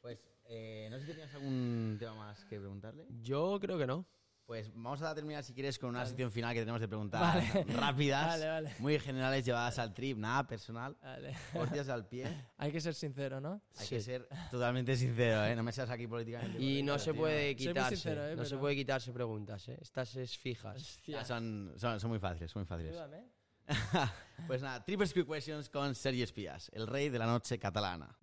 Pues, 0.00 0.28
eh, 0.46 0.88
no 0.90 0.98
sé 0.98 1.04
si 1.06 1.10
tenías 1.12 1.32
algún 1.34 1.96
tema 2.00 2.14
más 2.16 2.44
que 2.46 2.58
preguntarle. 2.58 3.06
Yo 3.20 3.58
creo 3.60 3.78
que 3.78 3.86
no. 3.86 4.04
Pues 4.46 4.70
vamos 4.74 5.00
a 5.02 5.14
terminar, 5.14 5.42
si 5.44 5.54
quieres, 5.54 5.78
con 5.78 5.90
una 5.90 6.04
sección 6.04 6.30
final 6.30 6.52
que 6.52 6.60
tenemos 6.60 6.80
de 6.80 6.88
preguntas 6.88 7.20
Vale. 7.20 7.64
rápidas, 7.74 8.26
Vale, 8.26 8.46
vale. 8.48 8.72
muy 8.80 8.98
generales, 8.98 9.44
llevadas 9.44 9.78
al 9.78 9.94
trip, 9.94 10.18
nada 10.18 10.46
personal, 10.46 10.96
Vale. 11.00 11.34
hostias 11.54 11.88
al 11.88 12.06
pie. 12.06 12.26
Hay 12.58 12.72
que 12.72 12.80
ser 12.80 12.94
sincero, 12.94 13.40
¿no? 13.40 13.62
Hay 13.78 13.86
Sí. 13.86 13.94
que 13.96 14.00
ser 14.02 14.28
totalmente 14.50 14.96
sincero, 14.96 15.44
¿eh? 15.46 15.54
No 15.56 15.62
me 15.62 15.72
seas 15.72 15.88
aquí 15.90 16.06
políticamente. 16.06 16.60
Y 16.62 16.82
no 16.82 16.92
correcto, 16.92 17.12
se 17.12 17.14
puede 17.18 17.56
quitarse. 17.56 17.96
sincero, 17.96 18.26
eh, 18.28 18.36
no 18.36 18.44
se 18.44 18.56
puede 18.58 18.74
quitarse 18.74 19.12
preguntas, 19.12 19.66
¿eh? 19.68 19.78
Estas 19.80 20.14
es 20.16 20.36
fijas. 20.36 21.00
Ah, 21.16 21.24
son, 21.24 21.72
son, 21.76 22.00
son 22.00 22.10
muy 22.10 22.18
fáciles, 22.18 22.50
son 22.50 22.62
muy 22.62 22.66
fáciles. 22.66 22.92
Ayúdame. 22.92 23.24
pues 24.48 24.60
nada, 24.60 24.84
Triple 24.84 25.06
Quick 25.08 25.26
Questions 25.26 25.68
con 25.70 25.94
Sergio 25.94 26.24
Espías, 26.24 26.68
el 26.74 26.88
rey 26.88 27.08
de 27.08 27.18
la 27.18 27.26
noche 27.26 27.58
catalana. 27.58 28.18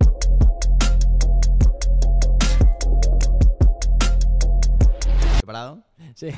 ¿Preparado? 5.50 5.80
Sí. 6.14 6.30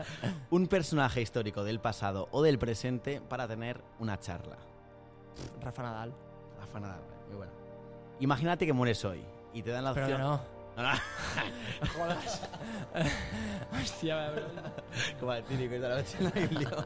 Un 0.50 0.68
personaje 0.68 1.20
histórico 1.20 1.64
del 1.64 1.80
pasado 1.80 2.28
o 2.30 2.40
del 2.40 2.58
presente 2.58 3.20
para 3.20 3.46
tener 3.46 3.84
una 3.98 4.18
charla. 4.18 4.56
Rafa 5.60 5.82
Nadal. 5.82 6.14
Rafa 6.58 6.80
Nadal, 6.80 7.02
muy 7.28 7.36
buena. 7.36 7.52
Imagínate 8.20 8.64
que 8.64 8.72
mueres 8.72 9.04
hoy 9.04 9.22
y 9.52 9.60
te 9.62 9.70
dan 9.70 9.84
la 9.84 9.92
Pero 9.92 10.06
opción. 10.06 10.18
que 10.18 10.24
no. 10.24 10.40
No, 10.78 10.82
no. 10.82 10.92
No 10.92 11.88
jodas. 11.94 12.48
Hostia, 13.82 14.30
me 14.32 15.20
Como 15.20 15.34
el 15.34 15.44
típico 15.44 15.86
noche 15.86 16.16
en 16.34 16.54
la. 16.64 16.84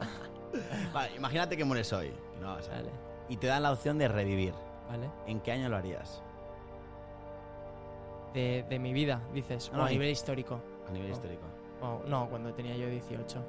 Vale, 0.93 1.15
imagínate 1.15 1.55
que 1.55 1.63
mueres 1.63 1.93
hoy. 1.93 2.09
que 2.09 2.39
no, 2.41 2.55
o 2.55 2.61
sea, 2.61 2.73
Vale, 2.75 2.89
Y 3.29 3.37
te 3.37 3.47
dan 3.47 3.63
la 3.63 3.71
opción 3.71 3.97
de 3.97 4.09
revivir. 4.09 4.53
vale. 4.89 5.09
¿En 5.27 5.39
qué 5.39 5.53
año 5.53 5.69
lo 5.69 5.77
harías? 5.77 6.21
De, 8.33 8.65
de 8.69 8.79
mi 8.79 8.91
vida, 8.91 9.21
dices. 9.33 9.71
No, 9.71 9.83
o 9.83 9.85
a 9.85 9.89
nivel 9.89 10.09
histórico. 10.09 10.59
A 10.89 10.91
nivel 10.91 11.09
Oh. 11.09 11.13
histórico. 11.13 11.43
O- 11.81 12.01
no, 12.07 12.27
cuando 12.29 12.53
tenía 12.53 12.75
yo 12.75 12.87
18. 12.89 13.39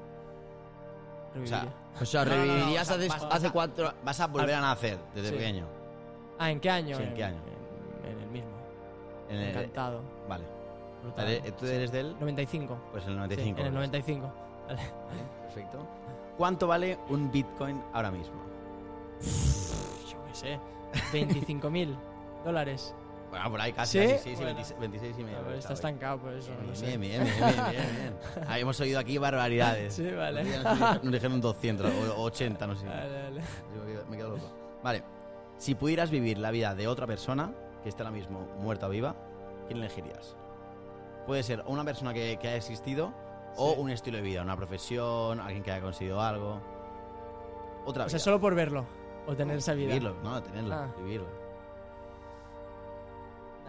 O 1.32 1.46
sea, 1.46 1.64
Reviviría. 1.64 1.72
O 2.00 2.04
sea, 2.04 2.24
No, 2.24 2.30
no, 2.30 2.36
no, 2.36 2.42
revivirías 2.44 2.82
o 2.82 2.94
sea, 2.94 2.96
hace, 2.96 3.08
vas- 3.08 3.28
hace 3.36 3.50
cuatro... 3.50 3.92
Vas 4.04 4.20
a 4.20 4.26
volver 4.26 4.54
a 4.54 4.60
nacer 4.60 4.98
desde 5.14 5.28
Sí. 5.28 5.34
pequeño. 5.36 5.64
ah, 6.38 6.50
¿en 6.50 6.60
qué 6.60 6.70
año? 6.70 6.96
sí, 6.96 7.02
¿en 7.04 7.14
qué 7.14 7.24
año? 7.24 7.38
En, 8.04 8.12
en 8.12 8.20
el 8.20 8.28
mismo. 8.30 8.50
En 9.28 9.36
el- 9.36 9.48
Encantado. 9.50 10.00
vale. 10.28 10.44
brutal. 11.02 11.42
¿Tú 11.58 11.66
Sí. 11.66 11.72
eres 11.72 11.92
del? 11.92 12.18
95. 12.18 12.76
Pues 12.92 13.04
el 13.06 13.10
Sí, 13.12 13.16
95. 13.16 13.60
en 13.60 13.66
el 13.66 13.74
95. 13.74 14.32
Vale. 14.66 14.80
Perfecto. 15.44 15.78
¿Cuánto 16.36 16.66
vale 16.66 16.98
un 17.08 17.30
Bitcoin 17.30 17.82
ahora 17.92 18.10
mismo? 18.10 18.34
Yo 19.20 20.16
qué 20.26 20.34
sé. 20.34 20.60
25.000 21.12 21.96
dólares. 22.44 22.94
Bueno, 23.30 23.50
por 23.50 23.60
ahí 23.60 23.72
casi, 23.72 23.98
¿Sí? 24.00 24.12
casi, 24.12 24.18
sí, 24.18 24.30
sí, 24.30 24.34
Bueno. 24.42 24.54
26, 24.56 24.80
26 24.80 25.18
y 25.18 25.24
medio. 25.24 25.44
Ver, 25.44 25.54
está 25.54 25.72
estancado 25.72 26.18
por 26.18 26.32
eso. 26.34 26.50
no 26.66 26.74
sé. 26.74 26.86
Bien, 26.86 27.00
bien, 27.00 27.22
bien, 27.24 27.36
bien, 27.36 27.54
bien, 27.54 27.70
bien, 27.72 27.96
bien. 28.34 28.44
Ah, 28.48 28.58
hemos 28.58 28.78
oído 28.80 28.98
aquí 28.98 29.18
barbaridades. 29.18 29.94
Sí, 29.94 30.10
vale. 30.10 30.42
Nos 30.44 30.52
dijeron- 30.78 31.00
nos 31.04 31.12
dijeron 31.12 31.40
200 31.40 31.92
o 32.16 32.22
80, 32.22 32.66
no 32.66 32.74
sé. 32.76 32.86
Vale, 32.86 33.22
vale. 33.22 33.40
Yo 33.74 34.04
me 34.10 34.16
quedo- 34.16 34.30
loco. 34.36 34.50
Vale. 34.82 35.02
Si 35.58 35.74
pudieras 35.74 36.10
vivir 36.10 36.38
la 36.38 36.50
vida 36.50 36.74
de 36.74 36.88
otra 36.88 37.06
persona, 37.06 37.52
que 37.82 37.88
esté 37.90 38.02
ahora 38.02 38.10
mismo 38.16 38.40
muerta 38.58 38.86
o 38.86 38.90
viva, 38.90 39.14
¿quién 39.66 39.78
elegirías? 39.78 40.36
Puede 41.26 41.42
ser 41.42 41.62
una 41.66 41.84
persona 41.84 42.12
que, 42.14 42.38
que 42.40 42.48
haya 42.48 42.56
existido 42.56 43.12
o 43.56 43.74
Sí. 43.74 43.80
un 43.80 43.90
estilo 43.90 44.16
de 44.16 44.22
vida, 44.22 44.42
una 44.42 44.56
profesión, 44.56 45.38
alguien 45.40 45.62
que 45.62 45.70
haya 45.70 45.82
conseguido 45.82 46.20
algo. 46.20 46.60
Otra 47.84 48.06
O 48.06 48.08
sea, 48.08 48.16
vida. 48.16 48.24
solo 48.24 48.40
por 48.40 48.54
verlo. 48.54 48.84
O 49.26 49.36
tener 49.36 49.58
esa 49.58 49.74
vida. 49.74 49.88
Vivirlo, 49.88 50.14
no, 50.22 50.42
tenerlo, 50.42 50.74
Ah. 50.74 50.88
vivirlo. 50.98 51.26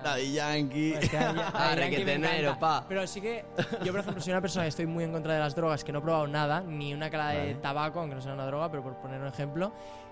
Daddy 0.04 0.32
Yankee. 0.34 0.94
Es 0.94 1.10
que 1.10 1.18
a- 1.18 1.30
a- 1.30 1.32
a 1.32 1.70
Ahora 1.70 1.82
Yankee 1.82 1.96
que 1.98 2.06
me 2.06 2.12
tener, 2.14 2.44
encanta. 2.44 2.60
pa. 2.60 2.86
Pero 2.88 3.06
sí 3.08 3.22
que 3.22 3.46
yo, 3.84 3.92
por 3.92 4.02
ejemplo, 4.02 4.22
soy 4.22 4.32
una 4.34 4.42
persona 4.42 4.66
que 4.66 4.70
estoy 4.70 4.86
muy 4.88 5.04
en 5.04 5.12
contra 5.12 5.34
de 5.34 5.40
las 5.40 5.56
drogas, 5.56 5.84
que 5.84 5.92
no 5.92 6.00
he 6.00 6.02
probado 6.02 6.28
nada, 6.28 6.62
ni 6.62 6.94
una 6.94 7.10
cala 7.10 7.30
de 7.30 7.56
tabaco, 7.56 8.00
aunque 8.00 8.16
no 8.16 8.22
sea 8.22 8.34
una 8.34 8.46
droga, 8.46 8.70
pero 8.70 8.84
por 8.84 8.96
poner 8.98 9.22
un 9.22 9.28
ejemplo. 9.28 9.72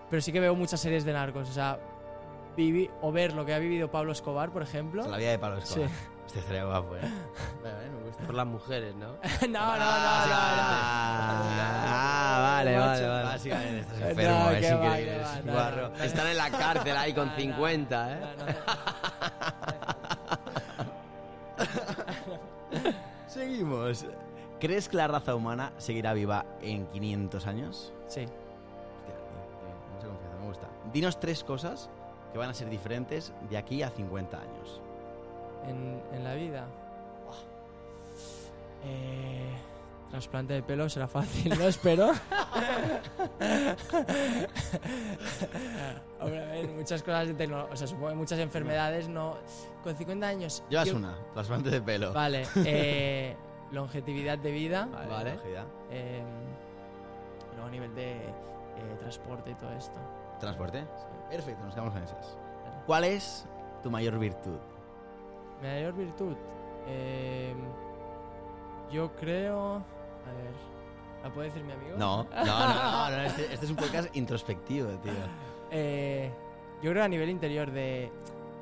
Pero 0.09 0.21
sí 0.21 0.31
que 0.31 0.39
veo 0.39 0.55
muchas 0.55 0.79
series 0.79 1.03
de 1.05 1.13
narcos. 1.13 1.49
O 1.49 1.53
sea, 1.53 1.77
vivi- 2.57 2.89
o 3.01 3.11
ver 3.11 3.33
lo 3.33 3.45
que 3.45 3.53
ha 3.53 3.59
vivido 3.59 3.89
Pablo 3.91 4.11
Escobar, 4.11 4.51
por 4.51 4.61
ejemplo. 4.63 5.07
La 5.07 5.17
vida 5.17 5.29
de 5.31 5.39
Pablo 5.39 5.57
Escobar. 5.59 5.89
Sí. 5.89 5.95
Este 6.27 6.39
estaría 6.41 6.63
guapo, 6.63 6.95
¿eh? 6.95 6.99
Me 7.63 8.05
gusta. 8.05 8.23
Por 8.23 8.35
las 8.35 8.45
mujeres, 8.45 8.93
¿no? 8.99 9.07
no, 9.07 9.17
no, 9.47 9.49
no, 9.49 9.77
no, 9.77 9.79
Ah, 11.91 12.39
vale, 12.57 12.77
vale, 12.77 13.07
vale. 13.07 13.23
Básicamente 13.23 13.79
estás 13.79 13.99
No, 13.99 14.07
enfermo, 14.09 14.49
es 14.51 14.59
que 14.65 14.73
va, 14.75 14.85
increíble. 14.85 15.11
que 15.13 15.19
va, 15.23 15.35
no, 15.43 15.51
guarro. 15.53 15.89
no, 15.89 15.97
no. 15.97 16.03
Están 16.03 16.27
en 16.27 16.37
la 16.37 16.49
cárcel 16.51 16.97
ahí 16.97 17.13
con 17.13 17.25
No, 17.27 17.31
no, 17.33 17.37
50, 17.39 18.11
¿eh? 18.13 18.19
no, 18.37 18.45
no. 18.45 18.53
Seguimos. 23.97 24.23
¿Crees 24.59 24.89
que 24.89 24.97
la 24.97 25.07
raza 25.07 25.35
humana 25.35 25.71
seguirá 25.77 26.13
viva 26.13 26.45
en 26.61 26.85
500 26.87 27.47
años? 27.47 27.93
Sí. 28.07 28.21
Hostia, 28.21 29.15
mucha 29.95 30.07
confianza, 30.07 30.37
me 30.41 30.47
gusta. 30.47 30.67
Dinos 30.93 31.19
tres 31.19 31.43
cosas 31.43 31.89
que 32.33 32.37
van 32.37 32.49
a 32.49 32.53
ser 32.53 32.69
diferentes 32.69 33.31
de 33.49 33.57
aquí 33.57 33.81
a 33.83 33.89
50 33.89 34.37
años. 34.37 34.81
En, 35.67 36.01
en 36.13 36.23
la 36.23 36.33
vida. 36.35 36.67
Buah. 37.25 37.37
Eh, 38.85 39.49
trasplante 40.09 40.53
de 40.53 40.61
pelo 40.63 40.89
será 40.89 41.07
fácil, 41.07 41.57
¿no? 41.57 41.65
Espero. 41.67 42.11
Hombre, 46.21 46.43
a 46.43 46.45
ver, 46.51 46.67
muchas 46.69 47.01
cosas 47.03 47.27
de 47.27 47.33
tecnología. 47.33 47.73
O 47.73 47.77
sea, 47.77 47.87
supongo 47.87 48.09
que 48.09 48.15
muchas 48.15 48.39
enfermedades 48.39 49.07
no. 49.07 49.37
Con 49.83 49.95
50 49.95 50.27
años. 50.27 50.63
Llevas 50.69 50.87
yo- 50.89 50.95
una, 50.97 51.15
trasplante 51.33 51.69
de 51.69 51.81
pelo. 51.81 52.11
Vale. 52.13 52.45
eh, 52.65 53.35
longevidad 53.71 54.37
de 54.37 54.51
vida. 54.51 54.87
Vale. 54.91 55.31
longevidad. 55.35 55.65
eh, 55.91 56.23
y 57.51 57.55
luego 57.55 57.67
a 57.67 57.71
nivel 57.71 57.93
de 57.95 58.11
eh, 58.17 58.95
transporte 58.99 59.51
y 59.51 59.55
todo 59.55 59.71
esto. 59.73 59.97
¿Transporte? 60.39 60.81
Sí. 60.81 61.05
Perfecto, 61.31 61.63
nos 61.65 61.73
quedamos 61.73 61.93
con 61.93 62.03
esas. 62.03 62.37
Vale. 62.65 62.75
¿Cuál 62.85 63.03
es 63.03 63.45
tu 63.83 63.91
mayor 63.91 64.17
virtud? 64.19 64.57
Mi 65.61 65.67
mayor 65.67 65.93
virtud. 65.93 66.35
eh, 66.87 67.53
Yo 68.91 69.11
creo. 69.15 69.75
A 69.75 70.31
ver. 70.31 70.69
¿La 71.23 71.29
puede 71.33 71.49
decir 71.49 71.63
mi 71.63 71.73
amigo? 71.73 71.97
No, 71.97 72.23
no, 72.31 72.45
no, 72.45 73.09
no, 73.09 73.17
no, 73.17 73.21
este, 73.23 73.53
este 73.53 73.65
es 73.65 73.69
un 73.71 73.75
podcast 73.77 74.15
introspectivo, 74.15 74.89
tío. 74.99 75.11
Eh, 75.71 76.31
yo 76.81 76.91
creo 76.91 77.03
a 77.03 77.07
nivel 77.09 77.29
interior 77.29 77.69
de, 77.71 78.09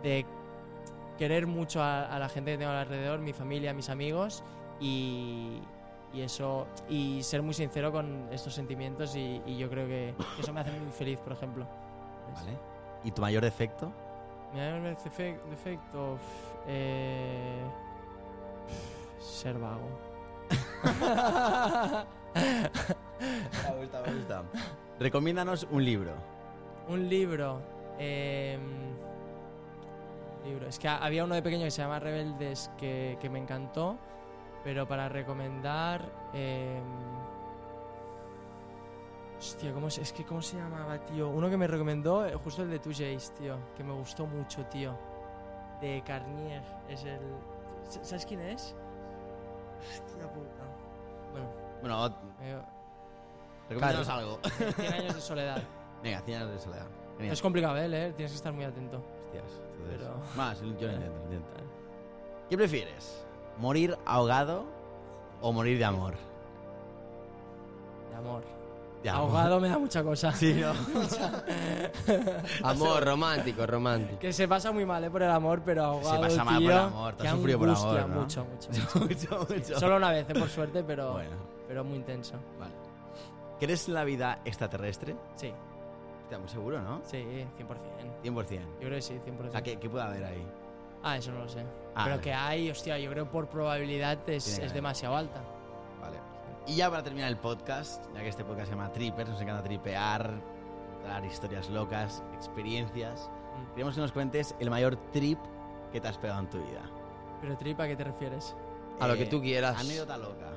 de 0.01 0.25
querer 1.19 1.45
mucho 1.45 1.81
a, 1.83 2.05
a 2.07 2.17
la 2.19 2.27
gente 2.29 2.51
que 2.53 2.57
tengo 2.57 2.71
alrededor, 2.71 3.19
mi 3.19 3.31
familia, 3.31 3.73
mis 3.75 3.89
amigos 3.89 4.43
y, 4.79 5.59
y 6.13 6.21
eso 6.21 6.67
y 6.89 7.21
ser 7.23 7.41
muy 7.41 7.53
sincero 7.53 7.91
con 7.91 8.27
estos 8.31 8.53
sentimientos 8.53 9.15
y, 9.15 9.41
y 9.45 9.57
yo 9.57 9.69
creo 9.69 9.87
que 9.87 10.13
eso 10.39 10.53
me 10.53 10.61
hace 10.61 10.71
muy 10.71 10.91
feliz, 10.91 11.17
por 11.19 11.33
ejemplo. 11.33 11.65
¿Y 13.03 13.11
tu 13.11 13.21
mayor 13.21 13.43
defecto? 13.43 13.91
Mi 14.53 14.59
mayor 14.59 14.81
defe- 14.97 15.39
defecto 15.49 16.17
eh, 16.67 17.61
ser 19.19 19.57
vago. 19.57 19.87
Me 23.69 23.75
gusta, 23.79 24.01
me 24.05 24.13
gusta. 24.13 24.43
Recomiéndanos 24.99 25.67
un 25.71 25.83
libro. 25.83 26.13
Un 26.87 27.09
libro. 27.09 27.59
em, 27.99 28.61
libro. 30.45 30.67
Es 30.67 30.77
que 30.79 30.87
ha- 30.87 30.97
había 31.03 31.23
uno 31.23 31.33
de 31.35 31.41
pequeño 31.41 31.65
que 31.65 31.71
se 31.71 31.81
llama 31.81 31.99
Rebeldes 31.99 32.69
que, 32.77 33.17
que 33.19 33.29
me 33.29 33.39
encantó. 33.39 33.97
Pero 34.67 34.85
para 34.85 35.07
recomendar. 35.07 36.01
em, 36.33 36.83
hostia, 39.39 39.71
¿cómo 39.71 39.89
se, 39.89 40.01
es 40.01 40.11
que 40.11 40.25
¿cómo 40.25 40.41
se 40.41 40.57
llamaba, 40.57 40.97
tío? 41.05 41.29
Uno 41.29 41.49
que 41.49 41.55
me 41.55 41.67
recomendó, 41.67 42.25
eh, 42.27 42.35
justo 42.35 42.63
el 42.63 42.69
de 42.71 42.79
Two 42.79 42.91
Jays, 42.93 43.31
tío. 43.35 43.55
Que 43.77 43.83
me 43.85 43.93
gustó 43.93 44.25
mucho, 44.27 44.65
tío. 44.65 44.93
De 45.79 46.03
Carnier. 46.05 46.61
Es 46.89 47.05
el. 47.05 47.21
¿Sabes 48.01 48.25
quién 48.25 48.41
es? 48.41 48.75
Hostia 49.79 50.29
puta. 50.33 50.63
Bueno, 51.31 51.47
Bueno, 51.79 52.05
eh, 52.41 52.61
recomiéndanos 53.69 54.09
algo. 54.09 54.39
100 54.75 54.93
años 54.93 55.15
de 55.15 55.21
soledad. 55.21 55.63
Venga, 56.03 56.19
100 56.19 56.41
años 56.41 56.51
de 56.55 56.59
soledad. 56.59 56.87
Genial. 57.15 57.31
Es 57.33 57.41
complicado 57.41 57.75
leer, 57.75 58.11
tienes 58.15 58.33
que 58.33 58.35
estar 58.35 58.51
muy 58.51 58.65
atento. 58.65 58.97
Hostias, 58.97 59.61
entonces- 59.77 59.97
Pero- 59.97 60.19
Más, 60.35 60.59
yo 60.59 60.65
lo 60.65 60.71
intento, 60.73 61.07
lo 61.15 61.23
intento. 61.23 61.47
¿Qué 62.49 62.57
prefieres? 62.57 63.23
¿Morir 63.59 63.97
ahogado 64.05 64.65
o 65.41 65.51
morir 65.51 65.77
de 65.77 65.85
amor? 65.85 66.13
De 68.11 68.15
amor. 68.17 68.43
De 69.03 69.09
amor. 69.09 69.21
Ahogado 69.29 69.59
me 69.59 69.69
da 69.69 69.77
mucha 69.77 70.03
cosa. 70.03 70.31
Sí, 70.31 70.53
¿no? 70.55 70.73
Amor, 72.63 73.03
romántico, 73.05 73.65
romántico. 73.65 74.19
Que 74.19 74.33
se 74.33 74.47
pasa 74.47 74.71
muy 74.71 74.85
mal 74.85 75.03
¿eh? 75.03 75.09
por 75.11 75.21
el 75.21 75.29
amor, 75.29 75.61
pero 75.63 75.83
ahogado, 75.85 76.21
pasa 76.21 76.43
mal 76.43 76.61
por 76.63 76.71
el 76.71 76.77
amor, 76.77 77.13
te 77.15 77.27
has 77.27 77.35
sufrido 77.35 77.59
por 77.59 77.69
amor, 77.69 78.09
¿no? 78.09 78.21
Mucho, 78.21 78.45
mucho, 78.45 78.69
mucho. 78.99 78.99
mucho, 79.39 79.47
mucho. 79.53 79.79
Solo 79.79 79.97
una 79.97 80.09
vez, 80.11 80.27
¿eh? 80.29 80.33
por 80.33 80.49
suerte, 80.49 80.83
pero, 80.83 81.13
Bueno, 81.13 81.35
pero 81.67 81.83
muy 81.83 81.97
intenso. 81.97 82.33
vale. 82.59 82.73
¿Crees 83.59 83.87
en 83.87 83.93
la 83.93 84.03
vida 84.03 84.39
extraterrestre? 84.45 85.15
Sí, 85.35 85.53
Hostia, 86.23 86.39
muy 86.39 86.49
seguro, 86.49 86.81
¿no? 86.81 87.01
sí, 87.05 87.17
100%. 87.23 88.23
100%. 88.23 88.59
Yo 88.59 88.79
creo 88.79 88.89
que 88.89 89.01
sí, 89.01 89.13
100%. 89.25 89.47
O 89.47 89.51
sea, 89.51 89.61
¿qué, 89.63 89.77
qué 89.79 89.89
puede 89.89 90.03
haber 90.05 90.23
ahí? 90.25 90.45
Ah, 91.03 91.17
eso 91.17 91.31
no 91.31 91.39
lo 91.39 91.49
sé. 91.49 91.61
Ah, 91.95 92.03
pero 92.03 92.15
vale. 92.15 92.21
que 92.21 92.33
hay, 92.33 92.69
hostia, 92.69 92.97
yo 92.99 93.09
creo 93.11 93.29
por 93.29 93.47
probabilidad 93.47 94.17
es, 94.29 94.59
es 94.59 94.73
demasiado 94.73 95.15
alta. 95.15 95.41
Vale. 96.01 96.17
Y 96.67 96.75
ya 96.75 96.89
para 96.89 97.03
terminar 97.03 97.29
el 97.29 97.37
podcast, 97.37 98.03
ya 98.13 98.21
que 98.21 98.27
este 98.29 98.43
podcast 98.43 98.67
se 98.67 98.75
llama 98.75 98.91
Trippers, 98.91 99.29
nos 99.29 99.41
encanta 99.41 99.63
tripear, 99.63 100.33
dar 101.03 101.25
historias 101.25 101.69
locas, 101.69 102.23
experiencias. 102.33 103.29
Mm. 103.29 103.73
Queremos 103.73 103.95
que 103.95 104.01
nos 104.01 104.11
cuentes 104.11 104.55
el 104.59 104.69
mayor 104.69 104.95
trip 105.11 105.39
que 105.91 106.01
te 106.01 106.07
has 106.07 106.17
pegado 106.17 106.41
en 106.41 106.49
tu 106.49 106.61
vida. 106.61 106.81
Pero 107.41 107.57
tripa, 107.57 107.83
¿a 107.83 107.87
qué 107.87 107.95
te 107.95 108.03
refieres? 108.03 108.55
A 108.99 109.07
lo 109.07 109.15
que 109.15 109.25
tú 109.25 109.41
quieras. 109.41 109.79
Anécdota 109.79 110.17
loca. 110.17 110.49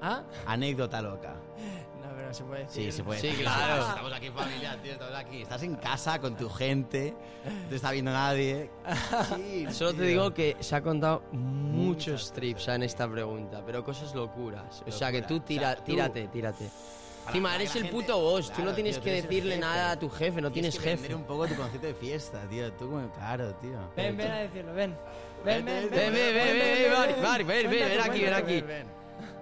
¿Ah? 0.00 0.22
Anécdota 0.46 1.00
loca. 1.00 1.34
Pero 2.16 2.34
se 2.34 2.44
puede 2.44 2.62
decir. 2.64 2.84
Sí, 2.84 2.92
se 2.92 3.04
puede. 3.04 3.20
Sí, 3.20 3.26
decir. 3.28 3.42
claro. 3.44 3.88
Estamos 3.88 4.12
aquí 4.12 4.30
familia, 4.30 4.78
tío, 4.82 4.92
estamos 4.92 5.14
aquí. 5.14 5.42
Estás 5.42 5.62
en 5.62 5.74
casa 5.76 6.18
con 6.20 6.36
tu 6.36 6.48
gente, 6.50 7.14
no 7.44 7.68
te 7.68 7.76
está 7.76 7.90
viendo 7.90 8.12
nadie. 8.12 8.70
Sí, 9.36 9.66
Solo 9.70 9.94
te 9.94 10.02
digo 10.02 10.32
que 10.34 10.56
se 10.60 10.76
ha 10.76 10.82
contado 10.82 11.22
muchos 11.32 11.82
Muchas 12.12 12.32
trips 12.32 12.60
cosas. 12.62 12.74
en 12.76 12.82
esta 12.84 13.10
pregunta, 13.10 13.62
pero 13.66 13.84
cosas 13.84 14.14
locuras. 14.14 14.82
O 14.86 14.90
sea 14.92 15.10
que 15.12 15.22
tú 15.22 15.40
tira, 15.40 15.70
O 15.70 15.72
sea, 15.72 15.76
tú- 15.84 15.84
tírate, 15.92 16.28
tírate. 16.28 16.68
Encima, 17.26 17.50
que 17.50 17.54
eres 17.56 17.76
el 17.76 17.82
gente- 17.82 17.96
puto 17.96 18.18
boss, 18.18 18.50
tú 18.52 18.62
no 18.64 18.72
tienes 18.74 18.96
tío, 18.96 19.04
que 19.04 19.12
decirle 19.22 19.56
nada 19.56 19.92
a 19.92 19.98
tu 19.98 20.08
jefe, 20.10 20.40
no 20.40 20.50
tienes, 20.50 20.76
que 20.76 20.84
vender 20.86 21.02
jefe. 21.02 21.14
un 21.14 21.22
poco 21.24 21.46
tu 21.46 21.54
concepto 21.54 21.86
de 21.86 21.94
fiesta, 21.94 22.40
tío. 22.50 22.72
Tú 22.72 22.90
como, 22.90 23.08
claro, 23.12 23.54
tío. 23.56 23.78
Ven, 23.96 24.16
ven 24.16 24.30
a 24.30 24.36
decirlo, 24.38 24.74
ven. 24.74 24.96
Ven, 25.44 25.64
ven, 25.64 25.88
ven. 25.88 25.90
Ven, 25.90 26.12
ven, 26.12 26.34
ven, 26.34 26.34
ven, 26.34 26.58
ven, 26.58 26.92
Mari, 26.92 27.14
Mari, 27.22 27.44
ven, 27.44 27.70
ven, 27.70 27.88
ven 27.90 28.00
aquí, 28.00 28.20
ven 28.22 28.34
aquí. 28.34 28.64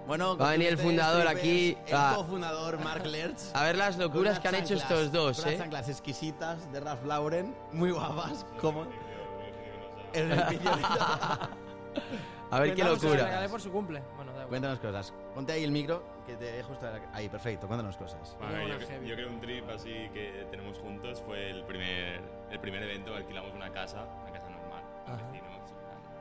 Bueno, 0.07 0.35
Va 0.37 0.49
a 0.49 0.51
venir 0.51 0.67
el 0.67 0.77
fundador 0.77 1.27
aquí, 1.27 1.77
El 1.87 1.93
va. 1.95 2.15
cofundador 2.15 2.79
Mark 2.83 3.05
Lertz. 3.05 3.51
A 3.55 3.63
ver 3.63 3.77
las 3.77 3.97
locuras 3.97 4.39
que 4.39 4.47
han 4.47 4.55
hecho 4.55 4.73
estos 4.75 5.11
dos, 5.11 5.39
unas 5.39 5.53
eh. 5.53 5.57
chanclas 5.57 5.89
exquisitas 5.89 6.71
de 6.71 6.79
Ralph 6.79 7.05
Lauren, 7.05 7.55
muy 7.71 7.91
guapas, 7.91 8.45
como... 8.59 8.85
El. 10.13 10.31
A 12.51 12.59
ver 12.59 12.75
qué 12.75 12.83
locura. 12.83 13.47
por 13.49 13.61
su 13.61 13.71
cumple. 13.71 14.03
Bueno, 14.17 14.33
da. 14.33 14.45
Cuéntanos 14.45 14.79
cosas. 14.79 15.13
Ponte 15.33 15.53
ahí 15.53 15.63
el 15.63 15.71
micro, 15.71 16.03
que 16.25 16.35
te 16.35 16.51
dejo 16.51 16.73
estar 16.73 17.01
ahí. 17.13 17.29
Perfecto, 17.29 17.65
cuéntanos 17.67 17.95
cosas. 17.95 18.35
Una 18.41 18.67
yo, 18.67 18.77
yo 19.03 19.15
creo 19.15 19.29
un 19.29 19.39
trip 19.39 19.69
así 19.69 20.09
que 20.13 20.45
tenemos 20.51 20.77
juntos 20.79 21.23
fue 21.25 21.49
el 21.49 21.63
primer, 21.63 22.21
el 22.49 22.59
primer 22.59 22.83
evento, 22.83 23.15
alquilamos 23.15 23.53
una 23.53 23.71
casa, 23.71 24.05
una 24.21 24.33
casa 24.33 24.49
normal, 24.49 24.83
vecinos, 25.07 25.71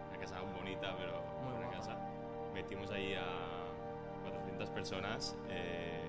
una 0.09 0.19
casa 0.21 0.41
bonita, 0.57 0.95
pero 0.97 1.21
Muy 1.43 1.53
una 1.55 1.67
guapa. 1.67 1.79
casa. 1.79 1.97
Metimos 2.55 2.91
ahí 2.93 3.15
a 3.15 3.60
400 4.61 4.71
personas 4.71 5.37
eh, 5.49 6.03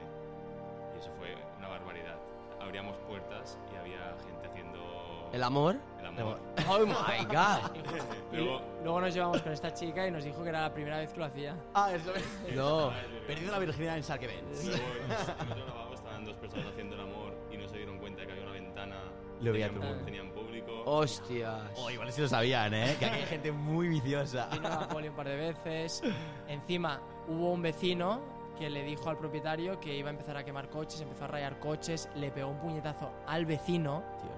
y 0.95 0.99
eso 0.99 1.09
fue 1.17 1.35
una 1.57 1.67
barbaridad. 1.69 2.17
Abríamos 2.59 2.95
puertas 3.07 3.57
y 3.73 3.77
había 3.77 4.15
gente 4.25 4.47
haciendo 4.47 5.29
¿El 5.33 5.43
amor? 5.43 5.77
el 5.99 6.05
amor. 6.05 6.39
Oh 6.67 6.79
my 6.85 7.25
god. 7.25 7.71
Luego, 8.33 8.61
luego 8.83 9.01
nos 9.01 9.13
llevamos 9.13 9.41
con 9.41 9.51
esta 9.53 9.73
chica 9.73 10.07
y 10.07 10.11
nos 10.11 10.23
dijo 10.23 10.43
que 10.43 10.49
era 10.49 10.61
la 10.61 10.73
primera 10.73 10.97
vez 10.99 11.11
que 11.13 11.19
lo 11.19 11.25
hacía. 11.25 11.55
Ah, 11.73 11.91
eso 11.93 12.11
No. 12.55 12.91
Perdiendo 13.27 13.51
la 13.53 13.59
virginidad 13.59 13.97
en 13.97 14.03
Shark 14.03 14.23
Events. 14.23 14.65
luego 14.65 15.65
lavabo 15.67 15.93
estaban 15.93 16.25
dos 16.25 16.35
personas 16.35 16.67
haciendo 16.67 16.95
el 16.95 17.01
amor 17.01 17.33
y 17.51 17.57
no 17.57 17.67
se 17.67 17.77
dieron 17.77 17.97
cuenta 17.99 18.25
que 18.25 18.31
había 18.31 18.43
una 18.43 18.53
ventana, 18.53 18.95
Lo 19.41 19.51
veía 19.53 19.67
tenían, 19.67 19.73
todo 19.81 19.83
el 19.83 19.95
mundo. 19.97 20.05
tenían 20.05 20.31
público. 20.31 20.83
Hostias. 20.85 21.71
Oh, 21.77 21.89
igual 21.89 22.11
sí 22.11 22.21
lo 22.21 22.27
sabían, 22.27 22.73
¿eh? 22.73 22.95
Que 22.99 23.05
aquí 23.05 23.19
hay 23.19 23.25
gente 23.25 23.51
muy 23.51 23.87
viciosa. 23.87 24.47
Vino 24.51 24.67
a 24.67 24.87
Poli 24.87 25.07
un 25.09 25.15
par 25.15 25.27
de 25.27 25.35
veces. 25.35 26.01
Encima 26.47 27.01
hubo 27.27 27.51
un 27.51 27.61
vecino 27.61 28.19
que 28.61 28.69
le 28.69 28.83
dijo 28.83 29.09
al 29.09 29.17
propietario 29.17 29.79
que 29.79 29.95
iba 29.97 30.09
a 30.09 30.11
empezar 30.11 30.37
a 30.37 30.43
quemar 30.43 30.69
coches, 30.69 31.01
empezó 31.01 31.23
a 31.25 31.27
rayar 31.29 31.57
coches, 31.57 32.07
le 32.13 32.29
pegó 32.29 32.51
un 32.51 32.59
puñetazo 32.59 33.11
al 33.25 33.47
vecino. 33.47 34.03
Tío, 34.21 34.29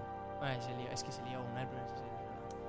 Ay, 0.41 0.61
se 0.61 0.73
lió, 0.77 0.89
es 0.91 1.03
que 1.03 1.11
se 1.11 1.21
lió 1.23 1.41
una, 1.41 1.65
se 1.67 1.73
lió 1.73 1.83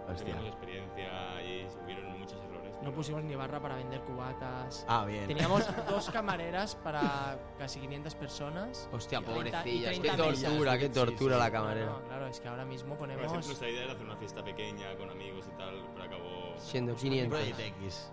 hostia. 0.09 0.17
Teníamos 0.25 0.47
experiencia 0.49 1.43
y 1.45 1.67
hubieron 1.85 2.19
muchos 2.19 2.41
errores. 2.43 2.75
No 2.75 2.81
pero- 2.81 2.93
pusimos 2.95 3.23
ni 3.23 3.37
barra 3.37 3.61
para 3.61 3.77
vender 3.77 4.01
cubatas. 4.01 4.85
Ah, 4.89 5.05
bien. 5.05 5.29
Teníamos 5.29 5.65
dos 5.89 6.11
camareras 6.11 6.75
para 6.75 7.39
casi 7.57 7.79
500 7.79 8.15
personas. 8.17 8.89
Hostia, 8.93 9.21
Y 9.21 9.23
30 9.23 9.41
y 9.41 9.53
pobrecillas. 9.53 9.93
Qué 9.95 10.01
30 10.01 10.25
mesas. 10.27 10.43
tortura, 10.51 10.79
qué 10.79 10.89
tortura 10.89 11.37
sí. 11.37 11.41
la 11.41 11.51
camarera. 11.53 11.87
no, 11.87 12.03
claro, 12.03 12.27
es 12.27 12.41
que 12.41 12.49
ahora 12.49 12.65
mismo 12.65 12.89
Por 12.91 12.99
ponemos. 12.99 13.27
ejemplo, 13.27 13.47
nuestra 13.47 13.71
idea 13.71 13.85
era 13.85 13.93
hacer 13.93 14.05
una 14.05 14.17
fiesta 14.17 14.43
pequeña 14.43 14.97
con 14.97 15.09
amigos 15.09 15.47
y 15.47 15.57
tal, 15.57 15.87
pero 15.93 16.05
acabó, 16.05 16.55
Siendo 16.59 16.95
Project 16.95 17.29
500. 17.57 17.59
X. 17.61 18.13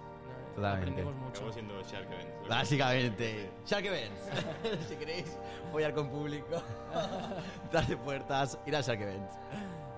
Totalmente. 0.56 1.02
Aprendimos 1.02 1.16
mucho. 1.16 1.54
siendo 1.54 1.82
Shark 1.84 2.12
Events. 2.12 2.48
Básicamente. 2.50 3.50
Shark 3.66 3.86
Events. 3.86 4.22
si 4.90 4.96
queréis 4.96 5.38
follar 5.72 5.94
con 5.94 6.10
público, 6.10 6.62
darle 7.72 7.98
puertas, 7.98 8.58
ir 8.66 8.76
a 8.76 8.82
Shark 8.82 9.02
Events. 9.02 9.34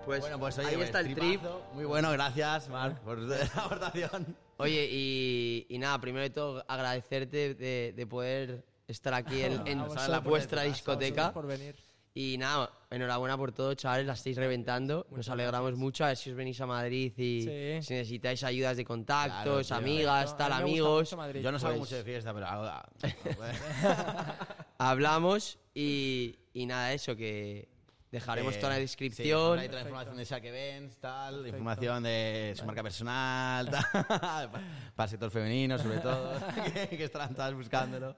Pues, 0.06 0.20
bueno, 0.20 0.38
pues 0.38 0.58
oye, 0.60 0.68
ahí 0.68 0.82
está 0.82 1.00
el 1.00 1.16
trip. 1.16 1.20
tripazo. 1.20 1.64
Muy 1.74 1.86
bueno, 1.86 2.12
gracias, 2.12 2.68
Marc, 2.70 3.00
por 3.00 3.18
la 3.20 3.38
aportación. 3.56 4.36
Oye, 4.58 4.88
y, 4.92 5.66
y 5.70 5.78
nada, 5.80 6.00
primero 6.00 6.24
de 6.24 6.30
todo 6.30 6.64
agradecerte 6.68 7.56
de, 7.56 7.94
de 7.96 8.08
poder 8.08 8.66
estar 8.88 9.14
aquí 9.14 9.42
en, 9.42 9.66
en 9.66 9.84
por 9.86 10.24
vuestra 10.24 10.64
discoteca. 10.64 11.32
por 11.32 11.48
venir. 11.48 11.76
Y 12.16 12.38
nada, 12.38 12.70
enhorabuena 12.92 13.36
por 13.38 13.52
todo, 13.54 13.74
chavales, 13.74 14.06
la 14.06 14.14
estáis 14.14 14.38
reventando. 14.38 15.08
Nos 15.10 15.28
alegramos 15.30 15.76
mucho, 15.76 16.04
a 16.06 16.10
ver 16.10 16.18
si 16.18 16.30
os 16.30 16.36
venís 16.36 16.62
a 16.62 16.68
Madrid 16.68 17.12
y 17.18 17.42
Sí. 17.42 17.82
si 17.88 17.94
necesitáis 17.96 18.44
ayudas 18.44 18.78
de 18.78 18.86
contactos, 18.86 19.44
Claro, 19.44 19.62
tío. 19.64 19.76
amigas, 19.76 20.38
tal, 20.38 20.54
amigos. 20.54 21.16
Madrid. 21.18 21.42
Yo 21.42 21.52
no 21.52 21.58
salgo 21.58 21.80
Pues- 21.80 21.90
mucho 21.90 21.96
de 21.98 22.04
fiesta, 22.04 22.32
pero 22.34 22.46
ahora... 22.46 22.86
Hablamos 24.78 25.58
y, 25.74 26.36
y 26.54 26.66
nada, 26.68 26.94
eso, 26.94 27.16
que 27.16 27.68
dejaremos 28.14 28.54
Eh, 28.56 28.58
toda 28.60 28.70
la 28.70 28.76
Sí, 28.78 28.82
descripción. 28.84 29.60
ahí 29.60 29.68
toda 29.68 29.82
la 29.82 29.88
información 29.90 30.18
de 30.18 30.24
Shark 30.26 30.46
Events, 30.46 31.00
tal, 31.00 31.48
información 31.48 32.04
de 32.04 32.54
su 32.56 32.64
marca 32.66 32.84
personal, 32.84 33.70
tal, 33.70 34.50
para 34.96 35.04
el 35.06 35.10
sector 35.10 35.32
femenino, 35.32 35.78
sobre 35.80 35.98
todo, 36.00 36.32
que, 36.74 36.88
que 36.96 37.04
estarán 37.06 37.34
todas 37.34 37.54
buscándolo. 37.54 38.16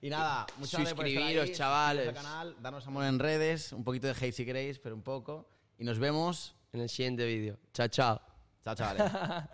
Y 0.00 0.08
nada, 0.08 0.46
muchas 0.58 0.80
gracias 0.80 0.94
por 0.94 1.06
estar 1.06 1.22
ahí, 1.24 1.34
Suscribiros, 1.34 1.58
chavales. 1.58 2.04
suscribiros 2.06 2.24
al 2.26 2.32
canal, 2.40 2.56
darnos 2.62 2.86
amor 2.86 3.04
en 3.04 3.18
redes, 3.18 3.72
un 3.72 3.84
poquito 3.84 4.06
de 4.06 4.12
hate 4.14 4.32
si 4.32 4.44
queréis, 4.46 4.78
pero 4.78 4.94
un 4.94 5.02
poco. 5.02 5.48
Y 5.78 5.84
nos 5.84 5.98
vemos. 5.98 6.54
en 6.72 6.80
el 6.80 6.88
siguiente 6.88 7.26
vídeo. 7.26 7.58
Chao, 7.74 7.88
chao. 7.88 8.20
Chao, 8.64 8.74
chavales. 8.74 9.02